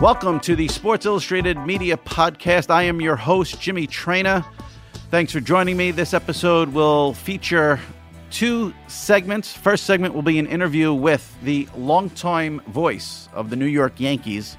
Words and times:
Welcome 0.00 0.38
to 0.40 0.54
the 0.54 0.68
Sports 0.68 1.06
Illustrated 1.06 1.58
Media 1.58 1.96
Podcast. 1.96 2.70
I 2.70 2.84
am 2.84 3.00
your 3.00 3.16
host, 3.16 3.60
Jimmy 3.60 3.88
Traina. 3.88 4.46
Thanks 5.10 5.32
for 5.32 5.40
joining 5.40 5.76
me. 5.76 5.90
This 5.90 6.14
episode 6.14 6.72
will 6.72 7.14
feature 7.14 7.80
two 8.30 8.72
segments. 8.86 9.52
First 9.52 9.86
segment 9.86 10.14
will 10.14 10.22
be 10.22 10.38
an 10.38 10.46
interview 10.46 10.94
with 10.94 11.36
the 11.42 11.68
longtime 11.76 12.60
voice 12.68 13.28
of 13.32 13.50
the 13.50 13.56
New 13.56 13.66
York 13.66 13.98
Yankees, 13.98 14.56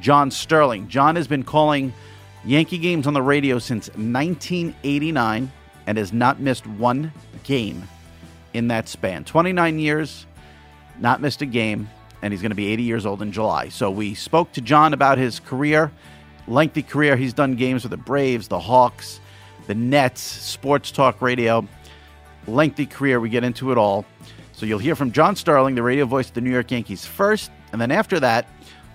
John 0.00 0.30
Sterling. 0.30 0.88
John 0.88 1.14
has 1.14 1.28
been 1.28 1.42
calling 1.42 1.92
Yankee 2.46 2.78
games 2.78 3.06
on 3.06 3.12
the 3.12 3.20
radio 3.20 3.58
since 3.58 3.88
1989 3.88 5.52
and 5.86 5.98
has 5.98 6.10
not 6.10 6.40
missed 6.40 6.66
one 6.66 7.12
game 7.42 7.86
in 8.52 8.68
that 8.68 8.88
span. 8.88 9.24
29 9.24 9.78
years, 9.78 10.26
not 10.98 11.20
missed 11.20 11.42
a 11.42 11.46
game 11.46 11.88
and 12.22 12.32
he's 12.32 12.42
going 12.42 12.50
to 12.50 12.56
be 12.56 12.68
80 12.68 12.82
years 12.82 13.06
old 13.06 13.22
in 13.22 13.32
July. 13.32 13.68
So 13.68 13.90
we 13.90 14.14
spoke 14.14 14.52
to 14.52 14.60
John 14.60 14.92
about 14.92 15.18
his 15.18 15.40
career, 15.40 15.90
lengthy 16.46 16.82
career. 16.82 17.16
He's 17.16 17.32
done 17.32 17.54
games 17.54 17.82
with 17.82 17.90
the 17.90 17.96
Braves, 17.96 18.48
the 18.48 18.58
Hawks, 18.58 19.20
the 19.66 19.74
Nets, 19.74 20.20
sports 20.20 20.90
talk 20.90 21.22
radio. 21.22 21.66
Lengthy 22.46 22.86
career. 22.86 23.20
We 23.20 23.28
get 23.28 23.44
into 23.44 23.72
it 23.72 23.78
all. 23.78 24.04
So 24.52 24.66
you'll 24.66 24.78
hear 24.78 24.94
from 24.94 25.12
John 25.12 25.36
Sterling, 25.36 25.74
the 25.74 25.82
radio 25.82 26.04
voice 26.04 26.28
of 26.28 26.34
the 26.34 26.40
New 26.40 26.50
York 26.50 26.70
Yankees 26.70 27.06
first, 27.06 27.50
and 27.72 27.80
then 27.80 27.90
after 27.90 28.20
that, 28.20 28.46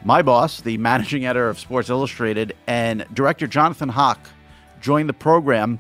my 0.04 0.22
boss, 0.22 0.62
the 0.62 0.78
managing 0.78 1.26
editor 1.26 1.50
of 1.50 1.60
Sports 1.60 1.90
Illustrated, 1.90 2.56
and 2.68 3.06
director 3.14 3.48
Jonathan 3.48 3.90
Hock 3.90 4.20
joined 4.80 5.10
the 5.10 5.14
program 5.14 5.80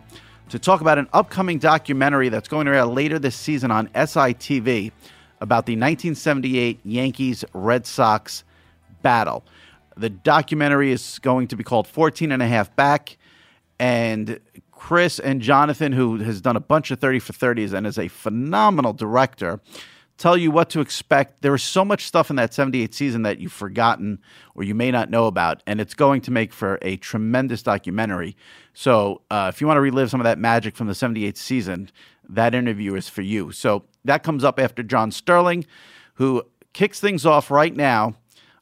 to 0.50 0.59
talk 0.59 0.81
about 0.81 0.97
an 0.97 1.07
upcoming 1.13 1.59
documentary 1.59 2.29
that's 2.29 2.47
going 2.47 2.66
to 2.67 2.75
air 2.75 2.85
later 2.85 3.19
this 3.19 3.35
season 3.35 3.72
on 3.72 3.88
SITV 3.89 4.91
about 5.41 5.66
the 5.66 5.73
1978 5.73 6.79
Yankees 6.83 7.44
Red 7.53 7.85
Sox 7.85 8.44
battle. 9.01 9.44
The 9.97 10.09
documentary 10.09 10.91
is 10.91 11.19
going 11.19 11.47
to 11.47 11.56
be 11.56 11.63
called 11.63 11.88
14 11.88 12.31
and 12.31 12.44
a 12.44 12.47
half 12.47 12.75
back. 12.75 13.17
And 13.79 14.39
Chris 14.72 15.19
and 15.19 15.41
Jonathan, 15.41 15.91
who 15.91 16.17
has 16.17 16.41
done 16.41 16.56
a 16.56 16.62
bunch 16.62 16.91
of 16.91 17.00
30 17.00 17.19
for 17.19 17.33
30s 17.33 17.73
and 17.73 17.88
is 17.88 17.97
a 17.97 18.07
phenomenal 18.07 18.94
director, 18.94 19.59
tell 20.18 20.38
you 20.38 20.52
what 20.52 20.70
to 20.72 20.80
expect. 20.80 21.42
There 21.42 21.53
is 21.56 21.64
so 21.64 21.84
much 21.84 22.06
stuff 22.06 22.30
in 22.30 22.36
that 22.38 22.53
78 22.53 22.94
season 22.94 23.24
that 23.24 23.40
you've 23.40 23.52
forgotten 23.52 24.20
or 24.56 24.64
you 24.64 24.76
may 24.76 24.92
not 24.92 25.09
know 25.09 25.28
about, 25.28 25.62
and 25.68 25.81
it's 25.81 25.94
going 25.94 26.22
to 26.22 26.31
make 26.31 26.53
for 26.53 26.80
a 26.81 26.98
tremendous 26.98 27.62
documentary. 27.64 28.36
So, 28.74 29.22
uh, 29.30 29.52
if 29.54 29.62
you 29.62 29.68
want 29.68 29.78
to 29.78 29.81
relive 29.81 30.09
some 30.09 30.20
of 30.20 30.25
that 30.25 30.40
magic 30.40 30.75
from 30.75 30.88
the 30.88 30.96
78 30.96 31.38
season, 31.38 31.90
that 32.30 32.56
interview 32.56 32.96
is 32.96 33.09
for 33.09 33.22
you. 33.22 33.52
So, 33.52 33.86
that 34.06 34.24
comes 34.24 34.44
up 34.44 34.59
after 34.59 34.84
John 34.84 35.12
Sterling, 35.12 35.66
who 36.16 36.44
kicks 36.74 37.00
things 37.00 37.25
off 37.25 37.52
right 37.52 37.75
now 37.75 38.16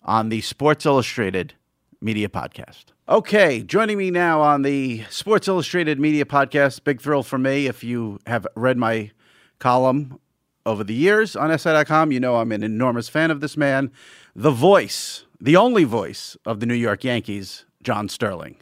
on 0.03 0.30
the 0.30 0.42
Sports 0.42 0.86
Illustrated 0.86 1.53
Media 2.02 2.30
Podcast. 2.30 2.86
Okay, 3.08 3.63
joining 3.63 3.97
me 3.97 4.12
now 4.12 4.42
on 4.42 4.62
the 4.62 5.03
Sports 5.09 5.47
Illustrated 5.47 6.00
Media 6.00 6.25
Podcast. 6.25 6.84
Big 6.84 7.02
thrill 7.02 7.24
for 7.24 7.38
me. 7.38 7.68
If 7.68 7.84
you 7.84 8.19
have 8.28 8.47
read 8.56 8.78
my 8.78 9.12
column 9.59 10.19
over 10.66 10.84
the 10.84 10.94
years 10.94 11.35
on 11.35 11.57
SI.com, 11.57 12.12
you 12.12 12.19
know 12.19 12.38
I'm 12.38 12.51
an 12.51 12.63
enormous 12.63 13.09
fan 13.09 13.31
of 13.31 13.41
this 13.41 13.57
man, 13.57 13.91
the 14.35 14.51
voice, 14.51 15.25
the 15.41 15.56
only 15.56 15.84
voice 15.84 16.38
of 16.46 16.59
the 16.59 16.66
New 16.66 16.74
York 16.74 17.03
Yankees, 17.03 17.66
John 17.81 18.07
Sterling. 18.09 18.57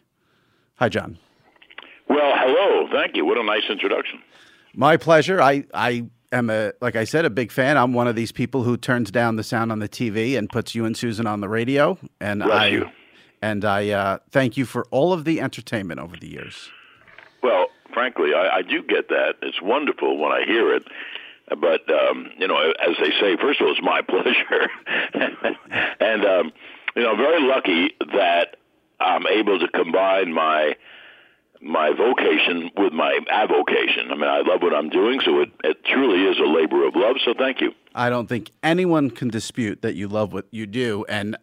Hi, 0.75 0.89
John. 0.89 1.17
Well, 2.09 2.34
hello. 2.35 2.88
Thank 2.91 3.16
you. 3.16 3.25
What 3.25 3.38
a 3.38 3.44
nice 3.44 3.69
introduction. 3.69 4.19
My 4.73 4.97
pleasure. 4.97 5.41
I, 5.41 5.66
I 5.73 6.06
am 6.31 6.50
a 6.50 6.73
like 6.81 6.95
I 6.95 7.03
said 7.03 7.23
a 7.25 7.29
big 7.29 7.51
fan. 7.51 7.78
I'm 7.78 7.94
one 7.94 8.07
of 8.07 8.16
these 8.16 8.31
people 8.31 8.63
who 8.63 8.78
turns 8.78 9.12
down 9.12 9.35
the 9.35 9.44
sound 9.44 9.72
on 9.72 9.79
the 9.79 9.89
TV 9.89 10.38
and 10.38 10.50
puts 10.50 10.73
you 10.73 10.85
and 10.85 10.95
Suzyn 10.95 11.28
on 11.28 11.41
the 11.41 11.50
radio. 11.50 11.97
And 12.19 12.41
Bless 12.41 12.53
I 12.59 12.68
you. 12.68 12.89
and 13.41 13.63
I 13.63 13.89
uh, 13.89 14.18
thank 14.31 14.57
you 14.57 14.66
for 14.66 14.85
all 14.91 15.13
of 15.13 15.23
the 15.23 15.39
entertainment 15.39 16.00
over 16.00 16.18
the 16.18 16.28
years. 16.28 16.69
Well, 17.44 17.68
frankly, 17.94 18.33
I, 18.33 18.57
I 18.57 18.62
do 18.62 18.81
get 18.81 19.09
that. 19.09 19.35
It's 19.41 19.62
wonderful 19.62 20.18
when 20.18 20.31
I 20.31 20.44
hear 20.45 20.73
it. 20.73 20.83
But 21.59 21.89
um, 21.91 22.31
you 22.38 22.47
know, 22.47 22.57
as 22.57 22.95
they 23.00 23.12
say, 23.19 23.38
first 23.38 23.59
of 23.59 23.67
all, 23.67 23.73
it's 23.73 23.81
my 23.81 24.01
pleasure, 24.07 24.69
and 26.00 26.25
um, 26.25 26.51
you 26.95 27.03
know, 27.03 27.15
very 27.15 27.42
lucky 27.42 27.94
that 28.13 28.57
I'm 29.00 29.27
able 29.27 29.59
to 29.59 29.68
combine 29.68 30.33
my 30.33 30.75
my 31.62 31.92
vocation 31.92 32.71
with 32.75 32.94
my 32.94 33.19
avocation. 33.30 34.12
I 34.12 34.15
mean, 34.15 34.24
I 34.24 34.42
love 34.42 34.62
what 34.62 34.74
I'm 34.74 34.89
doing, 34.89 35.21
so 35.24 35.42
it, 35.42 35.51
it 35.63 35.83
truly 35.86 36.24
is 36.24 36.39
a 36.39 36.50
labor 36.50 36.88
of 36.88 36.95
love. 36.95 37.18
So 37.24 37.33
thank 37.38 37.62
you. 37.62 37.74
I 37.94 38.09
don't 38.09 38.27
think 38.27 38.51
anyone 38.63 39.12
can 39.12 39.30
dispute 39.30 39.81
that 39.81 39.95
you 39.95 40.07
love 40.07 40.33
what 40.33 40.45
you 40.51 40.65
do. 40.65 41.06
And 41.07 41.38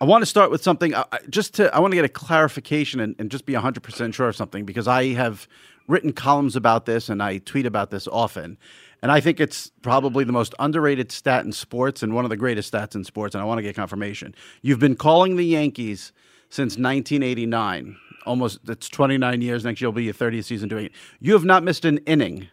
I 0.00 0.04
want 0.04 0.22
to 0.22 0.26
start 0.26 0.50
with 0.50 0.62
something 0.62 0.92
uh, 0.92 1.04
just 1.30 1.54
to, 1.54 1.74
I 1.74 1.80
want 1.80 1.92
to 1.92 1.96
get 1.96 2.04
a 2.04 2.10
clarification 2.10 3.00
and, 3.00 3.14
and 3.18 3.30
just 3.30 3.46
be 3.46 3.54
100% 3.54 4.12
sure 4.14 4.28
of 4.28 4.36
something 4.36 4.64
because 4.64 4.88
I 4.88 5.14
have 5.14 5.48
written 5.88 6.12
columns 6.12 6.56
about 6.56 6.86
this 6.86 7.08
and 7.08 7.22
I 7.22 7.38
tweet 7.38 7.64
about 7.64 7.90
this 7.90 8.08
often. 8.08 8.58
And 9.04 9.12
I 9.12 9.20
think 9.20 9.38
it's 9.38 9.70
probably 9.82 10.24
the 10.24 10.32
most 10.32 10.54
underrated 10.58 11.12
stat 11.12 11.44
in 11.44 11.52
sports 11.52 12.02
and 12.02 12.14
one 12.14 12.24
of 12.24 12.30
the 12.30 12.38
greatest 12.38 12.72
stats 12.72 12.94
in 12.94 13.04
sports. 13.04 13.34
And 13.34 13.42
I 13.42 13.44
want 13.44 13.58
to 13.58 13.62
get 13.62 13.76
confirmation. 13.76 14.34
You've 14.62 14.78
been 14.78 14.96
calling 14.96 15.36
the 15.36 15.44
Yankees 15.44 16.10
since 16.48 16.78
1989 16.78 17.98
almost 18.24 18.60
it's 18.66 18.88
29 18.88 19.42
years. 19.42 19.62
Next 19.62 19.82
year 19.82 19.88
will 19.88 19.92
be 19.92 20.04
your 20.04 20.14
30th 20.14 20.44
season 20.44 20.70
doing 20.70 20.86
it. 20.86 20.92
You 21.20 21.34
have 21.34 21.44
not 21.44 21.62
missed 21.62 21.84
an 21.84 21.98
inning, 22.06 22.48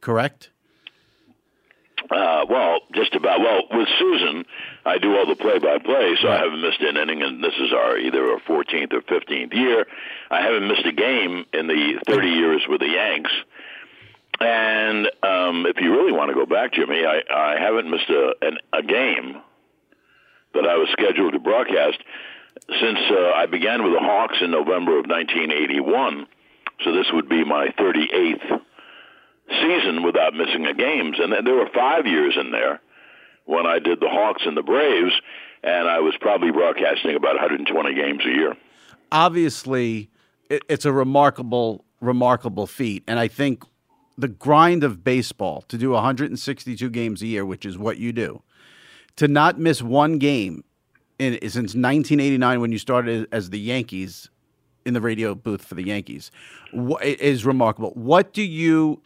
correct? 0.00 0.48
Uh, 2.10 2.46
well, 2.48 2.78
just 2.94 3.14
about. 3.14 3.40
Well, 3.40 3.64
with 3.70 3.88
Suzyn, 4.00 4.46
I 4.86 4.96
do 4.96 5.14
all 5.18 5.26
the 5.26 5.36
play-by-play, 5.36 6.16
so 6.22 6.28
I 6.28 6.38
haven't 6.38 6.62
missed 6.62 6.80
an 6.80 6.96
inning, 6.96 7.20
and 7.22 7.44
this 7.44 7.52
is 7.60 7.74
our 7.74 7.98
either 7.98 8.32
our 8.32 8.40
14th 8.40 8.94
or 8.94 9.02
15th 9.02 9.52
year. 9.52 9.86
I 10.30 10.40
haven't 10.40 10.66
missed 10.66 10.86
a 10.86 10.92
game 10.92 11.44
in 11.52 11.66
the 11.66 12.00
30 12.06 12.28
years 12.28 12.62
with 12.66 12.80
the 12.80 12.88
Yanks. 12.88 13.30
And 14.40 15.06
um, 15.22 15.66
if 15.66 15.76
you 15.80 15.92
really 15.92 16.12
want 16.12 16.30
to 16.30 16.34
go 16.34 16.46
back, 16.46 16.72
Jimmy, 16.72 17.04
I, 17.04 17.20
I 17.30 17.60
haven't 17.60 17.90
missed 17.90 18.08
a, 18.08 18.34
an, 18.40 18.58
a 18.72 18.82
game 18.82 19.36
that 20.54 20.64
I 20.64 20.76
was 20.76 20.88
scheduled 20.92 21.34
to 21.34 21.38
broadcast 21.38 21.98
since 22.80 22.98
uh, 23.10 23.32
I 23.36 23.46
began 23.46 23.82
with 23.82 23.92
the 23.92 24.00
Hawks 24.00 24.38
in 24.40 24.50
November 24.50 24.98
of 24.98 25.06
1981. 25.06 26.26
So 26.84 26.92
this 26.92 27.06
would 27.12 27.28
be 27.28 27.44
my 27.44 27.68
38th 27.78 28.60
season 29.60 30.02
without 30.02 30.34
missing 30.34 30.66
a 30.66 30.74
game. 30.74 31.14
And 31.18 31.46
there 31.46 31.54
were 31.54 31.68
five 31.74 32.06
years 32.06 32.36
in 32.40 32.50
there 32.50 32.80
when 33.44 33.66
I 33.66 33.78
did 33.78 34.00
the 34.00 34.08
Hawks 34.08 34.42
and 34.46 34.56
the 34.56 34.62
Braves, 34.62 35.12
and 35.62 35.88
I 35.88 36.00
was 36.00 36.14
probably 36.20 36.50
broadcasting 36.50 37.14
about 37.16 37.34
120 37.34 37.94
games 37.94 38.22
a 38.24 38.30
year. 38.30 38.56
Obviously, 39.12 40.08
it's 40.48 40.84
a 40.84 40.92
remarkable, 40.92 41.84
remarkable 42.00 42.66
feat. 42.66 43.02
And 43.06 43.18
I 43.18 43.28
think 43.28 43.64
the 44.20 44.28
grind 44.28 44.84
of 44.84 45.02
baseball 45.02 45.62
to 45.68 45.78
do 45.78 45.90
162 45.90 46.90
games 46.90 47.22
a 47.22 47.26
year, 47.26 47.44
which 47.44 47.64
is 47.64 47.78
what 47.78 47.98
you 47.98 48.12
do, 48.12 48.42
to 49.16 49.28
not 49.28 49.58
miss 49.58 49.82
one 49.82 50.18
game 50.18 50.64
in, 51.18 51.34
since 51.42 51.74
1989 51.74 52.60
when 52.60 52.72
you 52.72 52.78
started 52.78 53.28
as 53.32 53.50
the 53.50 53.58
Yankees 53.58 54.30
in 54.84 54.94
the 54.94 55.00
radio 55.00 55.34
booth 55.34 55.64
for 55.64 55.74
the 55.74 55.84
Yankees 55.84 56.30
is 57.02 57.44
remarkable. 57.44 57.90
What 57.90 58.32
do 58.32 58.42
you 58.42 59.02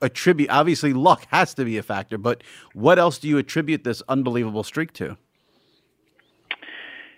attribute? 0.00 0.50
Obviously, 0.50 0.92
luck 0.92 1.26
has 1.30 1.54
to 1.54 1.64
be 1.64 1.76
a 1.78 1.82
factor, 1.82 2.18
but 2.18 2.42
what 2.72 2.98
else 2.98 3.18
do 3.18 3.28
you 3.28 3.38
attribute 3.38 3.84
this 3.84 4.02
unbelievable 4.08 4.62
streak 4.62 4.92
to? 4.94 5.16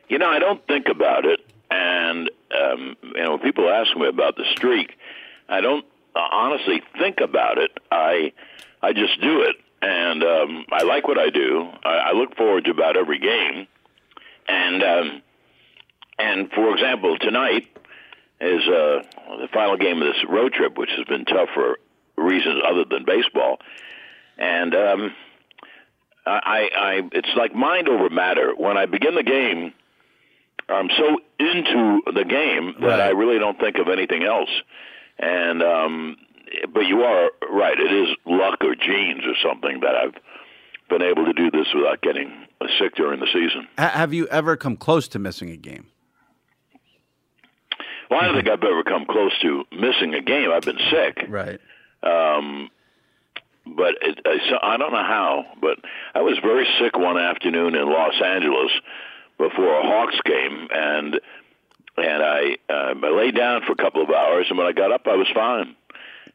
You 0.09 0.19
know, 0.19 0.29
I 0.29 0.39
don't 0.39 0.67
think 0.67 0.89
about 0.89 1.25
it, 1.25 1.41
and 1.71 2.31
um, 2.59 2.97
you 3.15 3.23
know, 3.23 3.39
people 3.39 3.69
ask 3.69 3.97
me 3.97 4.09
about 4.09 4.37
the 4.37 4.45
streak, 4.57 4.97
I 5.49 5.61
don't 5.61 5.85
honestly 6.33 6.83
think 6.99 7.21
about 7.21 7.59
it. 7.59 7.71
I 7.91 8.33
I 8.83 8.93
just 8.93 9.21
do 9.21 9.43
it, 9.43 9.57
and 9.83 10.23
um, 10.23 10.65
I 10.73 10.83
like 10.83 11.07
what 11.07 11.19
I 11.19 11.31
do. 11.31 11.69
I, 11.85 12.11
I 12.11 12.13
look 12.13 12.37
forward 12.37 12.65
to 12.65 12.71
about 12.71 12.97
every 12.97 13.19
game, 13.19 13.67
and 14.49 14.83
um, 14.83 15.23
and 16.19 16.51
for 16.53 16.73
example, 16.73 17.19
tonight 17.19 17.67
is 18.41 18.63
uh, 18.67 19.03
the 19.39 19.49
final 19.53 19.77
game 19.77 20.01
of 20.01 20.09
this 20.13 20.25
road 20.29 20.53
trip, 20.53 20.79
which 20.79 20.91
has 20.97 21.07
been 21.07 21.25
tough 21.25 21.51
for 21.55 21.79
reasons 22.17 22.63
other 22.67 22.85
than 22.85 23.05
baseball. 23.05 23.59
And 24.39 24.75
um, 24.75 25.13
I, 26.27 26.69
I, 26.75 27.03
it's 27.13 27.29
like 27.37 27.55
mind 27.55 27.89
over 27.89 28.09
matter. 28.09 28.55
When 28.57 28.79
I 28.79 28.87
begin 28.87 29.15
the 29.15 29.23
game, 29.23 29.75
I'm 30.69 30.89
so 30.97 31.19
into 31.39 32.03
the 32.15 32.25
game 32.25 32.75
that 32.81 32.87
right. 32.87 33.01
I 33.01 33.09
really 33.11 33.39
don't 33.39 33.59
think 33.59 33.77
of 33.79 33.89
anything 33.89 34.23
else. 34.23 34.51
And 35.21 35.63
um, 35.63 36.17
but 36.73 36.87
you 36.87 37.03
are 37.03 37.31
right. 37.51 37.79
It 37.79 37.93
is 37.93 38.17
luck 38.25 38.59
or 38.63 38.75
genes 38.75 39.23
or 39.27 39.35
something 39.43 39.81
that 39.81 39.95
I've 39.95 40.15
been 40.89 41.03
able 41.03 41.27
to 41.27 41.33
do 41.33 41.51
this 41.51 41.69
without 41.75 42.01
getting 42.01 42.47
sick 42.79 42.95
during 42.97 43.21
the 43.21 43.27
season. 43.27 43.69
Have 43.79 44.13
you 44.13 44.27
ever 44.29 44.57
come 44.57 44.77
close 44.77 45.09
to 45.09 45.19
missing 45.19 45.51
a 45.51 45.57
game? 45.57 45.87
Well, 48.11 48.21
I 48.21 48.27
don't 48.27 48.35
think 48.35 48.49
I've 48.49 48.65
ever 48.65 48.83
come 48.83 49.07
close 49.07 49.33
to 49.43 49.65
missing 49.71 50.15
a 50.15 50.21
game. 50.21 50.51
I've 50.53 50.63
been 50.63 50.81
sick. 50.91 51.27
Right. 51.29 51.61
Um, 52.03 52.71
but 53.67 53.95
it, 54.01 54.19
I 54.63 54.77
don't 54.77 54.93
know 54.93 55.05
how, 55.05 55.45
but 55.61 55.79
I 56.15 56.23
was 56.23 56.39
very 56.43 56.67
sick 56.81 56.99
one 56.99 57.19
afternoon 57.19 57.77
in 57.77 57.87
Los 57.89 58.15
Angeles 58.25 58.73
before 59.39 59.79
a 59.79 59.83
Hawks 59.83 60.19
game, 60.25 60.69
and 60.75 61.21
and 62.01 62.23
I 62.23 62.57
uh, 62.69 62.95
I 63.03 63.11
lay 63.11 63.31
down 63.31 63.63
for 63.67 63.73
a 63.73 63.77
couple 63.77 64.03
of 64.03 64.11
hours, 64.11 64.47
and 64.49 64.59
when 64.59 64.67
I 64.67 64.73
got 64.73 64.93
up, 64.93 65.07
I 65.07 65.17
was 65.17 65.29
fine. 65.35 65.77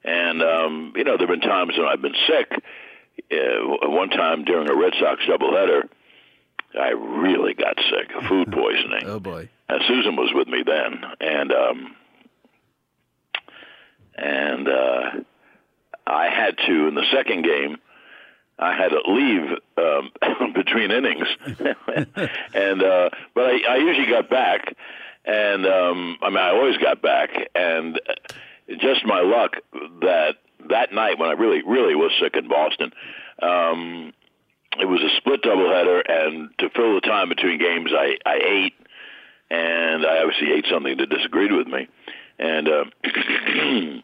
And 0.04 0.42
um, 0.42 0.94
you 0.96 1.04
know, 1.04 1.18
there've 1.18 1.30
been 1.30 1.42
times 1.42 1.74
when 1.78 1.88
I've 1.88 2.02
been 2.02 2.16
sick. 2.28 2.64
Uh, 3.32 3.90
one 3.90 4.10
time 4.10 4.44
during 4.44 4.70
a 4.70 4.76
Red 4.76 4.94
Sox 5.00 5.22
doubleheader, 5.24 5.84
I 6.80 6.90
really 6.90 7.54
got 7.54 7.76
sick, 7.78 8.12
food 8.28 8.52
poisoning. 8.52 9.04
oh 9.06 9.20
boy! 9.20 9.50
And 9.70 9.82
Suzyn 9.82 10.18
was 10.18 10.32
with 10.34 10.48
me 10.48 10.64
then, 10.66 11.04
and 11.20 11.52
um, 11.52 11.96
and 14.16 14.68
uh, 14.68 15.02
I 16.06 16.30
had 16.30 16.58
to 16.68 16.88
in 16.88 16.96
the 16.96 17.06
second 17.12 17.44
game. 17.44 17.78
I 18.58 18.74
had 18.74 18.90
to 18.90 19.02
leave 19.08 19.60
um, 19.78 20.54
between 20.54 20.92
innings, 20.92 21.28
and 22.54 22.84
uh, 22.84 23.10
but 23.34 23.44
I, 23.44 23.60
I 23.70 23.76
usually 23.78 24.10
got 24.10 24.30
back, 24.30 24.76
and 25.25 25.66
um, 25.66 26.18
I 26.22 26.30
mean 26.30 26.38
I 26.38 26.50
always 26.50 26.77
got 26.77 27.01
back, 27.01 27.30
and 27.54 28.00
just 28.80 29.06
my 29.06 29.22
luck 29.22 29.57
that 30.01 30.36
that 30.69 30.94
night 30.94 31.19
when 31.19 31.30
I 31.30 31.33
really 31.33 31.62
really 31.63 31.95
was 31.95 32.12
sick 32.22 32.36
in 32.36 32.48
Boston, 32.48 32.92
um, 33.42 34.13
it 34.80 34.86
was 34.86 35.01
a 35.01 35.16
split 35.18 35.42
doubleheader, 35.44 36.01
and 36.07 36.50
to 36.60 36.69
fill 36.69 36.95
the 36.95 37.01
time 37.01 37.30
between 37.30 37.60
games, 37.60 37.92
I 37.94 38.18
I 38.25 38.36
ate, 38.36 38.74
and 39.50 40.06
I 40.06 40.19
obviously 40.19 40.54
ate 40.54 40.66
something 40.69 40.98
that 40.98 41.10
disagreed 41.10 41.51
with 41.51 41.68
me, 41.68 41.88
and. 42.39 42.68
Uh, 42.68 42.86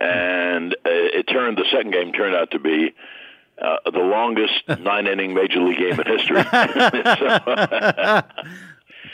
and 0.00 0.72
uh, 0.72 0.78
it 0.86 1.24
turned 1.24 1.58
the 1.58 1.66
second 1.70 1.92
game 1.92 2.12
turned 2.12 2.34
out 2.34 2.50
to 2.52 2.58
be 2.58 2.94
uh, 3.60 3.76
the 3.84 3.98
longest 3.98 4.62
nine 4.80 5.06
inning 5.06 5.34
major 5.34 5.60
league 5.60 5.78
game 5.78 6.00
in 6.00 6.06
history. 6.06 6.42
so, 7.18 8.22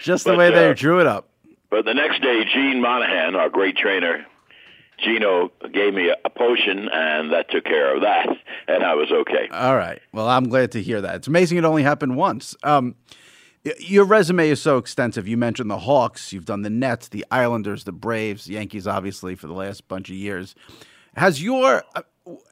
Just 0.02 0.24
the 0.24 0.30
but, 0.30 0.38
way 0.38 0.50
they 0.50 0.70
uh, 0.70 0.74
drew 0.74 1.00
it 1.00 1.06
up. 1.06 1.28
But 1.70 1.84
the 1.84 1.94
next 1.94 2.22
day, 2.22 2.44
Gene 2.52 2.80
Monahan, 2.80 3.36
our 3.36 3.50
great 3.50 3.76
trainer, 3.76 4.26
Gino 4.98 5.50
gave 5.72 5.94
me 5.94 6.10
a, 6.10 6.30
potion, 6.30 6.88
and 6.92 7.32
that 7.32 7.50
took 7.50 7.64
care 7.64 7.94
of 7.94 8.02
that, 8.02 8.28
and 8.68 8.84
I 8.84 8.94
was 8.94 9.10
okay. 9.10 9.48
All 9.50 9.76
right. 9.76 10.00
Well, 10.12 10.28
I'm 10.28 10.48
glad 10.48 10.72
to 10.72 10.82
hear 10.82 11.00
that. 11.00 11.16
It's 11.16 11.28
amazing 11.28 11.58
it 11.58 11.64
only 11.64 11.82
happened 11.82 12.16
once. 12.16 12.56
Um, 12.62 12.94
your 13.80 14.04
resume 14.04 14.48
is 14.48 14.62
so 14.62 14.78
extensive. 14.78 15.26
You 15.26 15.36
mentioned 15.36 15.70
the 15.70 15.78
Hawks, 15.78 16.32
you've 16.32 16.44
done 16.44 16.62
the 16.62 16.70
Nets, 16.70 17.08
the 17.08 17.24
Islanders, 17.30 17.84
the 17.84 17.92
Braves, 17.92 18.48
Yankees, 18.48 18.86
obviously 18.86 19.34
for 19.34 19.46
the 19.46 19.52
last 19.52 19.88
bunch 19.88 20.08
of 20.10 20.16
years. 20.16 20.54
Has 21.16 21.42
your 21.42 21.82
uh, 21.94 22.02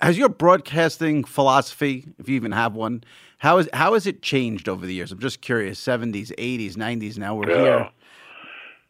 has 0.00 0.19
your 0.19 0.28
broadcasting 0.28 1.25
philosophy, 1.25 2.06
if 2.19 2.28
you 2.28 2.37
even 2.37 2.52
have 2.52 2.75
one, 2.75 3.05
how 3.38 3.58
is 3.58 3.69
how 3.73 3.94
has 3.94 4.06
it 4.06 4.23
changed 4.23 4.69
over 4.69 4.87
the 4.87 4.94
years? 4.94 5.12
I'm 5.12 5.19
just 5.19 5.40
curious. 5.40 5.79
Seventies, 5.79 6.32
eighties, 6.39 6.77
nineties. 6.77 7.19
Now 7.19 7.34
we're 7.34 7.50
yeah. 7.50 7.56
here. 7.56 7.91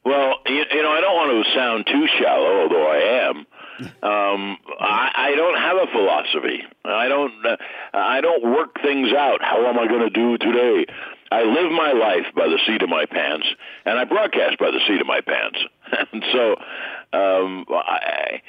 Well, 0.05 0.35
you, 0.47 0.63
you, 0.71 0.83
know, 0.83 0.93
I 0.93 1.01
don't 1.01 1.15
want 1.17 1.45
to 1.45 1.53
sound 1.53 1.87
too 1.87 2.07
shallow, 2.21 2.63
although 2.63 2.87
I 2.87 3.29
am. 3.29 3.47
Um, 4.03 4.57
I, 4.81 5.13
I 5.15 5.35
don't 5.37 5.59
have 5.59 5.77
a 5.77 5.87
philosophy. 5.93 6.63
I 6.87 7.09
don't. 7.09 7.45
Uh, 7.45 7.57
I 7.93 8.23
don't 8.23 8.43
work 8.43 8.81
things 8.81 9.13
out. 9.13 9.43
How 9.43 9.67
am 9.67 9.79
I 9.79 9.87
going 9.87 10.01
to 10.01 10.09
do 10.09 10.39
today? 10.39 10.87
I 11.31 11.43
live 11.43 11.71
my 11.73 11.93
life 11.93 12.25
by 12.35 12.47
the 12.47 12.59
seat 12.67 12.81
of 12.81 12.89
my 12.89 13.05
pants, 13.05 13.47
and 13.85 13.99
I 13.99 14.05
broadcast 14.05 14.59
by 14.59 14.71
the 14.71 14.81
seat 14.87 15.03
of 15.03 15.07
my 15.07 15.21
pants. 15.21 15.59
and 16.13 16.25
so, 16.33 16.53
um, 17.13 17.67
I, 17.69 18.41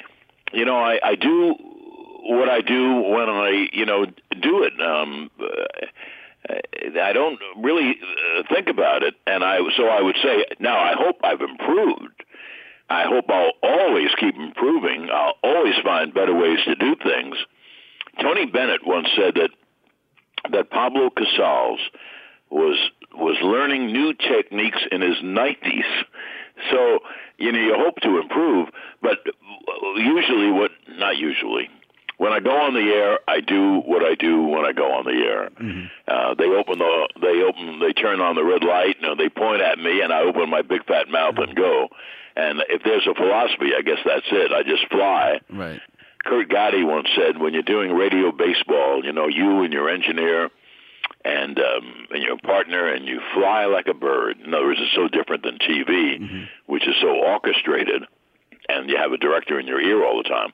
you 0.54 0.64
know, 0.64 0.78
I, 0.78 0.98
I 1.02 1.14
do 1.14 1.56
what 2.18 2.48
I 2.48 2.60
do 2.60 2.94
when 3.02 3.28
I, 3.28 3.68
you 3.72 3.86
know, 3.86 4.06
do 4.06 4.64
it. 4.64 4.72
Um, 4.80 5.30
I 7.00 7.12
don't 7.12 7.38
really 7.56 7.90
uh, 7.90 8.42
think 8.52 8.68
about 8.68 9.02
it, 9.02 9.14
and 9.26 9.44
I 9.44 9.58
so 9.76 9.86
I 9.86 10.00
would 10.00 10.16
say 10.22 10.46
now 10.60 10.78
I 10.78 10.94
hope 10.96 11.16
I've 11.22 11.40
improved. 11.40 12.24
I 12.90 13.04
hope 13.04 13.26
I'll 13.28 13.52
always 13.62 14.08
keep 14.18 14.34
improving. 14.34 15.08
I'll 15.12 15.34
always 15.42 15.74
find 15.84 16.14
better 16.14 16.34
ways 16.34 16.58
to 16.64 16.74
do 16.74 16.96
things. 16.96 17.36
Tony 18.22 18.46
Bennett 18.46 18.86
once 18.86 19.08
said 19.14 19.34
that 19.34 19.50
that 20.52 20.70
Pablo 20.70 21.10
Casals 21.10 21.80
was 22.50 22.78
was 23.14 23.36
learning 23.42 23.92
new 23.92 24.14
techniques 24.14 24.80
in 24.90 25.00
his 25.00 25.16
90s. 25.16 26.04
So, 26.70 27.00
you 27.38 27.52
know, 27.52 27.58
you 27.58 27.74
hope 27.76 27.96
to 28.02 28.18
improve, 28.18 28.68
but 29.02 29.18
usually 29.96 30.50
what 30.50 30.70
not 30.88 31.16
usually. 31.16 31.68
When 32.18 32.32
I 32.32 32.40
go 32.40 32.50
on 32.50 32.74
the 32.74 32.80
air, 32.80 33.20
I 33.28 33.40
do 33.40 33.78
what 33.78 34.02
I 34.02 34.14
do 34.14 34.42
when 34.42 34.64
I 34.64 34.72
go 34.72 34.92
on 34.92 35.04
the 35.04 35.12
air. 35.12 35.50
Mm-hmm. 35.50 35.86
Uh, 36.06 36.34
they 36.34 36.50
open 36.50 36.78
the, 36.78 37.08
they 37.22 37.42
open, 37.42 37.78
they 37.78 37.92
turn 37.92 38.20
on 38.20 38.34
the 38.34 38.44
red 38.44 38.64
light, 38.64 38.96
and 39.00 39.18
they 39.18 39.28
point 39.28 39.62
at 39.62 39.78
me, 39.78 40.02
and 40.02 40.12
I 40.12 40.22
open 40.22 40.50
my 40.50 40.62
big 40.62 40.84
fat 40.84 41.08
mouth 41.08 41.34
mm-hmm. 41.34 41.44
and 41.44 41.56
go. 41.56 41.88
And 42.34 42.62
if 42.68 42.82
there's 42.82 43.06
a 43.06 43.14
philosophy, 43.14 43.70
I 43.76 43.82
guess 43.82 43.98
that's 44.04 44.26
it. 44.30 44.52
I 44.52 44.62
just 44.62 44.86
fly. 44.90 45.40
Right. 45.48 45.80
Kurt 46.24 46.48
Gowdy 46.48 46.82
once 46.82 47.08
said, 47.14 47.38
when 47.38 47.54
you're 47.54 47.62
doing 47.62 47.92
radio 47.92 48.32
baseball, 48.32 49.04
you 49.04 49.12
know, 49.12 49.28
you 49.28 49.62
and 49.62 49.72
your 49.72 49.88
engineer 49.88 50.50
and 51.24 51.58
um, 51.58 52.06
and 52.10 52.22
your 52.22 52.38
partner, 52.38 52.92
and 52.92 53.06
you 53.06 53.20
fly 53.34 53.66
like 53.66 53.86
a 53.86 53.94
bird. 53.94 54.38
In 54.44 54.54
other 54.54 54.66
words, 54.66 54.80
it's 54.82 54.94
so 54.94 55.08
different 55.08 55.42
than 55.42 55.58
TV, 55.58 56.20
mm-hmm. 56.20 56.44
which 56.66 56.86
is 56.86 56.94
so 57.00 57.08
orchestrated, 57.08 58.04
and 58.68 58.88
you 58.88 58.96
have 58.96 59.12
a 59.12 59.16
director 59.16 59.58
in 59.58 59.66
your 59.66 59.80
ear 59.80 60.04
all 60.04 60.22
the 60.22 60.28
time. 60.28 60.52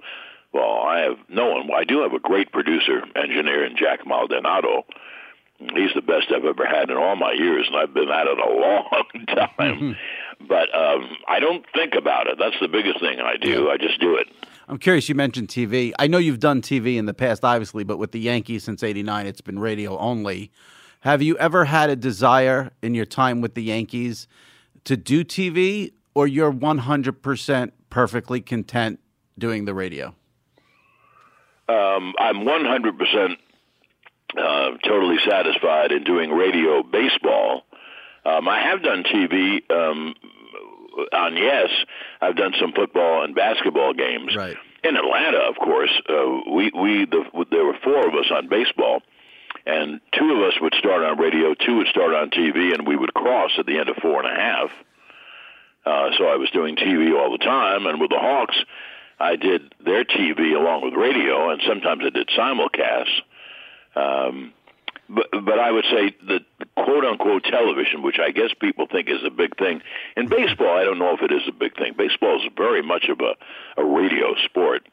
Well, 0.55 0.83
I 0.87 1.01
have 1.01 1.19
no 1.29 1.51
one. 1.51 1.67
Well, 1.67 1.81
I 1.81 1.83
do 1.85 2.03
have 2.03 2.13
a 2.13 2.21
great 2.21 2.53
producer, 2.53 3.03
engineer, 3.17 3.67
in 3.67 3.77
Jack 3.77 4.07
Maldonado. 4.07 4.85
He's 5.59 5.91
the 5.97 6.01
best 6.01 6.33
I've 6.35 6.45
ever 6.45 6.65
had 6.65 6.91
in 6.91 6.97
all 6.97 7.17
my 7.17 7.33
years, 7.33 7.67
and 7.67 7.77
I've 7.77 7.93
been 7.93 8.09
at 8.09 8.29
it 8.29 8.39
a 8.39 8.51
long 8.61 9.27
time. 9.35 9.97
but 10.47 10.73
um, 10.73 11.11
I 11.27 11.41
don't 11.41 11.67
think 11.75 11.95
about 11.95 12.29
it. 12.29 12.39
That's 12.39 12.55
the 12.61 12.69
biggest 12.69 13.01
thing 13.01 13.19
I 13.19 13.37
do. 13.37 13.69
I 13.69 13.79
just 13.79 14.01
do 14.01 14.15
it. 14.17 14.29
I'm 14.69 14.79
curious. 14.79 15.09
You 15.09 15.17
mentioned 15.17 15.49
TV. 15.49 15.93
I 15.99 16.07
know 16.07 16.19
you've 16.19 16.39
done 16.39 16.63
TV 16.63 16.97
in 16.99 17.07
the 17.07 17.15
past, 17.15 17.45
obviously, 17.45 17.83
but 17.83 17.99
with 17.99 18.13
the 18.13 18.21
Yankees 18.21 18.63
since 18.63 18.85
'89, 18.85 19.27
it's 19.27 19.41
been 19.41 19.59
radio 19.59 19.99
only. 19.99 20.53
Have 21.01 21.21
you 21.21 21.37
ever 21.39 21.65
had 21.65 21.91
a 21.91 21.97
desire 21.97 22.71
in 22.81 22.95
your 22.95 23.07
time 23.07 23.41
with 23.41 23.55
the 23.55 23.63
Yankees 23.65 24.29
to 24.85 24.97
do 24.97 25.25
TV, 25.25 25.93
or 26.15 26.29
you're 26.29 26.53
100% 26.53 27.73
perfectly 27.91 28.41
content 28.41 29.01
doing 29.37 29.65
the 29.65 29.75
radio? 29.75 30.15
Um, 31.69 32.15
I'm 32.19 32.45
100% 32.45 33.37
uh, 34.37 34.71
totally 34.87 35.19
satisfied 35.29 35.93
in 35.93 36.05
doing 36.05 36.31
radio 36.31 36.83
baseball. 36.83 37.63
Um, 38.25 38.49
I 38.49 38.61
have 38.61 38.83
done 38.83 39.05
TV 39.05 39.71
um, 39.71 40.15
on 41.13 41.37
Yes. 41.37 41.69
I've 42.21 42.37
done 42.37 42.55
some 42.61 42.73
football 42.73 43.23
and 43.25 43.35
basketball 43.35 43.95
games. 43.95 44.35
Right. 44.35 44.57
In 44.83 44.97
Atlanta, 44.97 45.39
of 45.39 45.57
course, 45.57 45.91
uh, 46.09 46.53
we 46.53 46.71
we 46.75 47.07
the, 47.07 47.25
there 47.51 47.65
were 47.65 47.79
four 47.83 48.07
of 48.07 48.15
us 48.15 48.31
on 48.31 48.49
baseball, 48.49 49.01
and 49.65 50.01
two 50.13 50.31
of 50.35 50.43
us 50.43 50.61
would 50.61 50.75
start 50.75 51.03
on 51.03 51.19
radio, 51.19 51.55
two 51.55 51.77
would 51.77 51.87
start 51.89 52.13
on 52.13 52.29
TV, 52.29 52.75
and 52.75 52.87
we 52.87 52.95
would 52.95 53.15
cross 53.15 53.51
at 53.59 53.65
the 53.65 53.79
end 53.79 53.89
of 53.89 53.97
four 53.97 54.23
and 54.23 54.31
a 54.31 54.39
half. 54.39 54.71
Uh, 55.87 56.11
so 56.19 56.25
I 56.27 56.37
was 56.37 56.51
doing 56.51 56.77
TV 56.77 57.19
all 57.19 57.33
the 57.33 57.45
time, 57.45 57.87
and 57.87 57.99
with 57.99 58.11
the 58.11 58.19
Hawks, 58.19 58.57
I 59.19 59.37
did 59.37 59.75
their 59.85 60.05
TV 60.05 60.57
along 60.57 60.83
with 60.85 60.95
radio, 60.95 61.51
and 61.51 61.61
sometimes 61.67 62.03
I 62.05 62.11
did 62.11 62.29
simulcasts. 62.29 63.21
Um, 63.97 64.53
but 65.09 65.27
but 65.31 65.59
I 65.59 65.71
would 65.71 65.85
say 65.85 66.17
the 66.27 66.41
quote 66.77 67.05
unquote 67.05 67.45
television, 67.45 68.03
which 68.03 68.19
I 68.19 68.31
guess 68.31 68.51
people 68.61 68.87
think 68.91 69.09
is 69.09 69.23
a 69.25 69.31
big 69.31 69.57
thing. 69.57 69.83
In 70.17 70.29
baseball, 70.29 70.77
I 70.77 70.85
don't 70.85 70.99
know 70.99 71.15
if 71.15 71.23
it 71.23 71.33
is 71.33 71.43
a 71.49 71.53
big 71.53 71.77
thing. 71.77 71.95
Baseball 71.97 72.37
is 72.37 72.51
very 72.57 72.83
much 72.83 73.09
of 73.09 73.21
a, 73.21 73.81
a 73.81 73.85
radio 73.85 74.35
sport. 74.45 74.89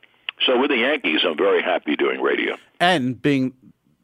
So 0.46 0.60
with 0.60 0.72
the 0.72 0.78
Yankees, 0.78 1.22
I'm 1.25 1.38
very 1.38 1.62
happy 1.62 1.96
doing 1.96 2.20
radio. 2.20 2.58
And 2.80 3.22
being 3.22 3.54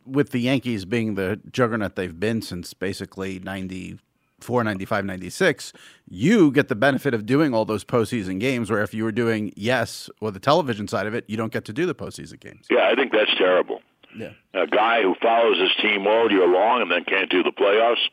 with 0.07 0.31
the 0.31 0.39
Yankees 0.39 0.85
being 0.85 1.15
the 1.15 1.39
juggernaut 1.51 1.95
they've 1.95 2.19
been 2.19 2.41
since 2.41 2.73
basically 2.73 3.39
94, 3.39 3.99
95, 4.39 5.05
96, 5.05 5.73
you 6.09 6.51
get 6.51 6.67
the 6.67 6.75
benefit 6.75 7.13
of 7.13 7.25
doing 7.25 7.53
all 7.53 7.65
those 7.65 7.83
postseason 7.83 8.39
games 8.39 8.69
where 8.69 8.81
if 8.81 8.93
you 8.93 9.03
were 9.03 9.11
doing 9.11 9.51
yes 9.55 10.09
or 10.21 10.31
the 10.31 10.39
television 10.39 10.87
side 10.87 11.07
of 11.07 11.13
it, 11.13 11.25
you 11.27 11.37
don't 11.37 11.51
get 11.51 11.65
to 11.65 11.73
do 11.73 11.85
the 11.85 11.95
postseason 11.95 12.39
games. 12.39 12.65
Yeah, 12.69 12.89
I 12.91 12.95
think 12.95 13.11
that's 13.11 13.33
terrible. 13.37 13.81
Yeah. 14.15 14.31
A 14.53 14.67
guy 14.67 15.01
who 15.01 15.15
follows 15.21 15.59
his 15.59 15.71
team 15.81 16.07
all 16.07 16.31
year 16.31 16.47
long 16.47 16.81
and 16.81 16.91
then 16.91 17.03
can't 17.03 17.29
do 17.29 17.43
the 17.43 17.51
playoffs. 17.51 18.07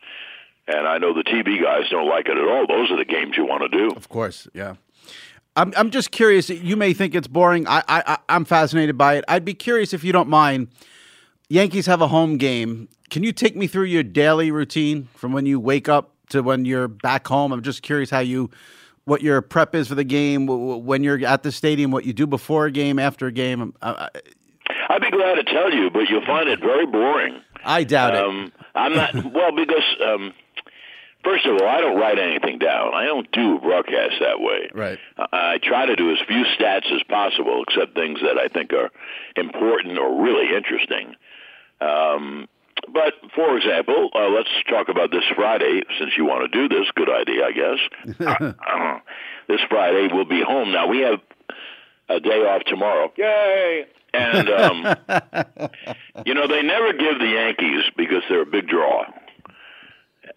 And 0.67 0.87
I 0.87 0.99
know 0.99 1.13
the 1.13 1.25
TV 1.25 1.63
guys 1.63 1.89
don't 1.91 2.09
like 2.09 2.27
it 2.27 2.37
at 2.37 2.49
all. 2.49 2.67
Those 2.67 2.91
are 2.91 2.97
the 2.97 3.05
games 3.05 3.37
you 3.37 3.47
want 3.47 3.71
to 3.71 3.79
do. 3.79 3.95
Of 3.95 4.09
course, 4.09 4.49
yeah. 4.55 4.75
I'm 5.57 5.73
I'm 5.77 5.91
just 5.91 6.11
curious. 6.11 6.49
You 6.49 6.77
may 6.77 6.95
think 6.95 7.15
it's 7.15 7.29
boring. 7.29 7.67
I 7.69 7.83
I 7.87 8.19
I'm 8.29 8.45
fascinated 8.45 8.99
by 8.99 9.17
it. 9.17 9.25
I'd 9.29 9.45
be 9.45 9.55
curious 9.55 9.93
if 9.93 10.03
you 10.03 10.13
don't 10.13 10.29
mind. 10.29 10.69
Yankees 11.49 11.87
have 11.87 12.01
a 12.01 12.09
home 12.09 12.39
game. 12.39 12.89
Can 13.11 13.23
you 13.23 13.33
take 13.33 13.55
me 13.55 13.67
through 13.67 13.85
your 13.85 14.03
daily 14.03 14.51
routine 14.51 15.09
from 15.15 15.33
when 15.33 15.47
you 15.47 15.61
wake 15.61 15.89
up 15.89 16.14
to 16.31 16.43
when 16.43 16.65
you're 16.65 16.89
back 16.89 17.27
home? 17.27 17.53
I'm 17.53 17.63
just 17.63 17.83
curious 17.83 18.11
how 18.11 18.21
you, 18.21 18.51
what 19.05 19.23
your 19.23 19.43
prep 19.43 19.75
is 19.75 19.89
for 19.89 19.95
the 19.95 20.05
game, 20.05 20.47
when 20.47 21.03
you're 21.05 21.25
at 21.25 21.43
the 21.43 21.53
stadium, 21.53 21.91
what 21.91 22.05
you 22.05 22.13
do 22.13 22.27
before 22.27 22.67
a 22.67 22.71
game, 22.71 22.99
after 22.99 23.27
a 23.27 23.33
game. 23.33 23.75
Uh, 23.83 24.09
I'd 24.89 25.01
be 25.01 25.11
glad 25.11 25.35
to 25.35 25.45
tell 25.45 25.73
you, 25.73 25.91
but 25.91 26.09
you'll 26.09 26.25
find 26.27 26.49
it 26.49 26.61
very 26.61 26.87
boring. 26.87 27.41
I 27.65 27.85
doubt 27.85 28.17
um, 28.17 28.47
it. 28.47 28.67
I'm 28.75 28.95
not 28.95 29.15
well 29.33 29.53
because 29.55 29.85
um, 30.07 30.35
first 31.25 31.47
of 31.47 31.61
all, 31.61 31.69
I 31.69 31.81
don't 31.81 31.99
write 31.99 32.19
anything 32.19 32.59
down. 32.59 32.95
I 32.95 33.05
don't 33.07 33.31
do 33.33 33.59
broadcasts 33.59 34.19
that 34.21 34.41
way. 34.41 34.71
Right. 34.73 34.99
I, 35.17 35.55
I 35.55 35.59
try 35.63 35.87
to 35.87 35.97
do 35.97 36.13
as 36.13 36.19
few 36.29 36.45
stats 36.59 36.93
as 36.93 37.03
possible, 37.09 37.65
except 37.67 37.95
things 37.95 38.21
that 38.21 38.39
I 38.39 38.49
think 38.49 38.73
are 38.73 38.91
important 39.37 39.99
or 39.99 40.23
really 40.23 40.55
interesting. 40.55 41.17
Um, 41.81 42.49
but 42.93 43.15
for 43.35 43.57
example, 43.57 44.11
uh, 44.15 44.29
let's 44.29 44.49
talk 44.69 44.89
about 44.89 45.11
this 45.11 45.25
Friday, 45.35 45.83
since 45.99 46.13
you 46.17 46.25
want 46.25 46.51
to 46.51 46.69
do 46.69 46.75
this. 46.75 46.87
Good 46.95 47.11
idea, 47.11 47.45
I 47.45 47.53
guess. 47.53 48.19
uh, 48.21 48.99
this 49.49 49.61
Friday 49.69 50.09
we'll 50.13 50.25
be 50.25 50.43
home. 50.43 50.73
Now 50.73 50.89
we 50.89 51.01
have 51.01 51.21
a 52.09 52.21
day 52.21 52.41
off 52.45 52.63
tomorrow. 52.67 53.13
Yay! 53.17 53.87
And 54.13 54.49
um, 54.49 54.97
you 56.27 56.35
know 56.35 56.47
they 56.47 56.63
never 56.63 56.93
give 56.93 57.19
the 57.19 57.27
Yankees 57.27 57.85
because 57.97 58.23
they're 58.29 58.43
a 58.43 58.47
big 58.47 58.69
draw, 58.69 59.05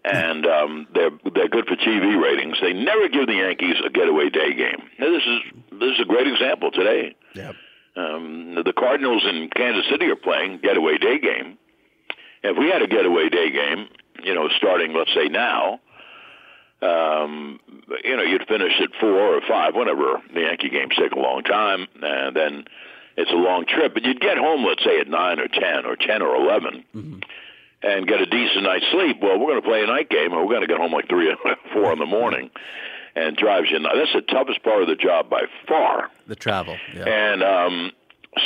and 0.04 0.46
um, 0.46 0.86
they're 0.94 1.10
they're 1.34 1.48
good 1.48 1.66
for 1.66 1.76
TV 1.76 2.20
ratings. 2.20 2.56
They 2.60 2.72
never 2.72 3.08
give 3.08 3.26
the 3.26 3.34
Yankees 3.34 3.76
a 3.84 3.90
getaway 3.90 4.30
day 4.30 4.54
game. 4.54 4.82
Now, 4.98 5.10
this 5.12 5.22
is 5.22 5.40
this 5.70 5.90
is 5.94 6.00
a 6.00 6.06
great 6.06 6.26
example 6.26 6.70
today. 6.72 7.14
Yep. 7.34 7.54
Um, 7.96 8.54
the 8.64 8.72
Cardinals 8.72 9.24
in 9.28 9.48
Kansas 9.54 9.84
City 9.90 10.06
are 10.06 10.16
playing 10.16 10.58
getaway 10.62 10.98
day 10.98 11.18
game. 11.18 11.58
If 12.48 12.58
we 12.58 12.70
had 12.70 12.82
a 12.82 12.86
getaway 12.86 13.28
day 13.28 13.50
game, 13.50 13.88
you 14.22 14.34
know, 14.34 14.48
starting 14.56 14.92
let's 14.94 15.12
say 15.14 15.28
now, 15.28 15.80
um, 16.80 17.58
you 18.04 18.16
know, 18.16 18.22
you'd 18.22 18.46
finish 18.46 18.72
at 18.80 18.90
four 19.00 19.36
or 19.36 19.40
five, 19.48 19.74
whatever. 19.74 20.22
The 20.32 20.40
Yankee 20.40 20.70
games 20.70 20.94
take 20.96 21.12
a 21.12 21.18
long 21.18 21.42
time, 21.42 21.88
and 22.00 22.36
then 22.36 22.64
it's 23.16 23.30
a 23.30 23.36
long 23.36 23.66
trip. 23.66 23.94
But 23.94 24.04
you'd 24.04 24.20
get 24.20 24.38
home, 24.38 24.64
let's 24.64 24.84
say, 24.84 25.00
at 25.00 25.08
nine 25.08 25.40
or 25.40 25.48
ten 25.48 25.86
or 25.86 25.96
ten 25.96 26.22
or 26.22 26.36
11 26.36 26.84
mm-hmm. 26.94 27.18
and 27.82 28.06
get 28.06 28.20
a 28.20 28.26
decent 28.26 28.62
night's 28.62 28.86
sleep. 28.92 29.18
Well, 29.20 29.38
we're 29.38 29.48
going 29.48 29.62
to 29.62 29.68
play 29.68 29.82
a 29.82 29.86
night 29.86 30.08
game, 30.08 30.32
and 30.32 30.40
we're 30.40 30.54
going 30.54 30.60
to 30.60 30.68
get 30.68 30.78
home 30.78 30.92
like 30.92 31.08
three 31.08 31.30
or 31.30 31.36
four 31.72 31.92
in 31.92 31.98
the 31.98 32.06
morning, 32.06 32.50
and 33.16 33.36
drives 33.36 33.70
you. 33.70 33.80
That's 33.80 34.12
the 34.14 34.22
toughest 34.22 34.62
part 34.62 34.82
of 34.82 34.88
the 34.88 34.96
job 34.96 35.28
by 35.28 35.42
far. 35.66 36.10
The 36.28 36.36
travel, 36.36 36.76
yeah. 36.94 37.04
And 37.04 37.42
um, 37.42 37.92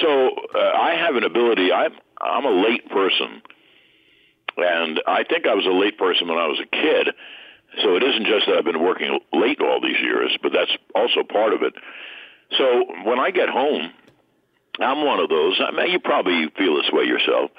so 0.01 0.31
uh, 0.55 0.59
I 0.59 0.95
have 0.95 1.17
an 1.17 1.25
ability. 1.25 1.71
I'm 1.71 1.93
I'm 2.19 2.47
a 2.47 2.51
late 2.51 2.89
person, 2.89 3.43
and 4.57 5.01
I 5.07 5.25
think 5.25 5.47
I 5.47 5.55
was 5.55 5.67
a 5.67 5.73
late 5.73 5.99
person 5.99 6.29
when 6.29 6.39
I 6.39 6.47
was 6.47 6.61
a 6.61 6.67
kid. 6.67 7.15
So 7.83 7.97
it 7.97 8.03
isn't 8.03 8.27
just 8.27 8.47
that 8.47 8.57
I've 8.59 8.65
been 8.65 8.83
working 8.83 9.19
late 9.33 9.61
all 9.63 9.81
these 9.81 10.01
years, 10.01 10.37
but 10.43 10.53
that's 10.53 10.71
also 10.95 11.23
part 11.23 11.55
of 11.55 11.63
it. 11.63 11.73
So 12.59 12.85
when 13.05 13.19
I 13.19 13.31
get 13.31 13.49
home, 13.49 13.91
I'm 14.79 15.05
one 15.05 15.21
of 15.21 15.31
those. 15.31 15.61
I 15.61 15.71
mean, 15.71 15.91
you 15.91 15.99
probably 15.99 16.49
feel 16.57 16.77
this 16.77 16.91
way 16.93 17.05
yourself. 17.05 17.51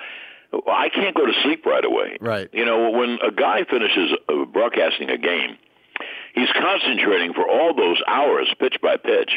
I 0.67 0.89
can't 0.89 1.15
go 1.15 1.25
to 1.25 1.33
sleep 1.41 1.65
right 1.65 1.83
away. 1.83 2.17
Right. 2.21 2.47
You 2.53 2.65
know, 2.65 2.91
when 2.91 3.17
a 3.25 3.31
guy 3.31 3.63
finishes 3.67 4.12
uh, 4.29 4.45
broadcasting 4.45 5.09
a 5.09 5.17
game, 5.17 5.57
he's 6.35 6.50
concentrating 6.53 7.33
for 7.33 7.47
all 7.50 7.73
those 7.73 8.00
hours, 8.07 8.53
pitch 8.59 8.75
by 8.81 8.97
pitch. 8.97 9.31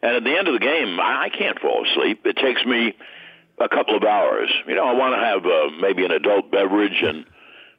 And 0.00 0.14
at 0.14 0.22
the 0.22 0.38
end 0.38 0.46
of 0.46 0.54
the 0.54 0.60
game, 0.60 0.98
I 1.00 1.28
can't 1.36 1.58
fall 1.58 1.84
asleep. 1.84 2.24
It 2.24 2.36
takes 2.36 2.64
me 2.64 2.94
a 3.60 3.68
couple 3.68 3.96
of 3.96 4.04
hours. 4.04 4.50
You 4.66 4.74
know, 4.74 4.84
I 4.86 4.92
want 4.94 5.14
to 5.14 5.20
have 5.24 5.44
uh, 5.44 5.70
maybe 5.80 6.04
an 6.04 6.10
adult 6.12 6.50
beverage 6.50 7.02
and 7.02 7.24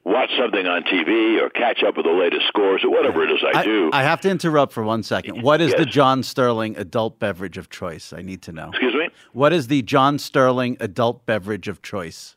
watch 0.05 0.29
something 0.39 0.65
on 0.65 0.83
TV 0.83 1.41
or 1.41 1.49
catch 1.49 1.83
up 1.83 1.95
with 1.97 2.05
the 2.05 2.11
latest 2.11 2.47
scores 2.47 2.83
or 2.83 2.89
whatever 2.89 3.23
it 3.23 3.31
is 3.31 3.39
I, 3.53 3.59
I 3.59 3.63
do. 3.63 3.89
I 3.93 4.03
have 4.03 4.21
to 4.21 4.29
interrupt 4.29 4.73
for 4.73 4.83
one 4.83 5.03
second. 5.03 5.41
What 5.43 5.61
is 5.61 5.69
Yes. 5.71 5.79
the 5.79 5.85
John 5.85 6.23
Sterling 6.23 6.77
adult 6.77 7.19
beverage 7.19 7.57
of 7.57 7.69
choice? 7.69 8.11
I 8.13 8.21
need 8.21 8.41
to 8.43 8.51
know. 8.51 8.69
Excuse 8.69 8.93
me? 8.95 9.09
What 9.33 9.53
is 9.53 9.67
the 9.67 9.81
John 9.83 10.17
Sterling 10.17 10.77
adult 10.79 11.25
beverage 11.25 11.67
of 11.67 11.81
choice? 11.81 12.35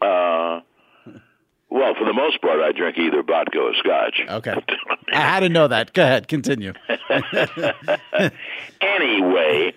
Uh, 0.00 0.60
well, 1.70 1.94
for 1.98 2.04
the 2.06 2.14
most 2.14 2.40
part, 2.40 2.60
I 2.60 2.72
drink 2.72 2.96
either 2.96 3.22
vodka 3.22 3.58
or 3.58 3.74
scotch. 3.78 4.20
Okay. 4.28 4.54
I 5.12 5.16
had 5.20 5.40
to 5.40 5.48
know 5.48 5.68
that. 5.68 5.92
Go 5.92 6.02
ahead, 6.02 6.28
continue. 6.28 6.72
anyway, 8.80 9.74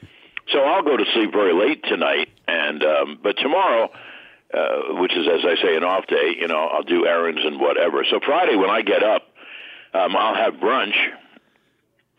so 0.52 0.60
I'll 0.60 0.84
go 0.84 0.98
to 0.98 1.06
sleep 1.14 1.32
very 1.32 1.54
late 1.54 1.84
tonight, 1.84 2.30
and 2.48 2.84
um, 2.84 3.20
but 3.22 3.38
tomorrow, 3.38 3.90
uh, 4.54 5.00
which 5.00 5.14
is 5.16 5.28
as 5.28 5.46
I 5.46 5.56
say 5.62 5.76
an 5.76 5.84
off 5.84 6.08
day, 6.08 6.36
you 6.40 6.48
know, 6.48 6.68
I'll 6.68 6.84
do 6.84 7.06
errands 7.06 7.42
and 7.44 7.60
whatever. 7.60 8.04
So 8.10 8.20
Friday 8.26 8.56
when 8.56 8.70
I 8.70 8.82
get 8.82 9.04
up, 9.04 9.24
um, 9.94 10.16
I'll 10.16 10.36
have 10.36 10.56
brunch, 10.56 10.96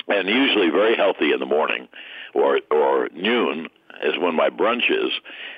and 0.08 0.28
usually 0.28 0.70
very 0.70 0.96
healthy 0.96 1.32
in 1.32 1.40
the 1.40 1.46
morning, 1.46 1.88
or 2.34 2.60
or 2.70 3.08
noon 3.14 3.68
is 4.02 4.14
when 4.18 4.34
my 4.34 4.50
brunch 4.50 4.90
is, 4.90 5.12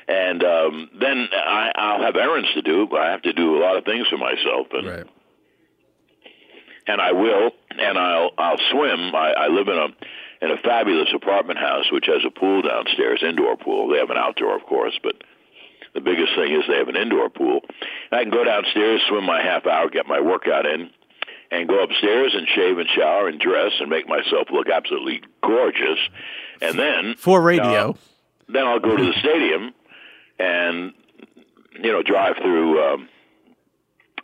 and 0.09 0.43
um, 0.45 0.91
then 1.01 1.29
I, 1.33 1.73
I'll 1.75 2.03
have 2.03 2.17
errands 2.17 2.49
to 2.55 2.63
do. 2.63 2.89
I 2.97 3.11
have 3.11 3.23
to 3.23 3.33
do 3.33 3.57
a 3.57 3.61
lot 3.61 3.77
of 3.77 3.85
things 3.85 4.07
for 4.09 4.19
myself, 4.19 4.67
and 4.73 4.87
Right. 4.87 5.07
and 6.87 7.01
I 7.01 7.13
will, 7.13 7.53
and 7.71 7.99
I'll 7.99 8.31
I'll 8.37 8.59
swim. 8.71 9.15
I, 9.15 9.33
I 9.33 9.49
live 9.49 9.69
in 9.69 9.79
a 9.79 9.89
in 10.45 10.51
a 10.51 10.59
fabulous 10.59 11.09
apartment 11.15 11.59
house 11.59 11.87
which 11.91 12.05
has 12.07 12.21
a 12.27 12.31
pool 12.31 12.61
downstairs, 12.63 13.23
indoor 13.27 13.57
pool. 13.57 13.89
They 13.89 13.99
have 13.99 14.11
an 14.11 14.19
outdoor, 14.19 14.55
of 14.57 14.63
course, 14.67 14.99
but 15.03 15.15
the 15.95 16.01
biggest 16.01 16.35
thing 16.37 16.53
is 16.53 16.65
they 16.69 16.77
have 16.77 16.89
an 16.89 16.97
indoor 16.97 17.31
pool. 17.31 17.61
I 18.13 18.23
can 18.23 18.31
go 18.31 18.45
downstairs, 18.45 19.01
swim 19.09 19.25
my 19.25 19.41
half 19.43 19.67
hour, 19.67 19.89
get 19.89 20.07
my 20.07 20.21
workout 20.21 20.67
in, 20.67 20.91
and 21.51 21.69
go 21.69 21.83
upstairs 21.83 22.35
and 22.35 22.47
shave 22.55 22.79
and 22.79 22.89
shower 22.95 23.29
and 23.29 23.41
dress 23.41 23.73
and 23.81 23.89
make 23.89 24.07
myself 24.09 24.49
look 24.53 24.69
absolutely 24.69 25.23
gorgeous, 25.43 25.99
and 26.61 26.79
then 26.79 27.15
For 27.17 27.41
radio. 27.41 27.91
uh, 27.91 27.93
then 28.49 28.67
I'll 28.67 28.81
go 28.81 28.97
to 28.97 29.03
the 29.05 29.13
stadium 29.21 29.73
and 30.39 30.93
you 31.81 31.93
know 31.93 32.03
drive 32.03 32.37
through 32.43 32.83
um, 32.83 33.09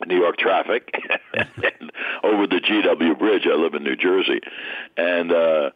New 0.05 0.17
York 0.19 0.37
traffic 0.37 0.93
and 1.33 1.91
over 2.23 2.47
the 2.47 2.59
GW 2.59 3.17
Bridge. 3.17 3.47
I 3.51 3.55
live 3.55 3.73
in 3.75 3.83
New 3.83 3.95
Jersey, 3.95 4.41
and 4.97 5.31
uh, 5.31 5.69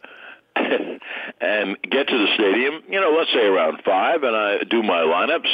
and 1.42 1.78
get 1.84 2.08
to 2.08 2.18
the 2.18 2.28
stadium. 2.36 2.84
You 2.90 3.02
know, 3.02 3.12
let's 3.18 3.32
say 3.34 3.46
around 3.46 3.82
five, 3.84 4.24
and 4.24 4.36
I 4.36 4.64
do 4.64 4.82
my 4.84 5.00
lineups 5.00 5.50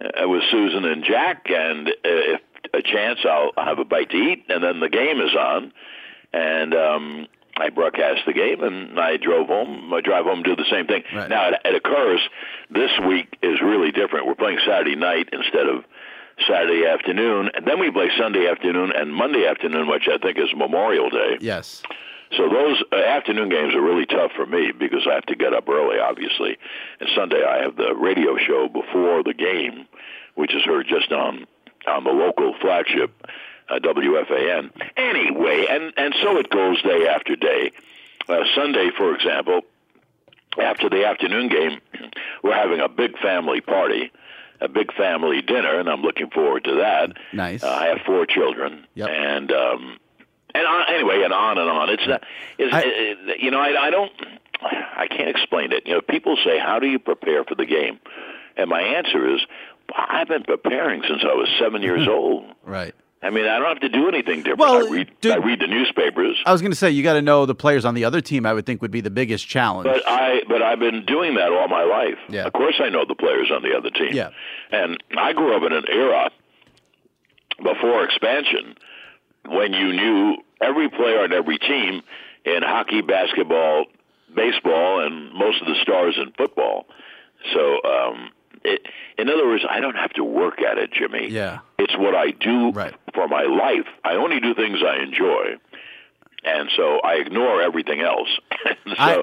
uh, 0.00 0.28
with 0.28 0.42
Suzyn 0.52 0.84
and 0.84 1.04
Jack, 1.04 1.46
and 1.50 1.88
uh, 1.88 1.92
if 2.04 2.40
a 2.72 2.82
chance, 2.82 3.18
I'll 3.24 3.52
have 3.56 3.78
a 3.78 3.84
bite 3.84 4.10
to 4.10 4.16
eat, 4.16 4.44
and 4.48 4.62
then 4.62 4.80
the 4.80 4.88
game 4.88 5.20
is 5.20 5.34
on, 5.34 5.72
and. 6.32 6.74
um 6.74 7.26
I 7.56 7.68
broadcast 7.68 8.20
the 8.26 8.32
game 8.32 8.62
and 8.62 8.98
I 8.98 9.18
drove 9.18 9.48
home. 9.48 9.92
I 9.92 10.00
drive 10.00 10.24
home, 10.24 10.42
do 10.42 10.56
the 10.56 10.64
same 10.70 10.86
thing. 10.86 11.02
Right. 11.14 11.28
Now 11.28 11.48
it, 11.48 11.60
it 11.64 11.74
occurs. 11.74 12.20
This 12.70 12.90
week 13.06 13.36
is 13.42 13.60
really 13.60 13.90
different. 13.92 14.26
We're 14.26 14.34
playing 14.34 14.60
Saturday 14.66 14.96
night 14.96 15.28
instead 15.32 15.66
of 15.66 15.84
Saturday 16.48 16.86
afternoon, 16.86 17.50
and 17.54 17.66
then 17.66 17.78
we 17.78 17.90
play 17.90 18.08
Sunday 18.16 18.48
afternoon 18.48 18.92
and 18.94 19.14
Monday 19.14 19.46
afternoon, 19.46 19.88
which 19.88 20.08
I 20.08 20.16
think 20.16 20.38
is 20.38 20.48
Memorial 20.56 21.10
Day. 21.10 21.36
Yes. 21.40 21.82
So 22.36 22.48
those 22.48 22.82
uh, 22.92 22.96
afternoon 22.96 23.48
games 23.48 23.74
are 23.74 23.80
really 23.80 24.06
tough 24.06 24.32
for 24.36 24.46
me 24.46 24.72
because 24.72 25.06
I 25.10 25.14
have 25.14 25.26
to 25.26 25.34
get 25.36 25.52
up 25.52 25.68
early, 25.68 25.98
obviously. 25.98 26.58
And 27.00 27.08
Sunday 27.14 27.42
I 27.44 27.62
have 27.62 27.76
the 27.76 27.94
radio 27.94 28.36
show 28.38 28.68
before 28.68 29.22
the 29.24 29.34
game, 29.34 29.86
which 30.36 30.54
is 30.54 30.62
heard 30.64 30.86
just 30.88 31.10
on 31.12 31.46
on 31.86 32.04
the 32.04 32.10
local 32.12 32.54
flagship 32.60 33.10
uh, 33.68 33.78
WFAN. 33.80 34.70
Anyway, 34.96 35.66
and 35.68 35.92
and 35.96 36.14
so 36.22 36.36
it 36.38 36.50
goes 36.50 36.80
day 36.82 37.06
after 37.08 37.34
day. 37.36 37.72
Uh, 38.28 38.44
Sunday, 38.54 38.90
for 38.96 39.14
example, 39.14 39.62
after 40.60 40.88
the 40.88 41.06
afternoon 41.06 41.48
game, 41.48 41.80
we're 42.44 42.54
having 42.54 42.80
a 42.80 42.88
big 42.88 43.18
family 43.18 43.60
party, 43.60 44.12
a 44.60 44.68
big 44.68 44.92
family 44.92 45.42
dinner, 45.42 45.80
and 45.80 45.88
I'm 45.88 46.02
looking 46.02 46.30
forward 46.30 46.64
to 46.64 46.76
that. 46.76 47.12
Nice. 47.32 47.62
Uh, 47.64 47.70
I 47.70 47.86
have 47.86 48.00
four 48.06 48.26
children, 48.26 48.86
Yep. 48.94 49.08
and 49.08 49.52
um, 49.52 49.96
and 50.54 50.66
on, 50.66 50.84
anyway, 50.94 51.22
and 51.24 51.32
on 51.32 51.58
and 51.58 51.68
on. 51.70 51.88
It's 51.90 52.06
not, 52.06 52.22
it's, 52.58 52.74
I- 52.74 52.82
it, 52.84 53.40
you 53.40 53.50
know, 53.50 53.60
I, 53.60 53.86
I 53.86 53.90
don't, 53.90 54.12
I 54.62 55.06
can't 55.08 55.28
explain 55.30 55.72
it. 55.72 55.86
You 55.86 55.94
know, 55.94 56.00
people 56.02 56.36
say, 56.44 56.58
"How 56.58 56.78
do 56.78 56.86
you 56.86 56.98
prepare 56.98 57.44
for 57.44 57.54
the 57.54 57.66
game?" 57.66 57.98
And 58.56 58.68
my 58.68 58.80
answer 58.82 59.34
is, 59.34 59.40
I've 59.94 60.28
been 60.28 60.42
preparing 60.42 61.02
since 61.08 61.22
I 61.22 61.34
was 61.34 61.48
seven 61.58 61.82
years 61.82 62.06
old. 62.10 62.44
Right. 62.64 62.94
I 63.22 63.28
mean, 63.28 63.44
I 63.46 63.58
don't 63.58 63.68
have 63.68 63.80
to 63.80 63.88
do 63.90 64.08
anything 64.08 64.38
different. 64.38 64.60
Well, 64.60 64.86
I 64.86 64.90
read, 64.90 65.10
dude- 65.20 65.32
I 65.32 65.36
read 65.36 65.60
the 65.60 65.66
newspapers. 65.66 66.42
I 66.46 66.52
was 66.52 66.62
going 66.62 66.72
to 66.72 66.76
say 66.76 66.90
you 66.90 67.02
got 67.02 67.12
to 67.14 67.22
know 67.22 67.44
the 67.44 67.54
players 67.54 67.84
on 67.84 67.92
the 67.94 68.06
other 68.06 68.22
team. 68.22 68.46
I 68.46 68.54
would 68.54 68.64
think 68.64 68.80
would 68.80 68.90
be 68.90 69.02
the 69.02 69.10
biggest 69.10 69.46
challenge. 69.46 69.84
But 69.84 70.02
I 70.08 70.40
but 70.48 70.62
I've 70.62 70.78
been 70.78 71.04
doing 71.04 71.34
that 71.34 71.52
all 71.52 71.68
my 71.68 71.84
life. 71.84 72.18
Yeah. 72.30 72.44
Of 72.46 72.54
course 72.54 72.76
I 72.82 72.88
know 72.88 73.04
the 73.06 73.14
players 73.14 73.50
on 73.54 73.62
the 73.62 73.74
other 73.76 73.90
team. 73.90 74.14
Yeah. 74.14 74.30
And 74.72 75.02
I 75.18 75.34
grew 75.34 75.54
up 75.54 75.62
in 75.64 75.72
an 75.74 75.84
era 75.90 76.30
before 77.62 78.04
expansion 78.04 78.74
when 79.50 79.72
you 79.72 79.92
knew 79.92 80.36
every 80.60 80.88
player 80.88 81.20
on 81.22 81.32
every 81.32 81.58
team 81.58 82.02
in 82.44 82.62
hockey, 82.62 83.00
basketball, 83.02 83.84
baseball, 84.34 85.04
and 85.04 85.32
most 85.34 85.60
of 85.60 85.66
the 85.66 85.74
stars 85.82 86.16
in 86.16 86.32
football. 86.32 86.86
So, 87.52 87.82
um, 87.84 88.30
it, 88.64 88.82
in 89.18 89.28
other 89.28 89.46
words, 89.46 89.64
I 89.68 89.80
don't 89.80 89.96
have 89.96 90.12
to 90.14 90.24
work 90.24 90.60
at 90.62 90.78
it, 90.78 90.92
Jimmy. 90.92 91.28
Yeah. 91.30 91.58
It's 91.78 91.96
what 91.96 92.14
I 92.14 92.30
do 92.30 92.70
Right. 92.70 92.94
for 93.14 93.26
my 93.28 93.42
life. 93.42 93.86
I 94.04 94.14
only 94.14 94.38
do 94.40 94.54
things 94.54 94.78
I 94.86 95.02
enjoy. 95.02 95.56
And 96.44 96.70
so 96.76 97.00
I 97.00 97.14
ignore 97.14 97.60
everything 97.60 98.00
else. 98.00 98.28
so, 98.86 98.94
I- 98.98 99.22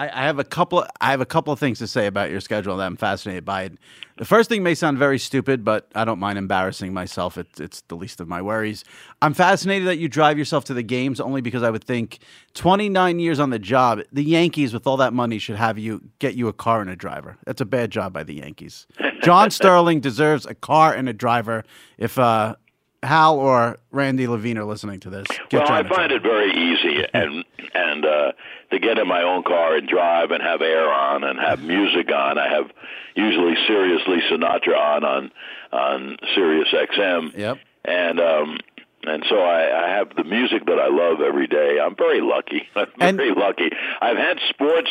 I, 0.00 0.22
I 0.22 0.22
have 0.22 0.38
a 0.38 0.44
couple. 0.44 0.86
I 0.98 1.10
have 1.10 1.20
a 1.20 1.26
couple 1.26 1.52
of 1.52 1.58
things 1.58 1.78
to 1.80 1.86
say 1.86 2.06
about 2.06 2.30
your 2.30 2.40
schedule 2.40 2.78
that 2.78 2.86
I'm 2.86 2.96
fascinated 2.96 3.44
by. 3.44 3.64
It. 3.64 3.78
The 4.16 4.24
first 4.24 4.48
thing 4.48 4.62
may 4.62 4.74
sound 4.74 4.96
very 4.96 5.18
stupid, 5.18 5.62
but 5.62 5.88
I 5.94 6.06
don't 6.06 6.18
mind 6.18 6.38
embarrassing 6.38 6.94
myself. 6.94 7.36
It's 7.36 7.60
it's 7.60 7.82
the 7.82 7.96
least 7.96 8.18
of 8.18 8.26
my 8.26 8.40
worries. 8.40 8.82
I'm 9.20 9.34
fascinated 9.34 9.86
that 9.88 9.98
you 9.98 10.08
drive 10.08 10.38
yourself 10.38 10.64
to 10.66 10.74
the 10.74 10.82
games 10.82 11.20
only 11.20 11.42
because 11.42 11.62
I 11.62 11.68
would 11.68 11.84
think 11.84 12.20
29 12.54 13.18
years 13.18 13.38
on 13.38 13.50
the 13.50 13.58
job, 13.58 14.00
the 14.10 14.24
Yankees 14.24 14.72
with 14.72 14.86
all 14.86 14.96
that 14.96 15.12
money 15.12 15.38
should 15.38 15.56
have 15.56 15.78
you 15.78 16.00
get 16.18 16.34
you 16.34 16.48
a 16.48 16.54
car 16.54 16.80
and 16.80 16.88
a 16.88 16.96
driver. 16.96 17.36
That's 17.44 17.60
a 17.60 17.66
bad 17.66 17.90
job 17.90 18.14
by 18.14 18.24
the 18.24 18.36
Yankees. 18.36 18.86
John 19.22 19.50
Sterling 19.60 20.00
deserves 20.00 20.46
a 20.46 20.54
car 20.54 20.94
and 20.94 21.10
a 21.10 21.12
driver. 21.12 21.62
If 21.98 22.18
uh, 22.18 22.56
Hal 23.02 23.38
or 23.38 23.78
Randy 23.90 24.26
Levine 24.26 24.58
are 24.58 24.64
listening 24.64 25.00
to 25.00 25.10
this, 25.10 25.26
get 25.48 25.62
well, 25.64 25.72
I 25.72 25.88
find 25.88 26.12
it 26.12 26.22
very 26.22 26.50
easy 26.52 27.04
and 27.14 27.44
and 27.74 28.04
uh, 28.04 28.32
to 28.70 28.78
get 28.78 28.98
in 28.98 29.08
my 29.08 29.22
own 29.22 29.42
car 29.42 29.76
and 29.76 29.88
drive 29.88 30.30
and 30.30 30.42
have 30.42 30.60
air 30.60 30.92
on 30.92 31.24
and 31.24 31.38
have 31.38 31.62
music 31.62 32.10
on. 32.12 32.36
I 32.38 32.48
have 32.48 32.70
usually 33.14 33.54
seriously 33.66 34.18
Sinatra 34.30 34.76
on 34.78 35.04
on 35.04 35.30
on 35.72 36.16
Sirius 36.34 36.68
XM. 36.72 37.36
Yep. 37.36 37.58
And 37.86 38.20
um, 38.20 38.58
and 39.04 39.24
so 39.30 39.40
I, 39.40 39.86
I 39.86 39.96
have 39.96 40.14
the 40.14 40.24
music 40.24 40.66
that 40.66 40.78
I 40.78 40.88
love 40.88 41.22
every 41.22 41.46
day. 41.46 41.78
I'm 41.82 41.96
very 41.96 42.20
lucky. 42.20 42.68
I'm 42.76 42.88
And- 43.00 43.16
very 43.16 43.32
lucky. 43.34 43.70
I've 44.02 44.18
had 44.18 44.38
sports 44.50 44.90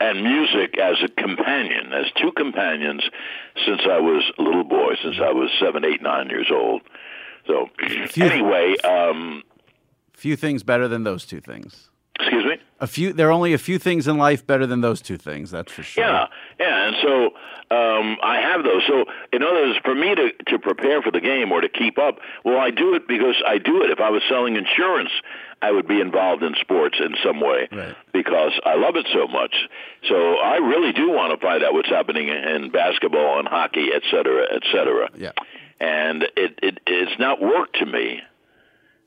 and 0.00 0.22
music 0.22 0.76
as 0.78 0.96
a 1.02 1.08
companion, 1.08 1.92
as 1.94 2.06
two 2.20 2.32
companions, 2.32 3.02
since 3.64 3.80
I 3.88 4.00
was 4.00 4.22
a 4.36 4.42
little 4.42 4.64
boy, 4.64 4.96
since 5.02 5.16
I 5.22 5.30
was 5.32 5.48
seven, 5.60 5.84
eight, 5.84 6.02
nine 6.02 6.28
years 6.28 6.48
old. 6.52 6.82
So 7.46 7.68
Phew. 7.78 8.24
anyway, 8.24 8.76
um, 8.84 9.42
few 10.12 10.36
things 10.36 10.62
better 10.62 10.88
than 10.88 11.04
those 11.04 11.24
two 11.26 11.40
things. 11.40 11.88
excuse 12.18 12.44
me. 12.44 12.56
A 12.80 12.86
few. 12.86 13.12
There 13.12 13.28
are 13.28 13.32
only 13.32 13.52
a 13.52 13.58
few 13.58 13.78
things 13.78 14.08
in 14.08 14.18
life 14.18 14.44
better 14.46 14.66
than 14.66 14.80
those 14.80 15.00
two 15.00 15.16
things. 15.16 15.50
That's 15.50 15.70
for 15.72 15.82
sure. 15.84 16.04
Yeah, 16.04 16.26
yeah, 16.58 16.86
and 16.88 16.96
so 17.02 17.26
um, 17.76 18.16
I 18.22 18.40
have 18.40 18.64
those. 18.64 18.82
So, 18.88 19.04
in 19.32 19.42
other 19.42 19.54
words, 19.68 19.78
for 19.84 19.94
me 19.94 20.14
to 20.16 20.32
to 20.48 20.58
prepare 20.58 21.00
for 21.00 21.10
the 21.12 21.20
game 21.20 21.52
or 21.52 21.60
to 21.60 21.68
keep 21.68 21.96
up, 21.98 22.18
well, 22.44 22.58
I 22.58 22.70
do 22.70 22.94
it 22.94 23.06
because 23.06 23.36
I 23.46 23.58
do 23.58 23.82
it. 23.84 23.90
If 23.90 24.00
I 24.00 24.10
was 24.10 24.22
selling 24.28 24.56
insurance, 24.56 25.10
I 25.62 25.70
would 25.70 25.86
be 25.86 26.00
involved 26.00 26.42
in 26.42 26.54
sports 26.60 26.98
in 26.98 27.14
some 27.24 27.40
way 27.40 27.68
Right. 27.70 27.94
because 28.12 28.52
I 28.66 28.74
love 28.74 28.96
it 28.96 29.06
so 29.12 29.28
much. 29.28 29.54
So, 30.08 30.34
I 30.38 30.56
really 30.56 30.92
do 30.92 31.08
want 31.08 31.38
to 31.38 31.44
find 31.46 31.62
out 31.62 31.74
what's 31.74 31.88
happening 31.88 32.28
in 32.28 32.70
basketball 32.70 33.38
and 33.38 33.46
hockey, 33.46 33.90
et 33.94 34.02
cetera, 34.10 34.44
et 34.52 34.62
cetera. 34.72 35.08
Yeah. 35.16 35.30
And 35.82 36.22
it, 36.36 36.60
it 36.62 36.78
it's 36.86 37.18
not 37.18 37.42
work 37.42 37.72
to 37.80 37.86
me. 37.86 38.20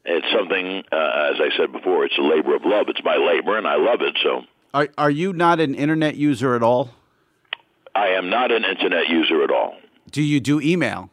It's 0.03 0.27
something, 0.38 0.83
uh, 0.91 1.31
as 1.33 1.39
I 1.39 1.49
said 1.57 1.71
before, 1.71 2.05
it's 2.05 2.17
a 2.17 2.21
labor 2.21 2.53
of 2.53 2.63
love. 2.65 2.88
It's 2.89 3.01
my 3.03 3.15
labor, 3.15 3.57
and 3.57 3.65
I 3.65 3.77
love 3.77 4.01
it. 4.01 4.17
So. 4.21 4.41
Are 4.73 4.89
Are 4.97 5.09
you 5.09 5.31
not 5.31 5.61
an 5.61 5.73
internet 5.73 6.15
user 6.17 6.53
at 6.53 6.61
all? 6.61 6.91
I 7.95 8.07
am 8.07 8.29
not 8.29 8.51
an 8.51 8.65
internet 8.65 9.07
user 9.07 9.41
at 9.41 9.51
all. 9.51 9.77
Do 10.11 10.21
you 10.21 10.41
do 10.41 10.59
email? 10.59 11.09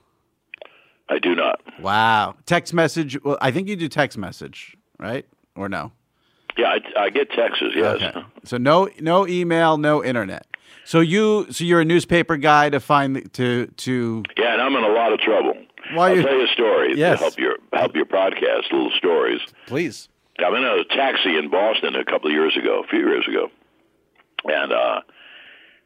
I 1.09 1.21
do 1.21 1.35
not. 1.37 1.61
Wow. 1.81 2.35
Text 2.45 2.75
message. 2.75 3.23
Well, 3.23 3.39
I 3.41 3.53
think 3.53 3.69
you 3.69 3.77
do 3.77 3.89
text 3.89 4.19
message, 4.19 4.77
right? 4.99 5.27
Or 5.55 5.69
no? 5.69 5.93
Yeah, 6.59 6.75
I, 6.97 7.05
I 7.05 7.11
get 7.11 7.31
texts. 7.31 7.63
Yes. 7.75 8.03
Okay. 8.03 8.23
So 8.45 8.57
no 8.57 8.89
no 9.01 9.29
email, 9.29 9.79
no 9.79 10.03
internet. 10.03 10.47
So 10.85 11.01
you 11.01 11.47
so 11.51 11.65
you're 11.65 11.81
a 11.81 11.85
newspaper 11.85 12.37
guy 12.37 12.71
to 12.71 12.81
find 12.81 13.33
to 13.35 13.67
to 13.67 14.23
Yeah, 14.37 14.53
and 14.55 14.63
I'm 14.63 14.75
in 14.77 14.85
a 14.85 14.89
lot 14.95 15.13
of 15.13 15.21
trouble. 15.21 15.55
Why 15.95 16.11
I'll 16.11 16.17
you- 16.17 16.23
tell 16.23 16.35
you 16.35 16.45
a 16.45 16.49
story 16.49 16.95
Yes. 16.97 17.19
to 17.19 17.25
help 17.25 17.39
your 17.39 17.57
help 17.73 17.95
your 17.97 18.07
podcast. 18.07 18.71
Little 18.73 18.91
stories. 18.97 19.41
please. 19.67 20.09
I'm 20.39 20.55
in 20.55 20.65
a 20.65 20.83
taxi 20.85 21.37
in 21.37 21.51
Boston 21.51 21.95
a 21.95 22.05
couple 22.05 22.29
of 22.29 22.33
years 22.33 22.57
ago, 22.57 22.83
a 22.83 22.87
few 22.89 23.01
years 23.01 23.29
ago, 23.29 23.51
and 24.47 24.73
uh, 24.73 25.03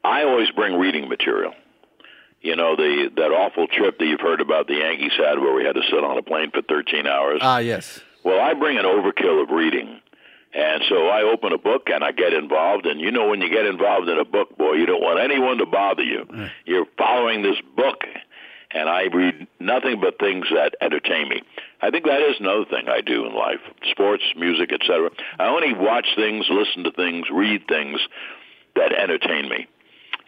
I 0.05 0.23
always 0.23 0.49
bring 0.51 0.79
reading 0.79 1.09
material. 1.09 1.53
You 2.41 2.55
know 2.57 2.77
the 2.77 3.11
that 3.17 3.33
awful 3.33 3.67
trip 3.67 3.99
that 3.99 4.07
you've 4.07 4.21
heard 4.21 4.41
about 4.41 4.67
the 4.69 4.75
Yankees 4.75 5.13
had, 5.19 5.41
where 5.41 5.53
we 5.53 5.65
had 5.65 5.75
to 5.75 5.83
sit 5.91 6.03
on 6.05 6.17
a 6.17 6.23
plane 6.23 6.51
for 6.53 6.63
13 6.63 7.07
hours. 7.07 7.41
Ah 7.43 7.59
yes. 7.59 8.01
Well, 8.25 8.41
I 8.41 8.55
bring 8.55 8.79
an 8.79 8.85
overkill 8.85 9.43
of 9.43 9.51
reading. 9.51 10.01
And 10.55 10.83
so 10.89 11.09
I 11.09 11.23
open 11.23 11.53
a 11.53 11.59
book 11.59 11.89
and 11.93 12.03
I 12.03 12.13
get 12.13 12.33
involved. 12.33 12.87
And 12.87 13.01
you 13.01 13.11
know, 13.11 13.29
when 13.29 13.41
you 13.41 13.51
get 13.51 13.67
involved 13.67 14.09
in 14.09 14.19
a 14.19 14.25
book, 14.25 14.57
boy, 14.57 14.73
you 14.75 14.87
don't 14.87 15.03
want 15.03 15.21
anyone 15.21 15.59
to 15.59 15.67
bother 15.67 16.03
you. 16.03 16.27
You're 16.65 16.87
following 16.97 17.43
this 17.43 17.57
book. 17.77 18.05
And 18.73 18.89
I 18.89 19.03
read 19.05 19.47
nothing 19.61 20.01
but 20.01 20.19
things 20.19 20.47
that 20.53 20.75
entertain 20.81 21.29
me. 21.29 21.43
I 21.81 21.91
think 21.91 22.05
that 22.07 22.21
is 22.21 22.37
another 22.41 22.65
thing 22.65 22.89
I 22.89 23.01
do 23.01 23.25
in 23.27 23.35
life 23.35 23.61
sports, 23.91 24.25
music, 24.37 24.73
etc. 24.73 25.11
I 25.39 25.47
only 25.47 25.73
watch 25.73 26.07
things, 26.17 26.47
listen 26.51 26.85
to 26.85 26.91
things, 26.91 27.27
read 27.33 27.67
things 27.69 28.01
that 28.75 28.93
entertain 28.93 29.49
me. 29.49 29.67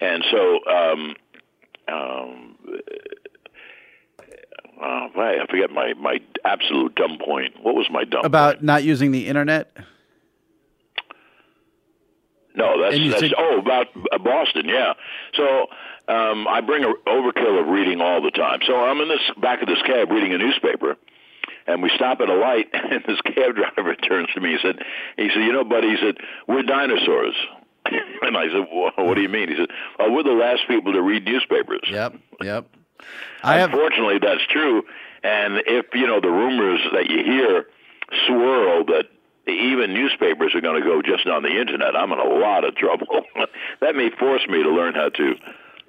And 0.00 0.24
so, 0.30 0.60
um, 0.70 1.14
um, 1.88 2.56
uh, 4.80 5.08
I 5.16 5.44
forget 5.50 5.70
my, 5.70 5.94
my 5.94 6.18
absolute 6.44 6.94
dumb 6.94 7.18
point. 7.24 7.54
What 7.62 7.74
was 7.74 7.88
my 7.90 8.04
dumb 8.04 8.24
About 8.24 8.56
point? 8.56 8.64
not 8.64 8.84
using 8.84 9.10
the 9.10 9.26
internet. 9.26 9.76
No, 12.58 12.82
that's, 12.82 12.98
that's 12.98 13.20
said- 13.20 13.34
oh 13.38 13.58
about 13.58 13.86
uh, 14.12 14.18
Boston, 14.18 14.68
yeah. 14.68 14.94
So 15.34 15.66
um, 16.08 16.48
I 16.48 16.60
bring 16.60 16.82
a 16.82 16.92
overkill 17.06 17.60
of 17.60 17.68
reading 17.68 18.00
all 18.00 18.20
the 18.20 18.32
time. 18.32 18.60
So 18.66 18.74
I'm 18.74 19.00
in 19.00 19.08
this 19.08 19.22
back 19.40 19.62
of 19.62 19.68
this 19.68 19.80
cab 19.86 20.10
reading 20.10 20.34
a 20.34 20.38
newspaper, 20.38 20.96
and 21.68 21.82
we 21.82 21.90
stop 21.94 22.20
at 22.20 22.28
a 22.28 22.34
light, 22.34 22.66
and 22.72 23.04
this 23.06 23.20
cab 23.22 23.54
driver 23.54 23.94
turns 23.94 24.28
to 24.34 24.40
me. 24.40 24.52
He 24.52 24.58
said, 24.60 24.82
"He 25.16 25.28
said, 25.28 25.42
you 25.44 25.52
know, 25.52 25.62
buddy, 25.64 25.90
he 25.90 25.96
said 26.02 26.16
we're 26.48 26.64
dinosaurs." 26.64 27.34
and 27.86 28.36
I 28.36 28.48
said, 28.48 28.66
well, 28.72 28.90
"What 28.96 29.14
do 29.14 29.22
you 29.22 29.28
mean?" 29.28 29.48
He 29.48 29.56
said, 29.56 29.70
"Oh, 30.00 30.12
we're 30.12 30.24
the 30.24 30.32
last 30.32 30.62
people 30.66 30.92
to 30.92 31.00
read 31.00 31.24
newspapers." 31.24 31.88
Yep, 31.88 32.16
yep. 32.42 32.66
I 33.44 33.58
have, 33.58 33.70
Unfortunately, 33.70 34.18
that's 34.20 34.44
true. 34.50 34.82
And 35.22 35.62
if 35.66 35.86
you 35.94 36.08
know 36.08 36.20
the 36.20 36.30
rumors 36.30 36.80
that 36.92 37.08
you 37.08 37.22
hear 37.22 37.66
swirl 38.26 38.84
that 38.86 39.04
even 39.52 39.94
newspapers 39.94 40.54
are 40.54 40.60
going 40.60 40.80
to 40.80 40.86
go 40.86 41.02
just 41.02 41.26
on 41.26 41.42
the 41.42 41.60
internet, 41.60 41.96
I'm 41.96 42.12
in 42.12 42.18
a 42.18 42.24
lot 42.24 42.64
of 42.64 42.74
trouble. 42.76 43.06
that 43.80 43.94
may 43.94 44.10
force 44.10 44.46
me 44.48 44.62
to 44.62 44.70
learn 44.70 44.94
how 44.94 45.08
to 45.10 45.34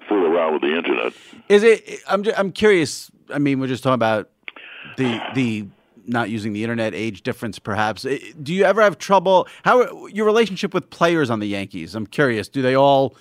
fool 0.08 0.26
around 0.26 0.54
with 0.54 0.62
the 0.62 0.76
internet. 0.76 1.12
is 1.48 1.62
it? 1.62 2.00
I'm 2.08 2.22
ju- 2.22 2.32
I'm 2.36 2.52
curious. 2.52 3.10
I 3.32 3.38
mean, 3.38 3.60
we're 3.60 3.68
just 3.68 3.82
talking 3.82 3.94
about 3.94 4.30
the 4.96 5.20
the 5.34 5.66
not 6.06 6.30
using 6.30 6.52
the 6.52 6.62
internet 6.64 6.94
age 6.94 7.22
difference, 7.22 7.58
perhaps. 7.58 8.06
Do 8.42 8.54
you 8.54 8.64
ever 8.64 8.82
have 8.82 8.98
trouble? 8.98 9.46
How 9.64 10.06
your 10.06 10.26
relationship 10.26 10.74
with 10.74 10.90
players 10.90 11.30
on 11.30 11.40
the 11.40 11.46
Yankees? 11.46 11.94
I'm 11.94 12.06
curious. 12.06 12.48
Do 12.48 12.62
they 12.62 12.74
all 12.74 13.14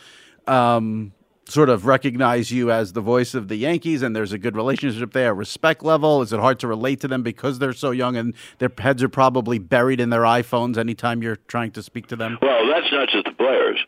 um, 0.48 1.14
sort 1.50 1.70
of 1.70 1.86
recognize 1.86 2.52
you 2.52 2.72
as 2.72 2.94
the 2.94 3.02
voice 3.02 3.34
of 3.34 3.48
the 3.48 3.56
Yankees, 3.56 4.02
and 4.02 4.16
there's 4.16 4.32
a 4.32 4.38
good 4.38 4.56
relationship 4.56 5.14
there, 5.14 5.34
respect 5.34 5.84
level? 5.84 6.22
Is 6.22 6.32
it 6.32 6.40
hard 6.40 6.60
to 6.60 6.68
relate 6.68 7.00
to 7.02 7.08
them 7.08 7.24
because 7.24 7.60
they're 7.60 7.74
so 7.74 7.92
young 7.92 8.16
and 8.16 8.34
their 8.60 8.72
heads 8.78 9.02
are 9.04 9.10
probably 9.10 9.60
buried 9.60 10.00
in 10.00 10.10
their 10.10 10.22
iPhones 10.22 10.78
anytime 10.78 11.22
you're 11.22 11.38
trying 11.48 11.72
to 11.72 11.84
speak 11.84 12.08
to 12.08 12.16
them? 12.16 12.38
Well, 12.42 12.68
that's 12.68 12.92
not 12.92 13.10
just 13.10 13.26
the 13.26 13.32
players. 13.32 13.80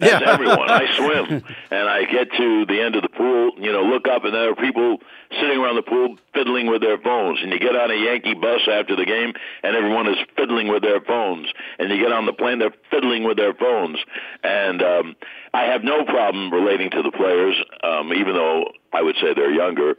That's 0.00 0.22
Yeah. 0.22 0.32
everyone. 0.32 0.70
I 0.70 0.86
swim, 0.96 1.44
and 1.70 1.88
I 1.88 2.04
get 2.04 2.32
to 2.32 2.66
the 2.66 2.80
end 2.80 2.96
of 2.96 3.02
the 3.02 3.08
pool. 3.10 3.52
You 3.58 3.70
know, 3.72 3.82
look 3.82 4.08
up, 4.08 4.24
and 4.24 4.34
there 4.34 4.50
are 4.50 4.54
people 4.56 5.00
sitting 5.40 5.58
around 5.58 5.76
the 5.76 5.82
pool 5.82 6.16
fiddling 6.34 6.66
with 6.66 6.80
their 6.80 6.98
phones. 6.98 7.38
And 7.42 7.52
you 7.52 7.58
get 7.58 7.76
on 7.76 7.90
a 7.90 7.94
Yankee 7.94 8.34
bus 8.34 8.62
after 8.66 8.96
the 8.96 9.04
game, 9.04 9.32
and 9.62 9.76
everyone 9.76 10.06
is 10.08 10.16
fiddling 10.36 10.68
with 10.68 10.82
their 10.82 11.00
phones. 11.00 11.48
And 11.78 11.90
you 11.90 11.98
get 11.98 12.12
on 12.12 12.26
the 12.26 12.32
plane, 12.32 12.58
they're 12.58 12.74
fiddling 12.90 13.24
with 13.24 13.36
their 13.36 13.54
phones. 13.54 13.98
And 14.42 14.82
um, 14.82 15.16
I 15.54 15.64
have 15.64 15.84
no 15.84 16.04
problem 16.04 16.52
relating 16.52 16.90
to 16.90 17.02
the 17.02 17.12
players, 17.12 17.56
um, 17.84 18.12
even 18.12 18.34
though 18.34 18.72
I 18.92 19.02
would 19.02 19.16
say 19.20 19.34
they're 19.34 19.52
younger. 19.52 19.96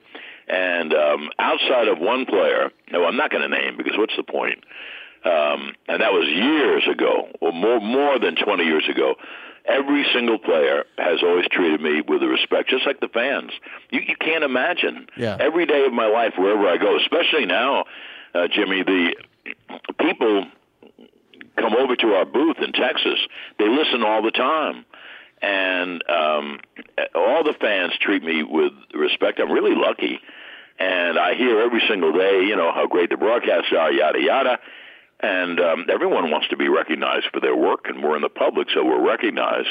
And 0.47 0.93
um, 0.93 1.29
outside 1.39 1.87
of 1.87 1.99
one 1.99 2.25
player, 2.25 2.71
no, 2.91 3.05
I'm 3.05 3.15
not 3.15 3.29
going 3.31 3.43
to 3.43 3.55
name 3.55 3.77
because 3.77 3.93
what's 3.97 4.15
the 4.17 4.23
point? 4.23 4.63
um, 5.23 5.75
and 5.87 6.01
that 6.01 6.13
was 6.13 6.27
years 6.27 6.83
ago, 6.91 7.27
or 7.41 7.53
more 7.53 7.79
more 7.79 8.17
than 8.17 8.35
20 8.35 8.63
years 8.63 8.89
ago. 8.89 9.13
Every 9.65 10.05
single 10.13 10.39
player 10.39 10.85
has 10.97 11.21
always 11.23 11.45
treated 11.51 11.81
me 11.81 12.01
with 12.01 12.23
respect, 12.23 12.69
just 12.69 12.85
like 12.85 12.99
the 12.99 13.09
fans. 13.09 13.51
You, 13.91 14.01
you 14.01 14.15
can't 14.19 14.43
imagine. 14.43 15.07
Yeah. 15.15 15.37
Every 15.39 15.65
day 15.65 15.85
of 15.85 15.93
my 15.93 16.07
life, 16.07 16.33
wherever 16.37 16.67
I 16.67 16.77
go, 16.77 16.97
especially 16.97 17.45
now, 17.45 17.85
uh, 18.33 18.47
Jimmy, 18.47 18.83
the 18.83 19.15
people 19.99 20.45
come 21.57 21.75
over 21.75 21.95
to 21.95 22.07
our 22.13 22.25
booth 22.25 22.57
in 22.59 22.71
Texas. 22.71 23.19
They 23.59 23.67
listen 23.67 24.03
all 24.03 24.21
the 24.21 24.31
time. 24.31 24.85
And 25.41 26.03
um, 26.07 26.59
all 27.15 27.43
the 27.43 27.55
fans 27.59 27.93
treat 27.99 28.23
me 28.23 28.43
with 28.43 28.73
respect. 28.93 29.39
I'm 29.39 29.51
really 29.51 29.75
lucky. 29.75 30.19
And 30.79 31.19
I 31.19 31.35
hear 31.35 31.59
every 31.59 31.81
single 31.87 32.13
day, 32.13 32.43
you 32.47 32.55
know, 32.55 32.71
how 32.71 32.87
great 32.87 33.09
the 33.09 33.17
broadcasts 33.17 33.71
are, 33.77 33.91
yada, 33.91 34.19
yada. 34.19 34.59
And 35.21 35.59
um, 35.59 35.85
everyone 35.89 36.31
wants 36.31 36.47
to 36.49 36.57
be 36.57 36.67
recognized 36.67 37.27
for 37.33 37.39
their 37.39 37.55
work, 37.55 37.81
and 37.85 38.03
we're 38.03 38.15
in 38.15 38.21
the 38.23 38.29
public, 38.29 38.69
so 38.73 38.83
we're 38.83 39.05
recognized. 39.05 39.69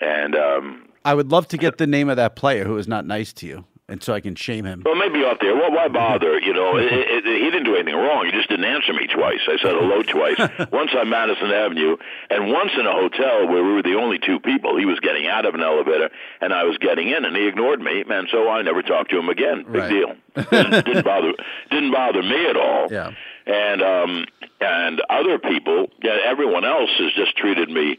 And 0.00 0.34
um, 0.34 0.88
I 1.04 1.14
would 1.14 1.30
love 1.30 1.48
to 1.48 1.56
get 1.58 1.78
the 1.78 1.86
name 1.86 2.08
of 2.08 2.16
that 2.16 2.36
player 2.36 2.64
who 2.64 2.76
is 2.78 2.88
not 2.88 3.06
nice 3.06 3.32
to 3.34 3.46
you, 3.46 3.64
and 3.88 4.02
so 4.02 4.12
I 4.14 4.20
can 4.20 4.34
shame 4.34 4.64
him. 4.64 4.82
Well, 4.84 4.94
maybe 4.94 5.24
out 5.24 5.38
there. 5.40 5.54
Well, 5.54 5.70
why 5.72 5.88
bother? 5.88 6.38
You 6.38 6.52
know, 6.54 6.76
it, 6.76 6.84
it, 6.92 7.24
he 7.24 7.50
didn't 7.50 7.64
do 7.64 7.74
anything 7.76 7.94
wrong. 7.94 8.26
He 8.26 8.32
just 8.32 8.48
didn't 8.48 8.64
answer 8.64 8.92
me 8.92 9.06
twice. 9.06 9.40
I 9.46 9.56
said 9.62 9.72
hello 9.72 10.02
twice. 10.02 10.68
once 10.72 10.90
on 10.98 11.08
Madison 11.08 11.50
Avenue, 11.50 11.96
and 12.30 12.50
once 12.52 12.70
in 12.78 12.86
a 12.86 12.92
hotel 12.92 13.46
where 13.48 13.62
we 13.64 13.72
were 13.74 13.82
the 13.82 13.94
only 13.94 14.18
two 14.18 14.40
people. 14.40 14.76
He 14.78 14.86
was 14.86 14.98
getting 15.00 15.26
out 15.26 15.44
of 15.46 15.54
an 15.54 15.62
elevator, 15.62 16.10
and 16.40 16.52
I 16.52 16.64
was 16.64 16.78
getting 16.78 17.08
in, 17.08 17.24
and 17.24 17.36
he 17.36 17.46
ignored 17.46 17.80
me, 17.80 18.04
and 18.08 18.28
so 18.30 18.48
I 18.48 18.62
never 18.62 18.82
talked 18.82 19.10
to 19.10 19.18
him 19.18 19.28
again. 19.28 19.64
Big 19.64 19.74
Right. 19.82 19.90
deal. 19.90 20.14
didn't, 20.50 20.84
didn't 20.86 21.04
bother. 21.04 21.32
Didn't 21.70 21.92
bother 21.92 22.22
me 22.22 22.46
at 22.48 22.56
all. 22.56 22.88
Yeah. 22.90 23.10
And 23.46 23.82
um, 23.82 24.26
and 24.60 25.02
other 25.10 25.38
people, 25.38 25.88
yeah, 26.02 26.18
everyone 26.24 26.64
else 26.64 26.90
has 26.98 27.12
just 27.12 27.36
treated 27.36 27.68
me 27.68 27.98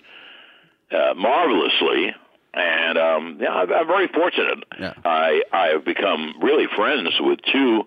uh, 0.92 1.14
marvelously. 1.16 2.14
And 2.54 2.98
um, 2.98 3.38
yeah, 3.42 3.50
I'm, 3.50 3.74
I'm 3.74 3.88
very 3.88 4.08
fortunate. 4.08 4.64
Yeah. 4.80 4.94
I 5.04 5.42
I 5.52 5.68
have 5.70 5.86
become 5.86 6.36
really 6.42 6.68
friends 6.76 7.10
with 7.20 7.40
two 7.52 7.84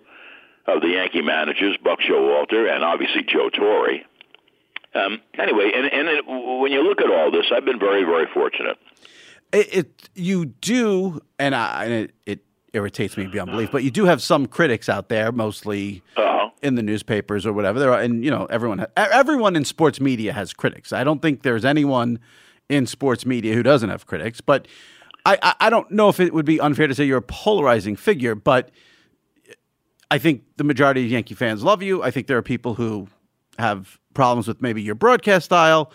of 0.67 0.81
the 0.81 0.89
Yankee 0.89 1.21
managers, 1.21 1.77
Buck 1.83 1.99
Showalter 1.99 2.69
and 2.71 2.83
obviously 2.83 3.23
Joe 3.23 3.49
Torre. 3.49 4.01
Um, 4.93 5.21
anyway, 5.37 5.71
and 5.75 5.85
and 5.91 6.07
it, 6.07 6.25
when 6.27 6.71
you 6.71 6.81
look 6.83 7.01
at 7.01 7.09
all 7.09 7.31
this, 7.31 7.45
I've 7.51 7.65
been 7.65 7.79
very 7.79 8.03
very 8.03 8.27
fortunate. 8.33 8.77
It, 9.53 9.73
it 9.73 10.09
you 10.15 10.45
do, 10.45 11.21
and 11.39 11.55
I 11.55 11.85
and 11.85 11.93
it, 11.93 12.11
it 12.25 12.39
irritates 12.73 13.17
me 13.17 13.27
beyond 13.27 13.51
belief, 13.51 13.69
but 13.71 13.83
you 13.83 13.91
do 13.91 14.05
have 14.05 14.21
some 14.21 14.45
critics 14.45 14.89
out 14.89 15.09
there, 15.09 15.31
mostly 15.31 16.03
Uh-huh. 16.17 16.49
in 16.61 16.75
the 16.75 16.83
newspapers 16.83 17.45
or 17.45 17.53
whatever. 17.53 17.79
There 17.79 17.91
are, 17.93 17.99
and 17.99 18.23
you 18.23 18.31
know, 18.31 18.45
everyone 18.45 18.79
ha- 18.79 18.87
everyone 18.95 19.55
in 19.55 19.65
sports 19.65 19.99
media 20.01 20.33
has 20.33 20.53
critics. 20.53 20.91
I 20.93 21.03
don't 21.03 21.21
think 21.21 21.43
there's 21.43 21.65
anyone 21.65 22.19
in 22.69 22.85
sports 22.85 23.25
media 23.25 23.53
who 23.53 23.63
doesn't 23.63 23.89
have 23.89 24.05
critics, 24.05 24.41
but. 24.41 24.67
I, 25.25 25.37
I- 25.41 25.55
I 25.61 25.69
don't 25.69 25.91
know 25.91 26.07
if 26.07 26.21
it 26.21 26.33
would 26.33 26.45
be 26.45 26.57
unfair 26.61 26.87
to 26.87 26.95
say 26.95 27.03
you're 27.03 27.17
a 27.17 27.21
polarizing 27.21 27.97
figure, 27.97 28.33
but 28.33 28.71
I 30.09 30.17
think 30.19 30.43
the 30.55 30.63
majority 30.63 31.03
of 31.03 31.11
Yankee 31.11 31.33
fans 31.35 31.63
love 31.63 31.81
you. 31.83 32.01
I 32.01 32.11
think 32.11 32.27
there 32.27 32.37
are 32.37 32.41
people 32.41 32.75
who 32.75 33.09
have 33.59 33.99
problems 34.13 34.47
with 34.47 34.61
maybe 34.61 34.81
your 34.81 34.95
broadcast 34.95 35.43
style. 35.45 35.91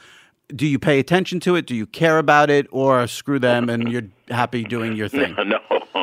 Do 0.54 0.66
you 0.66 0.78
pay 0.78 0.98
attention 0.98 1.40
to 1.40 1.54
it? 1.54 1.66
Do 1.66 1.74
you 1.74 1.86
care 1.86 2.18
about 2.18 2.50
it, 2.50 2.66
or 2.72 3.06
screw 3.06 3.38
them 3.38 3.70
and 3.70 3.90
you're 3.90 4.02
happy 4.28 4.64
doing 4.64 4.94
your 4.96 5.08
thing? 5.08 5.34
No. 5.46 6.01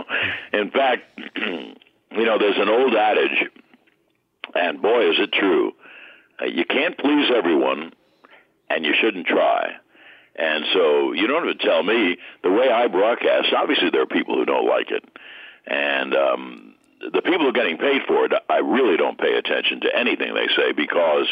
In 0.54 0.72
fact, 0.72 1.04
you 1.38 2.26
know, 2.26 2.38
there's 2.38 2.58
an 2.58 2.70
old 2.70 2.96
adage, 2.96 3.50
and 4.56 4.82
boy, 4.82 5.10
is 5.10 5.20
it 5.20 5.32
true. 5.32 5.74
Uh, 6.42 6.46
you 6.46 6.66
can't 6.66 6.98
please 6.98 7.30
everyone, 7.36 7.94
and 8.70 8.86
you 8.86 8.94
shouldn't 9.00 9.28
try. 9.28 9.74
And 10.36 10.64
so 10.74 11.12
you 11.14 11.28
don't 11.28 11.48
have 11.48 11.58
to 11.58 11.66
tell 11.66 11.84
me 11.84 12.18
the 12.44 12.52
way 12.52 12.70
I 12.70 12.88
broadcast. 12.88 13.48
Obviously, 13.56 13.90
there 13.90 14.02
are 14.04 14.08
people 14.08 14.36
who 14.36 14.46
don't 14.46 14.68
like 14.68 14.90
it, 14.90 15.04
and 15.68 16.16
um, 16.16 16.76
the 17.00 17.22
people 17.22 17.40
who 17.42 17.50
are 17.50 17.54
getting 17.54 17.78
paid 17.78 18.02
for 18.08 18.26
it, 18.26 18.34
I 18.50 18.58
really 18.58 18.98
don't 18.98 19.18
pay 19.18 19.34
attention 19.34 19.82
to 19.82 19.96
anything 19.96 20.34
they 20.34 20.48
say 20.56 20.72
because 20.72 21.28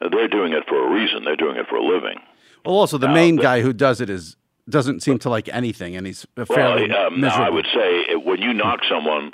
they're 0.00 0.28
doing 0.28 0.52
it 0.52 0.64
for 0.68 0.86
a 0.86 0.90
reason. 0.92 1.24
They're 1.24 1.36
doing 1.36 1.56
it 1.56 1.66
for 1.68 1.76
a 1.76 1.82
living. 1.82 2.20
Well, 2.64 2.76
also 2.76 2.98
the 2.98 3.08
main 3.08 3.36
guy 3.36 3.60
who 3.60 3.72
does 3.72 4.00
it 4.00 4.10
is 4.10 4.36
doesn't 4.68 5.02
seem 5.02 5.18
to 5.20 5.30
like 5.30 5.48
anything, 5.48 5.96
and 5.96 6.06
he's 6.06 6.26
fairly 6.34 6.88
Well, 6.88 7.06
um, 7.06 7.20
miserable. 7.20 7.44
I 7.44 7.50
would 7.50 7.66
say 7.74 8.14
uh, 8.14 8.18
when 8.20 8.40
you 8.40 8.52
knock 8.52 8.80
someone 8.88 9.32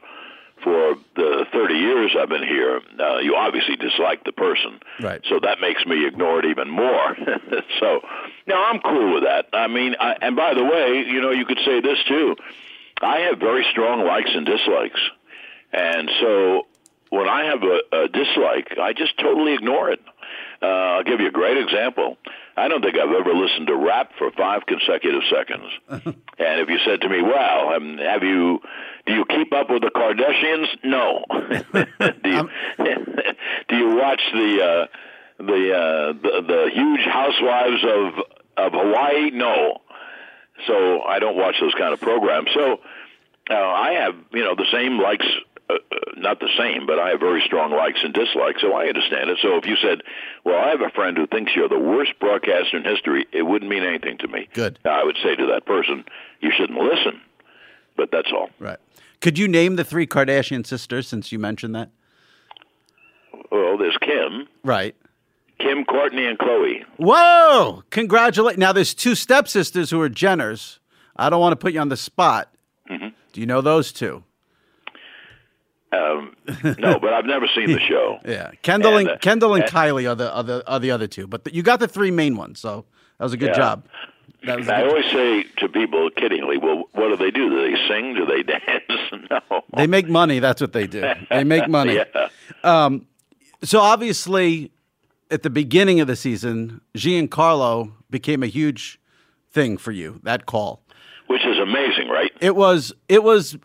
for 0.62 0.96
the 1.16 1.44
30 1.52 1.74
years 1.74 2.16
I've 2.18 2.28
been 2.28 2.42
here, 2.42 2.80
uh, 2.98 3.18
you 3.18 3.36
obviously 3.36 3.76
dislike 3.76 4.24
the 4.24 4.32
person. 4.32 4.80
Right. 5.00 5.20
So 5.28 5.38
that 5.42 5.60
makes 5.60 5.84
me 5.84 6.06
ignore 6.06 6.38
it 6.38 6.46
even 6.46 6.70
more. 6.70 7.16
so, 7.80 8.00
now 8.46 8.64
I'm 8.64 8.80
cool 8.80 9.14
with 9.14 9.24
that. 9.24 9.46
I 9.52 9.66
mean, 9.68 9.94
I, 10.00 10.16
and 10.22 10.36
by 10.36 10.54
the 10.54 10.64
way, 10.64 11.04
you 11.06 11.20
know, 11.20 11.30
you 11.30 11.44
could 11.44 11.60
say 11.64 11.80
this 11.80 11.98
too. 12.08 12.36
I 13.02 13.18
have 13.30 13.38
very 13.38 13.66
strong 13.70 14.04
likes 14.06 14.30
and 14.32 14.46
dislikes. 14.46 15.00
And 15.72 16.10
so 16.20 16.66
when 17.10 17.28
I 17.28 17.44
have 17.44 17.62
a, 17.62 18.04
a 18.04 18.08
dislike, 18.08 18.78
I 18.80 18.92
just 18.92 19.18
totally 19.18 19.54
ignore 19.54 19.90
it. 19.90 20.00
Uh, 20.62 20.66
I'll 20.66 21.04
give 21.04 21.20
you 21.20 21.28
a 21.28 21.32
great 21.32 21.58
example. 21.58 22.16
I 22.56 22.68
don't 22.68 22.82
think 22.82 22.96
I've 22.96 23.10
ever 23.10 23.34
listened 23.34 23.66
to 23.66 23.76
rap 23.76 24.12
for 24.18 24.30
five 24.32 24.62
consecutive 24.66 25.22
seconds. 25.30 25.64
and 25.88 26.60
if 26.60 26.68
you 26.68 26.78
said 26.84 27.00
to 27.00 27.08
me, 27.08 27.20
"Wow, 27.20 27.74
um, 27.76 27.98
have 27.98 28.22
you? 28.22 28.60
Do 29.06 29.12
you 29.12 29.24
keep 29.24 29.52
up 29.52 29.70
with 29.70 29.82
the 29.82 29.90
Kardashians?" 29.90 30.66
No. 30.84 31.24
do 32.22 32.30
you 32.30 32.48
do 33.68 33.76
you 33.76 33.96
watch 33.96 34.20
the 34.32 34.62
uh, 34.62 34.86
the, 35.38 35.74
uh, 35.74 36.12
the 36.12 36.42
the 36.46 36.70
huge 36.72 37.04
housewives 37.04 37.84
of 37.84 38.14
of 38.56 38.72
Hawaii? 38.72 39.30
No. 39.30 39.80
So 40.68 41.02
I 41.02 41.18
don't 41.18 41.36
watch 41.36 41.56
those 41.60 41.74
kind 41.74 41.92
of 41.92 42.00
programs. 42.00 42.48
So 42.54 42.80
uh, 43.50 43.54
I 43.54 43.92
have 44.00 44.14
you 44.32 44.44
know 44.44 44.54
the 44.54 44.66
same 44.72 45.00
likes. 45.00 45.26
Uh, 45.70 45.74
uh, 45.74 45.96
not 46.16 46.40
the 46.40 46.48
same, 46.58 46.86
but 46.86 46.98
I 46.98 47.08
have 47.10 47.20
very 47.20 47.42
strong 47.46 47.70
likes 47.72 48.00
and 48.04 48.12
dislikes, 48.12 48.60
so 48.60 48.74
I 48.74 48.86
understand 48.86 49.30
it. 49.30 49.38
So 49.40 49.56
if 49.56 49.64
you 49.66 49.76
said, 49.76 50.02
"Well, 50.44 50.56
I 50.56 50.68
have 50.68 50.82
a 50.82 50.90
friend 50.90 51.16
who 51.16 51.26
thinks 51.26 51.52
you're 51.56 51.68
the 51.70 51.78
worst 51.78 52.12
broadcaster 52.20 52.76
in 52.76 52.84
history," 52.84 53.26
it 53.32 53.42
wouldn't 53.42 53.70
mean 53.70 53.82
anything 53.82 54.18
to 54.18 54.28
me. 54.28 54.48
Good. 54.52 54.78
I 54.84 55.02
would 55.04 55.16
say 55.22 55.34
to 55.36 55.46
that 55.46 55.64
person, 55.64 56.04
"You 56.40 56.50
shouldn't 56.54 56.78
listen." 56.78 57.20
But 57.96 58.10
that's 58.10 58.30
all. 58.32 58.50
right. 58.58 58.78
Could 59.20 59.38
you 59.38 59.48
name 59.48 59.76
the 59.76 59.84
three 59.84 60.06
Kardashian 60.06 60.66
sisters 60.66 61.08
since 61.08 61.32
you 61.32 61.38
mentioned 61.38 61.74
that? 61.74 61.88
Well, 63.50 63.78
there's 63.78 63.96
Kim, 63.98 64.48
Right. 64.62 64.94
Kim, 65.60 65.84
Kourtney, 65.84 66.28
and 66.28 66.38
Khloé. 66.38 66.84
Whoa! 66.98 67.84
Congratulate. 67.90 68.58
Now 68.58 68.72
there's 68.72 68.92
two 68.92 69.14
stepsisters 69.14 69.90
who 69.90 70.00
are 70.00 70.10
Jenners. 70.10 70.78
I 71.16 71.30
don't 71.30 71.40
want 71.40 71.52
to 71.52 71.56
put 71.56 71.72
you 71.72 71.80
on 71.80 71.88
the 71.88 71.96
spot. 71.96 72.52
Mm-hmm. 72.90 73.08
Do 73.32 73.40
you 73.40 73.46
know 73.46 73.60
those 73.60 73.92
two? 73.92 74.24
Um, 75.94 76.34
no, 76.78 76.98
but 76.98 77.12
I've 77.12 77.24
never 77.26 77.46
seen 77.54 77.70
the 77.70 77.80
show. 77.80 78.18
Yeah, 78.26 78.50
Kendall 78.62 78.96
and, 78.96 79.08
And, 79.08 79.16
uh, 79.16 79.20
Kendall 79.20 79.54
and 79.54 79.64
and- 79.64 79.72
Kylie 79.72 80.10
are 80.10 80.14
the 80.14 80.32
are 80.32 80.42
the 80.42 80.64
are 80.70 80.80
the 80.80 80.90
other 80.90 81.06
two, 81.06 81.26
but 81.26 81.52
you 81.54 81.62
got 81.62 81.78
the 81.80 81.88
three 81.88 82.10
main 82.10 82.36
ones, 82.36 82.58
so 82.60 82.84
that 83.18 83.24
was 83.24 83.32
a 83.32 83.36
good 83.36 83.50
Yeah. 83.50 83.56
job. 83.56 83.86
That 84.46 84.58
was 84.58 84.68
a 84.68 84.74
I 84.74 84.80
good 84.82 84.88
always 84.90 85.04
say 85.10 85.42
to 85.58 85.68
people 85.68 86.10
kiddingly, 86.10 86.60
"Well, 86.60 86.84
what 86.92 87.08
do 87.08 87.16
they 87.16 87.30
do? 87.30 87.48
Do 87.50 87.62
they 87.70 87.76
sing? 87.88 88.14
Do 88.14 88.26
they 88.26 88.42
dance?" 88.54 89.30
no. 89.50 89.62
They 89.76 89.86
make 89.86 90.08
money. 90.08 90.38
That's 90.38 90.60
what 90.60 90.72
they 90.72 90.86
do. 90.86 91.02
They 91.30 91.44
make 91.44 91.68
money. 91.68 91.94
Yeah. 91.94 92.88
So 93.62 93.80
obviously, 93.80 94.70
at 95.30 95.42
the 95.42 95.50
beginning 95.50 96.00
of 96.00 96.06
the 96.06 96.16
season, 96.16 96.80
Giancarlo 96.96 97.92
became 98.10 98.42
a 98.42 98.46
huge 98.46 98.98
thing 99.50 99.78
for 99.78 99.92
you. 99.92 100.20
That 100.22 100.44
call. 100.46 100.82
Which 101.28 101.44
is 101.46 101.58
amazing, 101.58 102.08
right? 102.08 102.30
It 102.40 102.54
was 102.56 102.92
it 103.08 103.22
was 103.22 103.56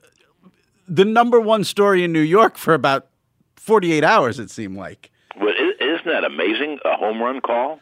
the 0.89 1.05
number 1.05 1.39
one 1.39 1.63
story 1.63 2.03
in 2.03 2.11
New 2.11 2.19
York 2.21 2.57
for 2.57 2.73
about 2.73 3.07
forty 3.55 3.91
eight 3.93 4.03
hours. 4.03 4.39
It 4.39 4.49
seemed 4.49 4.77
like. 4.77 5.11
I- 5.35 5.73
isn't 5.79 6.05
that 6.05 6.23
amazing? 6.23 6.79
A 6.85 6.95
home 6.97 7.21
run 7.21 7.41
call. 7.41 7.79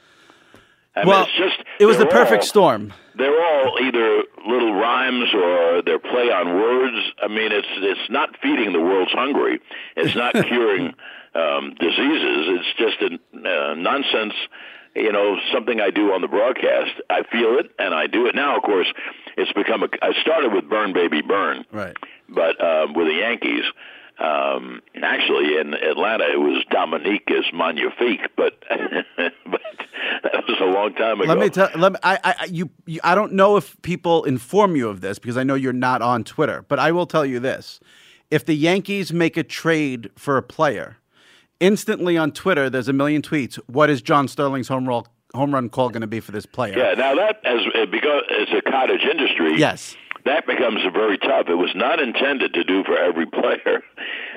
I 0.95 1.01
mean, 1.01 1.07
well, 1.09 1.23
it's 1.23 1.37
just 1.37 1.63
it 1.79 1.85
was 1.85 1.97
the 1.97 2.05
perfect 2.07 2.43
all- 2.43 2.47
storm. 2.47 2.93
They're 3.15 3.43
all 3.45 3.77
either 3.81 4.23
little 4.47 4.73
rhymes 4.75 5.33
or 5.33 5.81
they're 5.83 5.97
play 5.99 6.31
on 6.31 6.53
words. 6.53 6.97
I 7.21 7.27
mean, 7.27 7.51
it's 7.51 7.67
it's 7.77 8.09
not 8.09 8.35
feeding 8.41 8.73
the 8.73 8.79
world's 8.81 9.11
hungry. 9.11 9.59
It's 9.95 10.15
not 10.15 10.33
curing 10.47 10.93
um, 11.33 11.73
diseases. 11.79 12.59
It's 12.59 12.73
just 12.77 13.01
a 13.01 13.15
uh, 13.71 13.73
nonsense. 13.75 14.33
You 14.95 15.11
know, 15.11 15.37
something 15.53 15.79
I 15.79 15.91
do 15.91 16.11
on 16.13 16.21
the 16.21 16.27
broadcast. 16.27 16.91
I 17.09 17.21
feel 17.31 17.59
it 17.59 17.71
and 17.77 17.93
I 17.93 18.07
do 18.07 18.25
it 18.25 18.33
now. 18.33 18.57
Of 18.57 18.63
course, 18.63 18.87
it's 19.35 19.51
become 19.53 19.83
a. 19.83 19.87
I 20.01 20.13
started 20.21 20.53
with 20.53 20.67
"Burn 20.69 20.93
Baby 20.93 21.21
Burn," 21.21 21.65
Right. 21.71 21.95
But 22.29 22.63
um, 22.63 22.93
with 22.93 23.07
the 23.07 23.13
Yankees. 23.13 23.63
Um, 24.19 24.81
actually, 24.95 25.59
in 25.59 25.75
Atlanta, 25.75 26.23
it 26.23 26.39
was 26.39 26.65
Dominique 26.71 27.27
is 27.27 27.45
Magnifique, 27.53 28.27
but 28.35 28.53
but 29.17 29.61
that 30.23 30.43
was 30.47 30.57
a 30.59 30.65
long 30.65 30.93
time 30.95 31.21
ago. 31.21 31.31
Let 31.31 31.37
me 31.37 31.49
tell. 31.49 31.69
Let 31.75 31.93
me. 31.93 31.99
I. 32.01 32.19
I. 32.23 32.45
You, 32.45 32.71
you. 32.87 32.99
I 33.03 33.13
don't 33.13 33.33
know 33.33 33.57
if 33.57 33.79
people 33.83 34.23
inform 34.23 34.75
you 34.75 34.89
of 34.89 35.01
this 35.01 35.19
because 35.19 35.37
I 35.37 35.43
know 35.43 35.53
you're 35.53 35.71
not 35.71 36.01
on 36.01 36.23
Twitter. 36.23 36.65
But 36.67 36.79
I 36.79 36.91
will 36.91 37.05
tell 37.05 37.27
you 37.27 37.39
this: 37.39 37.79
if 38.31 38.43
the 38.43 38.55
Yankees 38.55 39.13
make 39.13 39.37
a 39.37 39.43
trade 39.43 40.09
for 40.15 40.37
a 40.37 40.41
player, 40.41 40.97
instantly 41.59 42.17
on 42.17 42.31
Twitter, 42.31 42.69
there's 42.69 42.87
a 42.87 42.93
million 42.93 43.21
tweets. 43.21 43.55
What 43.67 43.89
is 43.89 44.01
John 44.01 44.27
Sterling's 44.27 44.67
home 44.67 44.87
roll, 44.87 45.07
home 45.33 45.53
run 45.53 45.69
call 45.69 45.89
going 45.89 46.01
to 46.01 46.07
be 46.07 46.19
for 46.19 46.31
this 46.31 46.45
player? 46.45 46.77
Yeah, 46.77 46.93
now 46.95 47.15
that 47.15 47.39
as 47.45 47.59
because 47.91 48.23
it's 48.29 48.51
a 48.51 48.69
cottage 48.69 49.01
industry. 49.03 49.57
Yes. 49.57 49.95
That 50.25 50.45
becomes 50.45 50.81
very 50.93 51.17
tough. 51.17 51.47
It 51.47 51.55
was 51.55 51.71
not 51.75 51.99
intended 51.99 52.53
to 52.53 52.63
do 52.63 52.83
for 52.83 52.97
every 52.97 53.25
player, 53.39 53.81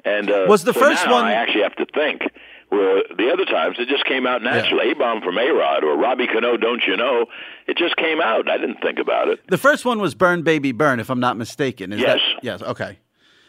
and 0.04 0.30
uh, 0.30 0.46
Was 0.48 0.64
the 0.64 0.74
first 0.74 1.06
one- 1.08 1.24
I 1.24 1.32
actually 1.32 1.62
have 1.62 1.76
to 1.76 1.86
think. 1.94 2.22
Where 2.68 3.02
the 3.16 3.32
other 3.32 3.44
times 3.44 3.78
it 3.80 3.88
just 3.88 4.04
came 4.04 4.28
out 4.28 4.44
naturally. 4.44 4.92
A 4.92 4.94
bomb 4.94 5.22
from 5.22 5.36
A 5.38 5.50
Rod 5.50 5.82
or 5.82 5.96
Robbie 5.98 6.28
Cano, 6.28 6.56
don't 6.56 6.84
you 6.86 6.96
know? 6.96 7.26
It 7.66 7.76
just 7.76 7.96
came 7.96 8.20
out. 8.20 8.48
I 8.48 8.58
didn't 8.58 8.80
think 8.80 9.00
about 9.00 9.26
it, 9.26 9.40
The 9.48 9.58
first 9.58 9.84
one 9.84 9.98
was 10.00 10.14
"Burn 10.14 10.42
Baby 10.42 10.70
Burn," 10.70 11.00
if 11.00 11.10
I'm 11.10 11.18
not 11.18 11.36
mistaken. 11.36 11.92
Is 11.92 12.00
Yes. 12.00 12.20
That, 12.36 12.44
yes. 12.44 12.62
Okay. 12.62 12.96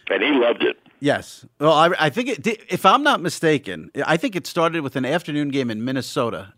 and 0.09 0.23
he 0.23 0.31
loved 0.31 0.63
it. 0.63 0.77
Yes. 0.99 1.45
Well, 1.59 1.71
I, 1.73 1.91
I 1.99 2.09
think 2.09 2.29
it. 2.29 2.41
did- 2.41 2.63
If 2.67 2.83
I'm 2.83 3.03
not 3.03 3.21
mistaken, 3.21 3.91
I 4.07 4.17
think 4.17 4.35
it 4.35 4.47
started 4.47 4.81
with 4.81 4.95
an 4.95 5.05
afternoon 5.05 5.49
game 5.49 5.69
in 5.69 5.85
Minnesota. 5.85 6.53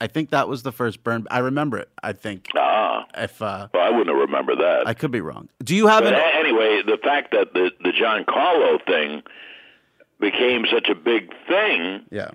I 0.00 0.06
think 0.06 0.30
that 0.30 0.48
was 0.48 0.62
the 0.62 0.72
first 0.72 1.02
burn. 1.02 1.26
I 1.30 1.38
remember 1.38 1.78
it. 1.78 1.88
I 2.02 2.12
think. 2.12 2.48
Ah, 2.56 3.06
If 3.16 3.40
uh, 3.40 3.68
well, 3.72 3.82
I 3.82 3.90
wouldn't 3.96 4.16
remember 4.16 4.54
that. 4.56 4.82
I 4.86 4.94
could 4.94 5.10
be 5.10 5.20
wrong. 5.20 5.48
Do 5.62 5.74
you 5.74 5.86
have 5.86 6.04
But 6.04 6.14
an? 6.14 6.20
anyway, 6.34 6.82
the 6.86 6.98
fact 7.02 7.32
that 7.32 7.54
the 7.54 7.70
the 7.82 7.90
Giancarlo 7.92 8.84
thing 8.84 9.22
became 10.20 10.64
such 10.72 10.88
a 10.88 10.94
big 10.94 11.32
thing, 11.46 12.02
Yeah. 12.10 12.30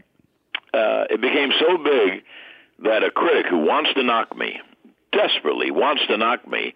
uh, 0.74 1.06
it 1.10 1.20
became 1.22 1.52
so 1.60 1.78
big 1.78 2.24
that 2.80 3.04
a 3.04 3.12
critic 3.12 3.46
who 3.48 3.60
wants 3.60 3.94
to 3.96 4.04
knock 4.04 4.36
me, 4.36 4.60
desperately 5.12 5.72
wants 5.72 6.04
to 6.08 6.18
knock 6.18 6.48
me, 6.48 6.74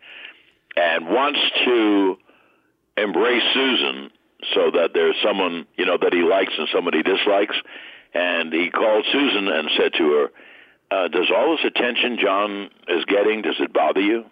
and 0.75 1.07
wants 1.07 1.39
to 1.65 2.17
embrace 2.97 3.43
Suzyn 3.55 4.09
so 4.53 4.69
that 4.71 4.91
there's 4.93 5.15
someone 5.23 5.65
you 5.77 5.85
know 5.85 5.97
that 5.97 6.13
he 6.13 6.21
likes 6.21 6.53
and 6.57 6.67
somebody 6.71 6.97
he 6.99 7.03
dislikes, 7.03 7.55
and 8.13 8.53
he 8.53 8.69
called 8.69 9.05
Suzyn 9.11 9.47
and 9.49 9.69
said 9.77 9.93
to 9.97 10.11
her, 10.11 10.31
uh, 10.91 11.07
"Does 11.07 11.31
all 11.35 11.57
this 11.57 11.65
attention 11.65 12.17
John 12.21 12.69
is 12.87 13.05
getting 13.05 13.41
does 13.41 13.55
it 13.59 13.73
bother 13.73 14.01
you?" 14.01 14.25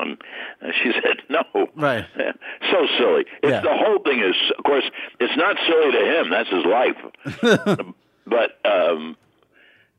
and 0.00 0.18
she 0.82 0.92
said, 0.94 1.22
"No." 1.28 1.68
Right. 1.76 2.04
so 2.16 2.86
silly. 2.98 3.24
It's, 3.42 3.50
Yeah. 3.50 3.60
The 3.60 3.76
whole 3.76 4.00
thing 4.02 4.20
is, 4.20 4.34
of 4.56 4.64
course, 4.64 4.84
it's 5.20 5.36
not 5.36 5.56
silly 5.66 5.92
to 5.92 6.20
him. 6.20 6.30
That's 6.30 6.48
his 6.48 6.64
life. 6.64 7.86
but 8.26 8.58
um, 8.64 9.16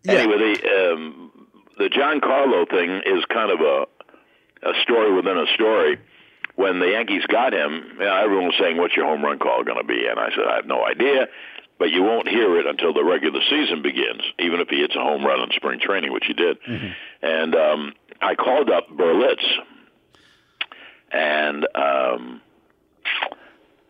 anyway, 0.08 0.38
the 0.38 0.94
um, 0.94 1.32
the 1.78 1.90
Giancarlo 1.90 2.70
thing 2.70 3.02
is 3.06 3.24
kind 3.26 3.52
of 3.52 3.62
a 3.62 3.86
a 4.68 4.74
story 4.84 5.14
within 5.14 5.38
a 5.38 5.46
story. 5.54 6.00
When 6.56 6.80
the 6.82 6.88
Yankees 6.88 7.24
got 7.26 7.54
him, 7.54 7.84
you 7.94 8.06
know, 8.06 8.16
everyone 8.16 8.46
was 8.48 8.56
saying, 8.60 8.76
"What's 8.78 8.96
your 8.96 9.06
home 9.06 9.24
run 9.24 9.40
call 9.40 9.64
going 9.64 9.78
to 9.78 9.84
be?" 9.86 10.06
And 10.08 10.20
I 10.20 10.30
said, 10.32 10.46
"I 10.46 10.56
have 10.56 10.66
no 10.66 10.86
idea." 10.86 11.28
But 11.80 11.92
you 11.92 12.04
won't 12.04 12.28
hear 12.28 12.60
it 12.60 12.68
until 12.68 12.94
the 12.94 13.04
regular 13.04 13.40
season 13.50 13.82
begins, 13.82 14.22
even 14.38 14.60
if 14.60 14.68
he 14.68 14.82
hits 14.82 14.96
a 14.96 15.00
home 15.00 15.26
run 15.26 15.40
in 15.42 15.50
spring 15.56 15.80
training, 15.80 16.12
which 16.12 16.26
he 16.28 16.34
did. 16.34 16.58
And 17.22 17.56
um, 17.56 17.94
I 18.22 18.36
called 18.36 18.70
up 18.70 18.90
Berlitz, 18.90 19.44
and 21.12 21.66
um, 21.74 22.42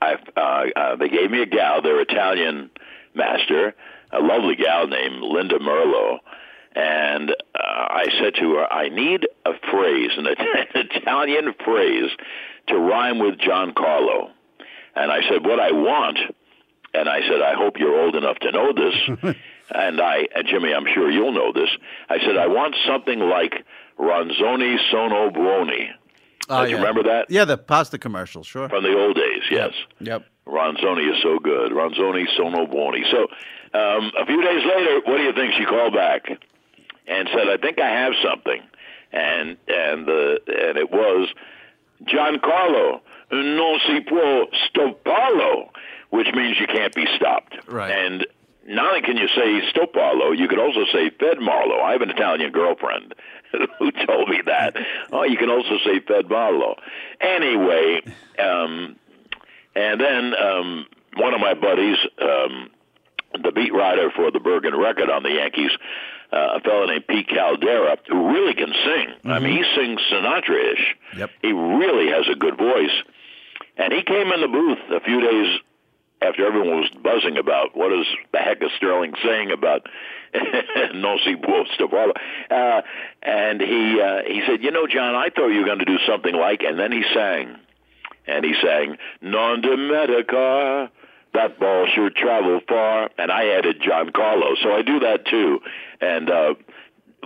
I 0.02 0.14
uh, 0.38 0.80
uh, 0.80 0.96
they 0.98 1.10
gave 1.10 1.32
me 1.32 1.42
a 1.42 1.46
gal, 1.48 1.82
their 1.82 2.00
Italian 2.00 2.70
master, 3.16 3.74
a 4.12 4.20
lovely 4.20 4.56
gal 4.56 4.88
named 4.88 5.22
Linda 5.24 5.58
Merlo, 5.60 6.20
and 6.76 7.32
uh, 7.32 7.34
I 7.56 8.06
said 8.22 8.36
to 8.36 8.54
her, 8.56 8.72
I 8.72 8.90
need 8.90 9.28
a 9.46 9.52
phrase, 9.72 10.12
an 10.16 10.28
Italian 10.76 11.54
phrase, 11.66 12.12
to 12.68 12.78
rhyme 12.78 13.20
with 13.20 13.40
Giancarlo. 13.40 14.30
And 14.96 15.12
I 15.12 15.22
said, 15.30 15.46
what 15.46 15.60
I 15.60 15.72
want, 15.72 16.20
and 16.94 17.08
I 17.10 17.22
said, 17.22 17.42
I 17.42 17.54
hope 17.56 17.78
you're 17.78 18.00
old 18.00 18.16
enough 18.16 18.38
to 18.40 18.52
know 18.52 18.74
this, 18.74 19.36
and 19.76 20.02
I, 20.02 20.28
and 20.36 20.48
Jimmy, 20.48 20.74
I'm 20.74 20.86
sure 20.94 21.10
you'll 21.10 21.32
know 21.34 21.52
this. 21.54 21.70
I 22.10 22.20
said, 22.20 22.38
I 22.38 22.48
want 22.48 22.76
something 22.88 23.20
like 23.20 23.64
Ronzoni 24.00 24.78
Sono 24.92 25.30
Buoni. 25.32 25.92
Oh, 26.50 26.64
Do 26.66 26.72
you 26.72 26.78
remember 26.78 27.04
that? 27.04 27.30
Yeah, 27.30 27.46
the 27.46 27.58
pasta 27.58 28.00
commercial. 28.00 28.44
Sure. 28.44 28.68
From 28.70 28.84
the 28.84 28.98
old 28.98 29.16
days, 29.16 29.44
yes. 29.52 29.72
Yep. 30.00 30.26
Ronzoni 30.48 31.12
is 31.16 31.22
so 31.22 31.38
good. 31.38 31.72
Ronzoni 31.72 32.26
sono 32.36 32.66
buoni. 32.66 33.04
So 33.12 33.28
um, 33.80 34.12
a 34.20 34.26
few 34.26 34.42
days 34.42 34.64
later, 34.66 35.02
what 35.06 35.18
do 35.18 35.24
you 35.24 35.34
think? 35.34 35.54
She 35.54 35.66
called 35.66 35.94
back 35.94 36.28
and 37.08 37.30
said, 37.32 37.48
"I 37.50 37.58
think 37.58 37.80
I 37.80 37.88
have 37.88 38.14
something," 38.24 38.62
and 39.12 39.58
and 39.68 40.08
the 40.08 40.40
and 40.48 40.78
it 40.78 40.90
was 40.90 41.30
Giancarlo 42.04 43.02
non 43.32 43.80
si 43.86 44.02
può 44.02 44.50
stopparlo, 44.68 45.70
which 46.10 46.28
means 46.34 46.58
you 46.60 46.68
can't 46.68 46.94
be 46.94 47.06
stopped. 47.16 47.58
Right. 47.68 47.92
And 47.92 48.26
not 48.68 48.88
only 48.90 49.02
can 49.02 49.18
you 49.18 49.28
say 49.30 49.62
stopparlo, 49.74 50.38
you 50.38 50.48
could 50.48 50.60
also 50.60 50.86
say 50.94 51.10
fermarlo. 51.10 51.82
I 51.82 51.94
have 51.94 52.02
an 52.02 52.12
Italian 52.12 52.52
girlfriend 52.52 53.16
who 53.80 53.92
told 53.92 54.30
me 54.30 54.42
that. 54.46 54.76
Oh, 55.12 55.24
you 55.24 55.38
can 55.38 55.50
also 55.50 55.78
say 55.84 56.00
fermarlo. 56.00 56.76
Anyway, 57.20 58.02
um, 58.38 58.96
and 59.76 60.00
then 60.00 60.34
um, 60.36 60.86
one 61.16 61.34
of 61.34 61.42
my 61.42 61.54
buddies, 61.54 61.98
um, 62.22 62.70
the 63.42 63.52
beat 63.52 63.74
writer 63.74 64.12
for 64.16 64.32
the 64.32 64.40
Bergen 64.40 64.78
Record 64.78 65.10
on 65.10 65.24
the 65.24 65.32
Yankees, 65.32 65.72
uh, 66.32 66.58
a 66.58 66.60
fellow 66.60 66.86
named 66.86 67.08
Pete 67.08 67.28
Caldera, 67.28 67.98
who 68.08 68.30
really 68.30 68.54
can 68.54 68.72
sing. 68.72 69.32
I 69.32 69.40
mean, 69.40 69.58
he 69.58 69.64
sings 69.76 70.00
Sinatra-ish. 70.12 70.96
Yep. 71.18 71.30
He 71.42 71.52
really 71.52 72.12
has 72.12 72.28
a 72.32 72.38
good 72.38 72.58
voice. 72.58 72.94
And 73.78 73.94
he 73.94 74.04
came 74.04 74.32
in 74.32 74.42
the 74.42 74.48
booth 74.48 74.80
a 74.92 75.00
few 75.00 75.22
days 75.22 75.60
after 76.22 76.46
everyone 76.46 76.82
was 76.82 76.90
buzzing 77.02 77.38
about 77.38 77.76
what 77.76 77.94
is 77.94 78.06
the 78.32 78.40
heck 78.40 78.62
is 78.62 78.72
Sterling 78.78 79.14
saying 79.24 79.52
about 79.52 79.88
non 80.94 81.20
si 81.24 81.36
stopparlo. 81.36 82.14
Uh, 82.50 82.82
and 83.22 83.62
he 83.62 84.02
uh, 84.02 84.22
he 84.28 84.42
said, 84.48 84.64
you 84.64 84.72
know, 84.72 84.88
John, 84.88 85.16
I 85.16 85.30
thought 85.30 85.48
you 85.48 85.60
were 85.60 85.66
going 85.66 85.80
to 85.80 85.86
do 85.86 85.98
something 86.08 86.36
like, 86.36 86.62
and 86.62 86.78
then 86.78 86.92
he 86.92 87.04
sang, 87.14 87.56
and 88.28 88.46
he 88.46 88.54
sang 88.62 88.98
Non 89.22 89.62
dimenticar. 89.62 90.90
That 91.34 91.60
ball 91.60 91.86
sure 91.94 92.10
traveled 92.10 92.64
far, 92.68 93.10
and 93.20 93.32
I 93.32 93.50
added 93.50 93.82
John 93.82 94.12
Carlo, 94.12 94.56
so 94.64 94.72
I 94.72 94.82
do 94.82 95.00
that 95.02 95.28
too. 95.28 95.60
And 96.02 96.28
uh, 96.28 96.56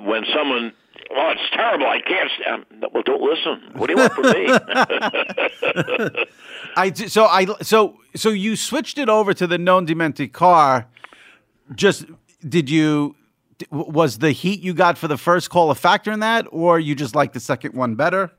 when 0.01 0.25
someone, 0.35 0.73
oh, 1.11 1.29
it's 1.31 1.41
terrible, 1.53 1.85
I 1.87 1.99
can't. 2.01 2.29
St-. 2.37 2.47
Um, 2.47 2.65
well, 2.93 3.03
don't 3.03 3.21
listen. 3.21 3.61
What 3.73 3.87
do 3.87 3.93
you 3.93 3.97
want 3.99 4.13
from 4.13 4.25
me? 4.25 4.47
I 6.75 6.91
so 6.93 7.25
I 7.25 7.45
so 7.61 7.97
so 8.15 8.29
you 8.29 8.55
switched 8.55 8.97
it 8.97 9.09
over 9.09 9.33
to 9.33 9.45
the 9.47 9.57
non 9.57 9.85
dimenticar. 9.87 10.85
Just 11.75 12.05
did 12.47 12.69
you 12.69 13.15
was 13.71 14.17
the 14.19 14.31
heat 14.31 14.61
you 14.61 14.73
got 14.73 14.97
for 14.97 15.07
the 15.07 15.17
first 15.17 15.49
call 15.49 15.71
a 15.71 15.75
factor 15.75 16.11
in 16.11 16.19
that, 16.21 16.47
or 16.51 16.79
you 16.79 16.95
just 16.95 17.15
like 17.15 17.33
the 17.33 17.39
second 17.39 17.73
one 17.73 17.95
better? 17.95 18.31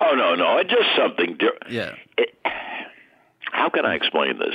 oh 0.00 0.14
no, 0.14 0.34
no, 0.34 0.58
it's 0.58 0.70
just 0.70 0.88
something. 0.96 1.36
Di- 1.38 1.48
Yeah. 1.70 1.94
How 3.56 3.68
can 3.70 3.84
I 3.86 3.94
explain 3.94 4.38
this? 4.38 4.54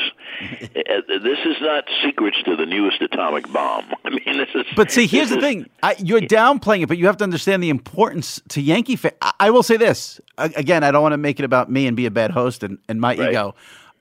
Uh, 0.76 1.02
this 1.24 1.40
is 1.46 1.56
not 1.62 1.86
secrets 2.04 2.38
to 2.46 2.56
the 2.56 2.66
newest 2.66 3.02
atomic 3.02 3.52
bomb. 3.52 3.86
I 4.06 4.10
mean, 4.10 4.38
this 4.38 4.50
is. 4.54 4.66
But 4.76 4.92
see, 4.92 5.08
here's 5.08 5.30
the 5.30 5.38
is- 5.38 5.44
thing: 5.44 5.70
I, 5.84 5.96
you're 6.00 6.22
downplaying 6.22 6.84
it, 6.84 6.88
but 6.88 6.98
you 6.98 7.08
have 7.08 7.18
to 7.18 7.24
understand 7.24 7.64
the 7.64 7.70
importance 7.70 8.40
to 8.50 8.62
Yankee 8.62 8.96
fans. 8.96 9.16
I, 9.22 9.34
I 9.40 9.50
will 9.50 9.64
say 9.64 9.78
this 9.78 10.22
again: 10.38 10.84
I 10.84 10.92
don't 10.92 11.02
want 11.02 11.14
to 11.14 11.18
make 11.18 11.40
it 11.40 11.44
about 11.44 11.70
me 11.72 11.88
and 11.88 11.98
be 11.98 12.06
a 12.06 12.12
bad 12.12 12.32
host 12.32 12.64
and, 12.64 12.78
and 12.88 13.02
my 13.02 13.16
Right. 13.16 13.32
ego. 13.32 13.56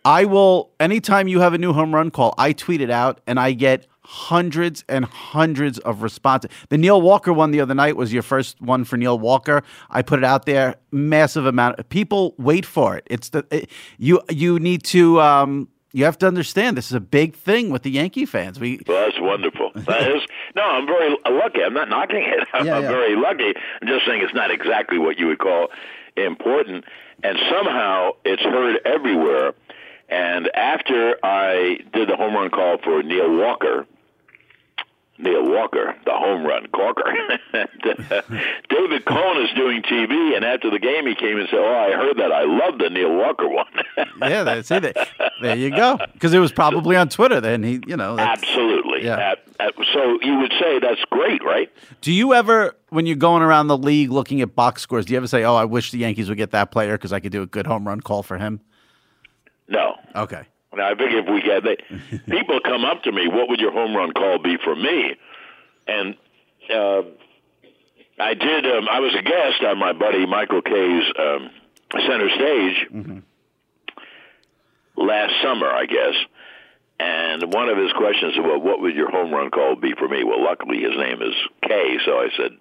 I 0.05 0.25
will 0.25 0.71
anytime 0.79 1.29
you 1.29 1.41
have 1.41 1.53
a 1.55 1.59
new 1.59 1.73
home 1.73 1.95
run 1.95 2.11
call, 2.11 2.35
I 2.39 2.53
tweet 2.53 2.81
it 2.81 2.91
out, 2.91 3.21
and 3.27 3.39
I 3.41 3.53
get 3.53 3.87
hundreds 4.03 4.85
and 4.89 5.05
hundreds 5.05 5.79
of 5.81 6.03
responses. 6.03 6.51
The 6.69 6.79
Neil 6.79 7.01
Walker 7.01 7.33
one 7.33 7.51
the 7.51 7.61
other 7.61 7.75
night 7.75 7.97
was 7.97 8.13
your 8.13 8.23
first 8.23 8.61
one 8.61 8.85
for 8.85 8.97
Neil 8.97 9.19
Walker. 9.19 9.63
I 9.91 10.03
put 10.03 10.19
it 10.19 10.25
out 10.25 10.47
there, 10.47 10.77
massive 10.91 11.47
amount 11.47 11.79
of 11.79 11.89
people 11.89 12.35
wait 12.39 12.67
for 12.67 12.97
it. 12.97 13.07
It's 13.11 13.31
the 13.31 13.47
it, 13.51 13.71
you 13.99 14.21
you 14.31 14.59
need 14.59 14.85
to 14.85 15.21
um, 15.21 15.69
you 15.93 16.05
have 16.05 16.19
to 16.19 16.27
understand 16.27 16.77
this 16.77 16.87
is 16.87 16.95
a 16.95 17.01
big 17.01 17.35
thing 17.35 17.71
with 17.71 17.83
the 17.83 17.91
Yankee 17.91 18.27
fans. 18.27 18.59
We 18.61 18.81
Well, 18.87 19.05
that's 19.07 19.21
wonderful. 19.21 19.73
That 19.75 20.09
is 20.09 20.23
no, 20.55 20.63
I'm 20.63 20.87
very 20.87 21.17
lucky. 21.29 21.63
I'm 21.63 21.75
not 21.75 21.89
knocking 21.89 22.23
it. 22.23 22.49
I'm, 22.53 22.67
Yeah, 22.67 22.81
yeah. 22.81 22.89
very 22.89 23.17
lucky. 23.17 23.55
I'm 23.81 23.89
just 23.89 24.07
saying 24.07 24.23
it's 24.23 24.35
not 24.35 24.51
exactly 24.51 24.99
what 24.99 25.19
you 25.19 25.27
would 25.27 25.39
call 25.39 25.69
important, 26.17 26.85
and 27.23 27.39
somehow 27.51 28.13
it's 28.25 28.43
heard 28.43 28.81
everywhere. 28.85 29.55
And 30.11 30.49
after 30.55 31.17
I 31.25 31.79
did 31.93 32.09
the 32.09 32.17
home 32.17 32.35
run 32.35 32.51
call 32.51 32.79
for 32.79 33.03
Neil 33.03 33.35
Walker, 33.37 33.87
Neil 35.21 35.49
Walker, 35.49 35.95
the 36.05 36.13
home 36.13 36.45
run 36.45 36.67
corker. 36.69 37.05
and, 37.53 37.69
uh, 38.13 38.23
David 38.69 39.05
Cone 39.05 39.43
is 39.43 39.51
doing 39.55 39.83
TV, 39.83 40.35
and 40.35 40.45
after 40.45 40.71
the 40.71 40.79
game, 40.79 41.07
he 41.07 41.15
came 41.15 41.39
and 41.39 41.49
said, 41.49 41.59
"Oh, 41.59 41.75
I 41.75 41.93
heard 41.93 42.17
that. 42.17 42.33
I 42.33 42.45
love 42.45 42.79
the 42.79 42.89
Neil 42.91 43.15
Walker 43.15 43.47
one." 43.49 43.67
yeah, 44.21 44.43
that's 44.45 44.71
it. 44.71 44.97
There 45.41 45.57
you 45.57 45.71
go. 45.71 45.99
Because 46.13 46.35
it 46.35 46.39
was 46.39 46.53
probably 46.53 46.97
on 46.97 47.09
Twitter. 47.09 47.41
Then 47.41 47.63
he, 47.63 47.81
you 47.87 47.97
know. 47.97 48.19
Absolutely. 48.19 49.07
Yeah. 49.07 49.37
So 49.95 50.19
you 50.21 50.39
would 50.39 50.53
say 50.61 50.79
that's 50.81 51.01
great, 51.11 51.43
right? 51.43 51.73
Do 52.03 52.13
you 52.13 52.35
ever, 52.35 52.77
when 52.91 53.07
you're 53.07 53.17
going 53.17 53.43
around 53.43 53.69
the 53.69 53.79
league 53.79 54.11
looking 54.11 54.43
at 54.43 54.55
box 54.55 54.83
scores, 54.83 55.07
do 55.07 55.15
you 55.15 55.17
ever 55.17 55.27
say, 55.27 55.45
"Oh, 55.45 55.55
I 55.55 55.65
wish 55.65 55.93
the 55.93 55.99
Yankees 55.99 56.29
would 56.29 56.37
get 56.37 56.51
that 56.51 56.71
player 56.71 56.99
because 56.99 57.15
I 57.15 57.21
could 57.21 57.33
do 57.33 57.41
a 57.41 57.47
good 57.47 57.67
home 57.67 57.89
run 57.89 58.03
call 58.03 58.23
for 58.23 58.37
him"? 58.37 58.61
No. 59.71 59.95
Okay. 60.15 60.43
Now 60.75 60.91
I 60.91 60.95
think 60.95 61.13
if 61.13 61.27
we 61.29 61.41
get 61.41 61.65
they, 61.65 61.77
people 62.31 62.61
come 62.63 62.85
up 62.85 63.03
to 63.05 63.13
me, 63.13 63.29
what 63.29 63.49
would 63.49 63.61
your 63.61 63.73
home 63.73 63.97
run 63.97 64.13
call 64.13 64.39
be 64.39 64.57
for 64.63 64.75
me? 64.77 65.17
And 65.87 66.15
uh, 66.73 67.03
I 68.19 68.35
did. 68.35 68.67
Um, 68.67 68.87
I 68.91 69.01
was 69.01 69.15
a 69.19 69.23
guest 69.23 69.63
on 69.67 69.79
my 69.79 69.93
buddy 69.93 70.27
Michael 70.27 70.63
Kay's 70.63 71.05
um, 71.19 71.51
center 71.93 72.29
stage 72.31 73.25
last 74.97 75.33
summer, 75.43 75.69
I 75.69 75.87
guess. 75.87 76.15
And 77.01 77.53
one 77.55 77.69
of 77.71 77.79
his 77.79 77.93
questions 77.93 78.35
was, 78.37 78.45
"Well, 78.47 78.61
what 78.61 78.81
would 78.83 78.95
your 78.95 79.11
home 79.11 79.33
run 79.33 79.51
call 79.51 79.75
be 79.75 79.95
for 79.99 80.07
me?" 80.07 80.23
Well, 80.23 80.45
luckily 80.45 80.81
his 80.83 80.97
name 80.97 81.23
is 81.23 81.35
Kay, 81.67 81.97
so 82.05 82.19
I 82.19 82.29
said, 82.37 82.53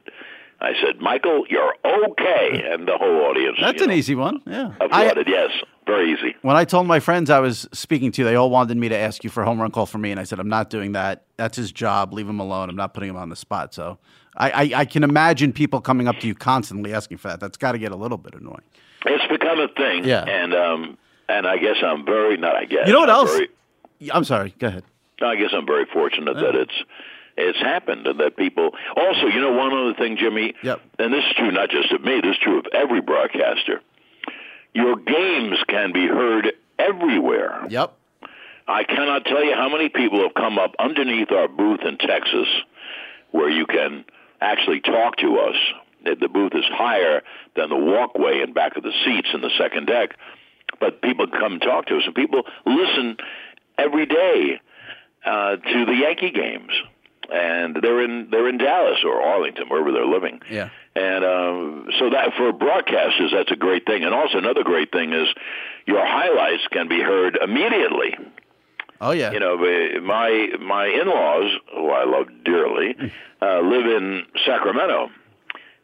"I 0.62 0.74
said, 0.84 1.00
Michael, 1.02 1.45
you're 1.50 1.74
okay," 1.86 2.62
and 2.72 2.88
the 2.88 2.98
whole 2.98 3.26
audience. 3.26 3.58
That's 3.62 3.82
an 3.82 3.89
know, 3.89 3.93
easy 3.95 4.15
one. 4.15 4.41
Yeah. 4.45 4.74
I, 4.82 4.86
Applauded. 5.06 5.28
yes, 5.28 5.52
very 5.86 6.12
easy. 6.13 6.36
when 6.41 6.56
I 6.56 6.65
told 6.65 6.88
my 6.88 7.00
friends 7.00 7.30
I 7.30 7.39
was 7.39 7.67
speaking 7.74 8.12
to, 8.13 8.24
they 8.24 8.36
all 8.36 8.50
wanted 8.50 8.78
me 8.78 8.89
to 8.89 8.98
ask 8.98 9.24
you 9.24 9.30
for 9.30 9.43
a 9.43 9.45
home 9.45 9.62
run 9.62 9.72
call 9.72 9.86
for 9.86 9.98
me, 9.98 10.12
and 10.12 10.19
I 10.19 10.24
said, 10.24 10.39
"I'm 10.39 10.50
not 10.50 10.69
doing 10.69 10.91
that. 10.93 11.24
That's 11.38 11.58
his 11.58 11.72
job. 11.72 12.13
Leave 12.13 12.28
him 12.30 12.39
alone. 12.39 12.69
I'm 12.69 12.76
not 12.76 12.93
putting 12.93 13.10
him 13.10 13.17
on 13.17 13.30
the 13.30 13.36
spot." 13.36 13.74
So 13.74 13.98
I, 14.38 14.52
I, 14.52 14.72
I 14.82 14.86
can 14.86 15.04
imagine 15.04 15.54
people 15.54 15.82
coming 15.82 16.08
up 16.08 16.19
to 16.19 16.28
you 16.28 16.36
constantly 16.36 16.93
asking 16.93 17.17
for 17.17 17.30
that. 17.30 17.39
That's 17.39 17.58
got 17.58 17.72
to 17.74 17.78
get 17.80 17.91
a 17.91 17.95
little 17.95 18.17
bit 18.17 18.34
annoying. 18.36 18.62
It's 19.06 19.26
become 19.32 19.60
a 19.60 19.67
thing. 19.69 20.04
Yeah. 20.06 20.24
And 20.26 20.54
um 20.54 20.98
and 21.30 21.48
I 21.48 21.58
guess 21.58 21.78
I'm 21.84 22.06
very 22.06 22.38
not 22.38 22.56
I 22.56 22.65
guess. 22.65 22.86
You 22.86 22.93
know 22.93 23.00
what 23.00 23.10
I'm 23.10 23.15
else? 23.15 23.32
very- 23.32 23.50
I'm 24.13 24.24
sorry. 24.24 24.54
Go 24.60 24.67
ahead. 24.67 24.84
I 25.22 25.36
guess 25.36 25.50
I'm 25.54 25.65
very 25.65 25.86
fortunate 25.91 26.36
that 26.36 26.56
it's 26.56 26.74
it's 27.41 27.60
happened 27.60 28.06
and 28.08 28.19
that 28.19 28.36
people 28.38 28.71
also, 28.95 29.28
you 29.28 29.41
know, 29.41 29.52
one 29.54 29.73
other 29.73 29.93
thing, 29.93 30.17
Jimmy, 30.17 30.54
Yep. 30.63 30.82
and 30.99 31.13
this 31.13 31.23
is 31.25 31.34
true 31.38 31.52
not 31.52 31.69
just 31.69 31.91
of 31.91 32.02
me, 32.04 32.19
this 32.21 32.32
is 32.32 32.38
true 32.41 32.60
of 32.60 32.65
every 32.73 33.02
broadcaster. 33.02 33.82
Your 34.73 34.95
games 34.97 35.58
can 35.67 35.91
be 35.93 36.06
heard 36.08 36.54
everywhere. 36.78 37.65
Yep. 37.69 37.93
I 38.67 38.84
cannot 38.84 39.25
tell 39.25 39.43
you 39.43 39.56
how 39.56 39.67
many 39.69 39.89
people 39.89 40.21
have 40.21 40.34
come 40.36 40.60
up 40.60 40.75
underneath 40.78 41.32
our 41.32 41.47
booth 41.47 41.80
in 41.84 41.97
Texas 41.97 42.47
where 43.32 43.49
you 43.49 43.65
can 43.65 44.06
actually 44.41 44.80
talk 44.82 45.17
to 45.17 45.38
us. 45.39 45.56
The 46.04 46.30
booth 46.30 46.54
is 46.54 46.63
higher 46.69 47.21
than 47.56 47.69
the 47.69 47.75
walkway 47.75 48.41
and 48.41 48.54
back 48.54 48.78
of 48.78 48.84
the 48.84 48.93
seats 49.04 49.28
in 49.34 49.41
the 49.41 49.49
second 49.58 49.88
deck, 49.88 50.12
but 50.80 51.02
people 51.02 51.28
come 51.28 51.54
and 51.54 51.62
talk 51.62 51.88
to 51.88 51.97
us, 51.97 52.04
and 52.06 52.15
people 52.15 52.43
listen 52.65 53.17
every 53.78 54.06
day 54.06 54.62
uh, 55.25 55.58
to 55.58 55.86
the 55.86 55.93
Yankee 55.95 56.32
games, 56.32 56.71
and 57.32 57.78
they're 57.82 58.04
in 58.04 58.30
they're 58.32 58.48
in 58.48 58.58
Dallas 58.58 59.00
or 59.06 59.22
Arlington, 59.22 59.70
wherever 59.70 59.92
they're 59.92 60.06
living. 60.06 60.42
Yeah. 60.50 60.70
And 60.96 61.24
um, 61.24 61.88
so 62.00 62.10
that 62.10 62.34
for 62.36 62.52
broadcasters, 62.52 63.32
that's 63.32 63.52
a 63.52 63.56
great 63.56 63.86
thing. 63.86 64.04
And 64.04 64.13
also 64.13 64.38
another 64.38 64.63
great 64.63 64.92
thing 64.92 65.13
is 65.13 65.28
your 65.86 66.06
highlights 66.06 66.68
can 66.72 66.88
be 66.88 67.00
heard 67.02 67.38
immediately. 67.42 68.15
Oh 69.02 69.12
yeah. 69.12 69.32
You 69.32 69.39
know, 69.39 69.58
my 70.02 70.50
my 70.60 70.88
in-laws, 70.88 71.52
who 71.74 71.89
I 71.89 72.04
love 72.06 72.28
dearly, 72.44 72.96
uh, 73.42 73.60
live 73.62 73.86
in 73.86 74.26
Sacramento, 74.46 75.10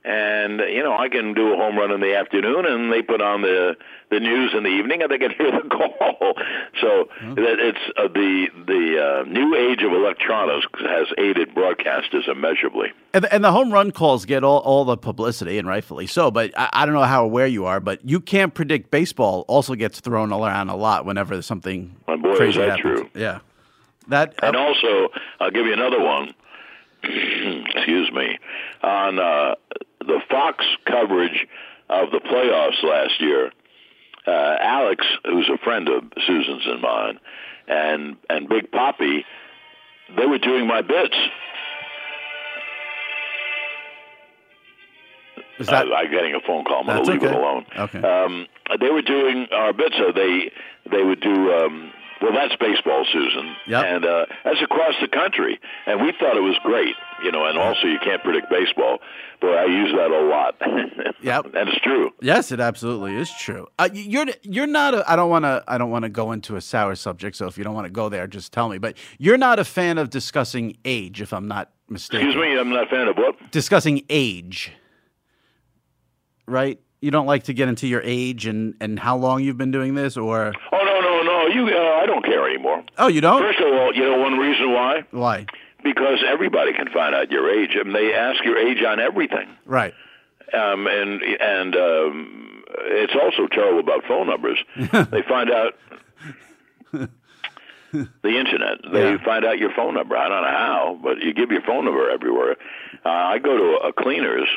and 0.06 0.60
you 0.60 0.84
know 0.84 0.96
I 0.96 1.10
can 1.10 1.34
do 1.34 1.54
a 1.54 1.58
home 1.58 1.78
run 1.78 1.92
in 1.92 2.00
the 2.00 2.16
afternoon, 2.16 2.66
and 2.66 2.92
they 2.92 3.02
put 3.02 3.22
on 3.22 3.42
the 3.42 3.76
the 4.12 4.20
news 4.20 4.54
in 4.54 4.64
the 4.64 4.70
evening, 4.70 5.02
and 5.02 5.10
they 5.12 5.18
can 5.18 5.32
hear 5.38 5.52
the 5.52 5.68
call. 5.68 6.34
So 6.80 7.10
that 7.36 7.60
it's 7.60 7.80
uh, 7.98 8.08
the 8.08 8.48
the 8.68 9.04
uh, 9.04 9.24
new 9.28 9.56
age 9.56 9.82
of 9.82 9.92
electronics 9.94 10.68
has 10.80 11.08
aided 11.18 11.56
broadcasters 11.56 12.28
immeasurably. 12.28 12.94
And, 13.14 13.24
the, 13.24 13.34
and 13.34 13.44
the 13.44 13.52
home 13.52 13.72
run 13.72 13.92
calls 13.92 14.26
get 14.26 14.44
all, 14.44 14.60
all 14.60 14.86
the 14.86 14.98
publicity, 14.98 15.58
and 15.58 15.68
rightfully 15.68 16.06
so. 16.06 16.30
But 16.30 16.52
I, 16.58 16.70
I 16.72 16.86
don't 16.86 16.94
know 16.96 17.04
how 17.04 17.24
aware 17.24 17.48
you 17.48 17.66
are, 17.66 17.80
but 17.80 18.08
you 18.08 18.20
can't 18.20 18.54
predict 18.54 18.92
baseball. 18.92 19.46
Also 19.48 19.74
gets 19.74 20.00
thrown 20.02 20.32
around 20.32 20.70
a 20.70 20.76
lot 20.76 21.06
whenever 21.06 21.42
something 21.42 21.96
My 22.08 22.16
boy, 22.16 22.34
is 22.34 22.38
crazy 22.38 22.60
that 22.60 22.78
happens. 22.78 23.00
true? 23.00 23.10
Yeah, 23.16 23.40
that 24.10 24.36
And 24.44 24.56
also, 24.56 25.10
I'll 25.40 25.52
give 25.52 25.66
you 25.66 25.74
another 25.74 26.00
one. 26.02 26.34
excuse 27.04 28.12
me. 28.12 28.38
On 28.84 29.20
uh, 29.20 29.56
the 30.06 30.20
Fox 30.30 30.66
coverage 30.86 31.48
of 31.90 32.12
the 32.12 32.20
playoffs 32.20 32.84
last 32.84 33.22
year, 33.22 33.52
uh, 34.28 34.58
Alex, 34.60 35.06
who's 35.26 35.50
a 35.50 35.58
friend 35.64 35.88
of 35.88 36.04
Suzyn's 36.28 36.66
and 36.66 36.82
mine, 36.82 37.20
and 37.68 38.18
and 38.30 38.50
Big 38.50 38.72
Papi, 38.72 39.24
they 40.16 40.26
were 40.26 40.40
doing 40.40 40.68
my 40.68 40.82
bits. 40.82 41.16
is 45.60 45.68
that 45.68 45.88
I, 45.88 46.04
I'm 46.04 46.12
getting 46.12 46.36
a 46.36 46.40
phone 46.46 46.66
call. 46.66 46.82
I'm 46.82 46.86
going 46.86 47.04
to 47.04 47.12
leave 47.12 47.24
okay. 47.24 47.32
it 47.32 47.36
alone. 47.36 47.66
Okay. 47.78 48.00
Um, 48.00 48.48
they 48.80 48.90
were 48.90 49.02
doing 49.02 49.48
our 49.52 49.74
bits. 49.74 49.96
So 49.98 50.12
they 50.14 50.52
they 50.90 51.04
would 51.04 51.22
do. 51.22 51.54
Um, 51.54 51.92
well, 52.22 52.32
that's 52.34 52.56
baseball, 52.56 53.06
Suzyn. 53.14 53.54
Yep. 53.68 53.86
And 53.86 54.06
uh, 54.06 54.26
that's 54.44 54.62
across 54.62 54.94
the 55.02 55.08
country, 55.08 55.60
and 55.86 56.02
we 56.02 56.14
thought 56.20 56.38
it 56.38 56.42
was 56.42 56.58
great. 56.64 56.96
You 57.24 57.32
know, 57.32 57.46
and 57.46 57.58
also 57.58 57.88
you 57.88 57.98
can't 58.04 58.22
predict 58.24 58.50
baseball. 58.50 59.00
Boy, 59.42 59.54
I 59.54 59.66
use 59.66 59.92
that 59.94 60.12
a 60.12 60.22
lot. 60.26 60.56
Yep. 61.22 61.46
and 61.56 61.70
it's 61.70 61.80
true. 61.80 62.12
Yes, 62.22 62.52
it 62.52 62.60
absolutely 62.60 63.16
is 63.16 63.32
true. 63.40 63.68
Uh, 63.80 63.90
you're 63.94 64.28
you're 64.44 64.68
not. 64.68 64.94
A, 64.94 65.10
I 65.12 65.16
don't 65.16 65.30
want 65.30 65.44
to. 65.46 65.64
I 65.68 65.78
don't 65.78 65.90
want 65.90 66.04
to 66.04 66.10
go 66.10 66.32
into 66.34 66.56
a 66.56 66.62
sour 66.62 66.94
subject. 66.96 67.36
So 67.36 67.48
if 67.48 67.58
you 67.58 67.64
don't 67.64 67.74
want 67.74 67.86
to 67.86 67.92
go 67.92 68.10
there, 68.10 68.28
just 68.28 68.52
tell 68.54 68.70
me. 68.70 68.78
But 68.78 68.98
you're 69.18 69.38
not 69.38 69.58
a 69.58 69.64
fan 69.66 69.98
of 69.98 70.10
discussing 70.10 70.78
age, 70.86 71.22
if 71.22 71.34
I'm 71.34 71.48
not 71.48 71.72
mistaken. 71.90 72.28
Excuse 72.28 72.42
me, 72.46 72.60
I'm 72.60 72.70
not 72.70 72.84
a 72.88 72.90
fan 72.90 73.08
of 73.08 73.18
what? 73.18 73.36
Discussing 73.52 74.04
age, 74.10 74.72
right? 76.48 76.80
You 77.02 77.12
don't 77.12 77.26
like 77.28 77.44
to 77.44 77.54
get 77.54 77.68
into 77.70 77.88
your 77.88 78.02
age 78.04 78.46
and 78.46 78.76
and 78.82 79.00
how 79.00 79.18
long 79.18 79.44
you've 79.44 79.58
been 79.58 79.72
doing 79.72 79.96
this, 79.96 80.18
or 80.18 80.54
Oh 80.72 80.84
no. 80.84 80.95
You, 81.56 81.68
uh, 81.68 82.00
I 82.02 82.06
don't 82.06 82.24
care 82.26 82.48
anymore. 82.50 82.84
oh, 82.98 83.08
you 83.08 83.22
don't. 83.22 83.42
First 83.42 83.60
of 83.60 83.74
all, 83.74 83.94
you 83.94 84.02
know 84.04 84.18
one 84.20 84.38
reason 84.38 84.72
why? 84.74 85.04
Why? 85.12 85.46
Because 85.84 86.20
everybody 86.28 86.74
can 86.74 86.88
find 86.90 87.14
out 87.16 87.32
your 87.32 87.50
age, 87.50 87.76
and 87.76 87.94
they 87.96 88.14
ask 88.14 88.44
your 88.44 88.58
age 88.58 88.84
on 88.84 89.00
everything. 89.00 89.48
Right. 89.66 89.94
um, 90.54 90.88
and 90.88 91.22
and 91.24 91.76
um, 91.76 92.64
it's 92.88 93.14
also 93.16 93.48
terrible 93.48 93.80
about 93.80 94.04
phone 94.08 94.28
numbers. 94.28 94.60
they 95.12 95.22
find 95.24 95.50
out 95.52 95.74
the 96.92 98.38
internet. 98.40 98.80
They 98.92 99.12
Yeah. 99.12 99.24
find 99.24 99.46
out 99.46 99.58
your 99.60 99.72
phone 99.76 99.94
number. 99.94 100.18
I 100.18 100.28
don't 100.28 100.42
know 100.44 100.50
how, 100.50 101.00
but 101.02 101.20
you 101.22 101.34
give 101.34 101.52
your 101.52 101.62
phone 101.62 101.86
number 101.86 102.10
everywhere. 102.10 102.58
Uh, 103.06 103.10
I 103.10 103.40
go 103.40 103.56
to 103.58 103.88
a 103.88 103.94
cleaners 103.94 104.48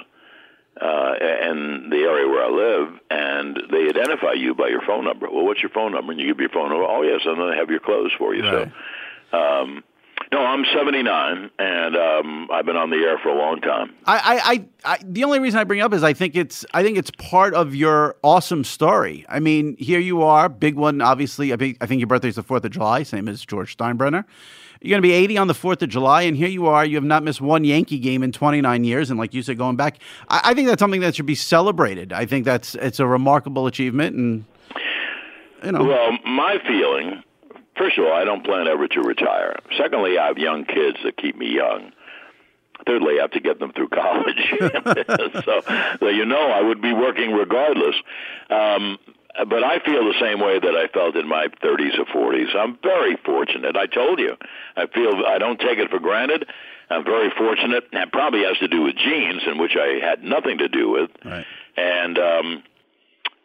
uh, 0.80 1.14
in 1.50 1.88
the 1.90 1.96
area 1.96 2.28
where 2.28 2.44
I 2.44 2.48
live, 2.50 3.00
and 3.10 3.58
they 3.70 3.88
identify 3.88 4.32
you 4.32 4.54
by 4.54 4.68
your 4.68 4.82
phone 4.82 5.04
number. 5.04 5.30
Well, 5.30 5.44
what's 5.44 5.62
your 5.62 5.70
phone 5.70 5.92
number? 5.92 6.12
And 6.12 6.20
you 6.20 6.28
give 6.28 6.40
your 6.40 6.50
phone 6.50 6.70
number. 6.70 6.84
Oh, 6.84 7.02
yes, 7.02 7.20
and 7.24 7.40
then 7.40 7.50
they 7.50 7.56
have 7.56 7.70
your 7.70 7.80
clothes 7.80 8.12
for 8.16 8.34
you. 8.34 8.42
Right. 8.44 8.72
So, 9.30 9.38
um, 9.38 9.84
No, 10.30 10.40
I'm 10.40 10.64
79, 10.74 11.50
and 11.58 11.96
um, 11.96 12.48
I've 12.52 12.66
been 12.66 12.76
on 12.76 12.90
the 12.90 12.96
air 12.96 13.18
for 13.18 13.30
a 13.30 13.38
long 13.38 13.60
time. 13.60 13.94
I, 14.06 14.66
I, 14.84 14.92
I, 14.92 14.98
the 15.02 15.24
only 15.24 15.38
reason 15.38 15.58
I 15.58 15.64
bring 15.64 15.80
it 15.80 15.82
up 15.82 15.94
is 15.94 16.02
I 16.02 16.12
think 16.12 16.36
it's, 16.36 16.66
I 16.74 16.82
think 16.82 16.98
it's 16.98 17.10
part 17.12 17.54
of 17.54 17.74
your 17.74 18.16
awesome 18.22 18.62
story. 18.64 19.24
I 19.28 19.40
mean, 19.40 19.76
here 19.78 20.00
you 20.00 20.22
are, 20.22 20.48
big 20.48 20.74
one. 20.76 21.00
Obviously, 21.00 21.52
I 21.52 21.56
think, 21.56 21.78
I 21.80 21.86
think 21.86 22.00
your 22.00 22.08
birthday 22.08 22.28
is 22.28 22.36
the 22.36 22.42
Fourth 22.42 22.64
of 22.64 22.72
July, 22.72 23.04
same 23.04 23.26
as 23.26 23.44
George 23.44 23.76
Steinbrenner. 23.76 24.24
You're 24.80 24.90
going 24.90 25.02
to 25.02 25.08
be 25.08 25.12
80 25.12 25.38
on 25.38 25.48
the 25.48 25.54
4th 25.54 25.82
of 25.82 25.88
July, 25.88 26.22
and 26.22 26.36
here 26.36 26.48
you 26.48 26.66
are. 26.66 26.84
You 26.84 26.96
have 26.96 27.04
not 27.04 27.24
missed 27.24 27.40
one 27.40 27.64
Yankee 27.64 27.98
game 27.98 28.22
in 28.22 28.30
29 28.30 28.84
years. 28.84 29.10
And 29.10 29.18
like 29.18 29.34
you 29.34 29.42
said, 29.42 29.58
going 29.58 29.76
back, 29.76 29.98
I, 30.28 30.40
I 30.44 30.54
think 30.54 30.68
that's 30.68 30.78
something 30.78 31.00
that 31.00 31.16
should 31.16 31.26
be 31.26 31.34
celebrated. 31.34 32.12
I 32.12 32.26
think 32.26 32.44
that's 32.44 32.76
it's 32.76 33.00
a 33.00 33.06
remarkable 33.06 33.66
achievement. 33.66 34.14
And, 34.14 34.44
you 35.64 35.72
know. 35.72 35.84
Well, 35.84 36.12
my 36.24 36.58
feeling, 36.66 37.24
first 37.76 37.98
of 37.98 38.04
all, 38.04 38.12
I 38.12 38.24
don't 38.24 38.44
plan 38.44 38.68
ever 38.68 38.86
to 38.86 39.00
retire. 39.00 39.56
Secondly, 39.76 40.16
I 40.16 40.28
have 40.28 40.38
young 40.38 40.64
kids 40.64 40.98
that 41.04 41.16
keep 41.16 41.36
me 41.36 41.54
young. 41.54 41.92
Thirdly, 42.86 43.18
I 43.18 43.22
have 43.22 43.32
to 43.32 43.40
get 43.40 43.58
them 43.58 43.72
through 43.72 43.88
college. 43.92 44.54
so, 45.44 45.60
so, 45.98 46.08
you 46.08 46.24
know, 46.24 46.50
I 46.50 46.62
would 46.62 46.80
be 46.80 46.92
working 46.92 47.32
regardless. 47.32 47.96
Um, 48.48 48.98
but 49.44 49.62
I 49.62 49.78
feel 49.80 50.04
the 50.04 50.18
same 50.20 50.40
way 50.40 50.58
that 50.58 50.74
I 50.74 50.88
felt 50.88 51.16
in 51.16 51.28
my 51.28 51.48
30s 51.62 51.98
or 51.98 52.04
40s. 52.06 52.54
I'm 52.56 52.78
very 52.82 53.16
fortunate. 53.24 53.76
I 53.76 53.86
told 53.86 54.18
you. 54.18 54.36
I 54.76 54.86
feel 54.86 55.24
I 55.26 55.38
don't 55.38 55.60
take 55.60 55.78
it 55.78 55.90
for 55.90 55.98
granted. 55.98 56.46
I'm 56.90 57.04
very 57.04 57.30
fortunate. 57.36 57.84
That 57.92 58.12
probably 58.12 58.44
has 58.44 58.58
to 58.58 58.68
do 58.68 58.82
with 58.82 58.96
genes, 58.96 59.42
in 59.46 59.58
which 59.58 59.76
I 59.76 60.04
had 60.04 60.24
nothing 60.24 60.58
to 60.58 60.68
do 60.68 60.90
with. 60.90 61.10
Right. 61.24 61.44
And 61.76 62.18
um, 62.18 62.62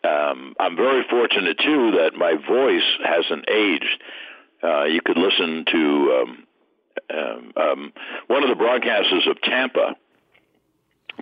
um, 0.04 0.56
I'm 0.60 0.76
very 0.76 1.04
fortunate 1.10 1.58
too 1.60 1.92
that 1.92 2.14
my 2.16 2.36
voice 2.36 2.84
hasn't 3.04 3.50
aged. 3.50 4.04
Uh, 4.64 4.86
you 4.86 5.02
could 5.02 5.18
listen 5.18 5.66
to 5.72 6.24
um, 6.24 6.48
um, 7.14 7.54
um, 7.58 7.94
one 8.28 8.44
of 8.44 8.50
the 8.50 8.62
broadcasters 8.62 9.30
of 9.30 9.42
Tampa, 9.42 9.96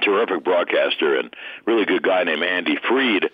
terrific 0.01 0.43
broadcaster 0.43 1.17
and 1.17 1.33
really 1.65 1.85
good 1.85 2.03
guy 2.03 2.23
named 2.23 2.43
Andy 2.43 2.77
Freed 2.87 3.25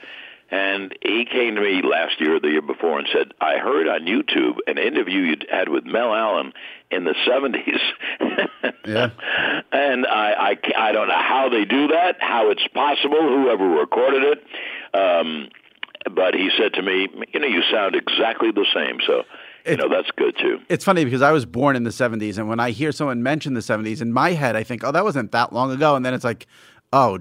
and 0.49 0.97
he 1.01 1.25
came 1.25 1.55
to 1.55 1.61
me 1.61 1.81
last 1.81 2.21
year 2.21 2.37
or 2.37 2.39
the 2.39 2.49
year 2.49 2.61
before 2.61 2.97
and 2.99 3.07
said, 3.11 3.33
I 3.41 3.57
heard 3.57 3.87
on 3.87 4.01
YouTube 4.01 4.57
an 4.65 4.77
interview 4.77 5.19
you 5.19 5.35
had 5.51 5.67
with 5.67 5.85
Mel 5.85 6.13
Allen 6.13 6.53
in 6.89 7.03
the 7.03 7.15
70s. 7.27 8.47
yeah. 8.85 9.09
And 9.73 10.07
I, 10.07 10.31
I, 10.33 10.57
I 10.77 10.91
don't 10.93 11.09
know 11.09 11.21
how 11.21 11.49
they 11.49 11.65
do 11.65 11.87
that, 11.89 12.17
how 12.21 12.49
it's 12.49 12.65
possible, 12.73 13.21
whoever 13.21 13.67
recorded 13.67 14.23
it. 14.23 14.43
Um, 14.97 15.49
but 16.15 16.33
he 16.33 16.49
said 16.57 16.73
to 16.75 16.81
me, 16.81 17.09
you 17.33 17.39
know, 17.41 17.47
you 17.47 17.61
sound 17.69 17.95
exactly 17.95 18.51
the 18.51 18.65
same. 18.73 18.99
So, 19.05 19.23
you 19.65 19.75
know, 19.75 19.89
that's 19.89 20.09
good 20.15 20.37
too. 20.37 20.59
It's 20.69 20.85
funny 20.85 21.03
because 21.03 21.21
I 21.21 21.31
was 21.31 21.45
born 21.45 21.75
in 21.75 21.83
the 21.83 21.89
70s. 21.89 22.37
And 22.37 22.47
when 22.47 22.61
I 22.61 22.71
hear 22.71 22.93
someone 22.93 23.21
mention 23.21 23.53
the 23.53 23.59
70s, 23.59 24.01
in 24.01 24.13
my 24.13 24.31
head, 24.31 24.55
I 24.55 24.63
think, 24.63 24.85
oh, 24.85 24.93
that 24.93 25.03
wasn't 25.03 25.33
that 25.33 25.51
long 25.51 25.71
ago. 25.71 25.97
And 25.97 26.05
then 26.05 26.13
it's 26.13 26.23
like, 26.23 26.47
oh, 26.93 27.19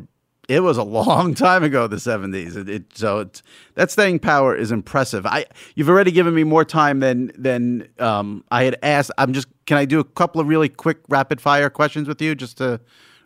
it 0.49 0.61
was 0.61 0.78
a 0.78 0.82
long 0.82 1.34
time 1.34 1.64
ago, 1.64 1.86
the 1.86 1.99
seventies. 1.99 2.57
It, 2.57 2.68
it, 2.68 2.97
so 2.97 3.20
it's, 3.20 3.42
that 3.74 3.90
staying 3.90 4.20
power 4.20 4.55
is 4.55 4.70
impressive. 4.70 5.26
I 5.26 5.47
you've 5.74 5.88
already 5.88 6.12
given 6.12 6.34
me 6.34 6.44
more 6.44 6.64
time 6.64 7.01
than 7.01 7.32
than 7.36 7.88
um, 7.99 8.44
I 8.51 8.64
had 8.64 8.76
asked. 8.82 9.11
I'm 9.18 9.32
just 9.32 9.49
can 9.66 9.76
I 9.76 9.84
do 9.84 9.99
a 9.99 10.05
couple 10.05 10.40
of 10.40 10.47
really 10.49 10.68
quick 10.68 10.99
rapid 11.09 11.40
fire 11.40 11.70
questions 11.70 12.07
with 12.09 12.22
you 12.22 12.34
just 12.34 12.59
to 12.59 12.80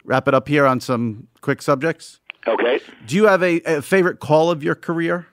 wrap 0.05 0.29
it 0.29 0.35
up 0.35 0.49
here 0.49 0.67
on 0.67 0.81
some 0.81 1.29
quick 1.41 1.63
subjects? 1.63 2.21
Okay. 2.47 2.81
Do 3.07 3.17
you 3.17 3.27
have 3.27 3.43
a, 3.43 3.61
a 3.63 3.83
favorite 3.83 4.19
call 4.19 4.51
of 4.51 4.63
your 4.63 4.75
career? 4.75 5.27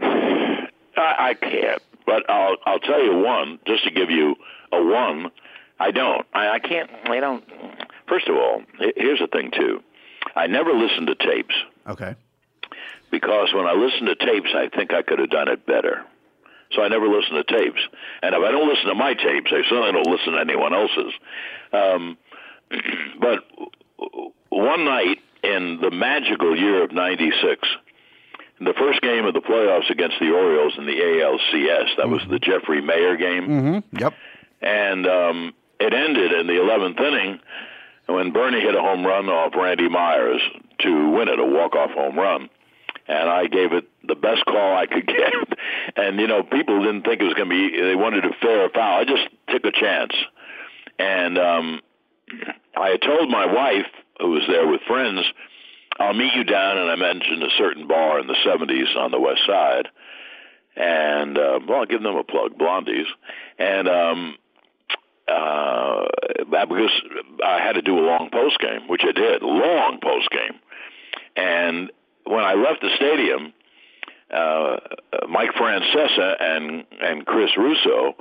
I, 0.00 1.30
I 1.30 1.34
can't, 1.34 1.82
but 2.06 2.28
I'll 2.30 2.56
I'll 2.64 2.80
tell 2.80 3.02
you 3.02 3.18
one 3.18 3.58
just 3.66 3.84
to 3.84 3.90
give 3.90 4.10
you 4.10 4.36
a 4.72 4.82
one 4.82 5.30
I 5.78 5.90
don't. 5.90 6.26
I, 6.32 6.50
I 6.50 6.58
can't. 6.58 6.90
I 7.04 7.20
don't. 7.20 7.44
First 8.08 8.28
of 8.28 8.36
all, 8.36 8.62
here's 8.96 9.20
the 9.20 9.26
thing 9.26 9.50
too. 9.50 9.82
I 10.36 10.46
never 10.46 10.72
listen 10.72 11.06
to 11.06 11.14
tapes. 11.14 11.54
Okay. 11.86 12.14
Because 13.10 13.52
when 13.54 13.66
I 13.66 13.72
listen 13.72 14.06
to 14.06 14.14
tapes, 14.14 14.50
I 14.54 14.68
think 14.74 14.92
I 14.92 15.02
could 15.02 15.18
have 15.18 15.30
done 15.30 15.48
it 15.48 15.66
better. 15.66 16.04
So 16.72 16.82
I 16.82 16.88
never 16.88 17.08
listen 17.08 17.34
to 17.34 17.44
tapes. 17.44 17.80
And 18.22 18.34
if 18.34 18.42
I 18.42 18.50
don't 18.50 18.68
listen 18.68 18.86
to 18.86 18.94
my 18.94 19.14
tapes, 19.14 19.52
I 19.52 19.62
certainly 19.68 19.92
don't 19.92 20.06
listen 20.06 20.32
to 20.32 20.40
anyone 20.40 20.74
else's. 20.74 21.12
Um, 21.72 22.18
but 23.20 23.44
one 24.48 24.84
night 24.84 25.18
in 25.42 25.78
the 25.80 25.90
magical 25.90 26.58
year 26.58 26.82
of 26.82 26.92
'96, 26.92 27.68
the 28.60 28.74
first 28.74 29.00
game 29.02 29.24
of 29.26 29.34
the 29.34 29.40
playoffs 29.40 29.90
against 29.90 30.16
the 30.20 30.30
Orioles 30.30 30.74
in 30.78 30.86
the 30.86 30.92
ALCS, 30.92 31.96
that 31.96 32.06
mm-hmm. 32.06 32.12
was 32.12 32.22
the 32.28 32.38
Jeffrey 32.38 32.82
Maier 32.82 33.18
game. 33.18 33.48
Mm-hmm. 33.48 33.98
Yep. 33.98 34.14
And 34.62 35.06
um, 35.06 35.54
it 35.84 35.94
ended 35.94 36.32
in 36.32 36.46
the 36.46 36.54
11th 36.54 37.00
inning 37.00 37.40
when 38.06 38.32
Bernie 38.32 38.60
hit 38.60 38.74
a 38.74 38.80
home 38.80 39.06
run 39.06 39.28
off 39.28 39.54
Randy 39.54 39.88
Myers 39.88 40.40
to 40.80 41.10
win 41.10 41.28
it, 41.28 41.38
a 41.38 41.44
walk-off 41.44 41.90
home 41.90 42.18
run. 42.18 42.48
And 43.06 43.28
I 43.28 43.46
gave 43.46 43.72
it 43.72 43.88
the 44.02 44.14
best 44.14 44.44
call 44.46 44.76
I 44.76 44.86
could 44.86 45.06
get. 45.06 45.32
And, 45.96 46.18
you 46.18 46.26
know, 46.26 46.42
people 46.42 46.82
didn't 46.82 47.02
think 47.02 47.20
it 47.20 47.24
was 47.24 47.34
going 47.34 47.48
to 47.48 47.54
be, 47.54 47.80
they 47.80 47.94
wanted 47.94 48.24
a 48.24 48.32
fair 48.40 48.68
foul. 48.70 49.00
I 49.00 49.04
just 49.04 49.28
took 49.48 49.64
a 49.64 49.72
chance. 49.72 50.12
And 50.98 51.38
um, 51.38 51.80
I 52.76 52.90
had 52.90 53.02
told 53.02 53.28
my 53.28 53.46
wife, 53.46 53.90
who 54.20 54.30
was 54.30 54.42
there 54.48 54.66
with 54.66 54.80
friends, 54.86 55.20
I'll 55.98 56.14
meet 56.14 56.34
you 56.34 56.44
down, 56.44 56.78
and 56.78 56.90
I 56.90 56.96
mentioned 56.96 57.42
a 57.42 57.50
certain 57.56 57.86
bar 57.86 58.18
in 58.20 58.26
the 58.26 58.36
70s 58.44 58.96
on 58.96 59.10
the 59.10 59.20
west 59.20 59.42
side. 59.46 59.88
And, 60.76 61.38
uh, 61.38 61.60
well, 61.68 61.80
I'll 61.80 61.86
give 61.86 62.02
them 62.02 62.16
a 62.16 62.24
plug, 62.24 62.58
Blondie's. 62.58 63.06
And, 63.58 63.88
um, 63.88 64.36
uh, 65.28 66.04
because 66.38 66.90
I 67.44 67.58
had 67.58 67.72
to 67.74 67.82
do 67.82 67.98
a 67.98 68.04
long 68.04 68.30
post 68.30 68.58
game, 68.58 68.88
which 68.88 69.02
I 69.04 69.12
did, 69.12 69.42
long 69.42 69.98
post 70.02 70.28
game. 70.30 70.58
And 71.36 71.90
when 72.24 72.44
I 72.44 72.54
left 72.54 72.80
the 72.82 72.90
stadium, 72.96 73.52
uh, 74.32 74.76
Mike 75.28 75.50
Francesa 75.54 76.36
and 76.40 76.84
and 77.00 77.26
Chris 77.26 77.50
Russo 77.56 78.14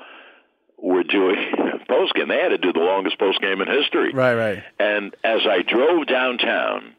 were 0.77 1.03
doing 1.03 1.37
post 1.89 2.13
game. 2.13 2.27
They 2.27 2.39
had 2.39 2.49
to 2.49 2.57
do 2.57 2.73
the 2.73 2.79
longest 2.79 3.17
post 3.19 3.41
game 3.41 3.61
in 3.61 3.67
history. 3.67 4.13
Right, 4.13 4.35
right. 4.35 4.63
And 4.79 5.15
as 5.23 5.41
I 5.45 5.61
drove 5.61 6.07
downtown 6.07 6.93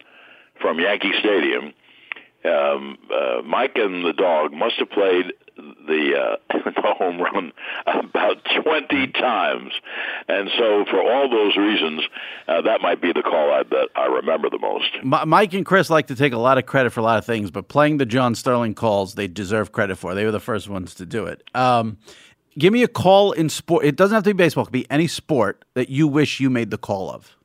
from 0.60 0.80
Yankee 0.80 1.12
Stadium, 1.20 1.72
um, 2.44 2.98
uh, 3.12 3.42
Mike 3.42 3.76
and 3.76 4.04
the 4.04 4.12
dog 4.12 4.52
must 4.52 4.76
have 4.76 4.90
played 4.90 5.32
the 5.86 6.14
uh, 6.16 6.36
the 6.64 6.94
home 6.98 7.20
run 7.20 7.52
about 7.86 8.38
20 8.62 9.08
times, 9.08 9.72
and 10.28 10.50
so 10.58 10.84
for 10.90 11.00
all 11.00 11.28
those 11.28 11.56
reasons, 11.56 12.02
uh, 12.48 12.62
that 12.62 12.80
might 12.80 13.00
be 13.00 13.12
the 13.12 13.22
call 13.22 13.52
I, 13.52 13.62
that 13.64 13.88
I 13.96 14.06
remember 14.06 14.50
the 14.50 14.58
most. 14.58 14.90
Mike 15.02 15.54
and 15.54 15.66
Chris 15.66 15.90
like 15.90 16.06
to 16.08 16.16
take 16.16 16.32
a 16.32 16.38
lot 16.38 16.58
of 16.58 16.66
credit 16.66 16.90
for 16.90 17.00
a 17.00 17.02
lot 17.02 17.18
of 17.18 17.24
things, 17.24 17.50
but 17.50 17.68
playing 17.68 17.98
the 17.98 18.06
John 18.06 18.34
Sterling 18.34 18.74
calls, 18.74 19.14
they 19.14 19.28
deserve 19.28 19.72
credit 19.72 19.96
for. 19.96 20.14
They 20.14 20.24
were 20.24 20.30
the 20.30 20.40
first 20.40 20.68
ones 20.68 20.94
to 20.94 21.06
do 21.06 21.26
it. 21.26 21.42
Um, 21.54 21.98
give 22.58 22.72
me 22.72 22.82
a 22.82 22.88
call 22.88 23.32
in 23.32 23.48
sport. 23.48 23.84
It 23.84 23.96
doesn't 23.96 24.14
have 24.14 24.24
to 24.24 24.30
be 24.30 24.42
baseball; 24.42 24.62
it 24.62 24.66
could 24.66 24.72
be 24.72 24.90
any 24.90 25.06
sport 25.06 25.64
that 25.74 25.88
you 25.88 26.08
wish 26.08 26.40
you 26.40 26.50
made 26.50 26.70
the 26.70 26.78
call 26.78 27.10
of. 27.10 27.36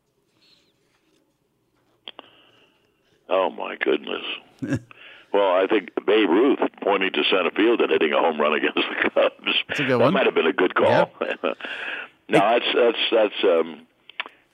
Oh 3.29 3.49
my 3.51 3.75
goodness. 3.75 4.23
Well, 5.31 5.51
I 5.51 5.67
think 5.67 5.89
Babe 6.05 6.29
Ruth 6.29 6.59
pointing 6.81 7.11
to 7.13 7.23
center 7.25 7.51
field 7.51 7.81
and 7.81 7.91
hitting 7.91 8.13
a 8.13 8.19
home 8.19 8.39
run 8.39 8.53
against 8.53 8.77
the 8.77 9.09
Cubs. 9.09 9.57
That's 9.67 9.79
a 9.79 9.83
good 9.83 10.01
that 10.01 10.11
might 10.11 10.25
have 10.25 10.35
been 10.35 10.47
a 10.47 10.53
good 10.53 10.73
call. 10.73 11.11
Yeah. 11.21 11.27
no, 12.29 12.39
that's 12.39 12.65
that's 12.73 12.97
that's 13.11 13.43
um, 13.43 13.87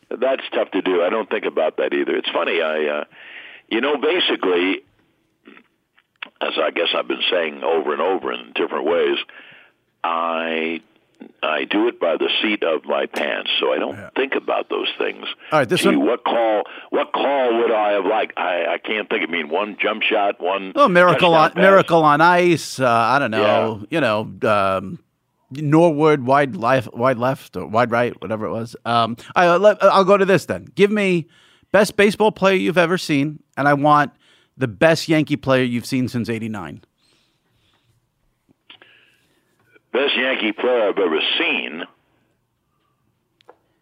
that's 0.10 0.44
tough 0.54 0.72
to 0.72 0.82
do. 0.82 1.02
I 1.02 1.10
don't 1.10 1.30
think 1.30 1.46
about 1.46 1.78
that 1.78 1.94
either. 1.94 2.16
It's 2.16 2.30
funny. 2.30 2.62
I, 2.62 3.00
uh, 3.00 3.04
you 3.70 3.82
know, 3.82 3.98
basically, 3.98 4.84
as 6.42 6.54
I 6.58 6.72
guess 6.72 6.90
I've 6.96 7.08
been 7.08 7.24
saying 7.32 7.64
over 7.64 7.94
and 7.94 8.02
over 8.02 8.34
in 8.34 8.52
different 8.54 8.86
ways, 8.86 9.18
I 10.04 10.82
I 11.44 11.66
do 11.66 11.88
it 11.88 12.00
by 12.00 12.18
the 12.18 12.30
seat 12.42 12.64
of 12.64 12.86
my 12.86 13.06
pants, 13.06 13.52
so 13.60 13.72
I 13.72 13.78
don't 13.78 13.96
yeah. 13.96 14.10
think 14.16 14.34
about 14.36 14.70
those 14.70 14.88
things. 14.98 15.26
All 15.52 15.60
right, 15.60 15.70
this 15.70 15.82
Gee, 15.82 15.90
one. 15.90 16.06
What 16.06 16.24
call? 16.24 16.64
What 16.90 17.14
call 17.14 17.62
would 17.62 17.72
I 17.72 17.92
have 17.94 18.06
liked? 18.06 18.34
I, 18.38 18.66
I 18.74 18.78
can't 18.78 19.08
think. 19.10 19.28
I 19.28 19.32
mean, 19.32 19.50
one 19.50 19.78
jump 19.80 20.04
shot, 20.04 20.42
one. 20.42 20.74
Oh, 20.76 20.88
miracle 20.88 21.34
on 21.34 21.52
pass. 21.52 21.62
miracle 21.62 22.04
on 22.04 22.22
ice. 22.22 22.80
Uh, 22.80 22.88
I 22.88 23.20
don't 23.20 23.32
know. 23.32 23.80
Yeah. 23.82 23.86
You 23.92 24.02
know, 24.02 24.50
um, 24.50 25.00
Norwood 25.52 26.22
wide 26.22 26.56
left, 26.56 26.94
wide 26.94 27.18
left, 27.18 27.56
or 27.56 27.68
wide 27.68 27.92
right, 27.92 28.20
whatever 28.22 28.46
it 28.46 28.52
was. 28.52 28.76
Um, 28.86 29.18
I, 29.36 29.46
I'll 29.46 30.04
go 30.04 30.18
to 30.18 30.26
this 30.26 30.46
then. 30.46 30.66
Give 30.76 30.92
me 30.92 31.28
best 31.72 31.96
baseball 31.96 32.32
player 32.32 32.56
you've 32.56 32.78
ever 32.78 32.98
seen, 32.98 33.44
and 33.58 33.68
I 33.68 33.74
want 33.74 34.12
the 34.58 34.68
best 34.68 35.08
Yankee 35.08 35.38
player 35.38 35.64
you've 35.64 35.86
seen 35.86 36.08
since 36.08 36.30
'89. 36.30 36.84
Best 39.96 40.18
Yankee 40.18 40.52
player 40.52 40.90
I've 40.90 40.98
ever 40.98 41.20
seen. 41.40 41.84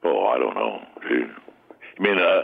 Oh, 0.03 0.27
I 0.27 0.37
don't 0.37 0.53
know. 0.53 0.81
I 1.03 2.01
mean, 2.01 2.19
uh, 2.19 2.43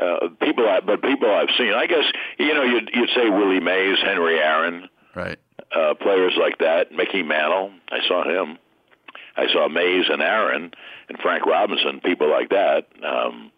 uh, 0.00 0.28
people, 0.40 0.68
I, 0.68 0.80
but 0.80 1.02
people 1.02 1.30
I've 1.30 1.54
seen. 1.56 1.72
I 1.72 1.86
guess 1.86 2.04
you 2.38 2.52
know 2.52 2.62
you'd, 2.62 2.90
you'd 2.92 3.10
say 3.14 3.30
Willie 3.30 3.60
Mays, 3.60 3.98
Henry 4.02 4.38
Aaron, 4.38 4.88
right? 5.14 5.38
uh, 5.74 5.94
players 5.94 6.34
like 6.38 6.58
that. 6.58 6.90
Mickey 6.92 7.22
Mantle, 7.22 7.70
I 7.90 7.98
saw 8.08 8.24
him. 8.24 8.58
I 9.36 9.46
saw 9.52 9.68
Mays 9.68 10.06
and 10.08 10.22
Aaron 10.22 10.72
and 11.08 11.18
Frank 11.18 11.46
Robinson, 11.46 12.00
people 12.00 12.30
like 12.30 12.48
that. 12.50 12.86
Um, 13.04 13.52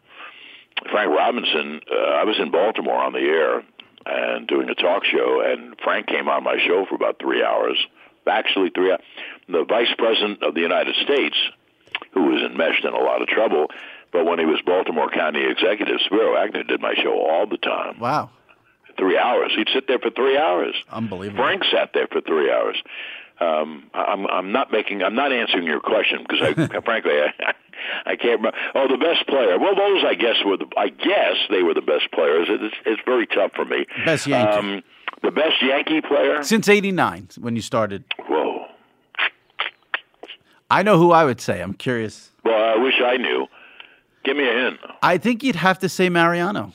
Frank 0.90 1.11
Robinson, 1.11 1.80
uh, 1.90 2.11
I 2.20 2.24
was 2.24 2.36
in 2.38 2.51
Baltimore 2.51 2.96
on 3.03 3.12
the 3.12 3.20
air 3.20 3.62
and 4.05 4.46
doing 4.46 4.68
a 4.68 4.74
talk 4.74 5.05
show, 5.05 5.42
and 5.44 5.74
Frank 5.82 6.07
came 6.07 6.28
on 6.28 6.44
my 6.44 6.59
show 6.66 6.84
for 6.88 6.96
about 6.96 7.18
three 7.20 7.42
hours. 7.42 7.78
Actually, 8.29 8.70
three. 8.70 8.97
The 9.49 9.64
vice 9.68 9.93
president 9.97 10.43
of 10.43 10.55
the 10.55 10.61
United 10.61 10.95
States, 11.03 11.37
who 12.12 12.24
was 12.24 12.43
enmeshed 12.43 12.85
in 12.85 12.93
a 12.93 12.99
lot 12.99 13.22
of 13.22 13.29
trouble, 13.29 13.68
but 14.12 14.24
when 14.24 14.39
he 14.39 14.45
was 14.45 14.61
Baltimore 14.64 15.11
County 15.11 15.45
executive, 15.45 16.01
Spiro 16.05 16.37
Agnew 16.37 16.64
did 16.64 16.81
my 16.81 16.95
show 16.95 17.12
all 17.12 17.47
the 17.47 17.59
time. 17.59 17.99
Wow. 17.99 18.31
Three 18.97 19.18
hours. 19.18 19.53
He'd 19.57 19.68
sit 19.72 19.87
there 19.87 19.99
for 19.99 20.11
three 20.11 20.37
hours. 20.37 20.74
Unbelievable. 20.91 21.43
Frank 21.43 21.62
sat 21.70 21.91
there 21.95 22.09
for 22.09 22.20
three 22.20 22.51
hours. 22.51 22.76
Um, 23.41 23.85
I'm 23.95 24.26
I'm 24.26 24.51
not 24.51 24.72
making 24.72 25.03
I'm 25.03 25.14
not 25.14 25.33
answering 25.33 25.64
your 25.64 25.79
question 25.79 26.24
because 26.29 26.43
I 26.43 26.81
frankly 26.85 27.12
I, 27.12 27.55
I 28.05 28.16
can't 28.16 28.41
remember. 28.41 28.59
Oh, 28.74 28.89
the 28.89 28.97
best 28.99 29.29
player. 29.29 29.57
Well, 29.61 29.76
those 29.76 30.03
I 30.05 30.14
guess 30.14 30.37
were 30.45 30.57
the 30.57 30.66
I 30.76 30.89
guess 30.89 31.37
they 31.49 31.62
were 31.62 31.74
the 31.74 31.81
best 31.83 32.11
players. 32.12 32.49
It's 32.51 32.74
it's 32.85 33.03
very 33.07 33.29
tough 33.29 33.53
for 33.55 33.64
me. 33.64 33.87
Best 34.05 34.26
Yankee. 34.26 34.53
Um, 34.59 34.83
the 35.23 35.31
best 35.31 35.63
Yankee 35.63 36.01
player. 36.01 36.43
Since 36.43 36.69
89, 36.69 37.29
when 37.41 37.57
you 37.57 37.63
started. 37.63 38.05
Whoa. 38.27 38.67
I 40.71 40.83
know 40.83 40.99
who 40.99 41.13
I 41.13 41.25
would 41.25 41.41
say. 41.41 41.61
I'm 41.61 41.75
curious. 41.75 42.31
Well, 42.45 42.63
I 42.63 42.77
wish 42.83 42.95
I 43.05 43.17
knew. 43.17 43.47
Give 44.25 44.37
me 44.37 44.49
a 44.49 44.53
hint. 44.53 44.79
I 45.03 45.19
think 45.19 45.43
you'd 45.43 45.57
have 45.57 45.79
to 45.81 45.89
say 45.89 46.09
Mariano. 46.09 46.73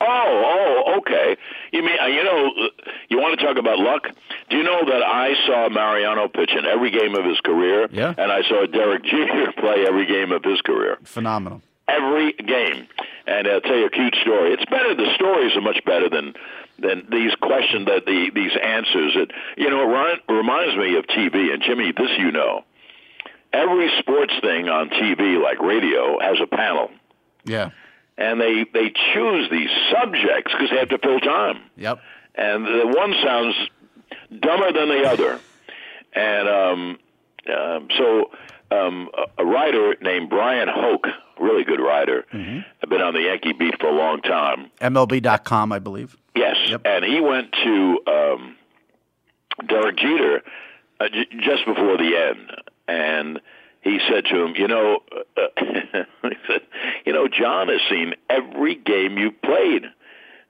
Oh, 0.00 0.84
oh, 0.86 0.98
okay. 0.98 1.36
You 1.72 1.82
mean 1.82 1.96
uh, 2.00 2.06
you 2.06 2.22
know 2.22 2.50
you 3.08 3.18
want 3.18 3.38
to 3.38 3.44
talk 3.44 3.56
about 3.56 3.78
luck? 3.78 4.06
Do 4.48 4.56
you 4.56 4.62
know 4.62 4.80
that 4.84 5.02
I 5.02 5.34
saw 5.46 5.68
Mariano 5.68 6.28
pitch 6.28 6.50
in 6.56 6.64
every 6.64 6.90
game 6.90 7.14
of 7.16 7.24
his 7.24 7.40
career? 7.40 7.88
Yeah. 7.90 8.14
And 8.16 8.30
I 8.30 8.42
saw 8.42 8.66
Derek 8.66 9.02
Jeter 9.04 9.52
play 9.58 9.86
every 9.88 10.06
game 10.06 10.32
of 10.32 10.44
his 10.44 10.60
career. 10.60 10.98
Phenomenal. 11.02 11.62
Every 11.88 12.32
game. 12.34 12.86
And 13.26 13.48
I'll 13.48 13.60
tell 13.60 13.76
you 13.76 13.86
a 13.86 13.90
cute 13.90 14.14
story. 14.22 14.52
It's 14.52 14.64
better. 14.66 14.94
The 14.94 15.12
stories 15.14 15.56
are 15.56 15.60
much 15.60 15.80
better 15.84 16.08
than 16.08 16.34
than 16.80 17.06
these 17.10 17.34
questions 17.40 17.86
that 17.86 18.06
the 18.06 18.30
these 18.34 18.52
answers. 18.62 19.14
That 19.14 19.28
you 19.56 19.70
know 19.70 20.06
it 20.06 20.20
reminds 20.32 20.76
me 20.76 20.96
of 20.96 21.06
TV. 21.06 21.52
And 21.52 21.62
Jimmy, 21.62 21.92
this 21.92 22.10
you 22.18 22.32
know. 22.32 22.64
Every 23.52 23.90
sports 23.98 24.32
thing 24.40 24.68
on 24.68 24.90
TV, 24.90 25.42
like 25.42 25.58
radio, 25.60 26.20
has 26.20 26.36
a 26.40 26.46
panel 26.46 26.88
Yeah. 27.44 27.70
and 28.16 28.40
they 28.40 28.64
they 28.72 28.92
choose 29.12 29.50
these 29.50 29.70
subjects 29.90 30.52
because 30.52 30.70
they 30.70 30.76
have 30.78 30.88
to 30.90 30.98
fill 30.98 31.18
time. 31.18 31.58
Yep. 31.76 31.98
And 32.36 32.64
the 32.64 32.86
one 32.96 33.12
sounds 33.24 33.56
dumber 34.38 34.72
than 34.72 34.88
the 34.88 35.02
other, 35.04 35.40
and 36.14 36.48
um, 36.48 36.98
um, 37.52 37.88
so 37.98 38.30
um, 38.70 39.08
a, 39.36 39.44
writer 39.44 39.96
named 40.00 40.30
Bryan 40.30 40.68
Hoch, 40.68 41.06
really 41.40 41.64
good 41.64 41.80
writer, 41.80 42.24
i've 42.32 42.88
been 42.88 43.02
on 43.02 43.14
the 43.14 43.22
Yankee 43.22 43.52
beat 43.52 43.80
for 43.80 43.88
a 43.88 43.92
long 43.94 44.20
time. 44.22 44.70
MLB.com, 44.80 45.72
I 45.72 45.80
believe. 45.80 46.16
Yes, 46.40 46.56
Yep. 46.70 46.82
and 46.84 47.04
he 47.04 47.20
went 47.20 47.52
to 47.64 47.98
um, 48.06 48.56
Derek 49.66 49.96
Jeter 49.96 50.42
uh, 51.00 51.08
j- 51.08 51.26
just 51.40 51.64
before 51.66 51.96
the 51.98 52.16
end, 52.16 52.50
and 52.88 53.40
he 53.82 53.98
said 54.08 54.24
to 54.30 54.44
him, 54.44 54.54
"You 54.56 54.68
know, 54.68 55.00
uh, 55.36 55.40
he 56.22 56.36
said, 56.46 56.62
you 57.04 57.12
know, 57.12 57.28
John 57.28 57.68
has 57.68 57.80
seen 57.90 58.14
every 58.28 58.74
game 58.74 59.18
you 59.18 59.32
played," 59.32 59.84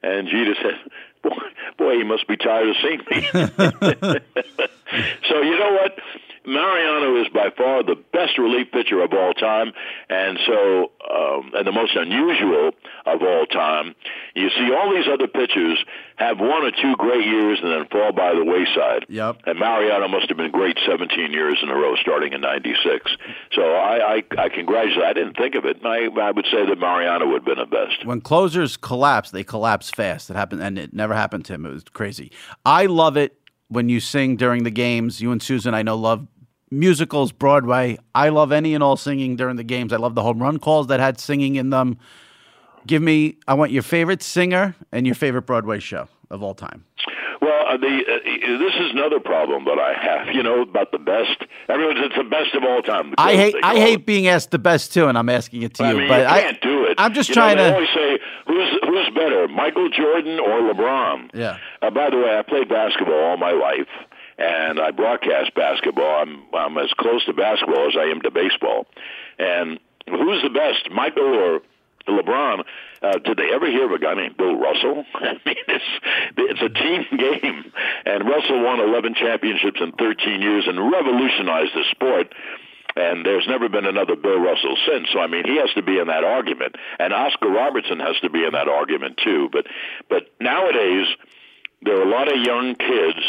and 0.03 0.29
Jeter 0.29 0.55
said, 0.63 0.79
"Boy, 1.23 1.37
boy 1.79 1.95
he 1.99 2.05
must 2.05 2.27
be 2.29 2.37
tired 2.37 2.69
of 2.69 2.77
seeing 2.83 3.01
me." 3.11 3.27
so 5.29 5.43
you 5.43 5.59
know 5.59 5.73
what? 5.81 5.99
Mariano 6.47 7.21
is 7.21 7.29
by 7.29 7.51
far 7.57 7.83
the 7.83 7.97
best 8.13 8.39
relief 8.39 8.71
pitcher 8.73 9.03
of 9.03 9.13
all 9.13 9.33
time, 9.35 9.73
and 10.09 10.39
so 10.47 10.91
um, 11.09 11.53
and 11.55 11.67
the 11.67 11.73
most 11.73 11.95
unusual 11.97 12.73
of 13.07 13.23
all 13.23 13.47
time. 13.47 13.95
You 14.35 14.49
see, 14.51 14.73
all 14.73 14.91
these 14.95 15.07
other 15.13 15.27
pitchers 15.27 15.79
have 16.17 16.39
one 16.39 16.65
or 16.65 16.71
two 16.71 16.97
great 16.97 17.27
years 17.27 17.59
and 17.63 17.73
then 17.73 17.87
fall 17.89 18.13
by 18.13 18.35
the 18.35 18.45
wayside. 18.45 19.07
Yep. 19.09 19.43
And 19.47 19.59
Mariano 19.59 20.09
must 20.09 20.29
have 20.29 20.37
been 20.37 20.51
great 20.51 20.79
17 20.87 21.33
years 21.33 21.59
in 21.63 21.69
a 21.69 21.75
row, 21.75 21.97
starting 21.97 22.33
in 22.33 22.41
'96. 22.41 23.11
So 23.53 23.63
I, 23.63 24.17
I, 24.17 24.23
I 24.39 24.49
congratulate. 24.49 25.05
I 25.05 25.13
didn't 25.13 25.37
think 25.37 25.55
of 25.55 25.65
it. 25.65 25.79
I, 25.85 26.09
I 26.21 26.31
would 26.31 26.47
say 26.51 26.67
that 26.67 26.79
Mariano 26.79 27.27
would 27.27 27.43
have 27.43 27.45
been 27.45 27.59
the 27.59 27.67
best. 27.67 28.07
When 28.07 28.21
closers 28.21 28.77
collapse, 28.77 29.31
they 29.31 29.45
collapse 29.45 29.91
fast. 29.91 30.31
It 30.31 30.37
happened, 30.37 30.63
and 30.63 30.79
it 30.79 30.95
never 30.95 31.15
happened 31.15 31.45
to 31.47 31.55
him. 31.55 31.67
It 31.67 31.71
was 31.71 31.85
crazy. 31.85 32.33
I 32.65 32.87
love 32.87 33.17
it 33.17 33.40
when 33.71 33.89
you 33.89 34.01
sing 34.01 34.37
during 34.37 34.65
the 34.65 34.71
games. 34.71 35.23
You 35.23 35.33
and 35.33 35.41
Suzyn, 35.41 35.73
I 35.73 35.83
know, 35.83 35.97
love 35.97 36.27
musicals, 36.71 37.33
Broadway. 37.33 37.99
I 38.15 38.29
love 38.29 38.53
any 38.53 38.75
and 38.75 38.85
all 38.85 38.97
singing 38.97 39.37
during 39.37 39.57
the 39.57 39.65
games. 39.65 39.93
I 39.93 39.97
love 39.97 40.15
the 40.15 40.23
home 40.23 40.43
run 40.43 40.59
calls 40.59 40.89
that 40.89 41.01
had 41.01 41.19
singing 41.19 41.57
in 41.57 41.71
them. 41.71 41.99
Give 42.87 43.01
me, 43.01 43.39
I 43.47 43.55
want 43.55 43.73
your 43.73 43.83
favorite 43.83 44.23
singer 44.23 44.75
and 44.93 45.07
your 45.07 45.15
favorite 45.15 45.43
Broadway 45.43 45.79
show 45.79 46.09
of 46.31 46.43
all 46.43 46.55
time. 46.55 46.85
Well, 47.41 47.65
uh, 47.69 47.77
the 47.79 47.87
uh, 47.87 48.59
this 48.59 48.75
is 48.75 48.91
another 48.93 49.19
problem 49.19 49.65
that 49.65 49.79
I 49.79 49.95
have. 49.95 50.35
You 50.35 50.43
know 50.43 50.61
about 50.63 50.93
the 50.93 50.99
best. 50.99 51.43
Everyone's 51.69 51.99
it's 52.03 52.17
the 52.17 52.25
best 52.25 52.55
of 52.55 52.65
all 52.65 52.83
time. 52.83 53.15
I 53.17 53.35
hate, 53.35 53.55
I 53.63 53.77
it. 53.77 53.81
hate 53.81 54.07
being 54.07 54.29
asked 54.29 54.51
the 54.51 54.59
best 54.59 54.93
too, 54.93 55.07
and 55.09 55.17
I'm 55.17 55.29
asking 55.31 55.63
it 55.63 55.75
to 55.75 55.85
I 55.85 55.93
you. 55.93 55.99
mean, 55.99 56.09
but 56.09 56.21
you 56.21 56.27
I 56.27 56.41
can't 56.43 56.61
do 56.61 56.85
it. 56.85 56.95
I'm 56.99 57.15
just 57.15 57.31
You 57.31 57.35
trying 57.37 57.57
know, 57.57 57.69
to. 57.69 57.75
always 57.75 57.89
say 57.95 58.19
who's 58.47 58.69
who's 58.85 59.09
better, 59.15 59.49
Michael 59.49 59.89
Jordan 59.89 60.39
or 60.39 60.61
LeBron. 60.61 61.31
Yeah. 61.33 61.57
Uh, 61.81 61.91
by 61.91 62.11
the 62.11 62.19
way, 62.19 62.37
I 62.39 62.43
played 62.43 62.69
basketball 62.69 63.15
all 63.19 63.37
my 63.39 63.53
life, 63.53 63.89
and 64.37 64.79
I 64.79 64.91
broadcast 64.91 65.55
basketball. 65.55 66.21
I'm 66.23 66.43
I'm 66.55 66.77
as 66.77 66.93
close 66.99 67.25
to 67.25 67.33
basketball 67.33 67.89
as 67.89 67.97
I 67.99 68.05
am 68.05 68.21
to 68.23 68.31
baseball. 68.31 68.87
And 69.39 69.81
who's 70.09 70.43
the 70.43 70.51
best, 70.51 70.91
Michael 70.91 71.25
or 71.35 71.61
LeBron? 72.11 72.65
Uh, 73.03 73.19
did 73.19 73.37
they 73.39 73.51
ever 73.53 73.67
hear 73.71 73.87
of 73.87 73.93
a 73.93 73.99
guy 73.99 74.15
named 74.15 74.37
Bill 74.37 74.57
Russell? 74.57 75.05
I 75.15 75.33
mean, 75.45 75.57
it's 75.69 75.85
it's 76.37 76.61
a 76.63 76.69
team 76.69 77.07
game, 77.19 77.73
and 78.05 78.29
Russell 78.29 78.63
won 78.63 78.81
11 78.81 79.15
championships 79.15 79.81
in 79.81 79.93
13 79.93 80.43
years 80.43 80.65
and 80.67 80.91
revolutionized 80.91 81.73
the 81.75 81.85
sport. 81.91 82.35
And 82.97 83.25
there's 83.25 83.47
never 83.47 83.69
been 83.69 83.87
another 83.87 84.17
Bill 84.17 84.41
Russell 84.41 84.77
since. 84.87 85.09
So 85.13 85.21
I 85.21 85.29
mean, 85.29 85.45
he 85.45 85.57
has 85.59 85.71
to 85.75 85.83
be 85.83 85.99
in 85.99 86.09
that 86.09 86.25
argument, 86.25 86.75
and 86.99 87.13
Oscar 87.13 87.49
Robertson 87.49 88.01
has 88.01 88.17
to 88.23 88.31
be 88.31 88.45
in 88.45 88.53
that 88.53 88.69
argument 88.69 89.19
too. 89.23 89.49
But 89.53 89.67
but 90.09 90.27
nowadays, 90.41 91.07
there 91.83 91.97
are 91.99 92.03
a 92.03 92.11
lot 92.11 92.27
of 92.31 92.39
young 92.43 92.75
kids 92.75 93.21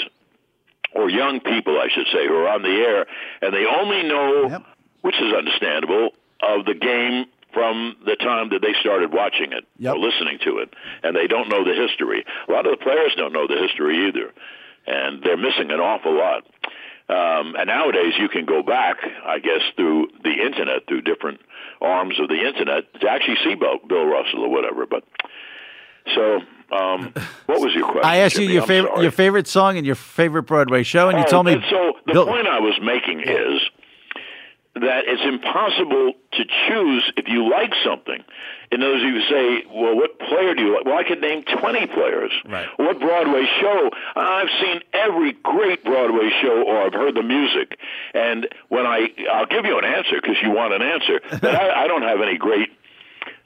or 0.94 1.10
young 1.10 1.40
people, 1.40 1.80
I 1.80 1.88
should 1.94 2.08
say, 2.12 2.28
who 2.28 2.36
are 2.36 2.50
on 2.50 2.64
the 2.64 2.70
air, 2.70 3.06
and 3.42 3.54
they 3.54 3.66
only 3.66 4.04
know, 4.04 4.50
Yep. 4.50 4.64
which 5.02 5.16
is 5.22 5.32
understandable, 5.34 6.10
of 6.42 6.66
the 6.66 6.74
game 6.74 7.26
from 7.54 7.96
the 8.06 8.16
time 8.16 8.50
that 8.50 8.62
they 8.62 8.74
started 8.80 9.12
watching 9.14 9.52
it 9.54 9.66
Yep. 9.80 9.96
or 9.96 10.00
listening 10.00 10.40
to 10.46 10.60
it, 10.60 10.74
and 11.04 11.16
they 11.16 11.28
don't 11.28 11.50
know 11.50 11.64
the 11.64 11.74
history. 11.74 12.26
A 12.48 12.52
lot 12.52 12.66
of 12.66 12.72
the 12.78 12.84
players 12.84 13.14
don't 13.18 13.34
know 13.34 13.48
the 13.48 13.58
history 13.58 14.08
either, 14.08 14.32
and 14.88 15.22
they're 15.24 15.38
missing 15.38 15.72
an 15.72 15.80
awful 15.80 16.14
lot. 16.18 16.44
Um, 17.10 17.56
and 17.58 17.68
nowadays, 17.68 18.14
you 18.18 18.30
can 18.30 18.46
go 18.46 18.64
back, 18.64 18.98
I 19.26 19.40
guess, 19.40 19.62
through 19.76 20.08
the 20.24 20.32
internet, 20.32 20.88
through 20.88 21.02
different 21.02 21.42
arms 21.82 22.18
of 22.22 22.30
the 22.30 22.40
internet, 22.48 22.84
to 23.02 23.10
actually 23.10 23.36
see 23.44 23.56
Bill, 23.56 23.80
Bill 23.86 24.06
Russell 24.06 24.44
or 24.46 24.50
whatever. 24.50 24.86
But 24.86 25.04
so, 26.16 26.40
um, 26.72 27.14
what 27.48 27.60
was 27.60 27.74
your 27.74 27.84
question? 27.86 28.06
I 28.06 28.18
asked 28.18 28.38
you 28.38 28.48
your 28.48 28.62
I'm 28.62 28.68
favorite 28.68 28.90
sorry. 28.92 29.02
your 29.04 29.12
favorite 29.12 29.48
song 29.48 29.78
and 29.78 29.86
your 29.86 29.96
favorite 29.96 30.44
Broadway 30.44 30.84
show, 30.84 31.10
and 31.10 31.18
you 31.18 31.26
Oh, 31.28 31.30
told 31.30 31.46
me. 31.48 31.62
So 31.70 31.94
the 32.06 32.14
Bill- 32.14 32.26
point 32.28 32.48
I 32.48 32.60
was 32.60 32.80
making 32.82 33.22
is 33.22 33.62
that 34.82 35.04
it's 35.08 35.22
impossible 35.24 36.14
to 36.34 36.44
choose 36.68 37.12
if 37.18 37.28
you 37.28 37.50
like 37.50 37.74
something. 37.84 38.24
In 38.72 38.80
those 38.80 39.04
words, 39.04 39.04
you 39.04 39.22
say, 39.30 39.66
"Well, 39.74 39.96
what 39.96 40.18
player 40.20 40.56
do 40.56 40.64
you 40.64 40.74
like?" 40.76 40.86
Well, 40.86 40.98
I 40.98 41.04
could 41.04 41.22
name 41.22 41.44
twenty 41.44 41.88
players. 41.88 42.32
Right. 42.46 42.68
What 42.78 43.00
Broadway 43.00 43.46
show? 43.60 43.90
I've 44.16 44.50
seen 44.62 44.82
every 44.94 45.34
great 45.34 45.84
Broadway 45.84 46.30
show, 46.42 46.64
or 46.64 46.82
I've 46.86 46.94
heard 46.94 47.16
the 47.16 47.24
music. 47.24 47.78
And 48.14 48.48
when 48.70 48.86
I, 48.86 49.10
I'll 49.32 49.46
give 49.46 49.66
you 49.66 49.78
an 49.78 49.86
answer 49.86 50.16
because 50.22 50.38
you 50.42 50.52
want 50.52 50.74
an 50.74 50.82
answer. 50.82 51.22
But 51.42 51.56
I, 51.56 51.84
I 51.84 51.88
don't 51.88 52.04
have 52.04 52.22
any 52.22 52.38
great 52.38 52.70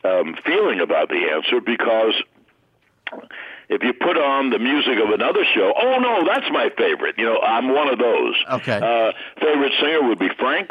um, 0.03 0.35
feeling 0.45 0.79
about 0.81 1.09
the 1.09 1.29
answer 1.33 1.61
because 1.61 2.13
if 3.69 3.81
you 3.83 3.93
put 3.93 4.17
on 4.17 4.49
the 4.49 4.59
music 4.59 4.97
of 5.03 5.09
another 5.11 5.43
show, 5.53 5.73
oh 5.75 5.97
no, 5.99 6.23
that's 6.25 6.45
my 6.51 6.69
favorite. 6.77 7.15
You 7.17 7.25
know, 7.25 7.39
I'm 7.39 7.73
one 7.73 7.87
of 7.87 7.99
those. 7.99 8.35
Okay. 8.51 8.77
Uh, 8.77 9.11
favorite 9.39 9.73
singer 9.79 10.07
would 10.07 10.19
be 10.19 10.29
Frank, 10.37 10.69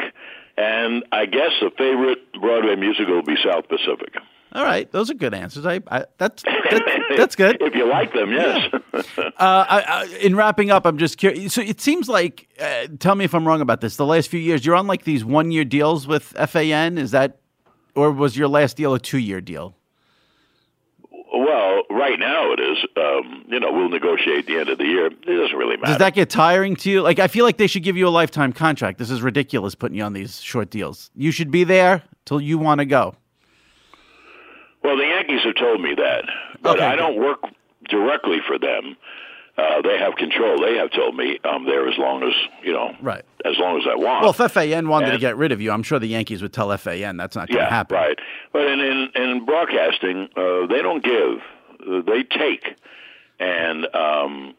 and 0.57 1.03
I 1.11 1.25
guess 1.25 1.51
the 1.61 1.71
favorite 1.77 2.33
Broadway 2.39 2.75
musical 2.75 3.15
would 3.15 3.25
be 3.25 3.35
South 3.43 3.67
Pacific. 3.67 4.15
All 4.55 4.63
right, 4.63 4.89
those 4.89 5.11
are 5.11 5.15
good 5.15 5.33
answers. 5.33 5.65
I, 5.65 5.81
I 5.91 6.05
that's 6.17 6.43
that, 6.43 7.13
that's 7.17 7.35
good. 7.35 7.57
if 7.61 7.75
you 7.75 7.89
like 7.89 8.13
them, 8.13 8.31
yes. 8.31 8.73
Uh, 9.17 9.31
I, 9.37 9.83
I, 9.85 10.17
in 10.21 10.33
wrapping 10.33 10.71
up, 10.71 10.85
I'm 10.85 10.97
just 10.97 11.17
curious. 11.17 11.53
So 11.53 11.61
it 11.61 11.81
seems 11.81 12.07
like, 12.07 12.47
uh, 12.57 12.87
tell 12.99 13.15
me 13.15 13.25
if 13.25 13.35
I'm 13.35 13.45
wrong 13.45 13.59
about 13.59 13.81
this. 13.81 13.97
The 13.97 14.05
last 14.05 14.29
few 14.29 14.39
years, 14.39 14.65
you're 14.65 14.75
on 14.75 14.87
like 14.87 15.03
these 15.03 15.25
one 15.25 15.51
year 15.51 15.65
deals 15.65 16.07
with 16.07 16.23
FAN. 16.23 16.97
Is 16.97 17.11
that, 17.11 17.39
or 17.95 18.11
was 18.11 18.37
your 18.37 18.47
last 18.47 18.77
deal 18.77 18.93
a 18.93 18.99
two 18.99 19.17
year 19.17 19.41
deal? 19.41 19.75
Well, 21.33 21.83
right 21.89 22.19
now 22.19 22.51
it 22.53 22.59
is. 22.59 22.77
Um, 22.95 23.45
you 23.47 23.59
know, 23.59 23.71
we'll 23.71 23.89
negotiate 23.89 24.45
the 24.47 24.57
end 24.57 24.69
of 24.69 24.77
the 24.77 24.85
year. 24.85 25.07
It 25.07 25.25
doesn't 25.25 25.57
really 25.57 25.75
matter. 25.77 25.93
Does 25.93 25.97
that 25.97 26.13
get 26.13 26.29
tiring 26.29 26.75
to 26.77 26.89
you? 26.89 27.01
Like, 27.01 27.19
I 27.19 27.27
feel 27.27 27.45
like 27.45 27.57
they 27.57 27.67
should 27.67 27.83
give 27.83 27.97
you 27.97 28.07
a 28.07 28.09
lifetime 28.09 28.53
contract. 28.53 28.99
This 28.99 29.09
is 29.09 29.21
ridiculous 29.21 29.75
putting 29.75 29.97
you 29.97 30.03
on 30.03 30.13
these 30.13 30.41
short 30.41 30.69
deals. 30.69 31.09
You 31.15 31.31
should 31.31 31.51
be 31.51 31.63
there 31.63 32.03
till 32.25 32.39
you 32.39 32.57
want 32.57 32.79
to 32.79 32.85
go. 32.85 33.15
Well, 34.83 34.97
the 34.97 35.03
Yankees 35.03 35.41
have 35.43 35.55
told 35.55 35.81
me 35.81 35.95
that, 35.95 36.25
but 36.61 36.75
Okay, 36.77 36.85
I 36.85 36.95
don't 36.95 37.17
work 37.17 37.39
directly 37.89 38.37
for 38.47 38.59
them. 38.59 38.95
Uh, 39.57 39.81
they 39.81 39.97
have 39.97 40.15
control. 40.15 40.59
They 40.59 40.75
have 40.75 40.91
told 40.91 41.15
me 41.15 41.39
I'm 41.45 41.65
there 41.65 41.87
as 41.87 41.97
long 41.97 42.23
as 42.23 42.33
you 42.61 42.73
know, 42.73 42.93
Right. 43.01 43.23
As 43.45 43.57
long 43.57 43.77
as 43.79 43.87
I 43.89 43.95
want. 43.95 44.23
Well, 44.23 44.35
if 44.37 44.51
FAN 44.51 44.89
wanted 44.89 45.11
to 45.11 45.17
get 45.17 45.37
rid 45.37 45.51
of 45.53 45.61
you, 45.61 45.71
I'm 45.71 45.83
sure 45.83 45.97
the 45.97 46.07
Yankees 46.07 46.41
would 46.41 46.51
tell 46.51 46.75
FAN 46.77 47.15
that's 47.15 47.35
not 47.35 47.47
going 47.47 47.59
to 47.59 47.63
yeah, 47.63 47.69
happen. 47.69 47.95
right. 47.95 48.19
But 48.51 48.63
in 48.63 48.79
in, 48.81 49.09
in 49.15 49.45
broadcasting, 49.45 50.27
uh, 50.35 50.67
they 50.67 50.81
don't 50.81 51.03
give; 51.03 52.05
they 52.05 52.23
take, 52.23 52.75
and 53.39 53.87
um, 53.95 54.55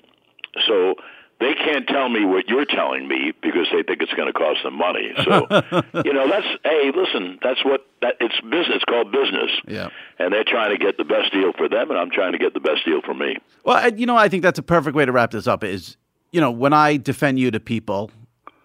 so 0.66 0.94
they 1.38 1.54
can't 1.54 1.86
tell 1.86 2.08
me 2.08 2.24
what 2.24 2.48
you're 2.48 2.64
telling 2.64 3.06
me 3.08 3.32
because 3.42 3.66
they 3.70 3.82
think 3.82 4.00
it's 4.00 4.12
going 4.14 4.26
to 4.26 4.32
cost 4.32 4.62
them 4.62 4.74
money. 4.78 5.12
So, 5.22 5.46
you 6.04 6.12
know, 6.12 6.28
that's 6.28 6.46
hey, 6.64 6.90
listen, 6.94 7.38
that's 7.42 7.62
what 7.64 7.86
that 8.02 8.14
it's 8.20 8.40
business. 8.40 8.76
It's 8.76 8.84
called 8.84 9.12
business. 9.12 9.50
Yeah. 9.66 9.88
And 10.18 10.32
they're 10.32 10.44
trying 10.44 10.70
to 10.70 10.78
get 10.82 10.96
the 10.96 11.04
best 11.04 11.32
deal 11.32 11.52
for 11.52 11.68
them, 11.68 11.90
and 11.90 11.98
I'm 11.98 12.10
trying 12.10 12.32
to 12.32 12.38
get 12.38 12.54
the 12.54 12.60
best 12.60 12.84
deal 12.86 13.02
for 13.02 13.14
me. 13.14 13.36
Well, 13.64 13.76
I- 13.76 13.88
you 13.94 14.06
know, 14.06 14.16
I 14.16 14.28
think 14.28 14.42
that's 14.42 14.58
a 14.58 14.62
perfect 14.62 14.96
way 14.96 15.04
to 15.04 15.12
wrap 15.12 15.30
this 15.30 15.46
up. 15.46 15.62
Is 15.62 15.96
you 16.32 16.40
know, 16.40 16.50
when 16.50 16.72
I 16.72 16.96
defend 16.96 17.38
you 17.38 17.50
to 17.50 17.60
people, 17.60 18.10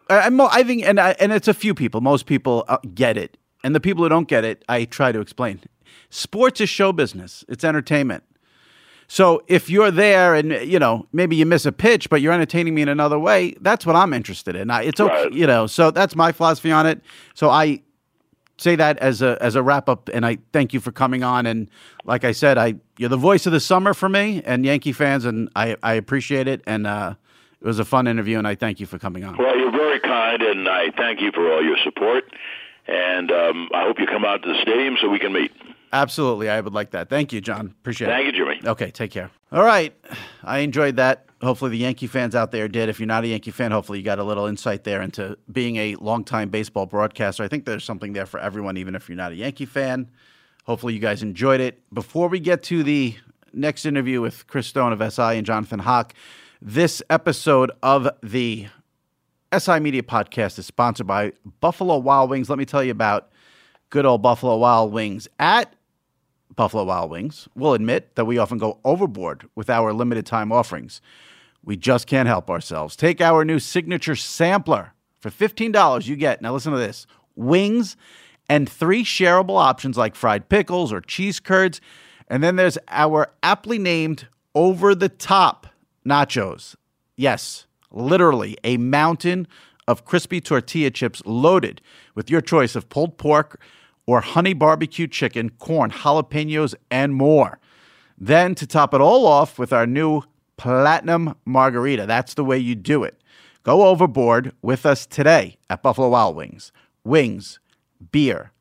I, 0.10 0.20
I'm, 0.22 0.40
I 0.40 0.64
think, 0.64 0.84
and 0.84 1.00
I, 1.00 1.12
and 1.20 1.32
it's 1.32 1.48
a 1.48 1.54
few 1.54 1.74
people. 1.74 2.02
Most 2.02 2.26
people 2.26 2.64
uh, 2.68 2.78
get 2.96 3.18
it, 3.18 3.38
and 3.64 3.76
the 3.76 3.80
people 3.82 4.04
who 4.04 4.10
don't 4.10 4.28
get 4.28 4.46
it, 4.46 4.64
I 4.70 4.86
try 4.86 5.12
to 5.12 5.20
explain. 5.20 5.60
Sports 6.10 6.60
is 6.62 6.70
show 6.70 6.92
business. 6.92 7.44
It's 7.48 7.64
entertainment. 7.64 8.24
So 9.14 9.44
if 9.48 9.70
you're 9.70 9.92
there 9.92 10.36
and 10.36 10.54
you 10.66 10.80
know 10.80 11.06
maybe 11.12 11.36
you 11.36 11.46
miss 11.46 11.66
a 11.66 11.74
pitch, 11.74 12.10
but 12.10 12.22
you're 12.22 12.32
entertaining 12.32 12.74
me 12.74 12.82
in 12.82 12.88
another 12.88 13.20
way, 13.20 13.58
that's 13.60 13.86
what 13.86 13.94
I'm 13.98 14.14
interested 14.14 14.56
in. 14.56 14.70
I, 14.70 14.84
it's 14.84 15.02
okay, 15.02 15.24
Right. 15.24 15.34
you 15.34 15.46
know. 15.46 15.68
So 15.68 15.92
that's 15.92 16.16
my 16.16 16.32
philosophy 16.32 16.72
on 16.72 16.86
it. 16.86 17.02
So 17.34 17.50
I 17.50 17.82
say 18.58 18.78
that 18.78 18.98
as 19.00 19.22
a 19.22 19.38
as 19.42 19.56
a 19.56 19.62
wrap 19.62 19.90
up, 19.90 20.10
and 20.14 20.26
I 20.26 20.38
thank 20.54 20.74
you 20.74 20.80
for 20.80 20.94
coming 20.94 21.24
on. 21.26 21.46
And 21.46 21.70
like 22.06 22.24
I 22.24 22.32
said, 22.32 22.58
I 22.58 22.76
you're 22.98 23.10
the 23.10 23.18
voice 23.18 23.46
of 23.46 23.52
the 23.52 23.60
summer 23.60 23.94
for 23.94 24.08
me 24.08 24.42
and 24.46 24.64
Yankee 24.66 24.94
fans, 24.94 25.26
and 25.26 25.50
I 25.58 25.76
I 25.84 25.96
appreciate 25.96 26.48
it. 26.48 26.62
And 26.66 26.88
uh, 26.88 27.16
it 27.60 27.68
was 27.68 27.80
a 27.80 27.86
fun 27.86 28.08
interview, 28.08 28.38
and 28.38 28.48
I 28.48 28.56
thank 28.56 28.80
you 28.80 28.86
for 28.86 28.98
coming 28.98 29.26
on. 29.26 29.36
Well, 29.36 29.58
you're 29.60 29.74
very 29.74 30.00
kind, 30.00 30.42
and 30.42 30.70
I 30.70 30.90
thank 30.92 31.20
you 31.20 31.34
for 31.34 31.52
all 31.52 31.62
your 31.62 31.78
support. 31.84 32.34
And 32.88 33.30
um, 33.32 33.70
I 33.74 33.84
hope 33.84 34.00
you 34.00 34.08
come 34.08 34.24
out 34.24 34.42
to 34.44 34.54
the 34.54 34.62
stadium 34.62 34.96
so 35.02 35.10
we 35.10 35.20
can 35.20 35.34
meet. 35.34 35.52
Absolutely, 35.94 36.50
I 36.50 36.62
would 36.62 36.74
like 36.74 36.92
that. 36.92 37.10
Thank 37.10 37.34
you, 37.34 37.42
John. 37.42 37.76
Appreciate 37.82 38.08
it. 38.08 38.12
Thank 38.12 38.26
you, 38.28 38.32
Jimmy. 38.32 38.62
Okay, 38.66 38.92
take 38.92 39.12
care. 39.12 39.30
All 39.52 39.64
right. 39.64 39.94
I 40.44 40.60
enjoyed 40.60 40.96
that. 40.96 41.26
Hopefully, 41.42 41.72
the 41.72 41.78
Yankee 41.78 42.08
fans 42.08 42.36
out 42.36 42.52
there 42.52 42.68
did. 42.68 42.88
If 42.88 43.00
you're 43.00 43.08
not 43.08 43.24
a 43.24 43.28
Yankee 43.28 43.52
fan, 43.52 43.72
hopefully 43.72 44.00
you 44.00 44.06
got 44.06 44.20
a 44.20 44.24
little 44.24 44.46
insight 44.46 44.84
there 44.84 45.02
into 45.02 45.38
being 45.52 45.76
a 45.76 45.96
longtime 45.96 46.50
baseball 46.50 46.86
broadcaster. 46.86 47.44
I 47.44 47.48
think 47.48 47.66
there's 47.66 47.84
something 47.84 48.14
there 48.14 48.26
for 48.26 48.40
everyone, 48.40 48.78
even 48.78 48.96
if 48.96 49.10
you're 49.10 49.18
not 49.18 49.32
a 49.32 49.36
Yankee 49.36 49.66
fan. 49.66 50.10
Hopefully, 50.66 50.94
you 50.94 51.00
guys 51.00 51.24
enjoyed 51.24 51.60
it. 51.60 51.82
Before 51.94 52.30
we 52.30 52.40
get 52.40 52.64
to 52.64 52.84
the 52.84 53.16
next 53.52 53.86
interview 53.86 54.22
with 54.22 54.48
Chris 54.48 54.68
Stone 54.68 54.94
of 54.94 55.14
SI 55.14 55.22
and 55.38 55.46
Jonathan 55.46 55.80
Hock, 55.80 56.14
this 56.62 57.02
episode 57.10 57.72
of 57.84 58.08
the 58.24 58.68
SI 59.58 59.80
Media 59.80 60.04
Podcast 60.04 60.60
is 60.60 60.68
sponsored 60.68 61.08
by 61.08 61.34
Buffalo 61.60 61.98
Wild 61.98 62.30
Wings. 62.30 62.50
Let 62.50 62.60
me 62.60 62.66
tell 62.66 62.84
you 62.84 62.92
about 62.92 63.32
good 63.90 64.06
old 64.06 64.22
Buffalo 64.22 64.56
Wild 64.58 64.94
Wings 64.94 65.28
at 65.40 65.74
Buffalo 66.56 66.84
Wild 66.84 67.12
Wings 67.12 67.48
will 67.56 67.74
admit 67.74 68.16
that 68.16 68.26
we 68.26 68.38
often 68.38 68.58
go 68.58 68.80
overboard 68.84 69.48
with 69.56 69.70
our 69.70 69.94
limited 69.94 70.26
time 70.26 70.52
offerings. 70.52 71.02
We 71.64 71.78
just 71.78 72.08
can't 72.08 72.28
help 72.28 72.50
ourselves. 72.50 72.96
Take 72.96 73.22
our 73.22 73.46
new 73.46 73.60
signature 73.60 74.16
sampler. 74.16 74.94
For 75.20 75.30
$15, 75.30 76.08
you 76.08 76.16
get, 76.16 76.42
now 76.42 76.54
listen 76.54 76.72
to 76.72 76.80
this, 76.80 77.06
wings 77.36 77.96
and 78.50 78.68
three 78.68 79.04
shareable 79.04 79.58
options 79.58 79.98
like 79.98 80.16
fried 80.16 80.50
pickles 80.50 80.92
or 80.92 81.00
cheese 81.00 81.40
curds. 81.40 81.80
And 82.28 82.44
then 82.44 82.56
there's 82.56 82.78
our 82.88 83.32
aptly 83.44 83.78
named 83.78 84.28
over 84.56 84.96
the 84.96 85.10
top 85.10 85.68
nachos. 86.06 86.76
Yes, 87.16 87.68
literally 87.92 88.58
a 88.64 88.78
mountain 88.78 89.48
of 89.88 90.06
crispy 90.06 90.42
tortilla 90.42 90.90
chips 90.90 91.22
loaded 91.26 91.82
with 92.16 92.30
your 92.30 92.42
choice 92.42 92.76
of 92.76 92.90
pulled 92.90 93.18
pork 93.18 93.62
or 94.12 94.20
honey 94.20 94.52
barbecue 94.52 95.08
chicken, 95.08 95.50
corn, 95.52 95.90
jalapenos, 95.90 96.76
and 96.92 97.16
more. 97.16 97.60
Then 98.18 98.56
to 98.56 98.68
top 98.68 98.94
it 98.94 99.00
all 99.00 99.26
off 99.26 99.58
with 99.58 99.72
our 99.72 99.88
new 99.88 100.24
platinum 100.58 101.34
margarita. 101.46 102.06
That's 102.06 102.34
the 102.34 102.44
way 102.44 102.58
you 102.58 102.76
do 102.76 103.06
it. 103.06 103.22
Go 103.64 103.88
overboard 103.88 104.52
with 104.62 104.86
us 104.86 105.06
today 105.06 105.56
at 105.70 105.82
Buffalo 105.82 106.10
Wild 106.10 106.36
Wings. 106.36 106.74
Wings, 107.06 107.62
beer, 108.12 108.52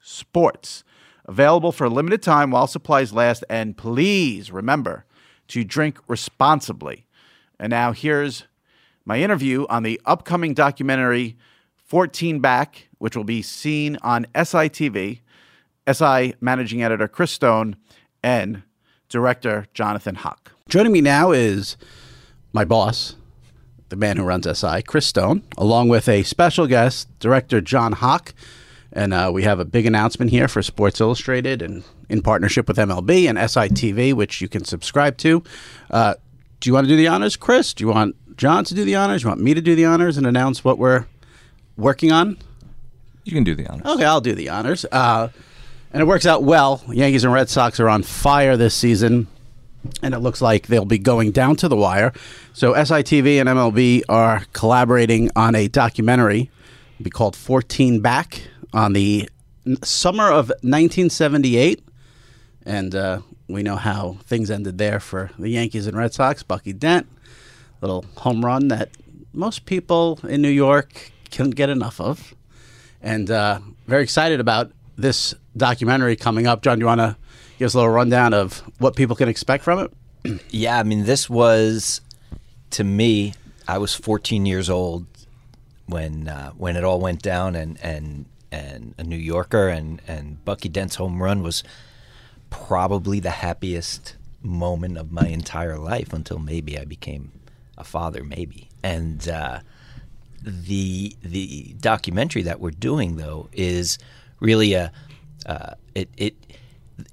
sports. 0.00 0.84
Available 1.24 1.72
for 1.72 1.86
a 1.86 1.90
limited 1.90 2.22
time 2.22 2.52
while 2.52 2.68
supplies 2.68 3.12
last. 3.12 3.42
And 3.50 3.76
please 3.76 4.52
remember 4.52 5.06
to 5.48 5.64
drink 5.64 5.98
responsibly. 6.06 7.08
And 7.58 7.70
now 7.70 7.90
here's 7.90 8.44
my 9.04 9.18
interview 9.18 9.66
on 9.68 9.82
the 9.82 10.00
upcoming 10.06 10.54
documentary 10.54 11.36
14 11.78 12.38
Back, 12.38 12.86
which 13.00 13.16
will 13.16 13.24
be 13.24 13.42
seen 13.42 13.98
on 14.02 14.26
SITV, 14.34 15.20
SI 15.90 16.34
managing 16.40 16.82
editor 16.82 17.08
Chris 17.08 17.32
Stone, 17.32 17.74
and 18.22 18.62
director 19.08 19.66
Jonathan 19.74 20.14
Hock. 20.14 20.52
Joining 20.68 20.92
me 20.92 21.00
now 21.00 21.32
is 21.32 21.76
my 22.52 22.64
boss, 22.64 23.16
the 23.88 23.96
man 23.96 24.18
who 24.18 24.22
runs 24.22 24.46
SI, 24.46 24.82
Chris 24.82 25.06
Stone, 25.06 25.42
along 25.56 25.88
with 25.88 26.08
a 26.08 26.22
special 26.22 26.66
guest, 26.66 27.08
director 27.18 27.60
John 27.60 27.92
Hock. 27.92 28.34
And 28.92 29.14
uh, 29.14 29.30
we 29.32 29.44
have 29.44 29.58
a 29.58 29.64
big 29.64 29.86
announcement 29.86 30.30
here 30.30 30.46
for 30.46 30.62
Sports 30.62 31.00
Illustrated 31.00 31.62
and 31.62 31.82
in 32.10 32.20
partnership 32.20 32.68
with 32.68 32.76
MLB 32.76 33.28
and 33.28 33.38
SITV, 33.38 34.12
which 34.12 34.40
you 34.40 34.48
can 34.48 34.64
subscribe 34.64 35.16
to. 35.18 35.42
Uh, 35.90 36.14
do 36.58 36.68
you 36.68 36.74
want 36.74 36.84
to 36.84 36.88
do 36.88 36.96
the 36.96 37.08
honors, 37.08 37.36
Chris? 37.36 37.72
Do 37.72 37.84
you 37.84 37.88
want 37.88 38.36
John 38.36 38.64
to 38.64 38.74
do 38.74 38.84
the 38.84 38.96
honors? 38.96 39.22
Do 39.22 39.26
you 39.26 39.30
want 39.30 39.40
me 39.40 39.54
to 39.54 39.62
do 39.62 39.74
the 39.74 39.86
honors 39.86 40.18
and 40.18 40.26
announce 40.26 40.64
what 40.64 40.76
we're 40.76 41.06
working 41.76 42.12
on? 42.12 42.36
You 43.24 43.32
can 43.32 43.44
do 43.44 43.54
the 43.54 43.66
honors. 43.66 43.86
Okay, 43.86 44.04
I'll 44.04 44.20
do 44.20 44.34
the 44.34 44.48
honors. 44.48 44.84
Uh, 44.90 45.28
and 45.92 46.00
it 46.00 46.06
works 46.06 46.26
out 46.26 46.42
well. 46.42 46.82
Yankees 46.88 47.24
and 47.24 47.32
Red 47.32 47.48
Sox 47.48 47.80
are 47.80 47.88
on 47.88 48.02
fire 48.02 48.56
this 48.56 48.74
season, 48.74 49.26
and 50.02 50.14
it 50.14 50.20
looks 50.20 50.40
like 50.40 50.68
they'll 50.68 50.84
be 50.84 50.98
going 50.98 51.32
down 51.32 51.56
to 51.56 51.68
the 51.68 51.76
wire. 51.76 52.12
So 52.52 52.74
SITV 52.74 53.40
and 53.40 53.48
MLB 53.48 54.02
are 54.08 54.44
collaborating 54.52 55.30
on 55.36 55.54
a 55.54 55.68
documentary, 55.68 56.50
it'll 56.94 57.04
be 57.04 57.10
called 57.10 57.36
14 57.36 58.00
Back, 58.00 58.42
on 58.72 58.92
the 58.92 59.28
summer 59.82 60.30
of 60.30 60.48
1978. 60.62 61.84
And 62.64 62.94
uh, 62.94 63.20
we 63.48 63.62
know 63.62 63.76
how 63.76 64.18
things 64.24 64.50
ended 64.50 64.78
there 64.78 65.00
for 65.00 65.30
the 65.38 65.48
Yankees 65.48 65.86
and 65.86 65.96
Red 65.96 66.14
Sox. 66.14 66.42
Bucky 66.42 66.72
Dent, 66.72 67.08
little 67.80 68.04
home 68.18 68.44
run 68.44 68.68
that 68.68 68.90
most 69.32 69.64
people 69.66 70.20
in 70.28 70.42
New 70.42 70.50
York 70.50 71.10
couldn't 71.30 71.56
get 71.56 71.68
enough 71.68 72.00
of 72.00 72.34
and 73.02 73.30
uh, 73.30 73.60
very 73.86 74.02
excited 74.02 74.40
about 74.40 74.72
this 74.96 75.34
documentary 75.56 76.16
coming 76.16 76.46
up. 76.46 76.62
John, 76.62 76.78
do 76.78 76.82
you 76.82 76.86
want 76.86 77.00
to 77.00 77.16
give 77.58 77.66
us 77.66 77.74
a 77.74 77.78
little 77.78 77.92
rundown 77.92 78.34
of 78.34 78.58
what 78.78 78.96
people 78.96 79.16
can 79.16 79.28
expect 79.28 79.64
from 79.64 79.78
it? 79.80 79.92
Yeah, 80.50 80.78
I 80.78 80.82
mean, 80.82 81.04
this 81.04 81.30
was 81.30 82.02
to 82.70 82.84
me. 82.84 83.34
I 83.66 83.78
was 83.78 83.94
14 83.94 84.44
years 84.44 84.68
old 84.68 85.06
when 85.86 86.28
uh, 86.28 86.50
when 86.50 86.76
it 86.76 86.84
all 86.84 87.00
went 87.00 87.22
down, 87.22 87.54
and 87.54 87.78
and 87.82 88.26
and 88.52 88.94
a 88.98 89.04
New 89.04 89.16
Yorker, 89.16 89.68
and 89.68 90.02
and 90.06 90.44
Bucky 90.44 90.68
Dent's 90.68 90.96
home 90.96 91.22
run 91.22 91.42
was 91.42 91.64
probably 92.50 93.20
the 93.20 93.30
happiest 93.30 94.16
moment 94.42 94.98
of 94.98 95.12
my 95.12 95.28
entire 95.28 95.78
life 95.78 96.12
until 96.12 96.38
maybe 96.38 96.78
I 96.78 96.84
became 96.84 97.32
a 97.78 97.84
father, 97.84 98.24
maybe. 98.24 98.68
And 98.82 99.26
uh, 99.28 99.60
the 100.42 101.16
the 101.22 101.74
documentary 101.80 102.42
that 102.42 102.60
we're 102.60 102.70
doing 102.70 103.16
though 103.16 103.48
is 103.52 103.98
really 104.40 104.74
a 104.74 104.92
uh, 105.46 105.74
it 105.94 106.08
it 106.16 106.34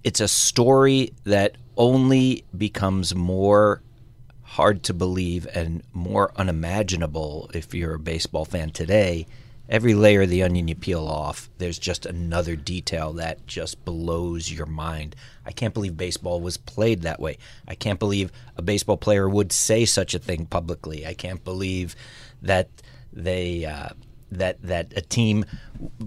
it's 0.04 0.20
a 0.20 0.28
story 0.28 1.14
that 1.24 1.56
only 1.78 2.44
becomes 2.58 3.16
more 3.16 3.82
hard 4.42 4.82
to 4.84 4.94
believe 4.94 5.48
and 5.54 5.84
more 5.94 6.32
unimaginable 6.36 7.50
if 7.54 7.74
you're 7.74 7.96
a 7.96 8.00
baseball 8.00 8.46
fan 8.46 8.72
today. 8.72 9.28
Every 9.70 9.94
layer 9.94 10.22
of 10.22 10.30
the 10.30 10.44
onion 10.44 10.70
you 10.70 10.76
peel 10.76 11.06
off, 11.06 11.50
there's 11.58 11.78
just 11.78 12.06
another 12.06 12.56
detail 12.56 13.12
that 13.14 13.46
just 13.46 13.84
blows 13.84 14.50
your 14.50 14.66
mind. 14.66 15.14
I 15.46 15.52
can't 15.52 15.74
believe 15.74 15.98
baseball 15.98 16.40
was 16.40 16.56
played 16.56 17.02
that 17.02 17.20
way. 17.20 17.38
I 17.68 17.76
can't 17.76 18.00
believe 18.00 18.32
a 18.56 18.62
baseball 18.62 18.96
player 18.96 19.28
would 19.28 19.52
say 19.52 19.84
such 19.84 20.16
a 20.16 20.20
thing 20.20 20.46
publicly. 20.46 21.06
I 21.06 21.14
can't 21.14 21.44
believe 21.44 21.98
that 22.42 22.70
they 23.14 23.66
uh, 23.66 23.90
that 24.32 24.62
that 24.64 24.94
a 24.96 25.02
team 25.02 25.46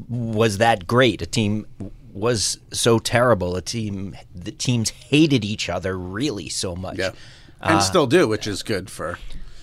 was 0.09 0.59
that 0.59 0.87
great. 0.87 1.23
A 1.23 1.27
team 1.27 1.67
was 2.13 2.59
so 2.73 2.99
terrible. 2.99 3.57
A 3.57 3.63
team, 3.63 4.17
the 4.35 4.53
teams 4.53 4.91
hated 4.91 5.45
each 5.45 5.69
other 5.69 5.97
really 5.99 6.49
so 6.49 6.75
much. 6.77 6.99
Yeah, 6.99 7.13
and 7.61 7.83
still 7.83 8.07
do, 8.07 8.27
which 8.29 8.47
is 8.47 8.63
good 8.63 8.91
for. 8.91 9.19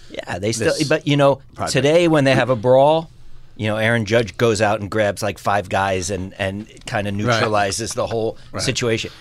Yeah, 0.09 0.39
they 0.39 0.51
still. 0.53 0.73
But 0.87 1.05
you 1.07 1.17
know, 1.17 1.41
project. 1.55 1.73
today 1.73 2.07
when 2.07 2.23
they 2.23 2.33
have 2.33 2.49
a 2.49 2.55
brawl, 2.55 3.09
you 3.57 3.67
know, 3.67 3.75
Aaron 3.75 4.05
Judge 4.05 4.37
goes 4.37 4.61
out 4.61 4.79
and 4.79 4.89
grabs 4.89 5.21
like 5.21 5.37
five 5.37 5.67
guys 5.69 6.09
and 6.09 6.33
and 6.39 6.67
kind 6.85 7.07
of 7.07 7.13
neutralizes 7.13 7.93
the 7.93 8.07
whole 8.07 8.37
situation. 8.59 9.11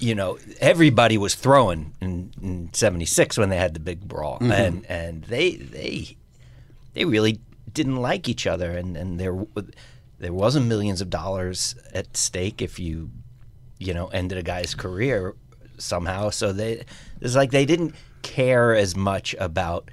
You 0.00 0.14
know, 0.14 0.38
everybody 0.60 1.18
was 1.18 1.34
throwing 1.34 1.92
in, 2.00 2.32
in 2.40 2.70
'76 2.72 3.36
when 3.38 3.48
they 3.48 3.56
had 3.56 3.74
the 3.74 3.80
big 3.80 4.00
brawl, 4.06 4.38
Mm-hmm. 4.38 4.52
and 4.52 4.86
and 4.86 5.24
they 5.24 5.56
they 5.56 6.16
they 6.98 7.04
really 7.04 7.38
didn't 7.72 7.96
like 7.96 8.28
each 8.28 8.46
other, 8.46 8.72
and 8.72 8.96
and 8.96 9.20
there 9.20 9.46
there 10.18 10.32
wasn't 10.32 10.66
millions 10.66 11.00
of 11.00 11.08
dollars 11.08 11.76
at 11.94 12.16
stake 12.16 12.60
if 12.60 12.80
you 12.80 13.10
you 13.78 13.94
know 13.94 14.08
ended 14.08 14.36
a 14.36 14.42
guy's 14.42 14.74
career 14.74 15.36
somehow. 15.78 16.30
So 16.30 16.52
they 16.52 16.84
it's 17.20 17.36
like 17.36 17.52
they 17.52 17.64
didn't 17.64 17.94
care 18.22 18.74
as 18.74 18.96
much 18.96 19.36
about 19.38 19.90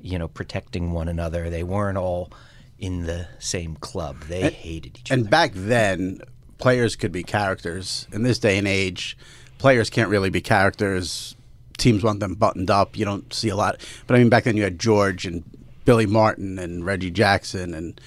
you 0.00 0.18
know 0.18 0.26
protecting 0.26 0.92
one 0.92 1.06
another. 1.06 1.50
They 1.50 1.62
weren't 1.62 1.98
all 1.98 2.32
in 2.78 3.04
the 3.04 3.28
same 3.38 3.76
club. 3.76 4.22
They 4.22 4.48
hated 4.50 4.98
each 4.98 5.10
And 5.10 5.20
other. 5.20 5.24
And 5.24 5.30
back 5.30 5.52
then, 5.54 6.20
players 6.56 6.96
could 6.96 7.12
be 7.12 7.24
characters. 7.24 8.08
In 8.10 8.22
this 8.22 8.38
day 8.38 8.56
and 8.56 8.66
age, 8.66 9.18
players 9.58 9.90
can't 9.90 10.08
really 10.08 10.30
be 10.30 10.40
characters. 10.40 11.36
Teams 11.76 12.02
want 12.02 12.20
them 12.20 12.36
buttoned 12.36 12.70
up. 12.70 12.96
You 12.96 13.04
don't 13.04 13.34
see 13.34 13.50
a 13.50 13.56
lot. 13.56 13.84
But 14.06 14.14
I 14.14 14.18
mean, 14.20 14.30
back 14.30 14.44
then 14.44 14.56
you 14.56 14.62
had 14.62 14.78
George 14.78 15.26
and 15.26 15.44
Billy 15.88 16.04
Martin 16.04 16.58
and 16.58 16.84
Reggie 16.84 17.10
Jackson 17.10 17.72
and 17.72 17.98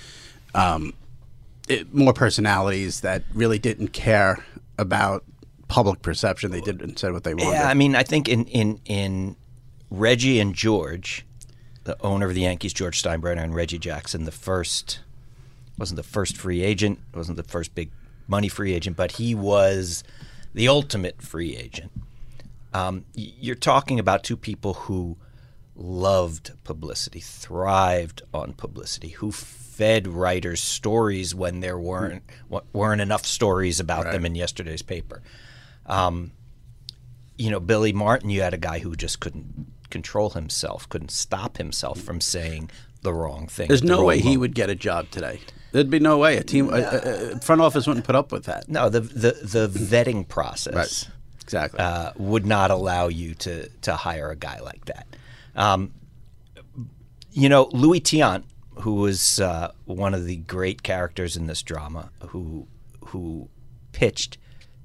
um, 0.54 0.94
it, 1.68 1.92
more 1.92 2.14
personalities 2.14 3.02
that 3.02 3.24
really 3.34 3.58
didn't 3.58 3.88
care 3.88 4.46
about 4.78 5.24
public 5.68 6.04
perception. 6.04 6.52
They 6.52 6.62
did 6.62 6.80
and 6.84 7.00
said 7.00 7.12
what 7.12 7.24
they 7.24 7.34
wanted. 7.34 7.54
Yeah, 7.54 7.68
I 7.68 7.74
mean, 7.74 7.96
I 7.96 8.04
think 8.04 8.30
in 8.30 8.46
in 8.46 8.80
in 8.86 9.36
Reggie 9.90 10.40
and 10.40 10.54
George, 10.54 11.26
the 11.86 12.00
owner 12.04 12.28
of 12.28 12.36
the 12.36 12.42
Yankees, 12.42 12.72
George 12.72 13.02
Steinbrenner, 13.02 13.44
and 13.44 13.56
Reggie 13.56 13.80
Jackson, 13.80 14.26
the 14.26 14.32
first 14.32 15.00
wasn't 15.80 15.98
the 15.98 16.04
first 16.04 16.38
free 16.38 16.62
agent, 16.62 17.00
wasn't 17.16 17.36
the 17.36 17.44
first 17.44 17.74
big 17.74 17.90
money 18.28 18.48
free 18.48 18.76
agent, 18.76 18.96
but 18.96 19.14
he 19.14 19.34
was 19.34 20.04
the 20.54 20.68
ultimate 20.68 21.20
free 21.20 21.58
agent. 21.58 21.92
Um, 22.76 23.06
you're 23.16 23.56
talking 23.56 23.98
about 23.98 24.24
two 24.24 24.38
people 24.38 24.76
who 24.76 25.18
loved 25.82 26.52
publicity, 26.64 27.20
thrived 27.20 28.22
on 28.34 28.54
publicity, 28.54 29.10
who 29.10 29.32
fed 29.32 30.08
writers 30.08 30.62
stories 30.62 31.34
when 31.34 31.60
there 31.60 31.80
weren't 31.80 32.24
weren't 32.74 33.02
enough 33.02 33.26
stories 33.26 33.80
about 33.80 34.12
them 34.12 34.26
in 34.26 34.36
yesterday's 34.36 34.82
paper. 34.82 35.22
Um, 35.86 36.32
you 37.38 37.50
know, 37.50 37.60
Billy 37.60 37.92
Martin, 37.92 38.30
you 38.30 38.42
had 38.42 38.54
a 38.54 38.58
guy 38.58 38.80
who 38.80 38.96
just 38.96 39.20
couldn't 39.20 39.72
control 39.90 40.30
himself, 40.32 40.88
couldn't 40.90 41.12
stop 41.12 41.58
himself 41.58 42.00
from 42.00 42.22
saying 42.22 42.70
the 43.02 43.14
wrong 43.14 43.48
thing. 43.48 43.68
There's 43.68 43.82
the 43.82 43.88
no 43.88 44.04
way 44.04 44.20
he 44.20 44.38
would 44.38 44.54
get 44.54 44.70
a 44.70 44.76
job 44.76 45.10
today. 45.10 45.40
There'd 45.72 45.90
be 45.90 46.00
no 46.00 46.18
way 46.18 46.38
a 46.38 46.44
team, 46.44 46.70
a, 46.70 46.78
a, 46.78 47.32
a 47.32 47.40
front 47.40 47.62
office 47.62 47.88
wouldn't 47.88 48.06
put 48.06 48.16
up 48.16 48.32
with 48.32 48.46
that. 48.46 48.70
No, 48.70 48.90
the 48.90 49.00
the 49.00 49.32
the 49.42 49.68
vetting 49.68 50.28
process 50.28 50.76
Right. 50.76 51.10
Exactly. 51.42 51.80
uh, 51.80 52.12
would 52.18 52.46
not 52.46 52.72
allow 52.72 53.08
you 53.08 53.34
to 53.36 53.70
to 53.70 53.96
hire 53.96 54.30
a 54.30 54.36
guy 54.36 54.60
like 54.60 54.86
that. 54.86 55.08
Um, 55.56 55.94
you 57.32 57.50
know, 57.50 57.70
Louis 57.72 58.02
Tiant, 58.02 58.44
who 58.80 58.96
was 58.96 59.40
uh, 59.40 59.72
one 59.86 60.14
of 60.14 60.26
the 60.26 60.38
great 60.38 60.84
characters 60.84 61.36
in 61.38 61.48
this 61.48 61.62
drama, 61.62 62.12
who 62.30 62.68
who 63.08 63.50
pitched 63.92 64.38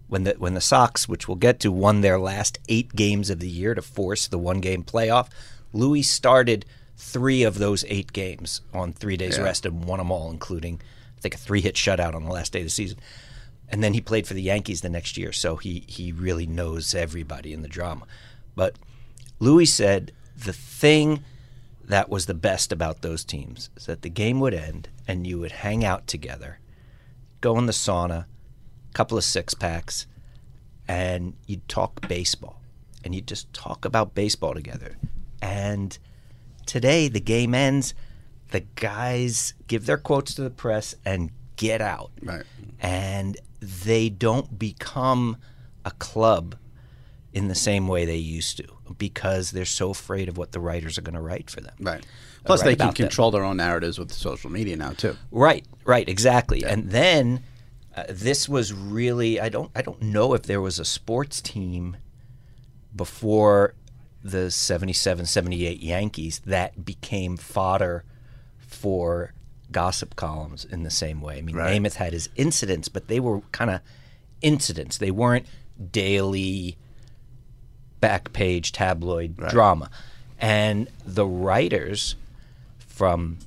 when 0.09 0.25
the 0.25 0.35
when 0.39 0.55
the 0.55 0.61
Sox, 0.61 1.09
which 1.09 1.29
we'll 1.29 1.37
get 1.37 1.61
to, 1.61 1.73
won 1.73 2.01
their 2.01 2.19
last 2.19 2.59
eight 2.69 2.95
games 2.95 3.31
of 3.31 3.41
the 3.41 3.49
year 3.49 3.75
to 3.75 3.83
force 3.83 4.27
the 4.27 4.39
one 4.39 4.61
game 4.61 4.85
playoff. 4.85 5.29
Louis 5.73 6.03
started 6.03 6.65
three 6.97 7.43
of 7.43 7.59
those 7.59 7.85
eight 7.89 8.13
games 8.13 8.63
on 8.73 8.93
three 8.93 9.17
days 9.17 9.39
rest 9.39 9.67
and 9.67 9.85
won 9.85 9.99
them 9.99 10.11
all, 10.11 10.31
including 10.31 10.81
I 11.17 11.21
think 11.21 11.35
a 11.35 11.39
three 11.39 11.61
hit 11.61 11.75
shutout 11.75 12.15
on 12.15 12.25
the 12.25 12.33
last 12.33 12.53
day 12.53 12.61
of 12.61 12.67
the 12.67 12.71
season. 12.71 12.99
And 13.69 13.83
then 13.83 13.95
he 13.95 14.01
played 14.01 14.27
for 14.27 14.35
the 14.35 14.43
Yankees 14.43 14.81
the 14.81 14.89
next 14.89 15.17
year, 15.17 15.33
so 15.33 15.57
he 15.57 15.85
he 15.89 16.13
really 16.13 16.47
knows 16.47 16.95
everybody 16.95 17.53
in 17.53 17.63
the 17.63 17.69
drama. 17.69 18.07
But 18.55 18.77
Louis 19.41 19.67
said 19.67 20.13
the 20.37 20.53
thing 20.53 21.25
that 21.85 22.09
was 22.09 22.27
the 22.27 22.35
best 22.35 22.73
about 22.73 23.03
those 23.03 23.25
teams 23.25 23.71
is 23.77 23.87
that 23.87 24.03
the 24.03 24.11
game 24.11 24.41
would 24.41 24.55
end 24.55 24.89
and 25.07 25.27
you 25.27 25.39
would 25.39 25.53
hang 25.53 25.85
out 25.85 26.07
together, 26.07 26.59
go 27.41 27.59
in 27.59 27.67
the 27.67 27.73
sauna, 27.73 28.27
couple 28.93 29.17
of 29.17 29.25
six 29.25 29.55
packs, 29.55 30.07
and 30.89 31.35
you'd 31.47 31.69
talk 31.69 32.07
baseball. 32.09 32.61
And 33.05 33.15
you'd 33.15 33.29
just 33.29 33.53
talk 33.53 33.85
about 33.85 34.15
baseball 34.15 34.55
together. 34.55 34.97
And 35.41 35.97
today 36.67 37.09
the 37.09 37.21
game 37.21 37.55
ends, 37.55 37.95
the 38.51 38.61
guys 38.75 39.55
give 39.69 39.87
their 39.87 39.99
quotes 39.99 40.35
to 40.35 40.43
the 40.43 40.51
press 40.51 40.95
and 41.05 41.31
get 41.55 41.81
out. 41.81 42.11
Right. 42.23 42.43
And 42.81 43.37
they 43.61 44.09
don't 44.09 44.59
become 44.59 45.37
a 45.85 45.93
club 45.93 46.57
in 47.37 47.49
the 47.49 47.55
same 47.55 47.87
way 47.87 48.07
they 48.07 48.17
used 48.17 48.57
to 48.57 48.65
because 48.97 49.51
they're 49.51 49.65
so 49.67 49.91
afraid 49.91 50.27
of 50.29 50.39
what 50.39 50.53
the 50.53 50.61
writers 50.61 50.97
are 50.97 51.03
going 51.03 51.15
to 51.15 51.21
write 51.21 51.51
for 51.51 51.61
them. 51.61 51.75
right. 51.81 52.05
Plus, 52.45 52.63
they 52.63 52.77
can 52.77 52.83
about 52.87 52.97
them. 52.97 53.07
control 53.09 53.31
their 53.33 53.43
own 53.45 53.57
narratives 53.57 53.99
with 53.99 54.13
social 54.13 54.49
media 54.51 54.77
now 54.77 54.93
too. 54.93 55.17
Right, 55.33 55.67
right, 55.85 56.09
exactly. 56.09 56.65
And 56.65 56.91
then 56.91 57.43
uh, 57.97 58.05
this 58.09 58.49
was 58.49 58.73
really 58.73 59.41
I 59.41 59.49
don't 59.49 59.71
I 59.75 59.83
don't 59.83 60.01
know 60.01 60.33
if 60.33 60.45
there 60.45 60.61
was 60.61 60.79
a 60.79 60.85
sports 60.85 61.41
team 61.43 61.97
before 62.95 63.75
the 64.23 64.51
77 64.51 65.27
78 65.27 65.81
Yankees 65.81 66.41
that 66.47 66.85
became 66.85 67.37
fodder 67.37 68.05
for 68.59 69.35
gossip 69.73 70.15
columns 70.17 70.65
in 70.65 70.85
the 70.85 70.91
same 70.91 71.21
way. 71.21 71.39
I 71.39 71.43
mean, 71.43 71.57
Right. 71.57 71.81
Namath 71.81 71.95
had 71.95 72.13
his 72.13 72.29
incidents, 72.37 72.89
but 72.89 73.09
they 73.09 73.19
were 73.21 73.41
kind 73.53 73.71
of 73.71 73.81
incidents. 74.41 74.99
They 74.99 75.11
weren't 75.11 75.47
daily 75.91 76.79
back 78.07 78.33
page 78.33 78.71
tabloid 78.71 79.37
drama. 79.49 79.91
And 80.39 80.89
the 81.05 81.27
writers 81.27 82.15
from 82.79 83.39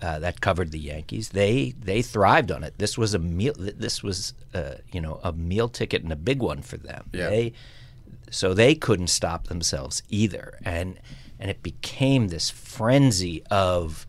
uh, 0.00 0.18
that 0.20 0.40
covered 0.40 0.72
the 0.72 0.78
Yankees, 0.78 1.30
they 1.30 1.74
they 1.78 2.00
thrived 2.00 2.50
on 2.50 2.64
it. 2.64 2.74
This 2.78 2.96
was 2.96 3.12
a 3.12 3.18
meal. 3.18 3.52
This 3.58 4.02
was 4.02 4.32
uh, 4.54 4.76
you 4.90 5.00
know 5.00 5.20
a 5.22 5.32
meal 5.32 5.68
ticket 5.68 6.02
and 6.02 6.12
a 6.12 6.16
big 6.16 6.40
one 6.40 6.62
for 6.62 6.78
them. 6.78 7.10
Yeah. 7.12 7.28
They 7.28 7.52
so 8.30 8.54
they 8.54 8.74
couldn't 8.74 9.08
stop 9.08 9.48
themselves 9.48 10.02
either, 10.08 10.58
and 10.64 10.98
and 11.38 11.50
it 11.50 11.62
became 11.62 12.28
this 12.28 12.48
frenzy 12.48 13.42
of 13.50 14.06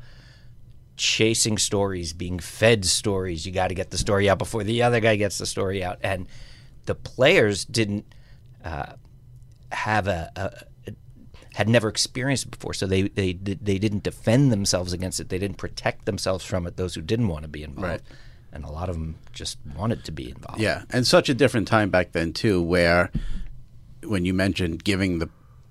chasing 0.95 1.57
stories, 1.57 2.13
being 2.13 2.39
fed 2.39 2.85
stories. 2.85 3.45
You 3.45 3.51
got 3.51 3.67
to 3.67 3.75
get 3.75 3.89
the 3.89 3.97
story 3.97 4.29
out 4.29 4.39
before 4.39 4.63
the 4.63 4.83
other 4.83 5.01
guy 5.01 5.17
gets 5.17 5.37
the 5.37 5.45
story 5.45 5.83
out, 5.83 5.99
and 6.01 6.27
the 6.85 6.95
players 6.95 7.65
didn't 7.65 8.05
uh, 8.63 8.93
have 9.71 10.07
a, 10.07 10.31
a, 10.35 10.51
a 10.89 10.93
had 11.55 11.67
never 11.67 11.87
experienced 11.89 12.45
it 12.45 12.51
before, 12.51 12.73
so 12.73 12.85
they 12.87 13.03
they 13.03 13.33
they 13.33 13.77
didn't 13.79 14.03
defend 14.03 14.51
themselves 14.51 14.93
against 14.93 15.19
it. 15.19 15.29
They 15.29 15.39
didn't 15.39 15.57
protect 15.57 16.05
themselves 16.05 16.45
from 16.45 16.67
it. 16.67 16.77
Those 16.77 16.95
who 16.95 17.01
didn't 17.01 17.27
want 17.27 17.43
to 17.43 17.47
be 17.49 17.63
involved, 17.63 17.87
Right. 17.89 18.01
and 18.53 18.63
a 18.63 18.71
lot 18.71 18.89
of 18.89 18.95
them 18.95 19.15
just 19.33 19.57
wanted 19.75 20.03
to 20.05 20.11
be 20.11 20.29
involved. 20.29 20.61
Yeah, 20.61 20.83
and 20.91 21.05
such 21.07 21.29
a 21.29 21.33
different 21.33 21.67
time 21.67 21.89
back 21.89 22.11
then 22.11 22.33
too, 22.33 22.61
where 22.61 23.11
when 24.05 24.23
you 24.25 24.33
mentioned 24.33 24.83
giving 24.83 25.19
the 25.19 25.29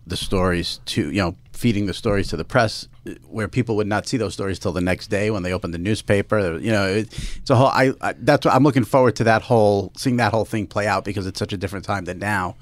the 0.08 0.16
stories 0.16 0.80
to 0.86 1.10
you 1.10 1.20
know 1.22 1.36
feeding 1.52 1.86
the 1.86 1.94
stories 1.94 2.28
to 2.28 2.36
the 2.36 2.44
press, 2.44 2.86
where 3.28 3.48
people 3.48 3.76
would 3.76 3.86
not 3.86 4.06
see 4.06 4.16
those 4.16 4.34
stories 4.34 4.58
till 4.58 4.72
the 4.72 4.80
next 4.80 5.06
day 5.08 5.30
when 5.30 5.42
they 5.42 5.52
opened 5.52 5.72
the 5.72 5.78
newspaper. 5.78 6.58
You 6.58 6.70
know, 6.72 6.86
it, 6.86 7.08
it's 7.36 7.50
a 7.50 7.56
whole. 7.56 7.68
I, 7.68 7.92
I 8.00 8.14
that's 8.18 8.44
what 8.44 8.54
I'm 8.54 8.62
looking 8.64 8.84
forward 8.84 9.16
to 9.16 9.24
that 9.24 9.42
whole 9.42 9.92
seeing 9.96 10.16
that 10.18 10.32
whole 10.32 10.44
thing 10.44 10.66
play 10.66 10.86
out 10.86 11.04
because 11.04 11.26
it's 11.26 11.38
such 11.38 11.52
a 11.52 11.56
different 11.56 11.84
time 11.84 12.04
than 12.06 12.18
now. 12.18 12.56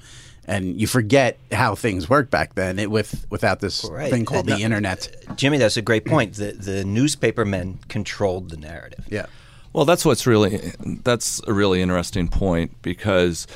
And 0.47 0.79
you 0.79 0.85
forget 0.85 1.39
how 1.51 1.73
things 1.75 2.07
worked 2.07 2.29
back 2.29 2.53
then 2.53 2.77
it, 2.77 2.91
with 2.91 3.25
without 3.31 3.61
this 3.61 3.83
Right. 3.83 4.11
thing 4.11 4.25
called 4.25 4.47
Uh, 4.49 4.53
the 4.55 4.59
no, 4.59 4.65
internet. 4.65 5.09
Jimmy, 5.35 5.57
that's 5.57 5.75
a 5.77 5.81
great 5.81 6.05
point. 6.05 6.35
The 6.35 6.51
the 6.51 6.83
newspaper 6.85 7.45
men 7.45 7.79
controlled 7.87 8.49
the 8.51 8.57
narrative. 8.57 9.05
Yeah, 9.09 9.25
Well, 9.73 9.85
that's 9.85 10.05
what's 10.05 10.27
really 10.27 10.71
that's 11.03 11.41
a 11.47 11.53
really 11.53 11.81
interesting 11.81 12.27
point 12.27 12.79
because 12.83 13.47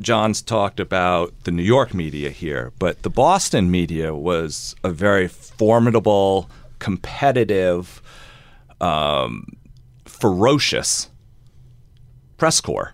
John's 0.00 0.42
talked 0.42 0.78
about 0.80 1.32
the 1.44 1.50
New 1.50 1.62
York 1.64 1.92
media 1.94 2.30
here, 2.30 2.72
but 2.78 3.02
the 3.02 3.10
Boston 3.10 3.70
media 3.70 4.14
was 4.14 4.76
a 4.84 4.90
very 4.90 5.26
formidable, 5.28 6.48
competitive, 6.78 8.00
um, 8.80 9.46
ferocious 10.04 11.08
press 12.36 12.60
corps. 12.60 12.92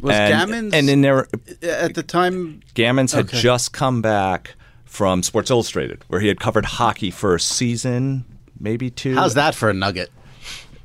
Was 0.00 0.14
and, 0.16 0.50
Gammons- 0.50 0.74
and 0.74 0.88
in 0.90 1.00
their 1.02 1.28
at 1.62 1.94
the 1.94 2.02
time. 2.02 2.60
Gammons 2.74 3.12
had 3.14 3.26
Okay. 3.26 3.38
just 3.40 3.72
come 3.72 4.02
back 4.02 4.54
from 4.84 5.22
Sports 5.22 5.50
Illustrated, 5.50 6.04
where 6.08 6.20
he 6.20 6.28
had 6.28 6.40
covered 6.40 6.64
hockey 6.64 7.10
for 7.10 7.34
a 7.34 7.40
season, 7.40 8.24
maybe 8.58 8.90
two. 8.90 9.14
How's 9.14 9.34
that 9.34 9.54
for 9.54 9.68
a 9.68 9.74
nugget? 9.74 10.10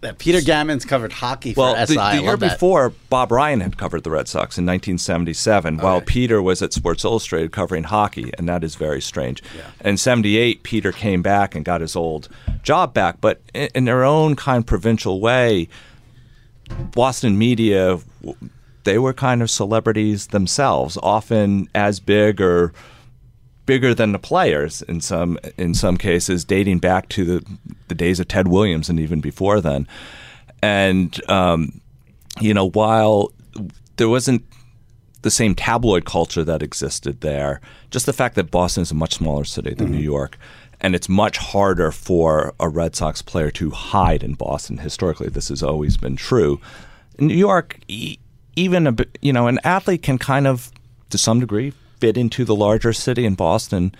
That 0.01 0.17
Peter 0.17 0.39
Gammons 0.39 0.87
covered 0.87 1.13
hockey 1.13 1.53
for 1.53 1.59
Well, 1.61 1.75
the, 1.75 1.85
SI. 1.85 1.97
I 1.99 2.15
the 2.17 2.23
year 2.23 2.35
that. 2.35 2.53
before, 2.53 2.91
Bob 3.11 3.31
Ryan 3.31 3.59
had 3.61 3.77
covered 3.77 4.03
the 4.03 4.09
Red 4.09 4.27
Sox 4.27 4.57
in 4.57 4.65
1977, 4.65 5.77
while. 5.77 6.01
Peter 6.01 6.41
was 6.41 6.63
at 6.63 6.73
Sports 6.73 7.03
Illustrated 7.03 7.51
covering 7.51 7.83
hockey, 7.83 8.31
and 8.39 8.49
that 8.49 8.63
is 8.63 8.73
very 8.73 8.99
strange. 8.99 9.43
In 9.85 9.97
'78, 9.97 10.63
Peter 10.63 10.91
came 10.91 11.21
back 11.21 11.53
and 11.53 11.63
got 11.63 11.81
his 11.81 11.95
old 11.95 12.29
job 12.63 12.95
back, 12.95 13.21
but 13.21 13.41
in, 13.53 13.69
in 13.75 13.85
their 13.85 14.03
own 14.03 14.35
kind 14.35 14.63
of 14.63 14.65
provincial 14.65 15.21
way, 15.21 15.67
Boston 16.93 17.37
media, 17.37 17.99
w- 18.23 18.49
they 18.83 18.97
were 18.97 19.13
kind 19.13 19.41
of 19.41 19.49
celebrities 19.49 20.27
themselves, 20.27 20.97
often 21.01 21.69
as 21.75 21.99
big 21.99 22.41
or 22.41 22.73
bigger 23.65 23.93
than 23.93 24.11
the 24.11 24.19
players 24.19 24.81
in 24.81 25.01
some 25.01 25.37
in 25.57 25.73
some 25.73 25.97
cases, 25.97 26.43
dating 26.43 26.79
back 26.79 27.09
to 27.09 27.25
the 27.25 27.57
the 27.87 27.95
days 27.95 28.19
of 28.19 28.27
Ted 28.27 28.47
Williams 28.47 28.89
and 28.89 28.99
even 28.99 29.21
before 29.21 29.61
then. 29.61 29.87
And 30.61 31.29
um, 31.29 31.81
you 32.39 32.53
know, 32.53 32.69
while 32.69 33.31
there 33.97 34.09
wasn't 34.09 34.43
the 35.21 35.31
same 35.31 35.53
tabloid 35.53 36.05
culture 36.05 36.43
that 36.43 36.63
existed 36.63 37.21
there, 37.21 37.61
just 37.91 38.05
the 38.05 38.13
fact 38.13 38.35
that 38.35 38.51
Boston 38.51 38.81
is 38.81 38.91
a 38.91 38.95
much 38.95 39.15
smaller 39.15 39.43
city 39.43 39.73
than 39.73 39.91
New 39.91 39.99
York. 39.99 40.37
And 40.83 40.95
it's 40.95 41.07
much 41.07 41.37
harder 41.37 41.91
for 41.91 42.55
a 42.59 42.67
Red 42.67 42.95
Sox 42.95 43.21
player 43.21 43.51
to 43.51 43.69
hide 43.69 44.23
in 44.23 44.33
Boston. 44.33 44.79
Historically, 44.79 45.29
this 45.29 45.49
has 45.49 45.61
always 45.61 45.95
been 45.95 46.15
true. 46.15 46.59
In 47.19 47.27
New 47.27 47.35
York, 47.35 47.77
e- 47.87 48.17
even 48.55 48.87
a 48.87 48.95
you 49.21 49.33
know, 49.33 49.47
an 49.47 49.59
athlete 49.63 50.03
can 50.03 50.17
kind 50.17 50.47
of, 50.47 50.71
to 51.09 51.17
some 51.17 51.39
degree, 51.39 51.73
fit 51.99 52.17
into 52.17 52.45
the 52.45 52.55
larger 52.55 52.93
city. 52.93 53.25
In 53.25 53.35
Boston, 53.35 53.93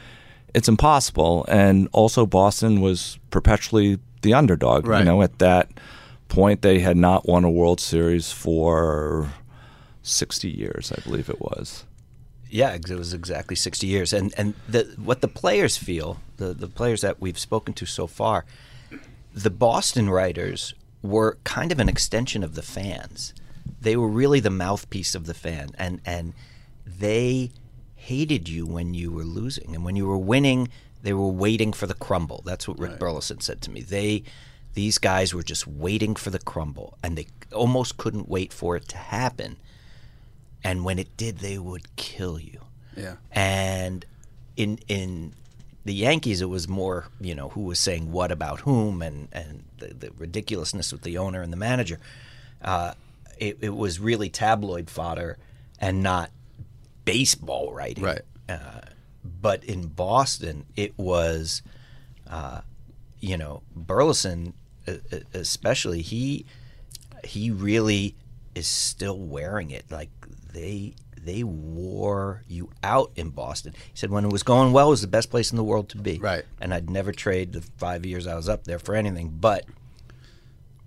it's 0.53 0.67
impossible. 0.67 1.45
And 1.47 1.87
also, 1.91 2.25
Boston 2.25 2.81
was 2.81 3.19
perpetually 3.29 3.99
the 4.21 4.33
underdog. 4.33 4.87
Right. 4.87 4.99
You 4.99 5.05
know, 5.05 5.21
at 5.21 5.39
that 5.39 5.69
point, 6.27 6.61
they 6.61 6.79
had 6.79 6.97
not 6.97 7.27
won 7.27 7.43
a 7.43 7.51
World 7.51 7.79
Series 7.79 8.31
for 8.31 9.29
60 10.03 10.49
years, 10.49 10.91
I 10.91 11.01
believe 11.01 11.29
it 11.29 11.41
was. 11.41 11.85
Yeah, 12.49 12.73
it 12.73 12.89
was 12.89 13.13
exactly 13.13 13.55
60 13.55 13.87
years. 13.87 14.11
And 14.11 14.33
and 14.37 14.55
the, 14.67 14.93
what 14.97 15.21
the 15.21 15.29
players 15.29 15.77
feel, 15.77 16.19
the, 16.37 16.53
the 16.53 16.67
players 16.67 17.01
that 17.01 17.21
we've 17.21 17.39
spoken 17.39 17.73
to 17.75 17.85
so 17.85 18.07
far, 18.07 18.45
the 19.33 19.49
Boston 19.49 20.09
writers 20.09 20.73
were 21.01 21.37
kind 21.43 21.71
of 21.71 21.79
an 21.79 21.87
extension 21.87 22.43
of 22.43 22.55
the 22.55 22.61
fans. 22.61 23.33
They 23.81 23.95
were 23.97 24.07
really 24.07 24.39
the 24.39 24.49
mouthpiece 24.49 25.15
of 25.15 25.25
the 25.25 25.33
fan. 25.33 25.71
And, 25.77 25.99
and 26.05 26.33
they 26.85 27.51
hated 27.95 28.47
you 28.47 28.65
when 28.65 28.93
you 28.93 29.11
were 29.11 29.23
losing. 29.23 29.73
And 29.75 29.83
when 29.83 29.95
you 29.95 30.05
were 30.07 30.17
winning, 30.17 30.69
they 31.03 31.13
were 31.13 31.27
waiting 31.29 31.73
for 31.73 31.87
the 31.87 31.93
crumble. 31.95 32.41
That's 32.45 32.67
what 32.67 32.79
Rick 32.79 32.99
Burleson 32.99 33.41
said 33.41 33.61
to 33.61 33.71
me. 33.71 33.81
They 33.81 34.23
these 34.73 34.97
guys 34.99 35.33
were 35.33 35.43
just 35.43 35.67
waiting 35.67 36.15
for 36.15 36.29
the 36.29 36.39
crumble 36.39 36.97
and 37.03 37.17
they 37.17 37.27
almost 37.51 37.97
couldn't 37.97 38.29
wait 38.29 38.53
for 38.53 38.77
it 38.77 38.87
to 38.87 38.95
happen 38.95 39.57
and 40.63 40.85
when 40.85 40.97
it 40.97 41.17
did 41.17 41.39
they 41.39 41.57
would 41.57 41.93
kill 41.97 42.39
you 42.39 42.61
Yeah. 42.95 43.15
and 43.33 44.05
in 44.55 44.79
in 44.87 45.33
the 45.83 45.93
Yankees 45.93 46.39
it 46.39 46.45
was 46.49 46.69
more 46.69 47.07
you 47.19 47.35
know 47.35 47.49
who 47.49 47.63
was 47.63 47.81
saying 47.81 48.13
what 48.13 48.31
about 48.31 48.61
whom 48.61 49.01
and 49.01 49.27
and 49.33 49.63
the, 49.79 49.87
the 49.87 50.11
ridiculousness 50.17 50.93
with 50.93 51.01
the 51.01 51.17
owner 51.17 51.41
and 51.41 51.51
the 51.51 51.57
manager 51.57 51.99
uh, 52.61 52.93
it, 53.41 53.57
it 53.61 53.75
was 53.75 53.99
really 53.99 54.29
tabloid 54.29 54.89
fodder 54.89 55.37
and 55.79 56.01
not 56.01 56.29
baseball 57.03 57.73
writing 57.73 58.03
Right. 58.03 58.21
uh, 58.47 58.81
but 59.41 59.63
in 59.65 59.87
Boston 59.87 60.65
it 60.77 60.97
was 60.97 61.61
uh, 62.29 62.61
you 63.19 63.37
know 63.37 63.63
Burleson 63.75 64.53
especially 65.33 66.01
he 66.01 66.45
he 67.23 67.51
really 67.51 68.15
is 68.55 68.67
still 68.67 69.19
wearing 69.19 69.71
it. 69.71 69.85
Like 69.91 70.09
they 70.53 70.93
they 71.23 71.43
wore 71.43 72.43
you 72.47 72.69
out 72.83 73.11
in 73.15 73.29
Boston. 73.29 73.73
He 73.75 73.95
said 73.97 74.09
when 74.09 74.25
it 74.25 74.31
was 74.31 74.41
going 74.43 74.73
well, 74.73 74.87
it 74.87 74.91
was 74.91 75.01
the 75.01 75.07
best 75.07 75.29
place 75.29 75.51
in 75.51 75.57
the 75.57 75.63
world 75.63 75.89
to 75.89 75.97
be. 75.97 76.17
Right. 76.17 76.43
And 76.59 76.73
I'd 76.73 76.89
never 76.89 77.11
trade 77.11 77.53
the 77.53 77.61
five 77.77 78.05
years 78.05 78.25
I 78.25 78.35
was 78.35 78.49
up 78.49 78.63
there 78.63 78.79
for 78.79 78.95
anything. 78.95 79.29
But 79.39 79.65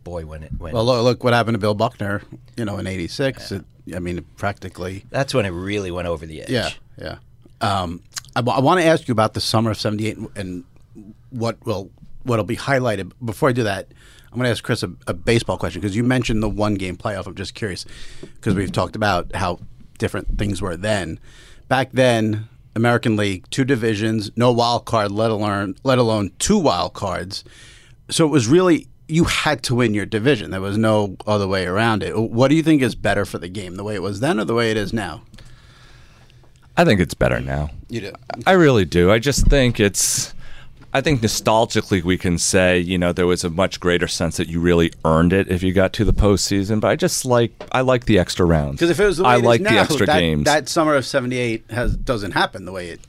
boy, 0.05 0.27
when 0.27 0.43
it 0.43 0.53
when 0.59 0.73
Well, 0.73 0.85
look, 0.85 1.03
look 1.03 1.25
what 1.25 1.33
happened 1.33 1.55
to 1.55 1.59
Bill 1.59 1.75
Buckner. 1.75 2.23
You 2.57 2.65
know, 2.65 2.79
in 2.79 2.87
'86. 2.87 3.53
It, 3.53 3.65
I 3.95 3.99
mean, 3.99 4.25
practically. 4.37 5.05
that's 5.11 5.35
when 5.35 5.45
it 5.45 5.51
really 5.51 5.91
went 5.91 6.09
over 6.09 6.25
the 6.25 6.43
edge. 6.43 6.51
Yeah, 6.51 6.71
yeah. 6.99 7.17
Um, 7.61 8.03
I, 8.37 8.41
want 8.41 8.81
to 8.81 8.87
ask 8.87 9.09
you 9.09 9.13
about 9.13 9.35
the 9.35 9.41
summer 9.41 9.71
of 9.71 9.79
'78 9.79 10.17
and, 10.17 10.29
and 10.37 10.65
what 11.31 11.65
will 11.67 11.91
what'll 12.23 12.45
be 12.45 12.57
highlighted. 12.57 13.13
Before 13.25 13.49
I 13.49 13.53
do 13.53 13.65
that, 13.65 13.89
I'm 14.31 14.39
going 14.39 14.45
to 14.45 14.51
ask 14.51 14.65
Chris 14.65 14.83
a, 14.83 14.93
a 15.07 15.15
baseball 15.15 15.59
question 15.59 15.81
because 15.81 15.97
you 15.97 16.05
mentioned 16.05 16.43
the 16.43 16.49
one 16.49 16.75
game 16.75 16.97
playoff. 16.97 17.27
I'm 17.27 17.35
just 17.35 17.55
curious 17.55 17.85
because 18.21 18.55
we've 18.55 18.73
talked 18.73 18.97
about 18.97 19.35
how 19.35 19.61
different 19.99 20.39
things 20.39 20.61
were 20.61 20.77
then. 20.77 21.21
Back 21.69 21.93
then, 21.93 22.49
American 22.75 23.17
League, 23.17 23.49
two 23.51 23.65
divisions, 23.65 24.31
no 24.37 24.51
wild 24.51 24.85
card, 24.85 25.13
let 25.13 25.31
alone 25.31 25.77
let 25.85 25.99
alone 25.99 26.33
two 26.39 26.59
wild 26.59 26.95
cards. 26.95 27.45
So 28.11 28.27
it 28.27 28.31
was 28.31 28.49
really 28.49 28.89
you 29.09 29.25
had 29.25 29.63
to 29.65 29.75
win 29.75 29.95
your 29.95 30.07
division. 30.07 30.51
There 30.51 30.61
was 30.61 30.79
no 30.79 31.17
other 31.27 31.47
way 31.47 31.67
around 31.67 32.03
it. 32.03 32.17
What 32.19 32.49
do 32.49 32.55
you 32.55 32.63
think 32.63 32.83
is 32.83 32.95
better 32.95 33.25
for 33.25 33.39
the 33.39 33.49
game, 33.49 33.77
the 33.77 33.85
way 33.85 33.95
it 33.95 34.03
was 34.03 34.21
then 34.21 34.41
or 34.41 34.45
the 34.45 34.55
way 34.55 34.71
it 34.71 34.77
is 34.77 34.93
now? 34.93 35.23
I 36.77 36.85
think 36.85 37.01
it's 37.01 37.15
better 37.15 37.41
now. 37.41 37.71
You 37.89 38.01
do. 38.01 38.13
I 38.47 38.53
really 38.53 38.85
do. 38.85 39.11
I 39.11 39.19
just 39.19 39.47
think 39.47 39.79
it's. 39.79 40.33
I 40.93 41.01
think 41.01 41.23
nostalgically 41.23 42.05
we 42.05 42.17
can 42.17 42.39
say, 42.39 42.79
you 42.79 42.99
know, 42.99 43.13
there 43.13 43.27
was 43.27 43.43
a 43.43 43.51
much 43.51 43.81
greater 43.81 44.07
sense 44.07 44.37
that 44.37 44.47
you 44.47 44.61
really 44.61 44.93
earned 45.05 45.33
it 45.33 45.51
if 45.51 45.61
you 45.61 45.73
got 45.73 45.93
to 45.95 46.05
the 46.05 46.13
postseason. 46.13 46.81
But 46.81 46.89
I 46.89 46.97
just 46.97 47.25
like 47.25 47.53
I 47.73 47.81
like 47.81 48.07
the 48.07 48.19
extra 48.19 48.47
rounds 48.47 48.77
Because 48.77 48.91
if 48.91 49.01
it 49.01 49.05
was 49.05 49.17
the 49.17 49.25
way 49.25 49.31
I 49.31 49.37
like 49.37 49.61
now, 49.61 49.71
the 49.71 49.79
extra 49.79 50.07
that, 50.07 50.19
games. 50.21 50.45
that 50.45 50.69
summer 50.69 50.95
of 50.95 51.05
'78 51.05 51.65
has 51.71 51.97
doesn't 51.97 52.31
happen 52.31 52.65
the 52.65 52.71
way 52.73 52.91
it, 52.91 53.01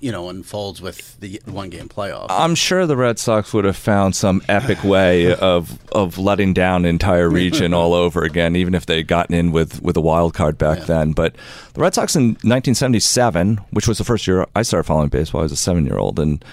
you 0.00 0.12
know 0.12 0.28
unfolds 0.28 0.80
with 0.80 1.18
the 1.20 1.40
one 1.46 1.70
game 1.70 1.88
playoff. 1.88 2.26
I'm 2.30 2.54
sure 2.54 2.86
the 2.86 2.96
Red 2.96 3.18
Sox 3.18 3.52
would 3.52 3.64
have 3.64 3.76
found 3.76 4.14
some 4.16 4.42
epic 4.48 4.82
way 4.84 5.34
of 5.34 5.78
of 5.92 6.18
letting 6.18 6.54
down 6.54 6.84
entire 6.84 7.28
region 7.28 7.74
all 7.74 7.92
over 7.94 8.22
again, 8.22 8.56
even 8.56 8.74
if 8.74 8.86
they 8.86 8.98
had 8.98 9.06
gotten 9.08 9.34
in 9.34 9.52
with, 9.52 9.82
with 9.82 9.96
a 9.96 10.00
wild 10.00 10.34
card 10.34 10.56
back 10.58 10.80
then. 10.86 11.12
But 11.12 11.34
the 11.74 11.80
Red 11.80 11.94
Sox 11.94 12.14
in 12.16 12.36
1977, 12.42 13.58
which 13.70 13.86
was 13.88 13.98
the 13.98 14.04
first 14.04 14.26
year 14.26 14.46
I 14.54 14.62
started 14.62 14.84
following 14.84 15.08
baseball, 15.08 15.40
I 15.40 15.42
was 15.44 15.52
a 15.52 15.56
seven 15.56 15.84
year 15.86 15.98
old, 15.98 16.18
and 16.18 16.44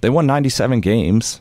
they 0.00 0.10
won 0.10 0.26
97 0.26 0.80
games. 0.80 1.40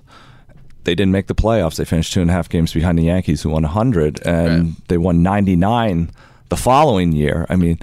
They 0.84 0.96
didn't 0.96 1.12
make 1.12 1.28
the 1.28 1.36
playoffs. 1.36 1.76
They 1.76 1.86
finished 1.86 2.14
two 2.14 2.22
and 2.22 2.30
a 2.30 2.34
half 2.34 2.50
games 2.50 2.74
behind 2.74 2.98
the 2.98 3.04
Yankees, 3.04 3.44
who 3.44 3.50
won 3.50 3.64
100, 3.64 4.26
and 4.26 4.64
Right. 4.66 4.88
they 4.88 4.98
won 4.98 5.22
99 5.22 6.10
the 6.50 6.58
following 6.58 7.12
year. 7.12 7.46
I 7.50 7.56
mean, 7.56 7.80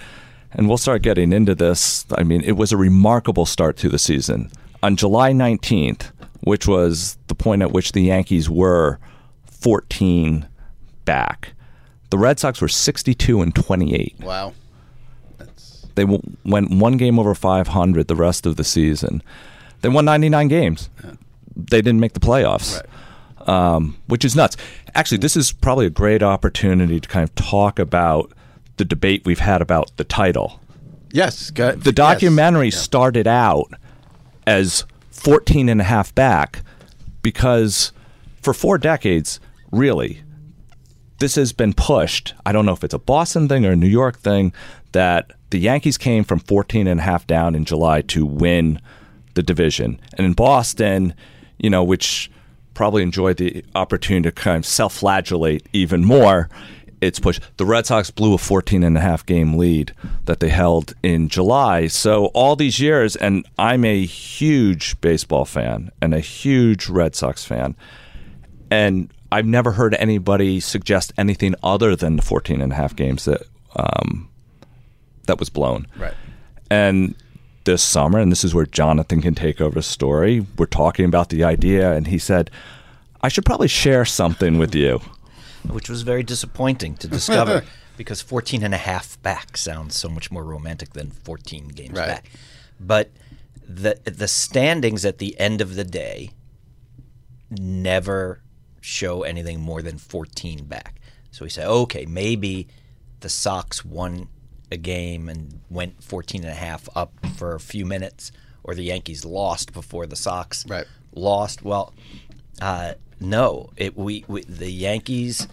and 0.53 0.69
we'll 0.69 0.79
start 0.79 1.03
getting 1.03 1.33
into 1.33 1.55
this. 1.55 2.07
I 2.13 2.23
mean, 2.23 2.43
it 2.43 2.53
was 2.53 2.73
a 2.73 2.77
remarkable 2.77 3.47
start 3.47 3.77
to 3.79 3.89
the 3.89 3.99
season. 3.99 4.51
On 4.83 4.97
July 4.97 5.33
19th, 5.33 6.11
which 6.41 6.67
was 6.67 7.19
the 7.27 7.35
point 7.35 7.63
at 7.63 7.73
which 7.73 7.93
the 7.93 8.03
Yankees 8.03 8.49
were 8.49 8.99
14 9.47 10.49
back, 11.05 11.53
the 12.11 12.19
Red 12.19 12.39
Sox 12.39 12.61
were 12.61 12.69
62 12.69 13.41
and 13.41 13.55
28. 13.55 14.17
wow. 14.21 14.55
That's... 15.37 15.87
They 15.95 16.05
w- 16.05 16.23
went 16.45 16.71
one 16.71 16.97
game 16.97 17.19
over 17.19 17.35
500 17.35 18.09
the 18.09 18.17
rest 18.17 18.47
of 18.47 18.57
the 18.57 18.65
season. 18.65 19.23
They 19.83 19.89
won 19.89 20.05
99 20.05 20.49
games. 20.49 20.91
They 21.55 21.83
didn't 21.83 22.01
make 22.01 22.13
the 22.13 22.21
playoffs, 22.21 22.81
um, 23.49 23.97
which 24.07 24.25
is 24.25 24.35
nuts. 24.37 24.57
Actually, 24.95 25.19
this 25.19 25.37
is 25.37 25.53
probably 25.53 25.87
a 25.87 25.91
great 25.91 26.23
opportunity 26.23 27.01
to 27.01 27.09
kind 27.09 27.25
of 27.25 27.35
talk 27.35 27.79
about 27.79 28.33
the 28.79 28.85
debate 28.85 29.23
we've 29.25 29.39
had 29.41 29.61
about 29.61 29.91
the 29.97 30.05
title. 30.05 30.61
Yes, 31.13 31.51
go, 31.51 31.73
The 31.73 31.93
documentary 31.93 32.71
started 32.71 33.27
out 33.27 33.73
as 34.47 34.85
14 35.11 35.69
and 35.69 35.81
a 35.81 35.85
half 35.85 36.15
back 36.15 36.63
because 37.23 37.93
for 38.41 38.55
four 38.55 38.79
decades, 38.79 39.41
really, 39.71 40.23
this 41.19 41.35
has 41.35 41.53
been 41.53 41.73
pushed. 41.73 42.35
I 42.47 42.53
don't 42.53 42.67
know 42.67 42.73
if 42.73 42.85
it's 42.85 42.95
a 42.95 42.99
Boston 42.99 43.49
thing 43.49 43.67
or 43.67 43.73
a 43.73 43.77
New 43.77 43.89
York 43.89 44.19
thing 44.19 44.53
that 44.93 45.33
the 45.51 45.59
Yankees 45.59 45.99
came 45.99 46.25
from 46.25 46.39
14 46.39 46.87
and 46.87 47.01
a 47.01 47.03
half 47.03 47.27
down 47.27 47.55
in 47.55 47.65
July 47.65 48.03
to 48.03 48.25
win 48.25 48.81
the 49.35 49.43
division. 49.43 50.01
And 50.15 50.27
in 50.27 50.33
Boston, 50.35 51.15
you 51.59 51.71
know, 51.71 51.83
which 51.83 52.31
probably 52.75 53.03
enjoyed 53.03 53.39
the 53.39 53.65
opportunity 53.75 54.29
to 54.29 54.33
kind 54.33 54.59
of 54.59 54.67
self-flagellate 54.67 55.67
even 55.73 56.05
more, 56.05 56.49
it's 57.01 57.19
pushed. 57.21 57.43
The 57.57 57.67
Red 57.67 57.87
Sox 57.87 58.11
blew 58.11 58.35
a 58.35 58.39
14 58.39 58.83
and 58.83 58.97
a 58.97 59.01
half 59.01 59.25
game 59.25 59.57
lead 59.57 59.95
that 60.25 60.41
they 60.41 60.49
held 60.49 60.95
in 61.03 61.29
July. 61.29 61.87
So 61.87 62.27
all 62.27 62.57
these 62.57 62.81
years 62.81 63.17
and 63.17 63.47
I'm 63.59 63.85
a 63.85 64.05
huge 64.05 65.01
baseball 65.01 65.45
fan 65.45 65.91
and 66.01 66.15
a 66.15 66.21
huge 66.21 66.89
Red 66.89 67.15
Sox 67.15 67.45
fan 67.45 67.77
and 68.71 69.13
I've 69.31 69.47
never 69.47 69.73
heard 69.73 69.95
anybody 69.95 70.61
suggest 70.61 71.13
anything 71.19 71.55
other 71.63 71.95
than 71.95 72.17
the 72.17 72.23
14 72.23 72.61
and 72.61 72.73
a 72.73 72.75
half 72.75 72.97
games 72.97 73.27
that 73.27 73.43
um, 73.77 74.29
that 75.27 75.39
was 75.39 75.51
blown. 75.51 75.87
Right. 75.97 76.15
And 76.71 77.15
this 77.65 77.83
summer, 77.83 78.19
and 78.19 78.33
this 78.33 78.45
is 78.45 78.55
where 78.55 78.67
Jonathan 78.67 79.21
can 79.21 79.35
take 79.35 79.61
over 79.61 79.75
the 79.75 79.83
story, 79.83 80.47
we're 80.57 80.67
talking 80.67 81.05
about 81.05 81.29
the 81.29 81.45
idea, 81.45 81.93
and 81.93 82.07
he 82.07 82.19
said, 82.19 82.51
I 83.21 83.29
should 83.29 83.45
probably 83.45 83.69
share 83.69 84.05
something 84.05 84.59
with 84.59 84.75
you. 84.75 85.01
Which 85.71 85.89
was 85.89 86.03
very 86.03 86.23
disappointing 86.23 86.97
to 86.97 87.09
discover 87.09 87.65
because 87.97 88.21
14 88.23 88.63
and 88.63 88.75
a 88.75 88.79
half 88.79 89.21
back 89.23 89.57
sounds 89.57 89.97
so 89.97 90.09
much 90.09 90.31
more 90.31 90.45
romantic 90.45 90.93
than 90.93 91.11
14 91.11 91.69
games 91.69 91.99
Right. 91.99 92.07
back. 92.09 92.31
But 92.81 93.11
the 93.69 94.01
the 94.05 94.29
standings 94.29 95.05
at 95.05 95.19
the 95.19 95.39
end 95.39 95.61
of 95.61 95.75
the 95.75 95.85
day 95.85 96.31
never 97.51 98.41
show 98.81 99.23
anything 99.23 99.61
more 99.61 99.83
than 99.83 99.99
14 99.99 100.65
back. 100.65 101.01
So 101.31 101.45
we 101.45 101.51
say, 101.51 101.65
okay, 101.65 102.07
maybe 102.07 102.69
the 103.21 103.29
Sox 103.29 103.85
won 103.85 104.29
a 104.71 104.77
game 104.77 105.29
and 105.29 105.61
went 105.71 106.03
14 106.03 106.43
and 106.43 106.51
a 106.51 106.55
half 106.55 106.89
up 106.95 107.13
for 107.37 107.55
a 107.55 107.61
few 107.61 107.85
minutes, 107.87 108.33
or 108.65 108.75
the 108.75 108.83
Yankees 108.85 109.25
lost 109.25 109.73
before 109.73 110.07
the 110.07 110.17
Sox 110.17 110.65
Right. 110.67 110.87
lost. 111.15 111.63
Well, 111.63 111.95
uh, 112.61 112.95
no, 113.21 113.71
it 113.77 113.97
we, 113.97 114.25
we 114.29 114.43
the 114.45 114.71
Yankees. 114.71 115.49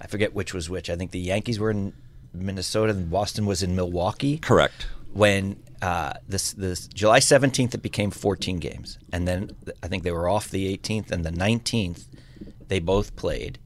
I 0.00 0.06
forget 0.06 0.34
which 0.34 0.54
was 0.54 0.70
which. 0.70 0.88
I 0.88 0.96
think 0.96 1.10
the 1.10 1.20
Yankees 1.20 1.58
were 1.58 1.70
in 1.70 1.92
Minnesota 2.32 2.92
and 2.92 3.10
Boston 3.10 3.46
was 3.46 3.62
in 3.62 3.74
Milwaukee 3.76 4.38
Correct. 4.38 4.86
when 5.12 5.62
uh, 5.82 6.14
this 6.28 6.52
this 6.52 6.86
July 6.86 7.18
seventeenth 7.18 7.74
it 7.74 7.82
became 7.82 8.10
fourteen 8.10 8.58
games, 8.58 8.98
and 9.12 9.26
then 9.26 9.50
I 9.82 9.88
think 9.88 10.02
they 10.02 10.12
were 10.12 10.28
off 10.28 10.48
the 10.48 10.66
eighteenth 10.68 11.10
and 11.10 11.24
the 11.24 11.32
nineteenth. 11.32 12.06
They 12.68 12.78
both 12.78 13.16
played. 13.16 13.58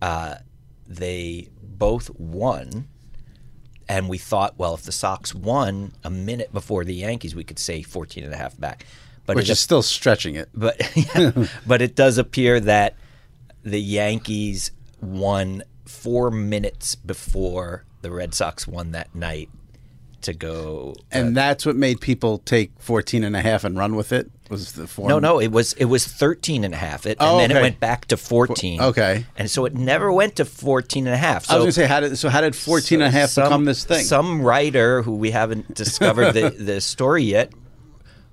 Uh, 0.00 0.36
they 0.86 1.48
both 1.60 2.10
won, 2.18 2.88
and 3.88 4.08
we 4.08 4.18
thought, 4.18 4.58
well, 4.58 4.74
if 4.74 4.82
the 4.82 4.92
Sox 4.92 5.34
won 5.34 5.92
a 6.04 6.10
minute 6.10 6.52
before 6.52 6.84
the 6.84 6.94
Yankees, 6.94 7.34
we 7.34 7.44
could 7.44 7.58
say 7.58 7.82
14 7.82 8.24
and 8.24 8.32
a 8.32 8.36
half 8.36 8.58
back. 8.58 8.86
But 9.26 9.36
Which 9.36 9.50
is 9.50 9.58
still 9.60 9.82
stretching 9.82 10.36
it. 10.36 10.48
but 10.54 10.80
but 11.66 11.82
it 11.82 11.94
does 11.96 12.16
appear 12.18 12.60
that 12.60 12.94
the 13.62 13.80
Yankees 13.80 14.70
won 15.00 15.62
four 15.84 16.30
minutes 16.30 16.94
before 16.94 17.84
the 18.02 18.10
Red 18.10 18.34
Sox 18.34 18.66
won 18.68 18.92
that 18.92 19.14
night 19.14 19.50
to 20.22 20.32
go. 20.32 20.94
Uh, 21.12 21.18
and 21.18 21.36
that's 21.36 21.66
what 21.66 21.76
made 21.76 22.00
people 22.00 22.38
take 22.38 22.72
14 22.80 23.24
and 23.24 23.36
a 23.36 23.40
half 23.42 23.64
and 23.64 23.76
run 23.76 23.96
with 23.96 24.12
it 24.12 24.30
was 24.48 24.72
the 24.72 24.86
form. 24.86 25.08
no, 25.08 25.18
no, 25.18 25.40
it 25.40 25.48
was 25.50 25.72
it 25.74 25.86
was 25.86 26.06
13 26.06 26.62
and 26.64 26.72
a 26.72 26.76
half. 26.76 27.04
It, 27.06 27.16
Oh, 27.20 27.32
and 27.38 27.40
then 27.40 27.50
okay. 27.50 27.58
it 27.58 27.62
went 27.62 27.80
back 27.80 28.06
to 28.06 28.16
14. 28.16 28.80
Okay. 28.80 29.26
And 29.36 29.50
so 29.50 29.64
it 29.64 29.74
never 29.74 30.12
went 30.12 30.36
to 30.36 30.44
14 30.44 31.06
and 31.06 31.14
a 31.14 31.18
half. 31.18 31.46
So 31.46 31.54
I 31.54 31.56
was 31.58 31.62
going 31.62 31.70
to 31.70 31.80
say, 31.80 31.86
how 31.86 32.00
did 32.00 32.16
so 32.18 32.28
how 32.28 32.40
did 32.40 32.54
14 32.54 33.02
and 33.02 33.08
a 33.08 33.10
half 33.10 33.30
some- 33.30 33.44
become 33.48 33.64
this 33.64 33.84
thing? 33.84 34.04
Some 34.04 34.42
writer 34.42 35.02
who 35.02 35.16
we 35.16 35.32
haven't 35.32 35.74
discovered 35.74 36.32
the, 36.32 36.50
the 36.58 36.80
story 36.80 37.24
yet 37.24 37.52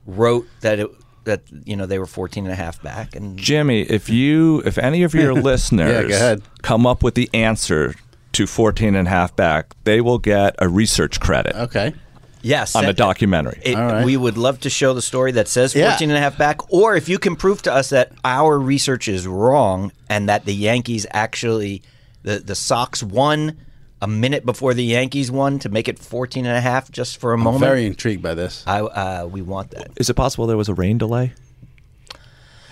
wrote 0.05 0.47
that 0.61 0.79
it 0.79 0.89
that 1.25 1.43
you 1.63 1.75
know 1.75 1.85
they 1.85 1.99
were 1.99 2.05
14 2.05 2.43
and 2.43 2.51
a 2.51 2.55
half 2.55 2.81
back 2.81 3.15
and 3.15 3.37
Jimmy, 3.37 3.81
if 3.83 4.09
you 4.09 4.61
if 4.65 4.77
any 4.77 5.03
of 5.03 5.13
your 5.13 5.33
listeners 5.41 6.13
ahead. 6.13 6.41
come 6.61 6.85
up 6.85 7.03
with 7.03 7.15
the 7.15 7.29
answer 7.33 7.95
to 8.33 8.47
14 8.47 8.95
and 8.95 9.07
a 9.07 9.09
half 9.09 9.35
back, 9.35 9.73
they 9.83 10.01
will 10.01 10.17
get 10.17 10.55
a 10.59 10.67
research 10.67 11.19
credit 11.19 11.55
okay. 11.55 11.93
yes 12.41 12.75
on 12.75 12.85
a 12.85 12.93
documentary. 12.93 13.59
It, 13.63 13.75
right. 13.75 14.03
We 14.03 14.17
would 14.17 14.37
love 14.37 14.59
to 14.61 14.69
show 14.69 14.93
the 14.93 15.01
story 15.01 15.31
that 15.33 15.47
says 15.47 15.75
Yeah. 15.75 15.91
14 15.91 16.09
and 16.09 16.17
a 16.17 16.21
half 16.21 16.37
back, 16.37 16.73
or 16.73 16.95
if 16.95 17.07
you 17.07 17.19
can 17.19 17.35
prove 17.35 17.61
to 17.63 17.73
us 17.73 17.89
that 17.89 18.11
our 18.25 18.59
research 18.59 19.07
is 19.07 19.27
wrong 19.27 19.91
and 20.09 20.27
that 20.29 20.45
the 20.45 20.53
Yankees 20.53 21.05
actually, 21.11 21.83
the, 22.23 22.39
the 22.39 22.55
Sox 22.55 23.01
won 23.03 23.55
a 24.03 24.07
minute 24.07 24.45
before 24.45 24.73
the 24.73 24.83
Yankees 24.83 25.31
won 25.31 25.59
to 25.59 25.69
make 25.69 25.87
it 25.87 25.97
14 25.97 26.45
and 26.45 26.57
a 26.57 26.61
half 26.61 26.91
just 26.91 27.17
for 27.17 27.31
a 27.31 27.35
I'm 27.37 27.43
moment. 27.43 27.61
very 27.63 27.85
intrigued 27.85 28.21
by 28.21 28.33
this. 28.33 28.63
I, 28.67 28.81
uh, 28.81 29.25
we 29.31 29.41
want 29.41 29.71
that. 29.71 29.91
Is 29.95 30.09
it 30.09 30.15
possible 30.15 30.45
there 30.45 30.57
was 30.57 30.67
a 30.69 30.73
rain 30.73 30.97
delay? 30.97 31.31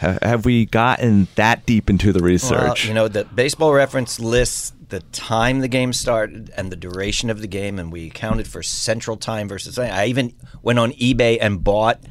Ha- 0.02 0.18
Have 0.22 0.46
we 0.46 0.66
gotten 0.66 1.28
that 1.36 1.66
deep 1.66 1.90
into 1.90 2.12
the 2.12 2.20
Well, 2.20 2.26
research? 2.28 2.86
you 2.88 2.94
know, 2.94 3.08
the 3.08 3.24
baseball 3.26 3.72
reference 3.74 4.20
lists 4.20 4.74
the 4.90 5.00
time 5.14 5.62
the 5.62 5.70
game 5.70 5.94
started 5.94 6.52
and 6.58 6.70
the 6.70 6.76
duration 6.76 7.30
of 7.30 7.40
the 7.40 7.48
game, 7.48 7.80
and 7.80 7.94
we 7.94 8.08
accounted 8.08 8.46
for 8.48 8.62
central 8.62 9.16
time 9.16 9.48
versus. 9.48 9.80
I 9.80 10.08
even 10.08 10.34
went 10.62 10.80
on 10.80 10.92
eBay 10.94 11.38
and 11.40 11.64
bought 11.64 12.02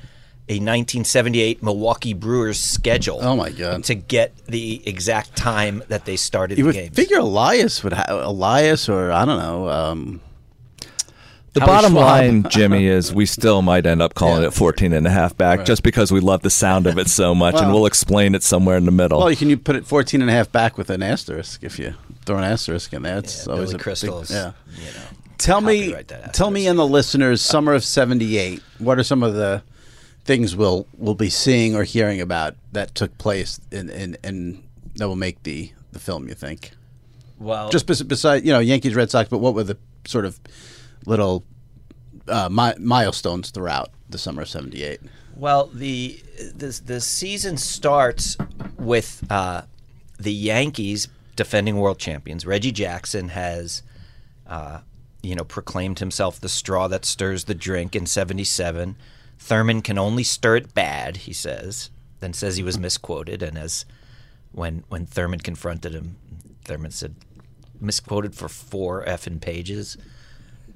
a 0.48 0.54
1978 0.54 1.62
Milwaukee 1.62 2.12
Brewers 2.14 2.58
schedule. 2.58 3.18
Oh, 3.22 3.36
my 3.36 3.50
God. 3.50 3.84
To 3.84 3.94
get 3.94 4.34
the 4.46 4.82
exact 4.86 5.36
time 5.36 5.82
that 5.88 6.04
they 6.06 6.16
started 6.16 6.58
You 6.58 6.64
the 6.64 6.68
would 6.68 6.74
game. 6.74 6.90
figure 6.92 7.18
Elias 7.18 7.84
would 7.84 7.92
have 7.92 8.06
Elias 8.08 8.88
or 8.88 9.12
I 9.12 9.24
don't 9.24 9.38
know. 9.38 9.68
Um, 9.68 10.20
the 11.52 11.60
Howie 11.60 11.66
bottom 11.66 11.92
Schwab. 11.92 12.04
line, 12.04 12.46
Jimmy, 12.48 12.86
is 12.86 13.12
we 13.12 13.26
still 13.26 13.60
might 13.62 13.84
end 13.86 14.00
up 14.00 14.14
calling 14.14 14.42
Yeah. 14.42 14.48
it 14.48 14.54
14 14.54 14.92
and 14.92 15.04
a 15.06 15.10
half 15.10 15.36
back 15.36 15.64
just 15.64 15.82
because 15.82 16.12
we 16.12 16.20
love 16.20 16.42
the 16.42 16.50
sound 16.50 16.86
of 16.86 16.96
it 16.98 17.08
so 17.08 17.34
much, 17.34 17.54
and 17.56 17.66
Well- 17.66 17.74
we'll 17.78 17.86
explain 17.86 18.34
it 18.36 18.42
somewhere 18.44 18.76
in 18.76 18.84
the 18.84 18.92
middle. 18.92 19.18
well, 19.18 19.30
you 19.30 19.36
can 19.36 19.50
you 19.50 19.56
put 19.56 19.74
it 19.76 19.84
14 19.86 20.20
and 20.20 20.30
a 20.30 20.32
half 20.32 20.50
back 20.52 20.78
with 20.78 20.90
an 20.90 21.02
asterisk 21.02 21.64
if 21.64 21.76
you 21.78 21.94
throw 22.24 22.38
an 22.38 22.44
asterisk 22.44 22.92
in 22.92 23.02
there. 23.02 23.18
It's 23.18 23.46
Yeah, 23.46 23.52
always 23.52 23.70
Billy 23.70 23.74
a 23.74 23.78
big- 23.78 23.82
Crystal's, 23.82 24.30
yeah. 24.30 24.52
you 24.76 24.84
know. 24.84 25.00
Tell 25.38 25.60
me, 25.60 25.94
tell 26.32 26.50
me, 26.50 26.66
and 26.66 26.78
the 26.78 26.86
listeners, 26.86 27.40
summer 27.40 27.72
of 27.72 27.82
'78. 27.82 28.60
What 28.78 28.98
are 28.98 29.02
some 29.02 29.22
of 29.22 29.34
the 29.34 29.62
things 30.24 30.54
we'll 30.56 30.86
we'll 30.96 31.14
be 31.14 31.30
seeing 31.30 31.74
or 31.74 31.84
hearing 31.84 32.20
about 32.20 32.54
that 32.72 32.94
took 32.94 33.16
place 33.18 33.60
in 33.70 33.90
in, 33.90 34.16
in 34.22 34.62
that 34.96 35.08
will 35.08 35.16
make 35.16 35.42
the 35.42 35.72
the 35.92 35.98
film? 35.98 36.28
You 36.28 36.34
think? 36.34 36.72
Well, 37.38 37.70
Just 37.70 37.86
bes- 37.86 38.02
beside 38.02 38.44
you 38.44 38.52
know 38.52 38.58
Yankees, 38.58 38.94
Red 38.94 39.10
Sox, 39.10 39.28
but 39.28 39.38
what 39.38 39.54
were 39.54 39.64
the 39.64 39.78
sort 40.06 40.24
of 40.24 40.38
little 41.06 41.44
uh, 42.28 42.48
mi- 42.50 42.78
milestones 42.78 43.50
throughout 43.50 43.90
the 44.08 44.18
summer 44.18 44.42
of 44.42 44.48
'78? 44.48 45.00
Well, 45.36 45.66
the 45.72 46.20
the 46.54 46.80
the 46.84 47.00
season 47.00 47.56
starts 47.56 48.36
with 48.78 49.24
uh, 49.30 49.62
the 50.18 50.32
Yankees 50.32 51.08
defending 51.34 51.76
world 51.76 51.98
champions. 51.98 52.44
Reggie 52.44 52.72
Jackson 52.72 53.28
has, 53.30 53.82
uh, 54.46 54.80
you 55.22 55.34
know, 55.34 55.44
proclaimed 55.44 56.00
himself 56.00 56.38
the 56.38 56.48
straw 56.50 56.88
that 56.88 57.06
stirs 57.06 57.44
the 57.44 57.54
drink 57.54 57.96
in 57.96 58.04
'77. 58.04 58.96
Thurman 59.40 59.80
can 59.82 59.98
only 59.98 60.22
stir 60.22 60.56
it 60.56 60.74
bad, 60.74 61.16
he 61.18 61.32
says. 61.32 61.90
Then 62.20 62.34
says 62.34 62.56
he 62.56 62.62
was 62.62 62.78
misquoted, 62.78 63.42
and 63.42 63.58
as 63.58 63.86
when 64.52 64.84
when 64.88 65.06
Thurman 65.06 65.40
confronted 65.40 65.94
him, 65.94 66.16
Thurman 66.64 66.90
said 66.90 67.14
misquoted 67.80 68.34
for 68.34 68.48
four 68.48 69.02
effing 69.06 69.40
pages. 69.40 69.96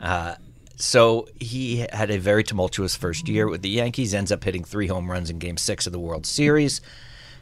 Uh, 0.00 0.36
so 0.76 1.28
he 1.38 1.86
had 1.92 2.10
a 2.10 2.18
very 2.18 2.42
tumultuous 2.42 2.96
first 2.96 3.28
year 3.28 3.46
with 3.46 3.60
the 3.60 3.68
Yankees. 3.68 4.14
Ends 4.14 4.32
up 4.32 4.42
hitting 4.42 4.64
three 4.64 4.86
home 4.86 5.10
runs 5.10 5.28
in 5.28 5.38
Game 5.38 5.58
Six 5.58 5.86
of 5.86 5.92
the 5.92 6.00
World 6.00 6.24
Series, 6.24 6.80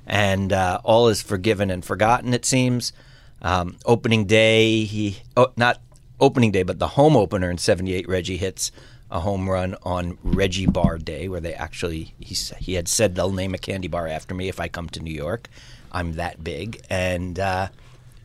and 0.04 0.52
uh, 0.52 0.80
all 0.82 1.08
is 1.08 1.22
forgiven 1.22 1.70
and 1.70 1.84
forgotten. 1.84 2.34
It 2.34 2.44
seems. 2.44 2.92
Um, 3.40 3.76
opening 3.86 4.26
day, 4.26 4.84
he 4.84 5.18
oh, 5.36 5.52
not 5.56 5.80
opening 6.20 6.50
day, 6.50 6.64
but 6.64 6.80
the 6.80 6.88
home 6.88 7.16
opener 7.16 7.48
in 7.48 7.58
'78. 7.58 8.08
Reggie 8.08 8.36
hits 8.36 8.72
a 9.12 9.20
home 9.20 9.48
run 9.48 9.76
on 9.84 10.16
Reggie 10.24 10.66
Bar 10.66 10.98
Day, 10.98 11.28
where 11.28 11.38
they 11.40 11.54
actually 11.54 12.14
he 12.18 12.34
he 12.58 12.74
had 12.74 12.88
said 12.88 13.14
they'll 13.14 13.30
name 13.30 13.54
a 13.54 13.58
candy 13.58 13.86
bar 13.88 14.08
after 14.08 14.34
me 14.34 14.48
if 14.48 14.58
I 14.58 14.66
come 14.68 14.88
to 14.88 15.00
New 15.00 15.14
York. 15.14 15.48
I'm 15.92 16.14
that 16.14 16.42
big, 16.42 16.80
and 16.90 17.38
uh, 17.38 17.68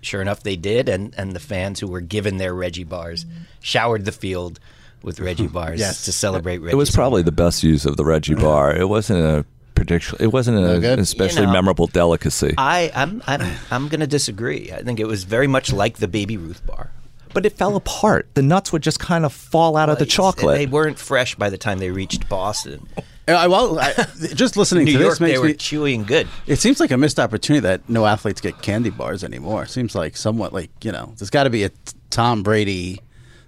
sure 0.01 0.21
enough, 0.21 0.41
they 0.43 0.55
did. 0.55 0.87
And 0.89 1.13
and 1.17 1.33
the 1.33 1.39
fans 1.39 1.79
who 1.81 1.87
were 1.87 1.99
given 2.01 2.37
their 2.37 2.53
Reggie 2.53 2.85
bars 2.85 3.25
showered 3.59 4.05
the 4.05 4.11
field 4.13 4.59
with 5.03 5.19
Reggie 5.19 5.47
bars 5.59 5.79
Yes. 5.79 6.05
to 6.05 6.11
celebrate. 6.13 6.59
Reggie. 6.59 6.71
it 6.73 6.77
was 6.77 6.89
probably 6.91 7.21
the 7.21 7.31
best 7.33 7.63
use 7.63 7.85
of 7.85 7.97
the 7.97 8.05
Reggie 8.05 8.35
bar. 8.35 8.73
It 8.73 8.87
wasn't 8.87 9.19
a 9.19 9.45
particular. 9.75 10.23
It 10.23 10.27
wasn't 10.31 10.57
a, 10.57 10.79
good? 10.79 10.93
an 10.93 10.99
especially 10.99 11.41
You 11.41 11.47
know, 11.47 11.53
memorable 11.53 11.87
delicacy. 11.87 12.53
I 12.57 12.89
I'm 12.95 13.21
I'm 13.27 13.41
I'm 13.69 13.87
going 13.89 13.99
to 13.99 14.07
disagree. 14.07 14.71
I 14.71 14.81
think 14.83 14.99
it 15.01 15.05
was 15.07 15.25
very 15.25 15.47
much 15.47 15.73
like 15.73 15.97
the 15.97 16.07
Baby 16.07 16.37
Ruth 16.37 16.65
bar. 16.65 16.91
But 17.37 17.45
it 17.45 17.53
fell 17.55 17.75
apart. 17.75 18.27
The 18.33 18.41
nuts 18.41 18.73
would 18.73 18.81
just 18.81 18.99
kind 18.99 19.23
of 19.23 19.31
fall 19.31 19.77
out 19.77 19.89
of 19.89 19.99
the 19.99 20.05
It's- 20.05 20.15
chocolate. 20.15 20.57
They 20.57 20.65
weren't 20.65 20.97
fresh 20.97 21.35
by 21.35 21.51
the 21.51 21.57
time 21.59 21.77
they 21.77 21.91
reached 21.91 22.27
Boston. 22.27 22.87
Uh, 23.27 23.45
well, 23.47 23.77
I, 23.77 23.93
just 24.33 24.57
listening 24.57 24.87
to 24.87 24.91
York, 24.91 25.03
this 25.03 25.19
they 25.19 25.25
makes 25.27 25.39
were 25.39 25.45
me. 25.45 25.53
chewy 25.53 25.93
and 25.93 26.07
good. 26.07 26.27
It 26.47 26.55
seems 26.55 26.79
like 26.79 26.89
a 26.89 26.97
missed 26.97 27.19
opportunity 27.19 27.59
that 27.61 27.87
no 27.87 28.07
athletes 28.07 28.41
get 28.41 28.59
candy 28.63 28.89
bars 28.89 29.23
anymore. 29.23 29.67
Seems 29.67 29.93
like 29.93 30.17
somewhat 30.17 30.51
like 30.51 30.71
you 30.83 30.91
know, 30.91 31.13
there's 31.19 31.29
got 31.29 31.43
to 31.43 31.51
be 31.51 31.63
a 31.63 31.69
Tom 32.09 32.41
Brady, 32.41 32.99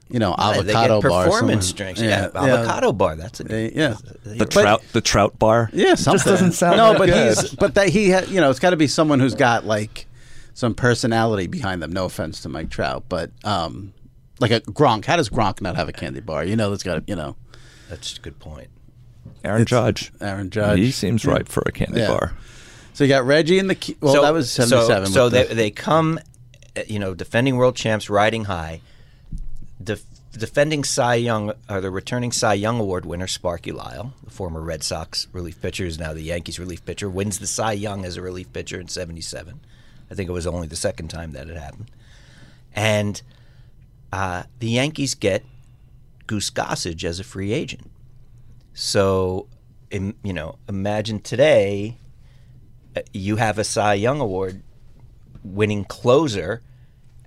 you 0.07 0.19
know, 0.19 0.35
Yeah, 0.37 0.49
avocado 0.49 0.63
they 0.63 0.73
get 1.01 1.09
bar. 1.09 1.23
performance 1.25 1.71
drinks. 1.73 1.99
Yeah, 1.99 2.25
avocado 2.35 2.91
bar. 2.91 3.15
That's 3.15 3.39
a 3.39 3.43
They- 3.45 3.71
yeah. 3.71 3.95
the 4.23 4.45
trout, 4.45 4.83
the 4.93 5.01
trout 5.01 5.39
bar. 5.39 5.71
Yeah, 5.73 5.95
something. 5.95 6.13
just 6.17 6.25
doesn't 6.27 6.51
sound 6.51 6.77
no, 6.77 6.91
that 6.91 6.99
but 6.99 7.05
good. 7.07 7.37
he's 7.39 7.55
but 7.55 7.73
that 7.73 7.89
he 7.89 8.11
ha, 8.11 8.21
you 8.27 8.39
know 8.39 8.51
it's 8.51 8.59
got 8.59 8.69
to 8.69 8.77
be 8.77 8.85
someone 8.87 9.19
who's 9.19 9.33
got 9.33 9.65
like 9.65 10.05
some 10.53 10.73
personality 10.73 11.47
behind 11.47 11.81
them. 11.81 11.91
No 11.91 12.05
offense 12.05 12.41
to 12.41 12.49
Mike 12.49 12.69
Trout, 12.69 13.03
but 13.09 13.31
um, 13.43 13.93
like 14.39 14.51
a 14.51 14.61
Gronk. 14.61 15.05
How 15.05 15.15
does 15.15 15.29
Gronk 15.29 15.61
not 15.61 15.75
have 15.75 15.89
a 15.89 15.93
candy 15.93 16.19
bar? 16.21 16.43
You 16.43 16.55
know, 16.55 16.69
that's 16.69 16.83
got 16.83 16.95
to 16.95 17.03
you 17.07 17.15
know 17.15 17.35
That's 17.89 18.17
a 18.17 18.21
good 18.21 18.39
point. 18.39 18.67
Aaron 19.43 19.65
Judge. 19.65 20.11
Aaron 20.21 20.49
Judge. 20.49 20.79
He 20.79 20.91
seems 20.91 21.23
Yeah. 21.23 21.31
right 21.31 21.47
for 21.47 21.63
a 21.65 21.71
candy 21.71 22.01
Yeah. 22.01 22.07
bar. 22.07 22.33
So 22.93 23.03
you 23.05 23.07
got 23.09 23.25
Reggie 23.25 23.59
in 23.59 23.67
the 23.67 23.75
key. 23.75 23.95
Well, 24.01 24.21
that 24.21 24.33
was 24.33 24.51
seventy 24.51 24.85
seven. 24.85 25.07
So, 25.07 25.13
so 25.13 25.29
they, 25.29 25.45
they 25.45 25.71
come, 25.71 26.19
uh, 26.75 26.81
you 26.87 26.99
know, 26.99 27.13
defending 27.13 27.55
world 27.55 27.75
champs, 27.77 28.09
riding 28.09 28.45
high. 28.45 28.81
Def, 29.81 30.03
the 30.33 30.39
defending 30.39 30.83
Cy 30.83 31.15
Young 31.15 31.53
or 31.69 31.79
the 31.79 31.89
returning 31.89 32.31
Cy 32.33 32.55
Young 32.55 32.79
Award 32.79 33.05
winner 33.05 33.27
Sparky 33.27 33.71
Lyle, 33.71 34.13
the 34.23 34.29
former 34.31 34.59
Red 34.61 34.83
Sox 34.83 35.27
relief 35.31 35.61
pitcher, 35.61 35.85
is 35.85 35.97
now 35.97 36.13
the 36.13 36.21
Yankees 36.21 36.59
relief 36.59 36.83
pitcher, 36.85 37.09
wins 37.09 37.39
the 37.39 37.47
Cy 37.47 37.71
Young 37.73 38.03
as 38.03 38.17
a 38.17 38.21
relief 38.21 38.51
pitcher 38.51 38.79
in 38.81 38.89
'77. 38.89 39.61
I 40.09 40.15
think 40.15 40.29
it 40.29 40.33
was 40.33 40.47
only 40.47 40.67
the 40.67 40.75
second 40.75 41.09
time 41.09 41.31
that 41.31 41.49
it 41.49 41.57
happened, 41.57 41.91
and 42.73 43.21
uh, 44.11 44.43
the 44.59 44.69
Yankees 44.69 45.15
get 45.15 45.43
Goose 46.27 46.49
Gossage 46.49 47.03
as 47.03 47.19
a 47.19 47.23
free 47.23 47.53
agent. 47.53 47.89
So, 48.73 49.47
you 49.91 50.13
know, 50.23 50.57
imagine 50.67 51.19
today 51.19 51.97
uh, 52.95 53.01
you 53.13 53.35
have 53.37 53.59
a 53.59 53.63
Cy 53.63 53.95
Young 53.95 54.19
Award 54.19 54.63
winning 55.43 55.85
closer 55.85 56.61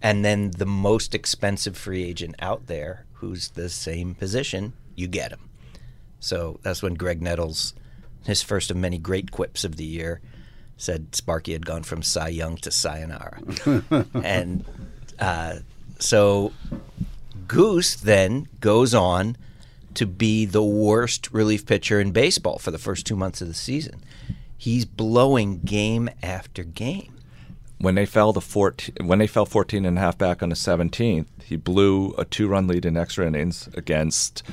and 0.01 0.25
then 0.25 0.51
the 0.51 0.67
most 0.67 1.15
expensive 1.15 1.77
free 1.77 2.05
agent 2.05 2.35
out 2.41 2.67
there 2.67 3.07
who's 3.15 3.51
the 3.51 3.69
same 3.69 4.15
position, 4.15 4.73
you 4.97 5.07
get 5.07 5.31
him. 5.31 5.49
So 6.19 6.59
that's 6.63 6.83
when 6.83 6.97
Graig 6.97 7.21
Nettles, 7.21 7.75
his 8.25 8.43
first 8.43 8.71
of 8.71 8.77
many 8.77 8.99
great 8.99 9.31
quips 9.31 9.65
of 9.65 9.77
the 9.77 9.85
year, 9.85 10.21
said 10.83 11.15
Sparky 11.15 11.53
had 11.53 11.67
gone 11.67 11.83
from 11.83 12.03
Cy 12.03 12.29
Young 12.29 12.57
to 12.59 12.71
Sayonara. 12.71 13.41
and 14.15 14.65
uh, 15.19 15.57
so 15.99 16.53
Goose 17.47 17.95
then 17.95 18.49
goes 18.61 18.95
on 18.95 19.37
to 19.95 20.07
be 20.07 20.45
the 20.45 20.63
worst 20.63 21.33
relief 21.33 21.67
pitcher 21.67 22.01
in 22.01 22.13
baseball 22.13 22.59
for 22.59 22.71
the 22.71 22.79
first 22.79 23.07
two 23.07 23.17
months 23.17 23.41
of 23.41 23.49
the 23.49 23.55
season. 23.55 24.03
He's 24.57 24.85
blowing 24.85 25.61
game 25.61 26.09
after 26.23 26.65
game 26.65 27.13
when 27.83 27.97
they 27.97 28.07
fell 28.07 28.33
to 28.33 28.41
14, 28.41 29.09
when 29.09 29.19
they 29.19 29.27
fell 29.27 29.45
14 29.45 29.85
and 29.85 29.99
a 29.99 30.01
half 30.01 30.17
back 30.17 30.41
on 30.41 30.51
the 30.51 30.55
17th, 30.55 31.27
he 31.45 31.57
blew 31.57 32.15
a 32.17 32.25
two-run 32.25 32.69
lead 32.69 32.87
in 32.87 32.97
extra 32.97 33.27
innings 33.27 33.69
against 33.75 34.45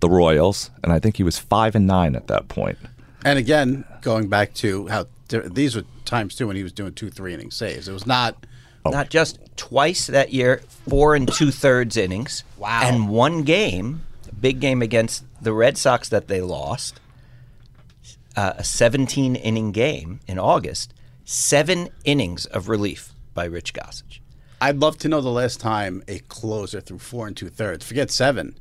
the 0.00 0.08
Royals, 0.08 0.70
and 0.82 0.90
I 0.90 0.98
think 0.98 1.18
he 1.18 1.22
was 1.22 1.38
five 1.38 1.74
and 1.74 1.86
nine 1.86 2.16
at 2.16 2.26
that 2.28 2.48
point. 2.48 2.78
And 3.22 3.38
again, 3.38 3.84
going 4.00 4.28
back 4.28 4.54
to 4.54 4.88
how 4.88 5.08
these 5.30 5.76
were 5.76 5.84
times 6.04 6.34
too 6.34 6.46
when 6.46 6.56
he 6.56 6.62
was 6.62 6.72
doing 6.72 6.92
two 6.92 7.10
three 7.10 7.34
inning 7.34 7.50
saves. 7.50 7.88
It 7.88 7.92
was 7.92 8.06
not 8.06 8.46
oh. 8.84 8.90
not 8.90 9.10
just 9.10 9.38
twice 9.56 10.06
that 10.06 10.32
year, 10.32 10.62
four 10.88 11.14
and 11.14 11.32
two 11.32 11.50
thirds 11.50 11.96
innings. 11.96 12.44
Wow. 12.58 12.80
And 12.82 13.08
one 13.08 13.42
game, 13.42 14.02
big 14.40 14.60
game 14.60 14.82
against 14.82 15.24
the 15.40 15.52
Red 15.52 15.78
Sox 15.78 16.08
that 16.08 16.28
they 16.28 16.40
lost, 16.40 17.00
uh, 18.36 18.54
a 18.58 18.64
17 18.64 19.36
inning 19.36 19.72
game 19.72 20.20
in 20.26 20.38
August 20.38 20.94
seven 21.30 21.88
innings 22.04 22.44
of 22.46 22.68
relief 22.68 23.12
by 23.34 23.44
Rich 23.44 23.72
Gossage. 23.72 24.18
I'd 24.60 24.78
love 24.78 24.98
to 24.98 25.08
know 25.08 25.20
the 25.20 25.30
last 25.30 25.60
time 25.60 26.02
a 26.08 26.18
closer 26.20 26.80
threw 26.80 26.98
four 26.98 27.28
and 27.28 27.36
two 27.36 27.48
thirds. 27.48 27.86
Forget 27.86 28.10
seven. 28.10 28.58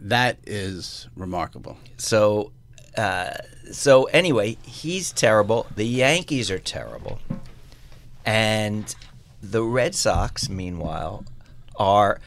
That 0.00 0.38
is 0.46 1.08
remarkable. 1.14 1.76
So, 1.98 2.52
uh, 2.96 3.34
so 3.72 4.04
anyway, 4.04 4.56
he's 4.62 5.12
terrible. 5.12 5.66
The 5.74 5.84
Yankees 5.86 6.50
are 6.50 6.58
terrible, 6.58 7.18
and 8.24 8.94
the 9.42 9.62
Red 9.62 9.94
Sox, 9.94 10.48
meanwhile, 10.48 11.24
are 11.76 12.20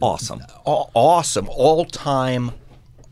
awesome. 0.00 0.42
awesome, 0.64 1.48
all 1.50 1.84
time 1.84 2.52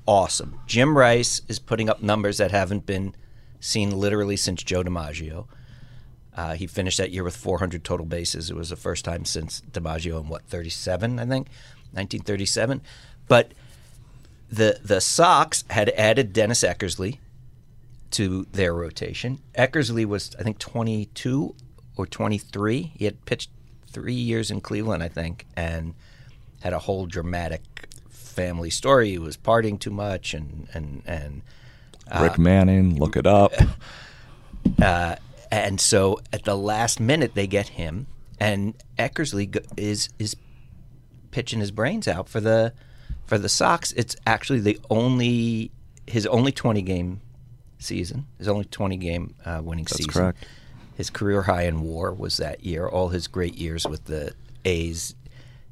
awesome. 0.09 0.59
Jim 0.67 0.97
Rice 0.97 1.43
is 1.49 1.59
putting 1.59 1.91
up 1.91 2.03
numbers 2.03 2.39
that 2.39 2.51
haven't 2.51 2.87
been 2.87 3.15
seen 3.61 3.91
literally 3.91 4.37
since 4.37 4.63
Joe 4.63 4.83
DiMaggio. 4.83 5.47
Uh, 6.35 6.55
he 6.55 6.67
finished 6.67 6.97
that 6.97 7.11
year 7.11 7.23
with 7.23 7.37
400 7.37 7.85
total 7.85 8.07
bases. 8.07 8.49
It 8.49 8.57
was 8.57 8.71
the 8.71 8.77
first 8.77 9.05
time 9.05 9.27
since 9.27 9.61
DiMaggio 9.71 10.19
in 10.21 10.29
what 10.29 10.45
37, 10.47 11.19
I 11.19 11.23
think, 11.23 11.49
1937. 11.93 12.81
But 13.27 13.53
the 14.51 14.81
the 14.83 15.01
Sox 15.03 15.65
had 15.69 15.91
added 15.91 16.33
Dennis 16.33 16.63
Eckersley 16.63 17.19
to 18.13 18.47
their 18.53 18.75
rotation. 18.75 19.41
Eckersley 19.55 20.05
was 20.05 20.35
I 20.39 20.43
think 20.43 20.59
22 20.59 21.55
or 21.97 22.07
23. 22.07 22.93
He 22.97 23.05
had 23.05 23.25
pitched 23.25 23.51
three 23.91 24.15
years 24.15 24.51
in 24.51 24.61
Cleveland, 24.61 25.03
I 25.03 25.09
think, 25.09 25.47
and 25.57 25.95
had 26.61 26.73
a 26.73 26.79
whole 26.79 27.07
dramatic 27.07 27.63
family 28.09 28.71
story. 28.71 29.11
He 29.11 29.19
was 29.19 29.37
partying 29.37 29.79
too 29.79 29.91
much 29.91 30.35
and 30.35 30.69
and 30.73 31.03
and 31.07 31.43
Rick 32.21 32.39
Manning, 32.39 32.99
look 32.99 33.17
it 33.17 33.27
up. 33.27 33.53
Uh, 34.83 35.17
and 35.51 35.81
so 35.81 36.21
at 36.33 36.45
the 36.45 36.57
last 36.57 37.01
minute, 37.01 37.35
they 37.35 37.47
get 37.47 37.69
him, 37.69 38.07
and 38.39 38.75
Eckersley 38.99 39.57
is 39.77 40.11
is 40.19 40.37
pitching 41.31 41.61
his 41.61 41.71
brains 41.71 42.07
out 42.07 42.29
for 42.29 42.41
the 42.41 42.75
for 43.25 43.39
the 43.39 43.49
Sox. 43.49 43.93
It's 43.93 44.15
actually 44.27 44.61
the 44.61 44.79
only 44.91 45.71
his 46.07 46.27
only 46.27 46.53
twenty 46.53 46.83
game 46.83 47.21
season, 47.79 48.27
his 48.39 48.49
only 48.49 48.65
twenty 48.67 48.97
game 48.97 49.35
uh, 49.45 49.61
winning 49.63 49.85
That's 49.85 49.97
season. 49.97 50.13
correct. 50.13 50.47
His 50.97 51.11
career 51.11 51.43
high 51.43 51.63
in 51.63 51.83
WAR 51.83 52.13
was 52.13 52.39
that 52.39 52.65
year. 52.65 52.87
All 52.87 53.09
his 53.09 53.29
great 53.29 53.55
years 53.57 53.87
with 53.87 54.05
the 54.07 54.35
A's, 54.65 55.15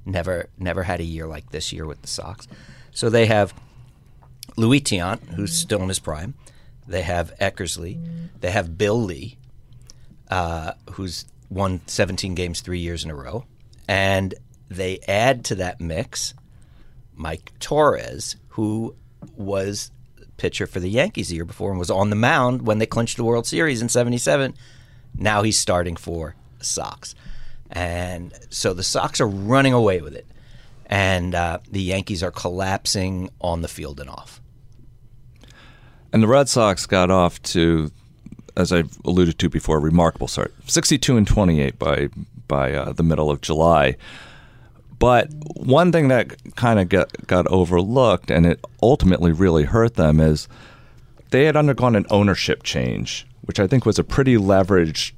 never 0.04 0.48
never 0.59 0.82
had 0.84 1.00
a 1.00 1.04
year 1.04 1.26
like 1.26 1.50
this 1.50 1.72
year 1.72 1.86
with 1.86 2.00
the 2.02 2.09
Sox. 2.09 2.46
So 2.92 3.11
they 3.11 3.26
have 3.26 3.52
Luis 4.57 4.82
Tiant, 4.82 5.34
who's 5.34 5.52
still 5.52 5.82
in 5.82 5.88
his 5.88 5.98
prime. 5.98 6.34
They 6.86 7.02
have 7.02 7.32
Eckersley. 7.40 7.98
They 8.40 8.50
have 8.52 8.78
Bill 8.78 9.02
Lee, 9.02 9.36
uh, 10.30 10.72
who's 10.92 11.24
won 11.50 11.80
17 11.86 12.34
games 12.34 12.61
three 12.61 12.78
years 12.78 13.04
in 13.04 13.11
a 13.11 13.14
row. 13.14 13.44
And 13.88 14.34
they 14.68 15.00
add 15.09 15.44
to 15.46 15.57
that 15.57 15.80
mix 15.80 16.34
Mike 17.14 17.52
Torres, 17.59 18.36
who 18.50 18.94
was 19.36 19.90
pitcher 20.37 20.66
for 20.66 20.80
the 20.80 20.89
Yankees 20.89 21.28
the 21.28 21.37
year 21.37 21.45
before 21.45 21.70
and 21.70 21.78
was 21.78 21.91
on 21.91 22.11
the 22.11 22.16
mound 22.16 22.66
when 22.66 22.78
they 22.78 22.87
clinched 22.87 23.16
the 23.16 23.24
World 23.24 23.47
Series 23.47 23.82
in 23.82 23.89
77. 23.89 24.55
Now 25.16 25.43
he's 25.43 25.59
starting 25.59 25.97
for 25.97 26.34
the 26.59 26.64
Sox. 26.64 27.14
And 27.70 28.32
so 28.51 28.74
the 28.74 28.82
Sox 28.82 29.20
are 29.20 29.28
running 29.28 29.72
away 29.72 30.01
with 30.01 30.14
it. 30.14 30.26
And 30.87 31.34
uh, 31.34 31.59
the 31.70 31.82
Yankees 31.82 32.22
are 32.22 32.30
collapsing 32.30 33.30
on 33.41 33.62
the 33.62 33.68
field 33.68 33.99
and 33.99 34.09
off. 34.09 34.41
And 36.12 36.22
the 36.22 36.28
Red 36.28 36.49
Sox 36.49 36.87
got 36.87 37.11
off 37.11 37.43
to, 37.43 37.91
as 38.57 38.72
I've 38.72 38.97
alluded 39.05 39.39
to 39.41 39.49
before, 39.49 39.78
a 39.78 39.80
remarkable 39.80 40.28
start 40.28 40.55
62 40.66 41.16
and 41.16 41.26
28 41.26 41.78
by, 41.78 42.09
by 42.47 42.72
uh, 42.72 42.93
the 42.93 43.03
middle 43.03 43.30
of 43.30 43.41
July. 43.41 43.97
But 44.99 45.28
one 45.57 45.92
thing 45.92 46.09
that 46.09 46.55
kind 46.57 46.80
of 46.80 46.88
got, 46.88 47.26
got 47.26 47.47
overlooked 47.49 48.30
and 48.30 48.47
it 48.47 48.64
ultimately 48.82 49.32
really 49.32 49.64
hurt 49.64 49.94
them 49.94 50.20
is 50.20 50.49
they 51.30 51.44
had 51.44 51.57
undergone 51.57 51.97
an 51.97 52.07
ownership 52.11 52.62
change, 52.62 53.26
which 53.42 53.61
I 53.61 53.66
think 53.66 53.84
was 53.84 53.99
a 53.99 54.05
pretty 54.05 54.36
leveraged 54.36 55.12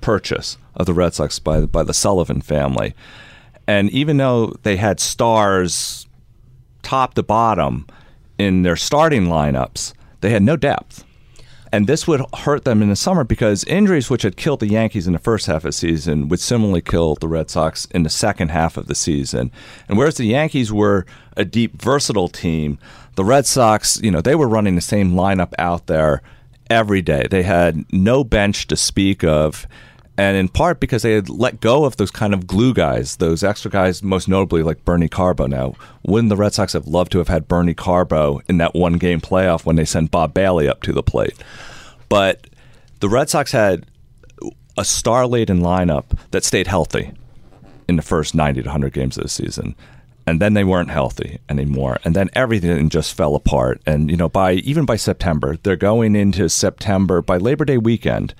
purchase 0.00 0.58
of 0.74 0.86
the 0.86 0.94
Red 0.94 1.14
Sox 1.14 1.38
by, 1.38 1.66
by 1.66 1.82
the 1.82 1.94
Sullivan 1.94 2.40
family. 2.40 2.94
And 3.66 3.90
even 3.90 4.16
though 4.16 4.54
they 4.62 4.76
had 4.76 5.00
stars 5.00 6.06
top 6.82 7.14
to 7.14 7.22
bottom 7.22 7.86
in 8.38 8.62
their 8.62 8.76
starting 8.76 9.26
lineups, 9.26 9.92
they 10.20 10.30
had 10.30 10.42
no 10.42 10.56
depth. 10.56 11.04
And 11.76 11.86
this 11.86 12.08
would 12.08 12.22
hurt 12.32 12.64
them 12.64 12.80
in 12.80 12.88
the 12.88 12.96
summer 12.96 13.22
because 13.22 13.62
injuries, 13.64 14.08
which 14.08 14.22
had 14.22 14.38
killed 14.38 14.60
the 14.60 14.66
Yankees 14.66 15.06
in 15.06 15.12
the 15.12 15.18
first 15.18 15.44
half 15.44 15.56
of 15.56 15.62
the 15.64 15.72
season, 15.72 16.26
would 16.28 16.40
similarly 16.40 16.80
kill 16.80 17.16
the 17.16 17.28
Red 17.28 17.50
Sox 17.50 17.84
in 17.90 18.02
the 18.02 18.08
second 18.08 18.48
half 18.48 18.78
of 18.78 18.86
the 18.86 18.94
season. 18.94 19.52
And 19.86 19.98
whereas 19.98 20.16
the 20.16 20.24
Yankees 20.24 20.72
were 20.72 21.04
a 21.36 21.44
deep, 21.44 21.82
versatile 21.82 22.28
team, 22.28 22.78
the 23.16 23.26
Red 23.26 23.44
Sox, 23.44 24.00
you 24.02 24.10
know, 24.10 24.22
they 24.22 24.34
were 24.34 24.48
running 24.48 24.74
the 24.74 24.80
same 24.80 25.12
lineup 25.12 25.52
out 25.58 25.86
there 25.86 26.22
every 26.70 27.02
day. 27.02 27.26
They 27.30 27.42
had 27.42 27.84
no 27.92 28.24
bench 28.24 28.68
to 28.68 28.76
speak 28.76 29.22
of 29.22 29.66
and 30.18 30.36
in 30.36 30.48
part 30.48 30.80
because 30.80 31.02
they 31.02 31.12
had 31.12 31.28
let 31.28 31.60
go 31.60 31.84
of 31.84 31.96
those 31.96 32.10
kind 32.10 32.32
of 32.32 32.46
glue 32.46 32.72
guys, 32.72 33.16
those 33.16 33.44
extra 33.44 33.70
guys, 33.70 34.02
most 34.02 34.28
notably 34.28 34.62
like 34.62 34.84
Bernie 34.84 35.08
Carbo. 35.08 35.46
Now, 35.46 35.74
wouldn't 36.04 36.30
the 36.30 36.36
Red 36.36 36.54
Sox 36.54 36.72
have 36.72 36.86
loved 36.86 37.12
to 37.12 37.18
have 37.18 37.28
had 37.28 37.48
Bernie 37.48 37.74
Carbo 37.74 38.40
in 38.48 38.58
that 38.58 38.74
one 38.74 38.94
game 38.94 39.20
playoff 39.20 39.66
when 39.66 39.76
they 39.76 39.84
sent 39.84 40.10
Bob 40.10 40.32
Bailey 40.32 40.68
up 40.68 40.82
to 40.82 40.92
the 40.92 41.02
plate? 41.02 41.36
But 42.08 42.46
the 43.00 43.08
Red 43.08 43.28
Sox 43.28 43.52
had 43.52 43.84
a 44.78 44.84
star 44.84 45.26
laden 45.26 45.60
lineup 45.60 46.04
that 46.30 46.44
stayed 46.44 46.66
healthy 46.66 47.12
in 47.88 47.96
the 47.96 48.02
first 48.02 48.34
90 48.34 48.62
to 48.62 48.68
100 48.68 48.92
games 48.92 49.16
of 49.16 49.24
the 49.24 49.28
season. 49.28 49.74
And 50.26 50.40
then 50.40 50.54
they 50.54 50.64
weren't 50.64 50.90
healthy 50.90 51.38
anymore. 51.48 52.00
And 52.04 52.16
then 52.16 52.30
everything 52.32 52.88
just 52.88 53.14
fell 53.14 53.36
apart. 53.36 53.80
And, 53.86 54.10
you 54.10 54.16
know, 54.16 54.28
by 54.28 54.54
even 54.54 54.84
by 54.84 54.96
September, 54.96 55.56
they're 55.62 55.76
going 55.76 56.16
into 56.16 56.48
September, 56.48 57.22
by 57.22 57.36
Labor 57.36 57.64
Day 57.64 57.78
weekend, 57.78 58.34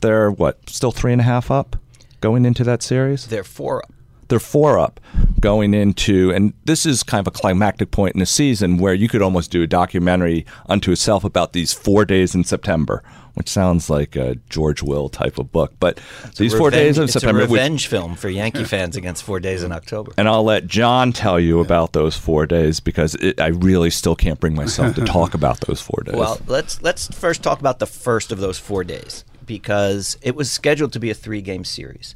they're 0.00 0.30
what 0.30 0.68
still 0.68 0.92
three 0.92 1.12
and 1.12 1.20
a 1.20 1.24
half 1.24 1.50
up 1.50 1.76
going 2.20 2.44
into 2.44 2.64
that 2.64 2.82
series. 2.82 3.26
They're 3.26 3.44
four 3.44 3.82
up. 3.84 3.92
They're 4.28 4.38
four 4.38 4.78
up 4.78 5.00
going 5.40 5.74
into, 5.74 6.30
and 6.30 6.52
this 6.64 6.86
is 6.86 7.02
kind 7.02 7.18
of 7.20 7.26
a 7.26 7.36
climactic 7.36 7.90
point 7.90 8.14
in 8.14 8.20
the 8.20 8.26
season 8.26 8.78
where 8.78 8.94
you 8.94 9.08
could 9.08 9.22
almost 9.22 9.50
do 9.50 9.62
a 9.62 9.66
documentary 9.66 10.46
unto 10.68 10.92
itself 10.92 11.24
about 11.24 11.52
these 11.52 11.72
four 11.72 12.04
days 12.04 12.32
in 12.32 12.44
September, 12.44 13.02
which 13.34 13.48
sounds 13.48 13.90
like 13.90 14.14
a 14.14 14.36
George 14.48 14.84
Will 14.84 15.08
type 15.08 15.36
of 15.36 15.50
book. 15.50 15.72
But 15.80 15.98
these 16.36 16.54
four 16.54 16.70
days 16.70 16.96
in 16.96 17.04
it's 17.04 17.14
September, 17.14 17.40
a 17.40 17.42
which- 17.42 17.50
revenge 17.50 17.88
film 17.88 18.14
for 18.14 18.28
Yankee 18.28 18.62
fans 18.62 18.96
against 18.96 19.24
Four 19.24 19.40
Days 19.40 19.64
in 19.64 19.72
October. 19.72 20.12
and 20.16 20.28
I'll 20.28 20.44
let 20.44 20.68
John 20.68 21.12
tell 21.12 21.40
you 21.40 21.58
about 21.58 21.92
those 21.92 22.16
four 22.16 22.46
days 22.46 22.78
because 22.78 23.16
it, 23.16 23.40
I 23.40 23.48
really 23.48 23.90
still 23.90 24.14
can't 24.14 24.38
bring 24.38 24.54
myself 24.54 24.94
to 24.94 25.04
talk 25.04 25.34
about 25.34 25.58
those 25.62 25.80
four 25.80 26.04
days. 26.04 26.14
Well, 26.14 26.38
let's 26.46 26.80
let's 26.82 27.08
first 27.08 27.42
talk 27.42 27.58
about 27.58 27.80
the 27.80 27.86
first 27.86 28.30
of 28.30 28.38
those 28.38 28.60
four 28.60 28.84
days 28.84 29.24
because 29.50 30.16
it 30.22 30.36
was 30.36 30.48
scheduled 30.48 30.92
to 30.92 31.00
be 31.00 31.10
a 31.10 31.14
three-game 31.14 31.64
series. 31.64 32.14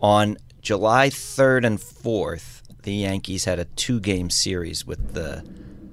On 0.00 0.36
July 0.60 1.10
third 1.10 1.64
and 1.64 1.80
fourth, 1.80 2.64
the 2.82 2.92
Yankees 2.92 3.44
had 3.44 3.60
a 3.60 3.66
two-game 3.76 4.30
series 4.30 4.84
with 4.84 5.14
the 5.14 5.44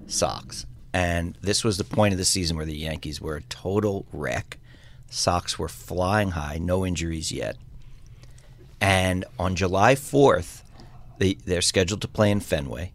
Sox, 0.08 0.66
and 0.92 1.38
this 1.42 1.64
was 1.64 1.78
the 1.78 1.84
point 1.84 2.12
of 2.12 2.18
the 2.18 2.26
season 2.26 2.58
where 2.58 2.66
the 2.66 2.76
Yankees 2.76 3.22
were 3.22 3.36
a 3.36 3.44
total 3.44 4.08
wreck. 4.12 4.58
Sox 5.12 5.60
were 5.60 5.70
flying 5.70 6.32
high, 6.32 6.58
no 6.58 6.84
injuries 6.84 7.32
yet, 7.32 7.56
and 8.82 9.26
on 9.38 9.56
July 9.56 9.94
fourth, 9.94 10.64
they, 11.20 11.36
they're 11.36 11.62
scheduled 11.62 12.02
to 12.02 12.08
play 12.08 12.32
in 12.32 12.40
Fenway 12.40 12.94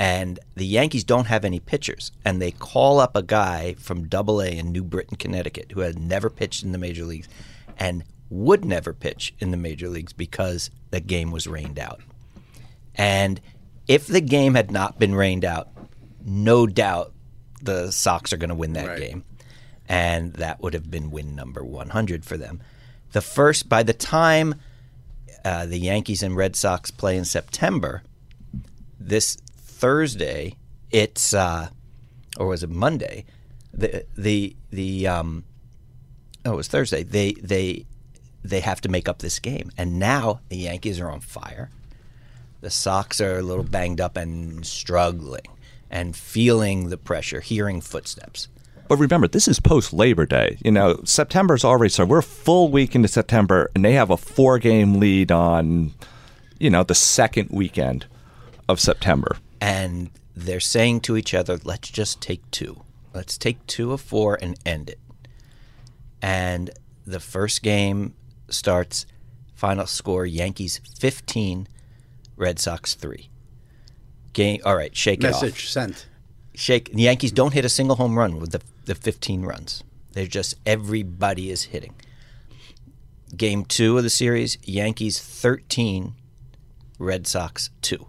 and 0.00 0.40
the 0.54 0.64
Yankees 0.66 1.04
don't 1.04 1.26
have 1.26 1.44
any 1.44 1.60
pitchers, 1.60 2.10
and 2.24 2.40
they 2.40 2.50
call 2.52 2.98
up 2.98 3.14
a 3.14 3.22
guy 3.22 3.74
from 3.74 4.08
Double 4.08 4.40
A 4.40 4.48
in 4.48 4.72
New 4.72 4.82
Britain, 4.82 5.18
Connecticut, 5.18 5.72
who 5.72 5.80
had 5.80 5.98
never 5.98 6.30
pitched 6.30 6.64
in 6.64 6.72
the 6.72 6.78
major 6.78 7.04
leagues, 7.04 7.28
and 7.78 8.02
would 8.30 8.64
never 8.64 8.94
pitch 8.94 9.34
in 9.40 9.50
the 9.50 9.58
major 9.58 9.90
leagues 9.90 10.14
because 10.14 10.70
the 10.90 11.00
game 11.00 11.30
was 11.30 11.46
rained 11.46 11.78
out. 11.78 12.00
And 12.94 13.42
if 13.88 14.06
the 14.06 14.22
game 14.22 14.54
had 14.54 14.70
not 14.70 14.98
been 14.98 15.14
rained 15.14 15.44
out, 15.44 15.68
no 16.24 16.66
doubt 16.66 17.12
the 17.60 17.90
Sox 17.90 18.32
are 18.32 18.38
going 18.38 18.48
to 18.48 18.54
win 18.54 18.72
that 18.72 18.86
Right. 18.88 18.98
game, 18.98 19.24
and 19.86 20.32
that 20.34 20.62
would 20.62 20.72
have 20.72 20.90
been 20.90 21.10
win 21.10 21.34
number 21.34 21.62
100 21.62 22.24
for 22.24 22.38
them. 22.38 22.62
The 23.12 23.20
first, 23.20 23.68
by 23.68 23.82
the 23.82 23.92
time 23.92 24.54
uh, 25.44 25.66
the 25.66 25.78
Yankees 25.78 26.22
and 26.22 26.34
Red 26.36 26.56
Sox 26.56 26.90
play 26.90 27.18
in 27.18 27.26
September, 27.26 28.02
this 28.98 29.36
Thursday, 29.80 30.56
it's 30.90 31.32
uh, 31.32 31.70
or 32.36 32.48
was 32.48 32.62
it 32.62 32.68
Monday? 32.68 33.24
The 33.72 34.04
the 34.14 34.54
the 34.70 35.08
um, 35.08 35.44
oh, 36.44 36.52
it 36.52 36.56
was 36.56 36.68
Thursday. 36.68 37.02
They 37.02 37.32
they 37.32 37.86
they 38.44 38.60
have 38.60 38.82
to 38.82 38.90
make 38.90 39.08
up 39.08 39.20
this 39.20 39.38
game, 39.38 39.70
and 39.78 39.98
now 39.98 40.40
the 40.50 40.58
Yankees 40.58 41.00
are 41.00 41.10
on 41.10 41.20
fire. 41.20 41.70
The 42.60 42.68
Sox 42.68 43.22
are 43.22 43.38
a 43.38 43.42
little 43.42 43.64
banged 43.64 44.02
up 44.02 44.18
and 44.18 44.66
struggling 44.66 45.48
and 45.90 46.14
feeling 46.14 46.90
the 46.90 46.98
pressure, 46.98 47.40
hearing 47.40 47.80
footsteps. 47.80 48.48
But 48.86 48.98
remember, 48.98 49.28
this 49.28 49.48
is 49.48 49.60
post 49.60 49.94
Labor 49.94 50.26
Day. 50.26 50.58
You 50.62 50.72
know, 50.72 51.00
September's 51.04 51.64
already 51.64 51.88
started. 51.88 52.10
We're 52.10 52.20
full 52.20 52.70
week 52.70 52.94
into 52.94 53.08
September, 53.08 53.70
and 53.74 53.82
they 53.82 53.92
have 53.92 54.10
a 54.10 54.18
four 54.18 54.58
game 54.58 55.00
lead 55.00 55.32
on, 55.32 55.94
you 56.58 56.68
know, 56.68 56.82
the 56.82 56.94
second 56.94 57.48
weekend 57.50 58.04
of 58.68 58.78
September. 58.78 59.38
And 59.60 60.10
they're 60.34 60.60
saying 60.60 61.00
to 61.02 61.16
each 61.16 61.34
other, 61.34 61.58
"Let's 61.62 61.88
just 61.90 62.20
take 62.20 62.48
two. 62.50 62.82
Let's 63.14 63.36
take 63.36 63.66
two 63.66 63.92
of 63.92 64.00
four 64.00 64.38
and 64.40 64.58
end 64.64 64.90
it." 64.90 64.98
And 66.22 66.70
the 67.06 67.20
first 67.20 67.62
game 67.62 68.14
starts. 68.48 69.06
Final 69.54 69.86
score: 69.86 70.24
Yankees 70.24 70.80
fifteen, 70.98 71.68
Red 72.36 72.58
Sox 72.58 72.94
three. 72.94 73.28
Game. 74.32 74.60
All 74.64 74.76
right, 74.76 74.96
shake 74.96 75.22
it 75.22 75.26
off. 75.26 75.42
Message 75.42 75.68
sent. 75.68 76.06
Shake. 76.54 76.92
The 76.92 77.02
Yankees 77.02 77.32
don't 77.32 77.52
hit 77.52 77.64
a 77.64 77.68
single 77.68 77.96
home 77.96 78.18
run 78.18 78.38
with 78.38 78.52
the 78.52 78.62
the 78.86 78.94
15 78.94 79.42
runs. 79.42 79.84
They're 80.12 80.26
just 80.26 80.56
everybody 80.66 81.50
is 81.50 81.64
hitting. 81.64 81.94
Game 83.36 83.64
two 83.64 83.96
of 83.96 84.02
the 84.02 84.10
series: 84.10 84.58
Yankees 84.64 85.20
13, 85.20 86.14
Red 86.98 87.26
Sox 87.26 87.70
two. 87.82 88.06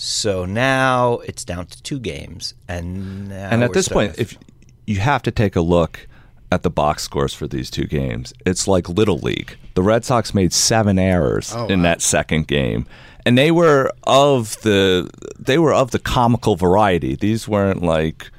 So 0.00 0.44
now 0.44 1.14
it's 1.24 1.44
down 1.44 1.66
to 1.66 1.82
two 1.82 1.98
games, 1.98 2.54
and 2.68 3.28
now 3.28 3.48
and 3.50 3.64
at 3.64 3.72
this 3.72 3.88
point, 3.88 4.12
with- 4.12 4.20
if 4.20 4.38
you 4.86 5.00
have 5.00 5.22
to 5.24 5.32
take 5.32 5.56
a 5.56 5.60
look 5.60 6.06
at 6.52 6.62
the 6.62 6.70
box 6.70 7.02
scores 7.02 7.34
for 7.34 7.48
these 7.48 7.68
two 7.68 7.84
games, 7.84 8.32
it's 8.46 8.68
like 8.68 8.88
little 8.88 9.18
league. 9.18 9.56
The 9.74 9.82
Red 9.82 10.04
Sox 10.04 10.32
made 10.32 10.52
seven 10.52 10.98
errors 11.00 11.52
Oh, 11.54 11.66
in 11.66 11.80
wow. 11.80 11.82
that 11.82 12.00
second 12.00 12.46
game, 12.46 12.86
and 13.26 13.36
they 13.36 13.50
were 13.50 13.90
of 14.04 14.60
the 14.62 15.10
they 15.36 15.58
were 15.58 15.74
of 15.74 15.90
the 15.90 15.98
comical 15.98 16.54
variety. 16.54 17.16
These 17.16 17.48
weren't 17.48 17.82
like 17.82 18.30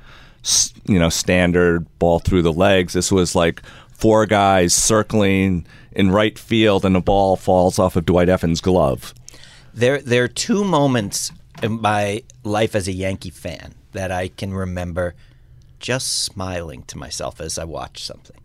you 0.87 0.97
know 0.97 1.09
standard 1.09 1.85
ball 1.99 2.19
through 2.19 2.43
the 2.43 2.53
legs. 2.53 2.93
This 2.93 3.11
was 3.11 3.35
like 3.35 3.61
four 3.91 4.25
guys 4.25 4.73
circling 4.73 5.65
in 5.91 6.09
right 6.09 6.39
field, 6.39 6.85
and 6.85 6.95
the 6.95 7.01
ball 7.01 7.35
falls 7.35 7.77
off 7.79 7.97
of 7.97 8.05
Dwight 8.05 8.29
Evans' 8.29 8.61
glove. 8.61 9.13
There, 9.73 10.01
there 10.01 10.23
are 10.23 10.27
two 10.29 10.63
moments 10.63 11.31
in 11.61 11.81
my 11.81 12.23
life 12.43 12.75
as 12.75 12.87
a 12.87 12.91
Yankee 12.93 13.29
fan 13.29 13.75
that 13.91 14.11
I 14.11 14.29
can 14.29 14.53
remember 14.53 15.15
just 15.79 16.23
smiling 16.23 16.83
to 16.83 16.97
myself 16.97 17.39
as 17.41 17.57
I 17.57 17.63
watched 17.63 18.05
something. 18.05 18.37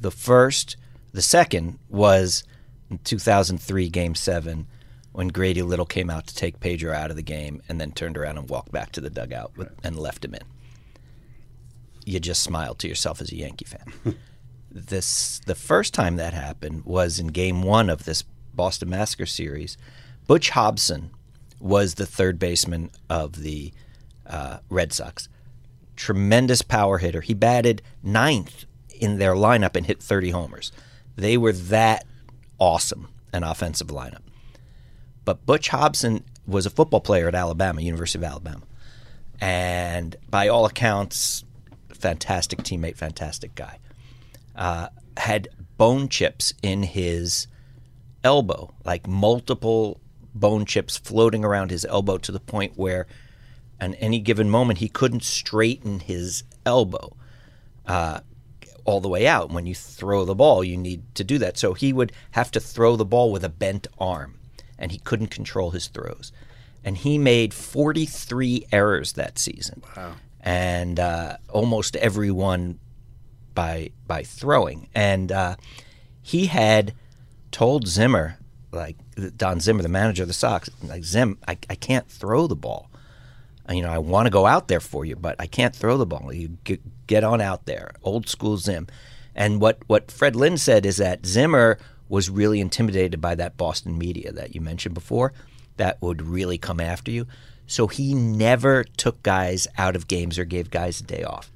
The 0.00 0.10
first, 0.10 0.76
the 1.12 1.22
second 1.22 1.78
was 1.88 2.44
in 2.90 2.98
2003 2.98 3.88
Game 3.88 4.14
7 4.14 4.66
when 5.12 5.28
Grady 5.28 5.62
Little 5.62 5.86
came 5.86 6.08
out 6.08 6.26
to 6.28 6.34
take 6.34 6.60
Pedro 6.60 6.94
out 6.94 7.10
of 7.10 7.16
the 7.16 7.22
game 7.22 7.62
and 7.68 7.80
then 7.80 7.92
turned 7.92 8.16
around 8.16 8.38
and 8.38 8.48
walked 8.48 8.72
back 8.72 8.92
to 8.92 9.00
the 9.00 9.10
dugout 9.10 9.56
with, 9.56 9.72
and 9.82 9.98
left 9.98 10.24
him 10.24 10.34
in. 10.34 10.42
You 12.04 12.20
just 12.20 12.42
smiled 12.42 12.78
to 12.80 12.88
yourself 12.88 13.20
as 13.20 13.30
a 13.32 13.36
Yankee 13.36 13.64
fan. 13.64 14.16
this 14.70 15.40
the 15.46 15.54
first 15.54 15.92
time 15.94 16.16
that 16.16 16.32
happened 16.32 16.84
was 16.84 17.18
in 17.18 17.28
game 17.28 17.62
one 17.62 17.90
of 17.90 18.04
this 18.04 18.22
Boston 18.54 18.90
Massacre 18.90 19.26
series. 19.26 19.76
Butch 20.26 20.50
Hobson 20.50 21.10
was 21.60 21.94
the 21.94 22.06
third 22.06 22.38
baseman 22.38 22.90
of 23.08 23.42
the 23.42 23.72
uh, 24.26 24.58
Red 24.68 24.92
Sox. 24.92 25.28
Tremendous 25.96 26.62
power 26.62 26.98
hitter. 26.98 27.20
He 27.20 27.34
batted 27.34 27.82
ninth 28.02 28.64
in 28.98 29.18
their 29.18 29.34
lineup 29.34 29.76
and 29.76 29.86
hit 29.86 30.02
30 30.02 30.30
homers. 30.30 30.72
They 31.16 31.36
were 31.36 31.52
that 31.52 32.04
awesome 32.58 33.08
an 33.32 33.44
offensive 33.44 33.88
lineup. 33.88 34.22
But 35.24 35.46
Butch 35.46 35.68
Hobson 35.68 36.24
was 36.46 36.66
a 36.66 36.70
football 36.70 37.00
player 37.00 37.28
at 37.28 37.34
Alabama, 37.34 37.80
University 37.80 38.18
of 38.18 38.24
Alabama. 38.24 38.62
And 39.40 40.16
by 40.28 40.48
all 40.48 40.66
accounts, 40.66 41.44
fantastic 41.92 42.60
teammate, 42.60 42.96
fantastic 42.96 43.54
guy 43.54 43.78
uh, 44.56 44.88
had 45.16 45.48
bone 45.78 46.08
chips 46.08 46.52
in 46.62 46.82
his 46.82 47.46
elbow, 48.22 48.72
like 48.84 49.06
multiple 49.06 50.00
bone 50.34 50.64
chips 50.64 50.96
floating 50.96 51.44
around 51.44 51.70
his 51.70 51.84
elbow 51.84 52.18
to 52.18 52.32
the 52.32 52.40
point 52.40 52.72
where, 52.76 53.06
at 53.80 53.94
any 53.98 54.20
given 54.20 54.50
moment, 54.50 54.78
he 54.78 54.88
couldn't 54.88 55.24
straighten 55.24 56.00
his 56.00 56.44
elbow 56.64 57.16
uh, 57.86 58.20
all 58.84 59.00
the 59.00 59.08
way 59.08 59.26
out. 59.26 59.50
When 59.50 59.66
you 59.66 59.74
throw 59.74 60.24
the 60.24 60.34
ball, 60.34 60.62
you 60.62 60.76
need 60.76 61.02
to 61.14 61.24
do 61.24 61.38
that. 61.38 61.58
So 61.58 61.74
he 61.74 61.92
would 61.92 62.12
have 62.32 62.50
to 62.52 62.60
throw 62.60 62.96
the 62.96 63.04
ball 63.04 63.32
with 63.32 63.44
a 63.44 63.48
bent 63.48 63.86
arm, 63.98 64.36
and 64.78 64.92
he 64.92 64.98
couldn't 64.98 65.28
control 65.28 65.70
his 65.70 65.88
throws. 65.88 66.32
And 66.82 66.96
he 66.96 67.18
made 67.18 67.52
43 67.52 68.66
errors 68.72 69.12
that 69.12 69.38
season. 69.38 69.82
Wow. 69.96 70.14
And 70.40 70.98
uh, 70.98 71.36
almost 71.50 71.96
every 71.96 72.30
one 72.30 72.78
by 73.54 73.90
by 74.06 74.22
throwing. 74.22 74.88
And 74.94 75.30
uh, 75.30 75.56
he 76.22 76.46
had 76.46 76.94
told 77.50 77.86
Zimmer, 77.86 78.38
like 78.72 78.96
Don 79.36 79.60
Zimmer, 79.60 79.82
the 79.82 79.88
manager 79.88 80.22
of 80.22 80.28
the 80.28 80.34
Sox, 80.34 80.70
like 80.82 81.04
Zim, 81.04 81.38
I, 81.46 81.58
I 81.68 81.74
can't 81.74 82.08
throw 82.08 82.46
the 82.46 82.56
ball. 82.56 82.90
You 83.68 83.82
know, 83.82 83.90
I 83.90 83.98
want 83.98 84.26
to 84.26 84.30
go 84.30 84.46
out 84.46 84.68
there 84.68 84.80
for 84.80 85.04
you, 85.04 85.14
but 85.14 85.36
I 85.38 85.46
can't 85.46 85.74
throw 85.74 85.96
the 85.96 86.06
ball. 86.06 86.32
You 86.32 86.58
get, 86.64 86.80
get 87.06 87.22
on 87.22 87.40
out 87.40 87.66
there, 87.66 87.92
old 88.02 88.28
school 88.28 88.56
Zim. 88.56 88.88
And 89.34 89.60
what 89.60 89.78
what 89.86 90.10
Fred 90.10 90.34
Lynn 90.34 90.58
said 90.58 90.84
is 90.84 90.96
that 90.96 91.24
Zimmer 91.24 91.78
was 92.08 92.28
really 92.28 92.60
intimidated 92.60 93.20
by 93.20 93.36
that 93.36 93.56
Boston 93.56 93.96
media 93.96 94.32
that 94.32 94.54
you 94.54 94.60
mentioned 94.60 94.94
before, 94.94 95.32
that 95.76 96.02
would 96.02 96.20
really 96.20 96.58
come 96.58 96.80
after 96.80 97.10
you. 97.10 97.26
So 97.68 97.86
he 97.86 98.14
never 98.14 98.82
took 98.82 99.22
guys 99.22 99.68
out 99.78 99.94
of 99.94 100.08
games 100.08 100.36
or 100.36 100.44
gave 100.44 100.70
guys 100.70 101.00
a 101.00 101.04
day 101.04 101.22
off 101.22 101.52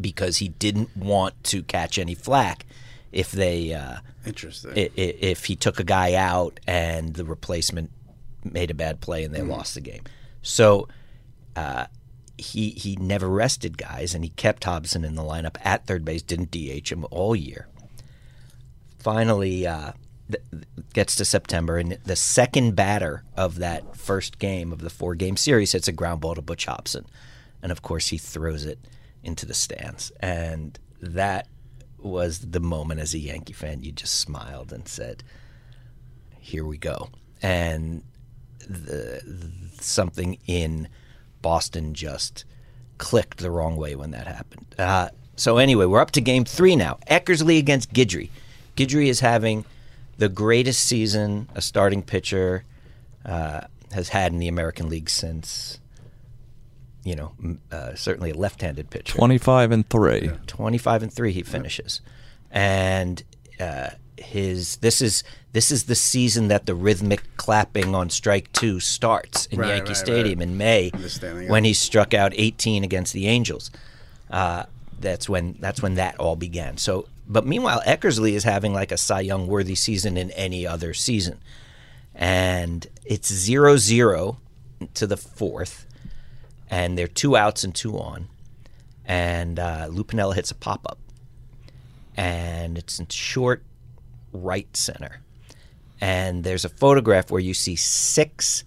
because 0.00 0.38
he 0.38 0.48
didn't 0.48 0.96
want 0.96 1.42
to 1.44 1.62
catch 1.62 1.96
any 1.96 2.14
flack 2.14 2.66
if 3.12 3.30
they 3.30 3.72
uh, 3.74 3.96
Interesting. 4.26 4.72
i- 4.72 4.90
i- 4.96 5.16
if 5.20 5.44
he 5.44 5.54
took 5.56 5.78
a 5.78 5.84
guy 5.84 6.14
out 6.14 6.58
and 6.66 7.14
the 7.14 7.24
replacement 7.24 7.90
made 8.44 8.70
a 8.70 8.74
bad 8.74 9.00
play 9.00 9.22
and 9.24 9.34
they 9.34 9.42
lost 9.42 9.74
the 9.74 9.80
game. 9.80 10.02
So 10.42 10.88
uh, 11.54 11.86
he 12.38 12.70
he 12.70 12.96
never 12.96 13.28
rested 13.28 13.76
guys 13.78 14.14
and 14.14 14.24
he 14.24 14.30
kept 14.30 14.64
Hobson 14.64 15.04
in 15.04 15.14
the 15.14 15.22
lineup 15.22 15.56
at 15.62 15.86
third 15.86 16.04
base. 16.04 16.22
Didn't 16.22 16.50
DH 16.50 16.90
him 16.90 17.06
all 17.10 17.36
year. 17.36 17.68
Finally, 18.98 19.66
uh, 19.66 19.92
th- 20.30 20.42
gets 20.92 21.16
to 21.16 21.24
September, 21.24 21.76
and 21.78 21.98
the 22.04 22.16
second 22.16 22.76
batter 22.76 23.24
of 23.36 23.56
that 23.58 23.96
first 23.96 24.38
game 24.38 24.72
of 24.72 24.78
the 24.80 24.90
four 24.90 25.14
game 25.14 25.36
series 25.36 25.72
hits 25.72 25.88
a 25.88 25.92
ground 25.92 26.20
ball 26.20 26.34
to 26.34 26.42
Butch 26.42 26.66
Hobson. 26.66 27.04
And 27.62 27.72
of 27.72 27.82
course, 27.82 28.08
he 28.08 28.18
throws 28.18 28.64
it 28.64 28.78
into 29.24 29.44
the 29.46 29.54
stands. 29.54 30.12
And 30.20 30.78
that 31.00 31.48
was 32.04 32.38
the 32.38 32.60
moment 32.60 33.00
as 33.00 33.14
a 33.14 33.18
Yankee 33.18 33.52
fan, 33.52 33.82
you 33.82 33.92
just 33.92 34.14
smiled 34.20 34.72
and 34.72 34.86
said, 34.88 35.22
Here 36.40 36.64
we 36.64 36.78
go. 36.78 37.10
And 37.42 38.02
the, 38.68 39.20
something 39.80 40.38
in 40.46 40.88
Boston 41.40 41.94
just 41.94 42.44
clicked 42.98 43.38
the 43.38 43.50
wrong 43.50 43.76
way 43.76 43.94
when 43.96 44.12
that 44.12 44.26
happened. 44.26 44.66
Uh, 44.78 45.08
so 45.36 45.58
anyway, 45.58 45.86
we're 45.86 46.00
up 46.00 46.12
to 46.12 46.20
game 46.20 46.44
three 46.44 46.76
now. 46.76 46.98
Eckersley 47.10 47.58
against 47.58 47.92
Guidry. 47.92 48.30
Guidry 48.76 49.08
is 49.08 49.20
having 49.20 49.64
the 50.18 50.28
greatest 50.28 50.84
season 50.84 51.48
a 51.54 51.62
starting 51.62 52.02
pitcher 52.02 52.64
uh, 53.24 53.62
has 53.92 54.10
had 54.10 54.32
in 54.32 54.38
the 54.38 54.48
American 54.48 54.88
League 54.88 55.10
since, 55.10 55.80
you 57.04 57.16
know, 57.16 57.32
uh, 57.70 57.94
certainly 57.94 58.30
a 58.30 58.34
left-handed 58.34 58.90
pitcher. 58.90 59.16
25 59.16 59.72
and 59.72 59.88
3. 59.88 60.30
25 60.46 61.02
and 61.02 61.12
3 61.12 61.32
he 61.32 61.42
finishes. 61.42 62.00
And 62.50 63.22
uh, 63.58 63.90
his 64.16 64.76
this 64.76 65.02
is 65.02 65.24
this 65.52 65.70
is 65.70 65.84
the 65.84 65.94
season 65.94 66.48
that 66.48 66.66
the 66.66 66.74
rhythmic 66.74 67.22
clapping 67.36 67.94
on 67.94 68.10
strike 68.10 68.52
2 68.52 68.80
starts 68.80 69.46
in 69.46 69.58
Right, 69.58 69.68
Yankee 69.68 69.88
right, 69.88 69.96
Stadium 69.96 70.38
right. 70.38 70.48
in 70.48 70.56
May 70.56 70.90
when 71.48 71.64
he 71.64 71.74
struck 71.74 72.14
out 72.14 72.32
18 72.36 72.84
against 72.84 73.12
the 73.12 73.26
Angels. 73.26 73.70
Uh, 74.30 74.64
that's 75.00 75.28
when 75.28 75.56
that's 75.58 75.82
when 75.82 75.94
that 75.94 76.18
all 76.18 76.36
began. 76.36 76.76
So 76.76 77.08
but 77.26 77.46
meanwhile 77.46 77.82
Eckersley 77.86 78.32
is 78.32 78.44
having 78.44 78.72
like 78.72 78.92
a 78.92 78.96
Cy 78.96 79.20
Young 79.20 79.46
worthy 79.46 79.74
season 79.74 80.16
in 80.16 80.30
any 80.32 80.66
other 80.66 80.94
season. 80.94 81.40
And 82.14 82.86
it's 83.06 83.30
0-0 83.32 84.36
to 84.94 85.06
the 85.06 85.16
fourth 85.16 85.86
and 86.72 86.98
they're 86.98 87.06
two 87.06 87.36
outs 87.36 87.62
and 87.62 87.72
two 87.72 87.96
on 87.96 88.26
and 89.04 89.58
uh, 89.58 89.88
Lou 89.90 90.04
Piniella 90.04 90.34
hits 90.34 90.50
a 90.50 90.54
pop 90.54 90.86
up, 90.88 90.98
and 92.16 92.78
it's 92.78 92.98
in 92.98 93.08
short 93.08 93.62
right 94.32 94.74
center. 94.76 95.20
And 96.00 96.44
there's 96.44 96.64
a 96.64 96.68
photograph 96.68 97.30
where 97.30 97.40
you 97.40 97.54
see 97.54 97.76
six 97.76 98.64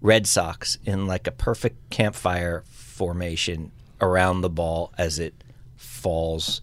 Red 0.00 0.26
Sox 0.26 0.78
in 0.84 1.06
like 1.06 1.26
a 1.26 1.32
perfect 1.32 1.90
campfire 1.90 2.64
formation 2.68 3.72
around 4.00 4.40
the 4.40 4.50
ball 4.50 4.92
as 4.98 5.18
it 5.18 5.34
falls 5.76 6.60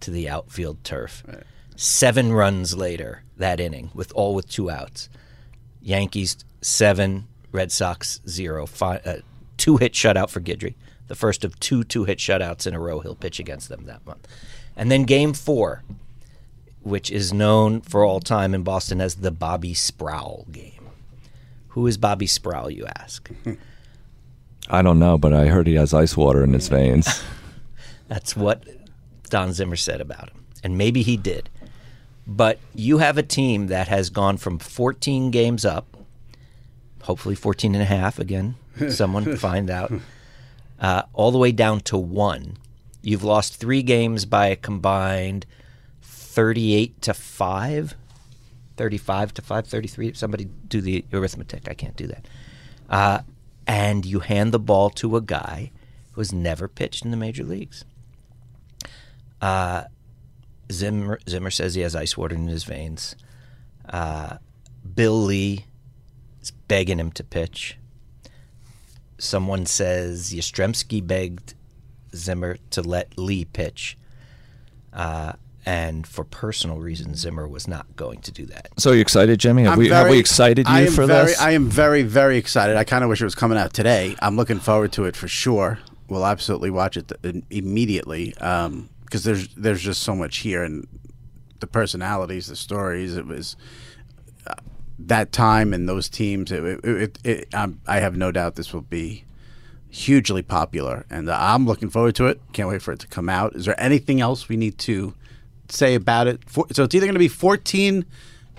to 0.00 0.10
the 0.10 0.28
outfield 0.28 0.82
turf. 0.82 1.22
Seven 1.76 2.32
runs 2.32 2.76
later 2.76 3.22
that 3.36 3.60
inning, 3.60 3.90
with 3.94 4.12
all 4.14 4.34
with 4.34 4.48
two 4.48 4.70
outs. 4.70 5.08
Yankees 5.82 6.38
seven, 6.60 7.28
Red 7.52 7.70
Sox 7.70 8.20
zero. 8.26 8.66
Fi- 8.66 9.00
uh, 9.04 9.18
two 9.56 9.76
hit 9.76 9.92
shutout 9.92 10.30
for 10.30 10.40
Guidry, 10.40 10.74
the 11.08 11.14
first 11.14 11.44
of 11.44 11.58
two 11.60 11.84
two 11.84 12.04
hit 12.04 12.18
shutouts 12.18 12.66
in 12.66 12.74
a 12.74 12.80
row 12.80 13.00
he'll 13.00 13.14
pitch 13.14 13.38
against 13.38 13.68
them 13.68 13.84
that 13.86 14.04
month. 14.06 14.26
And 14.76 14.90
then 14.90 15.04
game 15.04 15.32
four, 15.32 15.82
which 16.82 17.10
is 17.10 17.32
known 17.32 17.80
for 17.80 18.04
all 18.04 18.20
time 18.20 18.54
in 18.54 18.62
Boston 18.62 19.00
as 19.00 19.16
the 19.16 19.30
Bobby 19.30 19.74
Sprowl 19.74 20.50
game. 20.52 20.72
Who 21.68 21.86
is 21.86 21.98
Bobby 21.98 22.26
Sprowl, 22.26 22.74
you 22.74 22.86
ask? 22.86 23.30
I 24.68 24.82
don't 24.82 24.98
know, 24.98 25.18
but 25.18 25.32
I 25.32 25.46
heard 25.46 25.66
he 25.66 25.74
has 25.74 25.94
ice 25.94 26.16
water 26.16 26.42
in 26.42 26.52
his 26.52 26.68
veins. 26.68 27.22
That's 28.08 28.36
what 28.36 28.64
Don 29.30 29.52
Zimmer 29.52 29.76
said 29.76 30.00
about 30.00 30.30
him. 30.30 30.44
And 30.62 30.78
maybe 30.78 31.02
he 31.02 31.16
did. 31.16 31.48
But 32.26 32.58
you 32.74 32.98
have 32.98 33.18
a 33.18 33.22
team 33.22 33.68
that 33.68 33.88
has 33.88 34.10
gone 34.10 34.36
from 34.36 34.58
14 34.58 35.30
games 35.30 35.64
up, 35.64 35.96
hopefully 37.02 37.34
14 37.34 37.74
and 37.74 37.82
a 37.82 37.86
half 37.86 38.18
again, 38.18 38.56
someone 38.88 39.36
find 39.38 39.70
out, 39.70 39.92
uh, 40.80 41.02
all 41.12 41.30
the 41.30 41.38
way 41.38 41.52
down 41.52 41.80
to 41.80 41.96
one. 41.96 42.56
You've 43.02 43.24
lost 43.24 43.56
three 43.56 43.82
games 43.82 44.24
by 44.24 44.48
a 44.48 44.56
combined 44.56 45.46
38 46.02 47.00
to 47.02 47.14
5, 47.14 47.94
35 48.76 49.34
to 49.34 49.42
5, 49.42 49.66
33. 49.66 50.12
Somebody 50.14 50.44
do 50.44 50.80
the 50.80 51.04
arithmetic. 51.12 51.68
I 51.68 51.74
can't 51.74 51.96
do 51.96 52.06
that. 52.08 52.26
Uh, 52.90 53.20
and 53.66 54.04
you 54.04 54.20
hand 54.20 54.52
the 54.52 54.58
ball 54.58 54.90
to 54.90 55.16
a 55.16 55.20
guy 55.20 55.70
who 56.12 56.20
has 56.20 56.32
never 56.32 56.68
pitched 56.68 57.04
in 57.04 57.10
the 57.10 57.16
major 57.16 57.44
leagues. 57.44 57.84
Uh, 59.40 59.84
Zimmer, 60.70 61.20
Zimmer 61.28 61.50
says 61.50 61.74
he 61.74 61.82
has 61.82 61.94
ice 61.94 62.16
water 62.16 62.34
in 62.34 62.48
his 62.48 62.64
veins. 62.64 63.16
Uh, 63.88 64.38
Bill 64.94 65.20
Lee 65.22 65.66
is 66.40 66.50
begging 66.50 66.98
him 66.98 67.12
to 67.12 67.24
pitch. 67.24 67.76
Someone 69.18 69.66
says 69.66 70.32
Yastrzemski 70.32 71.06
begged 71.06 71.54
Zimmer 72.14 72.58
to 72.70 72.82
let 72.82 73.16
Lee 73.18 73.44
pitch. 73.44 73.96
Uh, 74.92 75.32
and 75.64 76.06
for 76.06 76.22
personal 76.24 76.78
reasons, 76.78 77.18
Zimmer 77.18 77.48
was 77.48 77.66
not 77.66 77.96
going 77.96 78.20
to 78.20 78.30
do 78.30 78.46
that. 78.46 78.68
so 78.78 78.92
are 78.92 78.94
you 78.94 79.00
excited, 79.00 79.40
Jimmy? 79.40 79.64
Have, 79.64 79.72
I'm 79.72 79.78
we, 79.78 79.88
have 79.88 80.04
we 80.04 80.10
very- 80.10 80.18
excited 80.20 80.66
I 80.66 80.82
you 80.82 80.86
am 80.86 80.92
for 80.92 81.06
very, 81.06 81.26
this? 81.26 81.40
I 81.40 81.50
am 81.52 81.68
very, 81.68 82.02
very 82.02 82.36
excited. 82.38 82.76
I 82.76 82.84
kind 82.84 83.02
of 83.02 83.10
wish 83.10 83.20
it 83.20 83.24
was 83.24 83.34
coming 83.34 83.58
out 83.58 83.72
today. 83.72 84.14
I'm 84.22 84.36
looking 84.36 84.60
forward 84.60 84.92
to 84.92 85.04
it 85.06 85.16
for 85.16 85.26
sure. 85.28 85.78
We'll 86.08 86.24
absolutely 86.26 86.70
watch 86.70 86.96
it 86.96 87.10
th- 87.20 87.42
immediately 87.50 88.32
because 88.36 89.24
there's 89.24 89.48
there's 89.56 89.82
just 89.82 90.04
so 90.04 90.14
much 90.14 90.38
here 90.38 90.62
and 90.62 90.86
the 91.58 91.66
personalities, 91.66 92.46
the 92.46 92.54
stories. 92.54 93.16
It 93.16 93.26
was 93.26 93.56
that 94.98 95.32
time 95.32 95.72
and 95.72 95.88
those 95.88 96.08
teams. 96.08 96.50
It, 96.52 96.64
it, 96.64 96.84
it, 96.84 97.18
it, 97.24 97.54
um, 97.54 97.80
I 97.86 98.00
have 98.00 98.16
no 98.16 98.32
doubt 98.32 98.54
this 98.56 98.72
will 98.72 98.80
be 98.82 99.24
hugely 99.90 100.42
popular, 100.42 101.06
and 101.10 101.28
uh, 101.28 101.36
I'm 101.38 101.66
looking 101.66 101.88
forward 101.90 102.14
to 102.16 102.26
it. 102.26 102.40
Can't 102.52 102.68
wait 102.68 102.82
for 102.82 102.92
it 102.92 103.00
to 103.00 103.06
come 103.06 103.28
out. 103.28 103.54
Is 103.54 103.64
there 103.64 103.80
anything 103.80 104.20
else 104.20 104.48
we 104.48 104.56
need 104.56 104.78
to 104.78 105.14
say 105.68 105.94
about 105.94 106.26
it? 106.26 106.48
For, 106.48 106.66
so 106.72 106.84
it's 106.84 106.94
either 106.94 107.06
going 107.06 107.14
to 107.14 107.18
be 107.18 107.28
14 107.28 108.04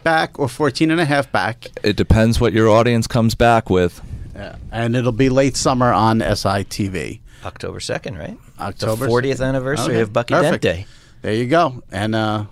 back 0.03 0.39
or 0.39 0.47
14 0.47 0.91
and 0.91 1.01
a 1.01 1.05
half 1.05 1.31
back. 1.31 1.67
it 1.83 1.95
depends 1.95 2.39
what 2.39 2.53
your 2.53 2.69
audience 2.69 3.07
comes 3.07 3.35
back 3.35 3.69
with. 3.69 4.01
Yeah. 4.35 4.55
And 4.71 4.95
it'll 4.95 5.11
be 5.11 5.29
late 5.29 5.57
summer 5.57 5.91
on 5.91 6.19
SITV. 6.19 7.19
October 7.43 7.79
2nd, 7.79 8.17
right? 8.17 8.37
October 8.59 9.05
the 9.07 9.11
40th 9.11 9.45
anniversary 9.45 9.95
Okay, 9.95 10.01
of 10.01 10.13
Bucky 10.13 10.33
perfect. 10.33 10.61
Dent 10.63 10.77
Day. 10.77 10.85
There 11.23 11.33
you 11.33 11.47
go. 11.47 11.81
And 11.91 12.13
uh 12.15 12.45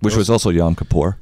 Which 0.00 0.16
was 0.16 0.30
also 0.30 0.50
Yom 0.50 0.74
Kippur. 0.76 1.18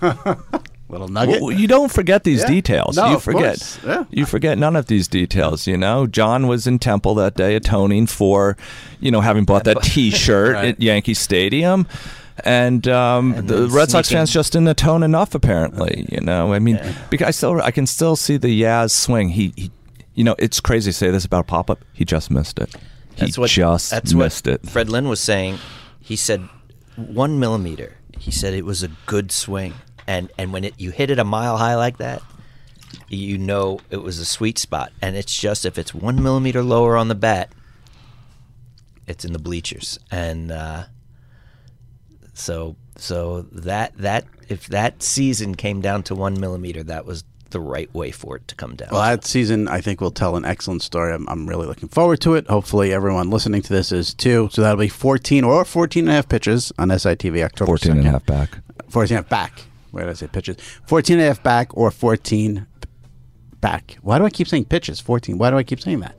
little 0.88 1.08
nugget. 1.08 1.42
Well, 1.42 1.52
you 1.52 1.66
don't 1.66 1.90
forget 1.90 2.24
these 2.24 2.42
Yeah. 2.42 2.48
details. 2.48 2.96
No, 2.96 3.10
you 3.12 3.18
forget. 3.18 3.78
Yeah. 3.84 4.04
You 4.10 4.24
forget 4.26 4.56
none 4.58 4.76
of 4.76 4.86
these 4.86 5.08
details. 5.08 5.66
You 5.66 5.76
know, 5.76 6.06
John 6.06 6.46
was 6.46 6.66
in 6.66 6.78
Temple 6.78 7.14
that 7.16 7.34
day 7.34 7.54
atoning 7.56 8.06
for, 8.06 8.56
you 9.00 9.10
know, 9.10 9.20
having 9.20 9.44
bought 9.44 9.64
that 9.64 9.78
T-shirt 9.82 10.54
Right. 10.54 10.68
at 10.68 10.80
Yankee 10.80 11.14
Stadium. 11.14 11.86
And, 12.44 12.86
um, 12.88 13.32
And 13.34 13.48
the 13.48 13.66
Red 13.68 13.90
Sox 13.90 14.10
fans 14.10 14.30
just 14.30 14.52
didn't 14.52 14.68
atone 14.68 15.02
enough, 15.02 15.34
apparently. 15.34 16.06
You 16.12 16.20
know, 16.20 16.52
I 16.52 16.58
mean, 16.58 16.78
because 17.10 17.26
I 17.28 17.30
still, 17.30 17.60
I 17.62 17.70
can 17.70 17.86
still 17.86 18.14
see 18.14 18.36
the 18.36 18.62
Yaz 18.62 18.90
swing. 18.90 19.30
He, 19.30 19.52
he 19.56 19.70
you 20.14 20.22
know, 20.24 20.36
it's 20.38 20.60
crazy 20.60 20.90
to 20.90 20.92
say 20.96 21.10
this 21.10 21.24
about 21.24 21.46
pop 21.46 21.70
up. 21.70 21.80
He 21.94 22.04
just 22.04 22.30
missed 22.30 22.58
it. 22.58 22.74
He 23.14 23.20
That's 23.26 23.38
what 23.38 23.48
just 23.50 23.90
that's 23.90 24.12
missed 24.12 24.46
what 24.46 24.54
it. 24.56 24.68
Fred 24.68 24.88
Lynn 24.90 25.08
was 25.08 25.20
saying. 25.20 25.58
He 26.00 26.16
said 26.16 26.42
one 26.96 27.38
millimeter. 27.40 27.94
He 28.18 28.30
said 28.30 28.52
it 28.54 28.64
was 28.64 28.82
a 28.82 28.88
good 29.06 29.32
swing, 29.32 29.74
and 30.06 30.30
and 30.38 30.52
when 30.52 30.64
it 30.64 30.74
you 30.78 30.90
hit 30.90 31.10
it 31.10 31.18
a 31.18 31.24
mile 31.24 31.56
high 31.56 31.76
like 31.76 31.98
that, 31.98 32.22
you 33.08 33.38
know 33.38 33.80
it 33.90 33.98
was 33.98 34.18
a 34.18 34.24
sweet 34.24 34.58
spot. 34.58 34.92
And 35.02 35.16
it's 35.16 35.38
just 35.38 35.64
if 35.64 35.78
it's 35.78 35.94
one 35.94 36.22
millimeter 36.22 36.62
lower 36.62 36.96
on 36.96 37.08
the 37.08 37.14
bat, 37.14 37.50
it's 39.06 39.24
in 39.24 39.32
the 39.32 39.38
bleachers. 39.38 39.98
And 40.10 40.52
uh, 40.52 40.84
so 42.34 42.76
so 42.96 43.42
that 43.52 43.96
that 43.98 44.24
if 44.48 44.66
that 44.68 45.02
season 45.02 45.54
came 45.54 45.80
down 45.80 46.02
to 46.04 46.14
one 46.14 46.38
millimeter, 46.40 46.82
that 46.84 47.04
was 47.04 47.24
the 47.50 47.60
right 47.60 47.92
way 47.94 48.10
for 48.10 48.36
it 48.36 48.48
to 48.48 48.54
come 48.54 48.74
down. 48.74 48.88
Well, 48.90 49.02
that 49.02 49.24
season, 49.24 49.68
I 49.68 49.80
think, 49.80 50.00
will 50.00 50.10
tell 50.10 50.36
an 50.36 50.44
excellent 50.44 50.82
story. 50.82 51.14
I'm, 51.14 51.28
I'm 51.28 51.48
really 51.48 51.66
looking 51.66 51.88
forward 51.88 52.20
to 52.22 52.34
it. 52.34 52.46
Hopefully, 52.48 52.92
everyone 52.92 53.30
listening 53.30 53.62
to 53.62 53.72
this 53.72 53.92
is 53.92 54.14
too. 54.14 54.48
So 54.52 54.62
that'll 54.62 54.76
be 54.76 54.88
14 54.88 55.44
or 55.44 55.64
14 55.64 56.04
and 56.04 56.08
a 56.10 56.12
half 56.12 56.28
pitches 56.28 56.72
on 56.78 56.88
SITV 56.88 57.44
October 57.44 57.70
14 57.70 57.92
2nd. 57.92 57.98
and 57.98 58.06
a 58.06 58.10
half 58.10 58.26
back. 58.26 58.58
14 58.88 59.16
and 59.16 59.24
a 59.24 59.28
half 59.28 59.30
back. 59.30 59.62
Where 59.90 60.04
did 60.04 60.10
I 60.10 60.14
say 60.14 60.26
pitches? 60.26 60.56
14 60.86 61.14
and 61.18 61.24
a 61.24 61.26
half 61.28 61.42
back 61.42 61.76
or 61.76 61.90
14 61.90 62.66
back. 63.60 63.96
Why 64.02 64.18
do 64.18 64.24
I 64.24 64.30
keep 64.30 64.48
saying 64.48 64.66
pitches? 64.66 65.00
14. 65.00 65.38
Why 65.38 65.50
do 65.50 65.56
I 65.56 65.62
keep 65.62 65.80
saying 65.80 66.00
that? 66.00 66.18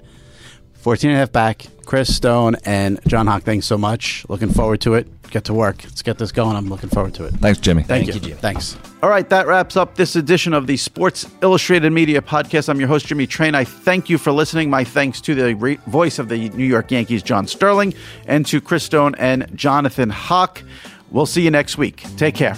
14 0.76 1.10
and 1.10 1.18
a 1.18 1.20
half 1.20 1.32
back. 1.32 1.66
Chris 1.86 2.14
Stone 2.14 2.56
and 2.66 3.00
John 3.08 3.28
Hock, 3.28 3.44
thanks 3.44 3.66
so 3.66 3.78
much. 3.78 4.26
Looking 4.30 4.50
forward 4.50 4.82
to 4.82 4.94
it. 4.94 5.08
Get 5.30 5.44
to 5.46 5.54
work. 5.54 5.84
Let's 5.84 6.02
get 6.02 6.18
this 6.18 6.32
going. 6.32 6.56
I'm 6.56 6.70
looking 6.70 6.90
forward 6.90 7.14
to 7.16 7.26
it. 7.26 7.34
Thanks, 7.36 7.60
Jimmy. 7.60 7.84
Thank, 7.84 8.06
Thank 8.06 8.16
you. 8.16 8.30
you, 8.30 8.36
Jim. 8.36 8.38
Thanks. 8.38 8.78
All 9.04 9.10
right, 9.10 9.28
that 9.30 9.46
wraps 9.48 9.76
up 9.76 9.96
this 9.96 10.16
edition 10.16 10.54
of 10.54 10.68
the 10.68 10.78
Sports 10.78 11.28
Illustrated 11.42 11.92
Media 11.92 12.22
Podcast. 12.22 12.70
I'm 12.70 12.80
your 12.80 12.88
host, 12.88 13.08
Jimmy 13.08 13.28
Traina. 13.28 13.56
I 13.56 13.64
thank 13.66 14.10
you 14.10 14.18
for 14.18 14.32
listening. 14.32 14.70
My 14.70 14.86
thanks 14.86 15.20
to 15.22 15.36
the 15.36 15.54
re- 15.56 15.80
voice 15.88 16.20
of 16.20 16.30
the 16.30 16.50
New 16.50 16.66
York 16.66 16.92
Yankees, 16.92 17.24
John 17.24 17.48
Sterling, 17.48 17.94
and 18.26 18.46
to 18.46 18.62
Chris 18.62 18.84
Stone 18.86 19.16
and 19.16 19.50
Jonathan 19.54 20.10
Hock. 20.10 20.64
We'll 21.12 21.26
see 21.26 21.42
you 21.42 21.52
next 21.52 21.78
week. 21.78 22.04
Take 22.16 22.36
care. 22.36 22.58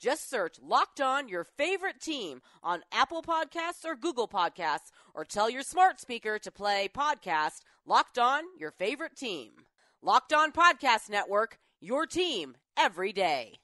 Just 0.00 0.30
search 0.30 0.56
Locked 0.62 1.02
On 1.02 1.28
Your 1.28 1.44
Favorite 1.44 2.00
Team 2.00 2.40
on 2.62 2.80
Apple 2.90 3.22
Podcasts 3.22 3.84
or 3.84 3.94
Google 3.94 4.26
Podcasts, 4.26 4.90
or 5.14 5.26
tell 5.26 5.50
your 5.50 5.62
smart 5.62 6.00
speaker 6.00 6.38
to 6.38 6.50
play 6.50 6.88
podcast 6.88 7.60
Locked 7.84 8.18
On 8.18 8.44
Your 8.58 8.70
Favorite 8.70 9.14
Team. 9.14 9.50
Locked 10.00 10.32
On 10.32 10.52
Podcast 10.52 11.10
Network, 11.10 11.58
your 11.82 12.06
team 12.06 12.56
every 12.78 13.12
day. 13.12 13.56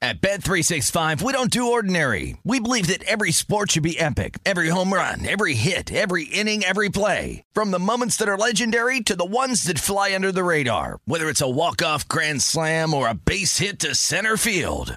At 0.00 0.20
Bet365, 0.20 1.22
we 1.22 1.32
don't 1.32 1.48
do 1.52 1.70
ordinary. 1.70 2.36
We 2.42 2.58
believe 2.58 2.88
that 2.88 3.04
every 3.04 3.30
sport 3.30 3.70
should 3.70 3.84
be 3.84 4.00
epic. 4.00 4.38
Every 4.44 4.68
home 4.70 4.92
run, 4.92 5.24
every 5.24 5.54
hit, 5.54 5.92
every 5.92 6.24
inning, 6.24 6.64
every 6.64 6.88
play. 6.88 7.44
From 7.52 7.70
the 7.70 7.78
moments 7.78 8.16
that 8.16 8.28
are 8.28 8.36
legendary 8.36 9.00
to 9.02 9.14
the 9.14 9.24
ones 9.24 9.62
that 9.64 9.78
fly 9.78 10.12
under 10.12 10.32
the 10.32 10.42
radar. 10.42 10.98
Whether 11.04 11.28
it's 11.28 11.40
a 11.40 11.48
walk-off 11.48 12.08
grand 12.08 12.42
slam 12.42 12.92
or 12.92 13.08
a 13.08 13.14
base 13.14 13.58
hit 13.58 13.78
to 13.78 13.94
center 13.94 14.36
field. 14.36 14.96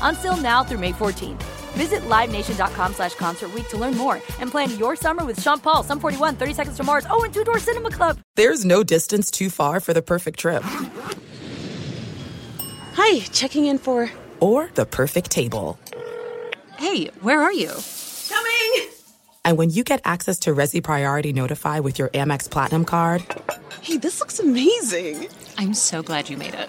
Until 0.00 0.38
now 0.38 0.64
through 0.64 0.78
May 0.78 0.92
14th. 0.92 1.42
Visit 1.76 2.00
LiveNation.com 2.08 2.94
slash 2.94 3.14
Concert 3.16 3.52
Week 3.52 3.68
to 3.68 3.76
learn 3.76 3.94
more 3.96 4.14
and 4.40 4.50
plan 4.50 4.76
your 4.78 4.96
summer 4.96 5.26
with 5.26 5.40
Sean 5.42 5.60
Paul, 5.60 5.82
Sum 5.82 6.00
41, 6.00 6.36
30 6.36 6.54
Seconds 6.54 6.76
to 6.78 6.84
Mars, 6.84 7.06
oh, 7.10 7.22
and 7.24 7.34
Two 7.34 7.44
Door 7.44 7.58
Cinema 7.58 7.90
Club. 7.90 8.18
There's 8.34 8.64
no 8.64 8.82
distance 8.82 9.30
too 9.30 9.50
far 9.50 9.80
for 9.80 9.92
the 9.92 10.00
perfect 10.00 10.38
trip. 10.38 10.62
Hi, 12.94 13.20
checking 13.30 13.66
in 13.66 13.76
for... 13.76 14.10
Or 14.40 14.70
the 14.74 14.86
perfect 14.86 15.30
table. 15.30 15.78
Hey, 16.78 17.08
where 17.20 17.42
are 17.42 17.52
you? 17.52 17.72
Coming! 18.28 18.88
And 19.44 19.58
when 19.58 19.68
you 19.68 19.84
get 19.84 20.00
access 20.04 20.38
to 20.40 20.54
Resy 20.54 20.82
Priority 20.82 21.34
Notify 21.34 21.80
with 21.80 21.98
your 21.98 22.08
Amex 22.08 22.50
Platinum 22.50 22.86
card... 22.86 23.22
Hey, 23.82 23.98
this 23.98 24.18
looks 24.18 24.38
amazing! 24.38 25.28
I'm 25.58 25.74
so 25.74 26.02
glad 26.02 26.30
you 26.30 26.36
made 26.38 26.54
it. 26.54 26.68